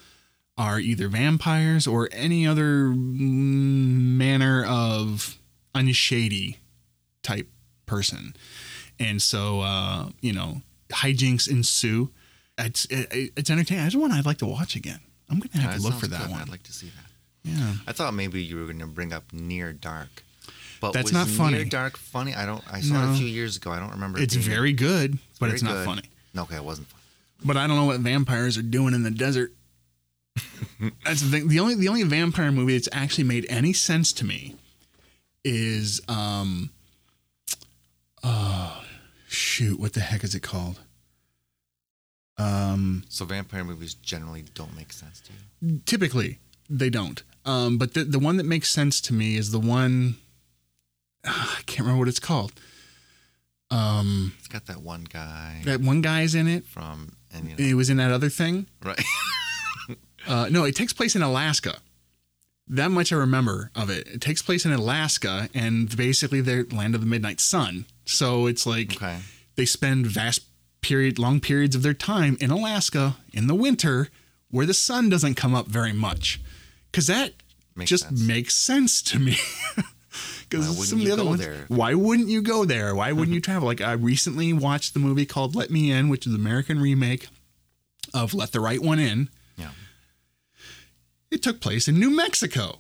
are 0.57 0.79
either 0.79 1.09
vampires 1.09 1.87
or 1.87 2.09
any 2.13 2.47
other 2.47 2.87
mm, 2.87 4.17
manner 4.17 4.65
of 4.65 5.39
unshady 5.75 6.59
type 7.23 7.49
person 7.93 8.35
and 8.99 9.21
so 9.21 9.61
uh 9.61 10.09
you 10.21 10.33
know 10.33 10.51
hijinks 10.91 11.49
ensue 11.57 12.11
it's 12.59 12.85
it, 12.87 13.33
it's 13.37 13.51
entertaining 13.51 13.85
it's 13.87 13.97
one 13.97 14.13
i'd 14.13 14.27
like 14.31 14.39
to 14.39 14.47
watch 14.47 14.75
again 14.77 15.01
i'm 15.31 15.39
gonna 15.41 15.63
have 15.63 15.73
That 15.75 15.81
to 15.81 15.87
look 15.89 16.01
for 16.01 16.07
that 16.09 16.23
good. 16.23 16.31
one 16.31 16.41
I'd 16.43 16.49
like 16.57 16.63
to 16.65 16.73
see 16.73 16.91
that. 16.99 17.11
yeah 17.53 17.75
I 17.87 17.93
thought 17.93 18.15
maybe 18.15 18.43
you 18.43 18.57
were 18.59 18.67
going 18.67 18.79
to 18.87 18.87
bring 18.99 19.13
up 19.13 19.25
Near 19.33 19.73
Dark. 19.73 20.13
But 20.81 20.93
That's 20.95 21.13
not 21.13 21.27
funny. 21.29 21.57
Near 21.59 21.65
Dark 21.65 21.97
funny? 21.97 22.33
I 22.35 22.45
don't. 22.47 22.63
I 22.77 22.81
saw 22.81 22.95
it 23.11 23.15
a 23.15 23.19
few 23.23 23.27
years 23.39 23.57
ago. 23.57 23.71
I 23.71 23.79
don't 23.81 23.91
remember. 23.97 24.19
it's 24.21 24.35
very 24.35 24.73
good 24.73 25.19
but 25.41 25.47
very 25.47 25.55
it's 25.55 25.63
not 25.63 25.75
good. 25.75 25.87
funny 25.91 26.03
No, 26.35 26.43
okay, 26.43 26.57
it 26.57 26.65
wasn't 26.65 26.89
funny. 26.89 27.03
but 27.49 27.57
I 27.57 27.67
don't 27.67 27.77
know 27.77 27.85
what 27.93 28.01
vampires 28.01 28.57
are 28.59 28.63
doing 28.79 28.95
in 28.95 29.03
the 29.03 29.11
desert. 29.27 29.51
That's 31.05 31.21
the 31.23 31.31
thing. 31.33 31.49
The 31.49 31.61
only 31.61 31.75
the 31.75 31.89
only 31.89 32.03
vampire 32.05 32.51
movie 32.53 32.75
that's 32.77 32.89
actually 32.93 33.25
made 33.35 33.45
any 33.49 33.73
sense 33.73 34.13
to 34.15 34.25
me 34.25 34.55
is 35.45 36.01
um 36.09 36.71
uh 38.23 38.83
shoot, 39.29 39.79
what 39.81 39.93
the 39.95 40.01
heck 40.01 40.23
is 40.25 40.35
it 40.35 40.41
called? 40.43 40.81
Um 42.39 43.05
So 43.09 43.25
vampire 43.25 43.65
movies 43.65 43.95
generally 43.95 44.45
don't 44.55 44.75
make 44.77 44.93
sense 44.93 45.21
to 45.21 45.33
you. 45.67 45.81
typically 45.87 46.39
They 46.71 46.91
don't. 46.91 47.23
Um, 47.45 47.77
but 47.79 47.95
the 47.95 48.05
the 48.05 48.19
one 48.21 48.37
that 48.37 48.45
makes 48.47 48.71
sense 48.71 49.01
to 49.03 49.13
me 49.13 49.37
is 49.37 49.51
the 49.51 49.59
one 49.61 50.17
I 51.25 51.61
can't 51.67 51.81
remember 51.81 51.99
what 52.01 52.09
it's 52.09 52.21
called. 52.21 52.53
Um, 53.71 54.35
It's 54.39 54.49
got 54.49 54.67
that 54.67 54.83
one 54.83 55.05
guy 55.05 55.63
that 55.65 55.81
one 55.81 56.01
guy's 56.03 56.35
in 56.35 56.47
it. 56.47 56.67
from 56.67 57.17
and 57.33 57.45
you 57.51 57.57
know, 57.57 57.65
He 57.65 57.75
was 57.75 57.89
in 57.91 57.97
that 57.99 58.11
other 58.13 58.29
thing. 58.29 58.67
right. 58.83 59.01
Uh, 60.25 60.47
no, 60.49 60.63
it 60.65 60.77
takes 60.77 60.93
place 60.93 61.17
in 61.17 61.23
Alaska. 61.23 61.81
That 62.73 62.91
much 62.91 63.13
I 63.13 63.17
remember 63.17 63.71
of 63.77 63.91
it. 63.91 64.07
It 64.09 64.21
takes 64.23 64.41
place 64.41 64.65
in 64.65 64.73
Alaska, 64.73 65.51
and 65.55 65.95
basically 65.95 66.41
they're 66.41 66.65
land 66.73 66.95
of 66.95 67.03
the 67.03 67.07
midnight 67.07 67.39
sun. 67.39 67.85
So 68.07 68.47
it's 68.47 68.65
like 68.67 68.97
Okay. 68.97 69.19
they 69.57 69.67
spend 69.67 70.07
vast 70.07 70.43
period, 70.81 71.19
long 71.19 71.39
periods 71.39 71.77
of 71.77 71.83
their 71.83 71.93
time 71.95 72.37
in 72.41 72.51
Alaska 72.51 73.17
in 73.33 73.47
the 73.47 73.55
winter, 73.55 74.09
where 74.51 74.65
the 74.65 74.75
sun 74.75 75.11
doesn't 75.11 75.35
come 75.35 75.55
up 75.55 75.67
very 75.67 75.93
much. 75.93 76.41
Because 76.91 77.07
that 77.09 77.35
Makes 77.77 77.91
just 77.91 78.05
sense. 78.05 78.21
makes 78.23 78.55
sense 78.55 79.03
to 79.03 79.19
me. 79.19 79.37
Why 79.77 79.85
Because 80.49 80.89
some 80.89 80.99
of 81.01 81.05
the 81.07 81.13
other 81.13 81.25
ones, 81.25 81.41
there? 81.41 81.65
why 81.69 81.95
wouldn't 81.95 82.29
you 82.29 82.43
go 82.43 82.67
there? 82.67 82.95
Why 82.95 83.13
wouldn't 83.13 83.29
mm-hmm. 83.29 83.35
you 83.35 83.41
travel? 83.41 83.67
Like 83.67 83.81
I 83.81 83.93
recently 83.93 84.53
watched 84.53 84.93
the 84.93 85.01
movie 85.01 85.25
called 85.25 85.55
Let 85.55 85.71
Me 85.71 85.91
In, 85.91 86.09
which 86.11 86.27
is 86.27 86.35
an 86.35 86.41
American 86.41 86.79
remake 86.81 87.29
of 88.13 88.35
Let 88.35 88.53
the 88.53 88.61
Right 88.61 88.81
One 88.81 88.99
In. 88.99 89.31
Yeah. 89.57 89.71
It 91.33 91.43
took 91.43 91.61
place 91.61 91.89
in 91.89 91.99
New 91.99 92.11
Mexico. 92.11 92.79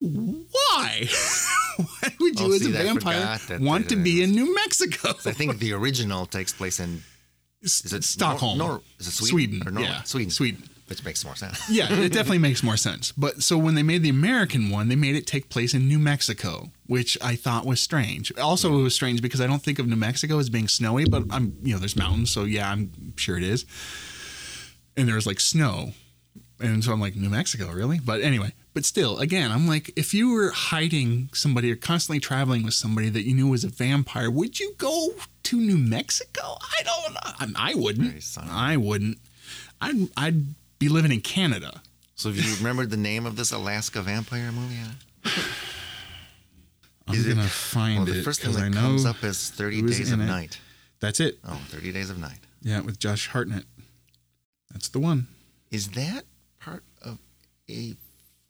Why? 0.00 1.08
Why 1.76 2.14
would 2.20 2.40
you, 2.40 2.46
Oh, 2.46 2.52
as 2.52 2.62
see, 2.62 2.70
a 2.70 2.72
vampire, 2.72 3.38
want 3.60 3.88
to 3.90 3.96
be 3.96 4.22
in 4.22 4.32
New 4.32 4.54
Mexico? 4.54 5.10
I 5.10 5.32
think 5.32 5.58
the 5.58 5.72
original 5.74 6.26
takes 6.26 6.52
place 6.52 6.80
in 6.80 7.02
is 7.62 7.92
it 7.92 8.02
Stockholm? 8.02 8.58
Nor, 8.58 8.68
Nor, 8.68 8.80
is 8.98 9.06
it 9.06 9.12
Sweden? 9.12 9.60
Sweden, 9.60 9.68
Or 9.68 9.70
Nor- 9.70 9.82
yeah. 9.84 10.02
Sweden. 10.02 10.30
Sweden. 10.30 10.68
Which 10.88 11.04
makes 11.04 11.24
more 11.24 11.36
sense. 11.36 11.58
yeah, 11.70 11.90
it 11.92 12.12
definitely 12.12 12.38
makes 12.38 12.62
more 12.62 12.76
sense. 12.76 13.12
But 13.12 13.42
so 13.42 13.56
when 13.56 13.76
they 13.76 13.82
made 13.84 14.02
the 14.02 14.08
American 14.10 14.68
one, 14.68 14.88
they 14.88 14.96
made 14.96 15.14
it 15.14 15.26
take 15.26 15.48
place 15.48 15.72
in 15.74 15.86
New 15.88 15.98
Mexico, 15.98 16.70
which 16.86 17.16
I 17.22 17.36
thought 17.36 17.64
was 17.64 17.80
strange. 17.80 18.36
Also, 18.36 18.78
it 18.78 18.82
was 18.82 18.94
strange 18.94 19.22
because 19.22 19.40
I 19.40 19.46
don't 19.46 19.62
think 19.62 19.78
of 19.78 19.86
New 19.86 19.96
Mexico 19.96 20.38
as 20.38 20.50
being 20.50 20.66
snowy, 20.68 21.04
but 21.04 21.22
I'm, 21.30 21.56
you 21.62 21.72
know, 21.72 21.78
there's 21.78 21.96
mountains, 21.96 22.30
so 22.30 22.44
yeah, 22.44 22.70
I'm 22.70 22.90
sure 23.16 23.36
it 23.38 23.44
is. 23.44 23.64
And 24.96 25.08
there's 25.08 25.26
like 25.26 25.40
snow. 25.40 25.92
And 26.62 26.84
so 26.84 26.92
I'm 26.92 27.00
like, 27.00 27.16
New 27.16 27.28
Mexico, 27.28 27.70
really? 27.72 27.98
But 27.98 28.20
anyway, 28.20 28.52
but 28.72 28.84
still, 28.84 29.18
again, 29.18 29.50
I'm 29.50 29.66
like, 29.66 29.90
if 29.96 30.14
you 30.14 30.32
were 30.32 30.50
hiding 30.50 31.28
somebody 31.34 31.72
or 31.72 31.76
constantly 31.76 32.20
traveling 32.20 32.62
with 32.62 32.74
somebody 32.74 33.08
that 33.10 33.22
you 33.26 33.34
knew 33.34 33.48
was 33.48 33.64
a 33.64 33.68
vampire, 33.68 34.30
would 34.30 34.60
you 34.60 34.74
go 34.78 35.08
to 35.42 35.56
New 35.60 35.76
Mexico? 35.76 36.56
I 36.60 36.82
don't 36.84 37.14
know. 37.14 37.54
I, 37.56 37.72
I 37.72 37.74
wouldn't. 37.74 38.38
I 38.48 38.76
wouldn't. 38.76 39.18
I'd, 39.80 40.08
I'd 40.16 40.54
be 40.78 40.88
living 40.88 41.10
in 41.10 41.20
Canada. 41.20 41.82
So, 42.14 42.28
have 42.28 42.38
you 42.38 42.54
remembered 42.56 42.90
the 42.90 42.96
name 42.96 43.26
of 43.26 43.34
this 43.34 43.50
Alaska 43.50 44.00
vampire 44.00 44.52
movie? 44.52 44.76
I'm 47.08 47.14
Is 47.16 47.26
gonna 47.26 47.42
find 47.48 48.04
well, 48.04 48.06
the 48.14 48.22
first 48.22 48.42
thing 48.42 48.52
that 48.52 48.62
I 48.62 48.70
comes 48.70 49.04
up 49.04 49.24
is 49.24 49.50
30 49.50 49.80
who's 49.80 49.98
Days 49.98 50.12
of 50.12 50.20
it. 50.20 50.24
Night. 50.26 50.60
that's 51.00 51.18
it. 51.18 51.38
Oh, 51.44 51.60
30 51.70 51.90
Days 51.92 52.10
of 52.10 52.18
Night. 52.18 52.38
Yeah, 52.62 52.80
with 52.80 53.00
Josh 53.00 53.26
Hartnett. 53.28 53.64
That's 54.70 54.88
the 54.88 55.00
one. 55.00 55.26
Is 55.72 55.88
that 55.90 56.22
a 57.72 57.96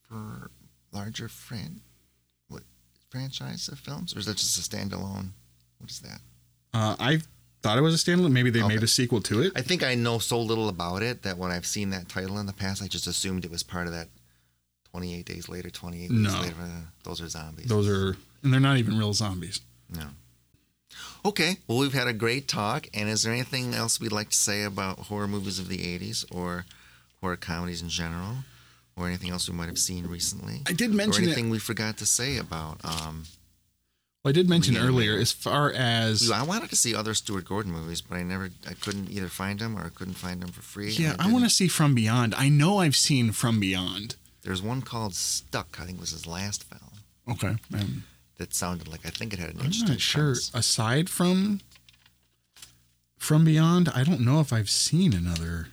for 0.09 0.51
larger 0.93 1.29
fran- 1.29 1.81
what 2.49 2.63
franchise 3.11 3.69
of 3.69 3.79
films, 3.79 4.15
or 4.15 4.19
is 4.19 4.27
that 4.27 4.37
just 4.37 4.59
a 4.59 4.69
standalone? 4.77 5.31
What 5.79 5.91
is 5.91 6.01
that? 6.01 6.21
Uh, 6.75 6.97
I 6.99 7.21
thought 7.63 7.79
it 7.79 7.83
was 7.83 7.95
a 7.95 7.99
standalone. 8.11 8.33
Maybe 8.33 8.51
they 8.51 8.61
Okay. 8.63 8.75
made 8.75 8.83
a 8.83 8.89
sequel 8.89 9.21
to 9.23 9.43
it. 9.43 9.53
I 9.57 9.63
think 9.63 9.83
I 9.83 9.95
know 9.95 10.19
so 10.19 10.41
little 10.41 10.69
about 10.69 11.03
it 11.03 11.23
that 11.23 11.39
when 11.39 11.51
I've 11.51 11.67
seen 11.67 11.91
that 11.91 12.09
title 12.09 12.39
in 12.39 12.47
the 12.47 12.53
past, 12.53 12.83
I 12.83 12.87
just 12.89 13.07
assumed 13.07 13.45
it 13.45 13.51
was 13.51 13.63
part 13.63 13.87
of 13.87 13.93
that 13.93 14.09
28 14.91 15.25
Days 15.27 15.49
Later, 15.49 15.71
28 15.71 16.11
Weeks 16.11 16.33
No. 16.33 16.41
Later. 16.41 16.55
uh, 16.61 16.81
Those 17.05 17.21
are 17.21 17.29
zombies. 17.29 17.67
Those 17.67 17.89
are, 17.89 18.17
and 18.43 18.53
they're 18.53 18.61
not 18.61 18.77
even 18.79 18.99
real 18.99 19.15
zombies. 19.15 19.61
No. 19.89 20.09
Okay, 21.25 21.59
well, 21.67 21.79
we've 21.79 21.95
had 21.95 22.09
a 22.09 22.13
great 22.13 22.49
talk. 22.49 22.87
And 22.93 23.09
is 23.09 23.23
there 23.23 23.33
anything 23.33 23.75
else 23.75 24.01
we'd 24.01 24.13
like 24.13 24.31
to 24.31 24.37
say 24.37 24.63
about 24.65 24.99
horror 24.99 25.29
movies 25.29 25.59
of 25.59 25.69
the 25.69 25.79
80s 25.79 26.25
or 26.31 26.67
horror 27.21 27.37
comedies 27.37 27.81
in 27.83 27.89
general? 27.89 28.39
Or 28.97 29.07
anything 29.07 29.31
else 29.31 29.49
we 29.49 29.55
might 29.57 29.69
have 29.69 29.79
seen 29.79 30.07
recently? 30.07 30.61
I 30.67 30.73
did 30.75 30.93
mention 30.93 31.25
it. 31.25 31.29
anything 31.29 31.49
we 31.51 31.59
forgot 31.59 31.97
to 31.99 32.07
say 32.07 32.37
about. 32.37 32.85
Um, 32.85 33.25
Well, 34.23 34.29
I 34.29 34.33
did 34.33 34.49
mention 34.49 34.75
Re-Animator. 34.75 34.87
earlier, 34.89 35.17
as 35.19 35.33
far 35.33 35.73
as 35.73 36.31
I 36.31 36.43
wanted 36.43 36.69
to 36.71 36.77
see 36.77 36.95
other 36.95 37.15
Stuart 37.15 37.47
Gordon 37.47 37.73
movies, 37.73 38.03
but 38.03 38.17
I 38.19 38.23
never, 38.23 38.51
I 38.69 38.75
couldn't 38.75 39.11
either 39.11 39.29
find 39.29 39.59
them 39.61 39.77
or 39.79 39.85
I 39.87 39.89
couldn't 39.89 40.15
find 40.15 40.43
them 40.43 40.51
for 40.51 40.61
free. 40.63 40.91
yeah, 40.93 41.15
I 41.19 41.23
didn't. 41.25 41.33
want 41.33 41.45
to 41.45 41.51
see 41.51 41.69
From 41.69 41.95
Beyond. 41.95 42.35
I 42.37 42.49
know 42.51 42.79
I've 42.79 42.95
seen 42.97 43.33
From 43.33 43.59
Beyond. 43.61 44.17
There's 44.43 44.61
one 44.63 44.83
called 44.83 45.15
Stuck. 45.15 45.79
I 45.81 45.87
think 45.87 45.99
was 45.99 46.11
his 46.11 46.27
last 46.27 46.63
film. 46.65 46.91
Okay, 47.31 47.57
um, 47.75 48.05
That 48.37 48.53
sounded 48.55 48.89
like 48.89 49.07
I 49.07 49.11
think 49.11 49.33
it 49.33 49.39
had 49.39 49.51
an 49.51 49.61
I'm 49.61 49.67
interesting. 49.67 49.89
not 49.89 50.01
sure. 50.01 50.23
premise. 50.25 50.51
Aside 50.55 51.09
from 51.09 51.61
From 53.17 53.45
Beyond, 53.45 53.89
I 53.95 54.05
don't 54.05 54.21
know 54.21 54.41
if 54.41 54.53
I've 54.53 54.69
seen 54.71 55.13
another 55.15 55.69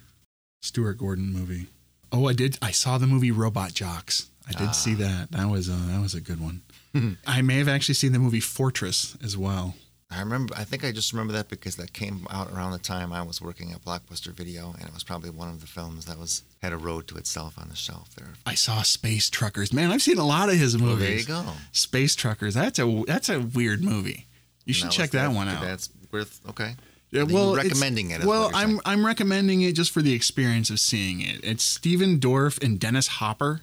Stuart 0.61 0.99
Gordon 0.99 1.33
movie. 1.33 1.67
Oh, 2.11 2.27
I 2.27 2.33
did. 2.33 2.57
I 2.61 2.71
saw 2.71 2.97
the 2.97 3.07
movie 3.07 3.31
Robot 3.31 3.73
Jox. 3.73 4.29
I 4.47 4.51
did 4.53 4.73
see 4.73 4.95
ah. 4.95 4.97
that. 4.99 5.31
That 5.31 5.49
was 5.49 5.69
a 5.69 5.73
that 5.73 6.01
was 6.01 6.15
a 6.15 6.21
good 6.21 6.41
one. 6.41 6.61
Hmm. 6.93 7.13
I 7.25 7.41
may 7.41 7.57
have 7.57 7.67
actually 7.67 7.95
seen 7.95 8.13
the 8.13 8.19
movie 8.19 8.39
Fortress 8.39 9.15
as 9.23 9.37
well. 9.37 9.75
I 10.11 10.19
remember. 10.21 10.55
I 10.57 10.63
think 10.63 10.83
I 10.83 10.91
just 10.91 11.13
remember 11.13 11.33
that 11.33 11.49
because 11.49 11.75
that 11.75 11.93
came 11.93 12.25
out 12.31 12.51
around 12.51 12.71
the 12.71 12.79
time 12.79 13.13
I 13.13 13.21
was 13.21 13.41
working 13.43 13.71
at 13.71 13.85
Blockbuster 13.85 14.33
Video, 14.33 14.73
and 14.79 14.87
it 14.87 14.93
was 14.93 15.03
probably 15.03 15.29
one 15.29 15.49
of 15.49 15.61
the 15.61 15.67
films 15.67 16.05
that 16.05 16.17
was 16.17 16.41
had 16.63 16.73
a 16.73 16.77
road 16.77 17.07
to 17.09 17.17
itself 17.17 17.59
on 17.59 17.69
the 17.69 17.75
shelf 17.75 18.15
there. 18.15 18.33
I 18.43 18.55
saw 18.55 18.81
Space 18.81 19.29
Truckers. 19.29 19.71
Man, 19.71 19.91
I've 19.91 20.01
seen 20.01 20.17
a 20.17 20.25
lot 20.25 20.49
of 20.49 20.55
his 20.55 20.75
oh, 20.75 20.79
Well, 20.79 20.87
movies. 20.95 21.27
there 21.27 21.37
you 21.37 21.43
go. 21.43 21.51
Space 21.73 22.15
Truckers. 22.15 22.55
That's 22.55 22.79
a 22.79 23.03
that's 23.05 23.29
a 23.29 23.39
weird 23.39 23.83
movie. 23.83 24.25
You 24.65 24.73
should 24.73 24.85
Now, 24.85 24.91
check 24.91 25.05
is 25.05 25.11
that, 25.11 25.31
one 25.31 25.47
out. 25.47 25.61
That's 25.61 25.89
worth 26.11 26.41
okay. 26.49 26.75
Yeah, 27.11 27.23
well, 27.23 27.55
recommending 27.55 28.11
it 28.11 28.23
Well, 28.23 28.51
I'm 28.53 28.67
saying. 28.69 28.81
I'm 28.85 29.05
recommending 29.05 29.61
it 29.61 29.73
just 29.73 29.91
for 29.91 30.01
the 30.01 30.13
experience 30.13 30.69
of 30.69 30.79
seeing 30.79 31.21
it. 31.21 31.39
It's 31.43 31.63
Stephen 31.63 32.19
Dorff 32.19 32.61
and 32.63 32.79
Dennis 32.79 33.07
Hopper. 33.07 33.61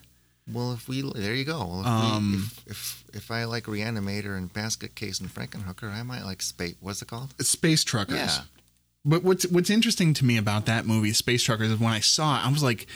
Well, 0.51 0.73
if 0.73 0.87
we 0.87 1.01
there 1.15 1.33
you 1.33 1.45
go. 1.45 1.59
Well, 1.59 1.81
if, 1.81 1.87
Um, 1.87 2.31
we, 2.31 2.37
if, 2.37 2.63
if 2.67 3.03
if 3.13 3.31
I 3.31 3.45
like 3.45 3.67
Re-Animator 3.67 4.37
and 4.37 4.51
Basket 4.51 4.95
Case 4.95 5.19
and 5.19 5.33
Frankenhooker, 5.33 5.91
I 5.91 6.03
might 6.03 6.23
like 6.23 6.41
Space. 6.41 6.75
What's 6.79 7.01
it 7.01 7.07
called? 7.07 7.33
Space 7.41 7.83
Truckers. 7.83 8.15
Yeah. 8.17 8.41
But 9.09 9.23
what's 9.23 9.47
what's 9.47 9.69
interesting 9.69 10.13
to 10.15 10.25
me 10.25 10.35
about 10.37 10.65
that 10.65 10.85
movie, 10.85 11.13
Space 11.13 11.41
Truckers, 11.41 11.71
is 11.71 11.79
when 11.79 11.93
I 11.93 12.01
saw 12.01 12.37
it, 12.39 12.45
I 12.45 12.51
was 12.51 12.61
like, 12.61 12.87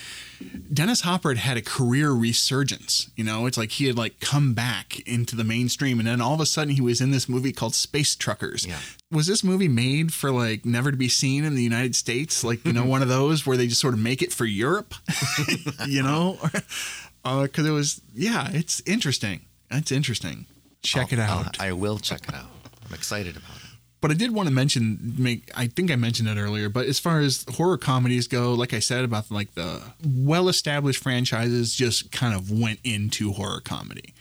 Dennis 0.74 1.02
Hopper 1.02 1.30
had 1.30 1.38
had 1.38 1.56
a 1.58 1.62
career 1.62 2.12
resurgence. 2.12 3.10
You 3.16 3.24
know, 3.24 3.46
it's 3.46 3.58
like 3.58 3.72
he 3.72 3.88
had 3.88 3.98
like 3.98 4.20
come 4.20 4.54
back 4.54 5.00
into 5.08 5.38
the 5.38 5.46
mainstream, 5.46 6.00
and 6.00 6.08
then 6.08 6.20
all 6.20 6.34
of 6.34 6.42
a 6.42 6.46
sudden 6.46 6.74
he 6.76 6.82
was 6.82 7.00
in 7.00 7.12
this 7.12 7.30
movie 7.30 7.54
called 7.54 7.74
Space 7.76 8.14
Truckers. 8.14 8.66
Yeah. 8.68 8.80
Was 9.10 9.26
this 9.26 9.42
movie 9.42 9.70
made 9.70 10.14
for 10.14 10.32
like 10.32 10.66
never 10.66 10.92
to 10.92 10.98
be 10.98 11.08
seen 11.08 11.46
in 11.46 11.56
the 11.56 11.64
United 11.64 11.96
States? 11.96 12.44
Like 12.44 12.66
you 12.66 12.74
know, 12.74 12.84
one 12.84 13.02
of 13.02 13.08
those 13.08 13.46
where 13.48 13.56
they 13.56 13.68
just 13.68 13.80
sort 13.80 13.94
of 13.94 14.00
make 14.02 14.22
it 14.22 14.34
for 14.34 14.46
Europe. 14.46 14.94
you 15.88 16.04
know, 16.04 16.38
uh, 17.24 17.44
because 17.44 17.66
it 17.66 17.72
was 17.72 18.02
yeah, 18.14 18.50
it's 18.52 18.82
interesting. 18.86 19.46
It's 19.70 19.94
interesting. 19.94 20.46
Check 20.84 21.14
it 21.14 21.20
I'll- 21.20 21.46
out. 21.46 21.62
I 21.62 21.72
will 21.72 22.00
check 22.00 22.28
it 22.28 22.34
out. 22.36 22.48
I'm 22.86 22.94
excited 22.94 23.38
about 23.38 23.56
it. 23.56 23.61
But 24.02 24.10
I 24.10 24.16
did 24.16 24.34
want 24.34 24.50
to 24.50 24.54
mention, 24.54 25.14
make 25.18 25.52
I 25.56 25.68
think 25.68 25.92
I 25.92 25.96
mentioned 25.96 26.28
it 26.28 26.38
earlier. 26.38 26.70
But 26.70 26.88
as 26.88 26.98
far 27.00 27.20
as 27.20 27.46
horror 27.56 27.78
comedies 27.78 28.28
go, 28.28 28.54
like 28.54 28.74
I 28.74 28.80
said 28.80 29.06
about 29.06 29.30
like 29.30 29.54
the 29.54 29.82
well-established 30.04 31.02
franchises, 31.02 31.76
just 31.76 32.12
kind 32.12 32.34
of 32.34 32.52
went 32.52 32.80
into 32.84 33.32
horror 33.34 33.62
comedy. 33.62 34.16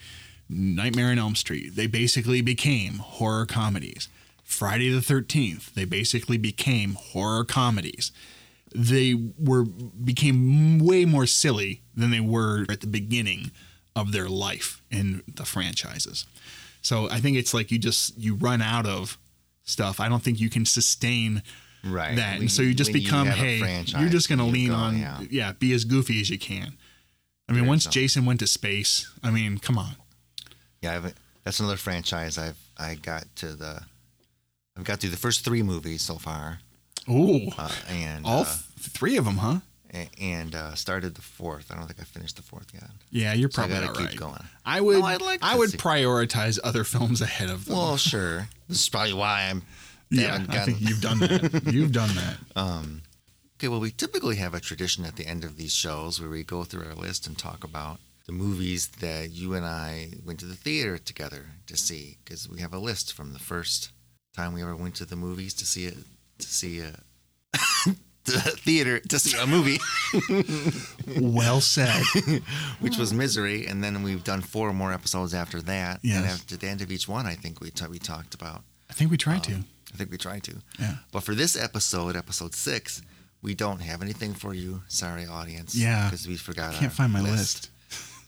Nightmare 0.50 1.10
on 1.10 1.18
Elm 1.18 1.34
Street, 1.34 1.76
they 1.76 1.86
basically 1.86 2.42
became 2.42 2.94
horror 2.94 3.46
comedies. 3.46 4.08
Friday 4.44 4.90
the 4.90 5.00
Thirteenth, 5.00 5.74
they 5.74 5.84
basically 5.84 6.36
became 6.36 6.94
horror 6.94 7.44
comedies. 7.44 8.12
They 8.74 9.14
were 9.38 9.64
became 9.64 10.78
way 10.78 11.04
more 11.04 11.26
silly 11.26 11.82
than 11.94 12.10
they 12.10 12.20
were 12.20 12.66
at 12.68 12.80
the 12.80 12.86
beginning 12.86 13.52
of 13.96 14.12
their 14.12 14.28
life 14.28 14.82
in 14.90 15.22
the 15.32 15.44
franchises. 15.44 16.26
So 16.82 17.08
I 17.10 17.20
think 17.20 17.36
it's 17.36 17.54
like 17.54 17.70
you 17.70 17.78
just 17.78 18.18
you 18.18 18.34
run 18.34 18.60
out 18.60 18.86
of 18.86 19.18
stuff. 19.70 20.00
I 20.00 20.08
don't 20.08 20.22
think 20.22 20.40
you 20.40 20.50
can 20.50 20.66
sustain 20.66 21.42
Right. 21.82 22.16
that, 22.16 22.32
When 22.34 22.42
and 22.42 22.50
so 22.50 22.60
you 22.60 22.74
just 22.74 22.92
when 22.92 23.00
you 23.00 23.06
become 23.06 23.26
hey, 23.28 23.58
franchise, 23.58 23.98
you're 24.00 24.10
just 24.10 24.28
going 24.28 24.38
to 24.40 24.44
lean 24.44 24.70
on 24.70 24.98
yeah. 24.98 25.20
yeah. 25.30 25.52
be 25.52 25.72
as 25.72 25.84
goofy 25.86 26.20
as 26.20 26.28
you 26.28 26.38
can. 26.38 26.74
I 27.48 27.52
mean, 27.52 27.66
once. 27.66 27.86
Jason 27.86 28.26
went 28.26 28.40
to 28.40 28.46
space, 28.46 29.10
I 29.22 29.30
mean, 29.30 29.56
come 29.58 29.78
on. 29.78 29.96
Yeah, 30.82 31.10
that's 31.42 31.58
another 31.58 31.76
franchise 31.78 32.36
I've 32.38 32.58
I 32.78 32.96
got 32.96 33.24
to 33.36 33.54
the 33.54 33.80
I've 34.76 34.84
got 34.84 35.00
through 35.00 35.10
the 35.10 35.16
first 35.16 35.42
three 35.44 35.62
movies 35.62 36.02
so 36.02 36.16
far, 36.16 36.60
Oh, 37.08 37.40
uh, 37.58 37.70
and 37.88 38.24
all 38.26 38.42
uh, 38.42 38.44
th- 38.44 38.56
three 38.78 39.16
of 39.16 39.24
them, 39.24 39.38
huh? 39.38 39.60
And 40.20 40.54
uh, 40.54 40.74
started 40.74 41.14
the 41.14 41.22
fourth. 41.22 41.70
I 41.72 41.76
don't 41.76 41.86
think 41.86 42.00
I 42.00 42.04
finished 42.04 42.36
the 42.36 42.42
fourth 42.42 42.66
yet. 42.72 42.90
Yeah, 43.10 43.32
you're 43.34 43.50
So 43.50 43.62
I 43.62 43.66
probably 43.68 43.86
gotta 43.86 43.98
keep 43.98 44.08
right. 44.08 44.16
going. 44.16 44.44
I 44.64 44.80
would, 44.80 44.98
No, 45.00 45.04
I'd 45.06 45.20
like 45.22 45.40
I 45.42 45.56
would 45.56 45.70
see- 45.70 45.78
prioritize 45.78 46.58
other 46.62 46.84
films 46.84 47.20
ahead 47.20 47.50
of 47.50 47.64
them. 47.64 47.76
Well, 47.76 47.96
sure. 48.12 48.48
This 48.68 48.80
is 48.80 48.88
probably 48.88 49.14
why 49.14 49.48
I'm. 49.50 49.62
yeah, 50.10 50.38
haven't 50.38 50.50
I 50.50 50.64
think 50.64 50.80
you've 50.80 51.00
done 51.00 51.18
that. 51.20 51.62
you've 51.72 51.92
done 51.92 52.14
that. 52.14 52.36
Um, 52.56 53.02
Okay, 53.58 53.68
well, 53.68 53.80
we 53.80 53.90
typically 53.90 54.36
have 54.36 54.54
a 54.54 54.60
tradition 54.60 55.04
at 55.04 55.16
the 55.16 55.26
end 55.26 55.44
of 55.44 55.58
these 55.58 55.74
shows 55.74 56.18
where 56.18 56.30
we 56.30 56.42
go 56.42 56.64
through 56.64 56.86
our 56.86 56.94
list 56.94 57.26
and 57.26 57.36
talk 57.36 57.62
about 57.62 58.00
the 58.24 58.32
movies 58.32 58.88
that 59.00 59.32
you 59.32 59.52
and 59.52 59.66
I 59.66 60.12
went 60.24 60.40
to 60.40 60.46
the 60.46 60.54
theater 60.54 60.96
together 60.96 61.44
to 61.66 61.76
see, 61.76 62.16
because 62.24 62.48
we 62.48 62.60
have 62.62 62.72
a 62.72 62.78
list 62.78 63.12
from 63.12 63.34
the 63.34 63.38
first 63.38 63.90
time 64.34 64.54
we 64.54 64.62
ever 64.62 64.74
went 64.74 64.94
to 64.94 65.04
the 65.04 65.14
movies 65.14 65.52
to 65.54 65.66
see 65.66 65.84
it, 65.84 65.94
to 66.38 66.46
see 66.46 66.80
a 66.80 67.00
the 68.24 68.38
theater 68.38 69.00
to 69.00 69.18
see 69.18 69.38
a 69.38 69.46
movie, 69.46 69.78
Well 71.20 71.60
said. 71.60 72.02
which 72.80 72.96
was 72.96 73.12
Misery, 73.12 73.66
and 73.66 73.82
then 73.82 74.02
we've 74.02 74.24
done 74.24 74.40
four 74.40 74.72
more 74.72 74.92
episodes 74.92 75.34
after 75.34 75.60
that. 75.62 76.00
Yes. 76.02 76.16
And 76.18 76.26
after 76.26 76.56
the 76.56 76.68
end 76.68 76.82
of 76.82 76.90
each 76.92 77.08
one, 77.08 77.26
I 77.26 77.34
think 77.34 77.60
we 77.60 77.70
t- 77.70 77.86
we 77.88 77.98
talked 77.98 78.34
about. 78.34 78.62
I 78.88 78.92
think 78.92 79.10
we 79.10 79.16
tried 79.16 79.44
to. 79.44 79.54
I 79.92 79.96
think 79.96 80.10
we 80.10 80.18
tried 80.18 80.42
to. 80.44 80.56
Yeah. 80.78 80.94
But 81.12 81.24
for 81.24 81.34
this 81.34 81.56
episode, 81.56 82.16
episode 82.16 82.54
six, 82.54 83.02
we 83.42 83.54
don't 83.54 83.80
have 83.80 84.02
anything 84.02 84.34
for 84.34 84.54
you. 84.54 84.82
Sorry, 84.88 85.26
audience. 85.26 85.74
Yeah. 85.74 86.06
Because 86.06 86.28
we 86.28 86.36
forgot. 86.36 86.74
I 86.74 86.78
can't 86.78 86.92
find 86.92 87.12
my 87.12 87.20
list. 87.20 87.70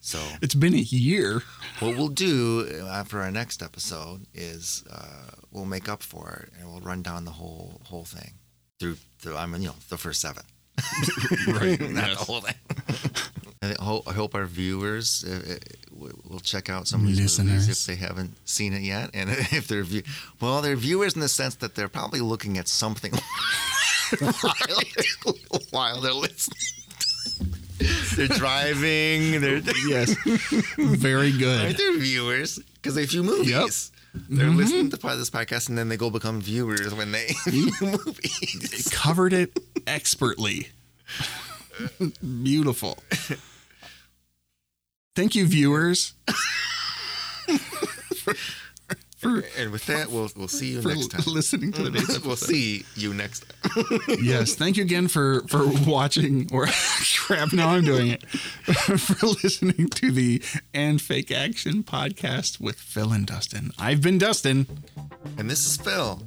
So 0.00 0.18
It's 0.42 0.54
been 0.54 0.74
a 0.74 0.78
year. 0.78 1.42
what 1.78 1.96
we'll 1.96 2.08
do 2.08 2.66
after 2.90 3.20
our 3.20 3.30
next 3.30 3.62
episode 3.62 4.26
is 4.34 4.82
uh, 4.90 5.30
we'll 5.52 5.64
make 5.66 5.88
up 5.88 6.02
for 6.02 6.44
it 6.44 6.52
and 6.58 6.68
we'll 6.70 6.80
run 6.80 7.02
down 7.02 7.24
the 7.24 7.30
whole 7.32 7.80
whole 7.84 8.04
thing 8.04 8.32
through. 8.82 8.96
through 9.20 9.36
I 9.36 9.46
mean, 9.46 9.62
you 9.62 9.68
know, 9.68 9.74
the 9.88 9.96
first 9.96 10.20
seven. 10.20 10.42
Right. 11.48 11.80
Not 12.00 12.10
the 12.10 12.16
whole 12.26 12.40
thing. 12.40 12.54
I 13.62 13.80
hope, 13.80 14.08
I 14.08 14.12
hope 14.12 14.34
our 14.34 14.46
viewers 14.46 15.24
uh, 15.24 15.54
uh, 15.54 16.08
will 16.28 16.40
check 16.40 16.68
out 16.68 16.88
some 16.88 17.02
of 17.02 17.06
these 17.06 17.20
Listeners. 17.20 17.48
movies 17.48 17.68
if 17.68 17.86
they 17.86 17.94
haven't 18.06 18.34
seen 18.44 18.72
it 18.72 18.82
yet, 18.82 19.10
and 19.14 19.30
if 19.52 19.68
they're 19.68 19.84
view- 19.84 20.02
well, 20.40 20.60
they're 20.62 20.74
viewers 20.74 21.14
in 21.14 21.20
the 21.20 21.28
sense 21.28 21.54
that 21.56 21.76
they're 21.76 21.88
probably 21.88 22.20
looking 22.20 22.58
at 22.58 22.66
something 22.66 23.12
while, 24.18 25.36
while 25.70 26.00
they're 26.00 26.12
listening. 26.12 26.58
they're 28.16 28.26
driving. 28.38 29.40
They're 29.40 29.60
Yes. 29.86 30.16
Very 30.76 31.30
good. 31.30 31.76
they're 31.76 31.98
viewers 31.98 32.58
because 32.74 32.96
they 32.96 33.06
view 33.06 33.22
movies. 33.22 33.91
They're 34.14 34.48
mm-hmm. 34.48 34.56
listening 34.56 34.90
to 34.90 34.96
this 34.96 35.30
podcast, 35.30 35.70
and 35.70 35.78
then 35.78 35.88
they 35.88 35.96
go 35.96 36.10
become 36.10 36.40
viewers 36.40 36.94
when 36.94 37.12
they 37.12 37.34
view 37.46 37.72
movies. 37.80 38.90
Covered 38.92 39.32
it 39.32 39.58
expertly. 39.86 40.68
Beautiful. 42.42 42.98
Thank 45.14 45.34
you, 45.34 45.46
viewers, 45.46 46.14
And 49.24 49.70
with 49.70 49.86
that, 49.86 50.10
we'll 50.10 50.30
we'll 50.36 50.48
see 50.48 50.72
you 50.72 50.82
next 50.82 51.08
time. 51.08 51.22
listening 51.26 51.72
to 51.72 51.84
today's 51.84 52.02
mm-hmm. 52.02 52.10
episode. 52.10 52.26
we'll 52.26 52.36
see 52.36 52.84
you 52.96 53.14
next 53.14 53.44
time. 53.62 54.00
yes, 54.22 54.54
thank 54.54 54.76
you 54.76 54.82
again 54.82 55.08
for 55.08 55.42
for 55.48 55.66
watching 55.88 56.48
or 56.52 56.66
crap. 57.16 57.52
Now 57.52 57.70
I'm 57.70 57.84
doing 57.84 58.08
it 58.08 58.28
for 58.30 59.26
listening 59.26 59.88
to 59.88 60.10
the 60.10 60.42
and 60.74 61.00
fake 61.00 61.30
action 61.30 61.82
podcast 61.84 62.60
with 62.60 62.78
Phil 62.78 63.12
and 63.12 63.26
Dustin. 63.26 63.72
I've 63.78 64.00
been 64.02 64.18
Dustin. 64.18 64.66
And 65.38 65.48
this 65.48 65.64
is 65.64 65.76
Phil 65.76 66.20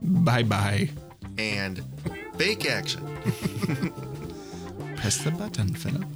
Bye 0.00 0.44
bye. 0.44 0.90
and 1.38 1.82
Fake 2.36 2.66
Action. 2.66 3.04
Press 4.96 5.18
the 5.18 5.30
button, 5.32 5.74
Philip. 5.74 6.06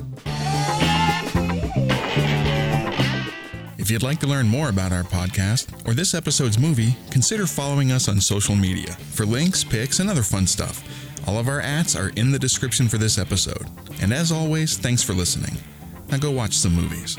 If 3.86 3.92
you'd 3.92 4.02
like 4.02 4.18
to 4.18 4.26
learn 4.26 4.48
more 4.48 4.68
about 4.68 4.90
our 4.90 5.04
podcast 5.04 5.68
or 5.86 5.94
this 5.94 6.12
episode's 6.12 6.58
movie, 6.58 6.96
consider 7.12 7.46
following 7.46 7.92
us 7.92 8.08
on 8.08 8.20
social 8.20 8.56
media 8.56 8.94
for 9.12 9.24
links, 9.24 9.62
pics, 9.62 10.00
and 10.00 10.10
other 10.10 10.24
fun 10.24 10.48
stuff. 10.48 10.82
All 11.28 11.38
of 11.38 11.46
our 11.46 11.60
ads 11.60 11.94
are 11.94 12.08
in 12.16 12.32
the 12.32 12.38
description 12.40 12.88
for 12.88 12.98
this 12.98 13.16
episode. 13.16 13.68
And 14.02 14.12
as 14.12 14.32
always, 14.32 14.76
thanks 14.76 15.04
for 15.04 15.12
listening. 15.12 15.56
Now 16.08 16.18
go 16.18 16.32
watch 16.32 16.54
some 16.54 16.74
movies. 16.74 17.16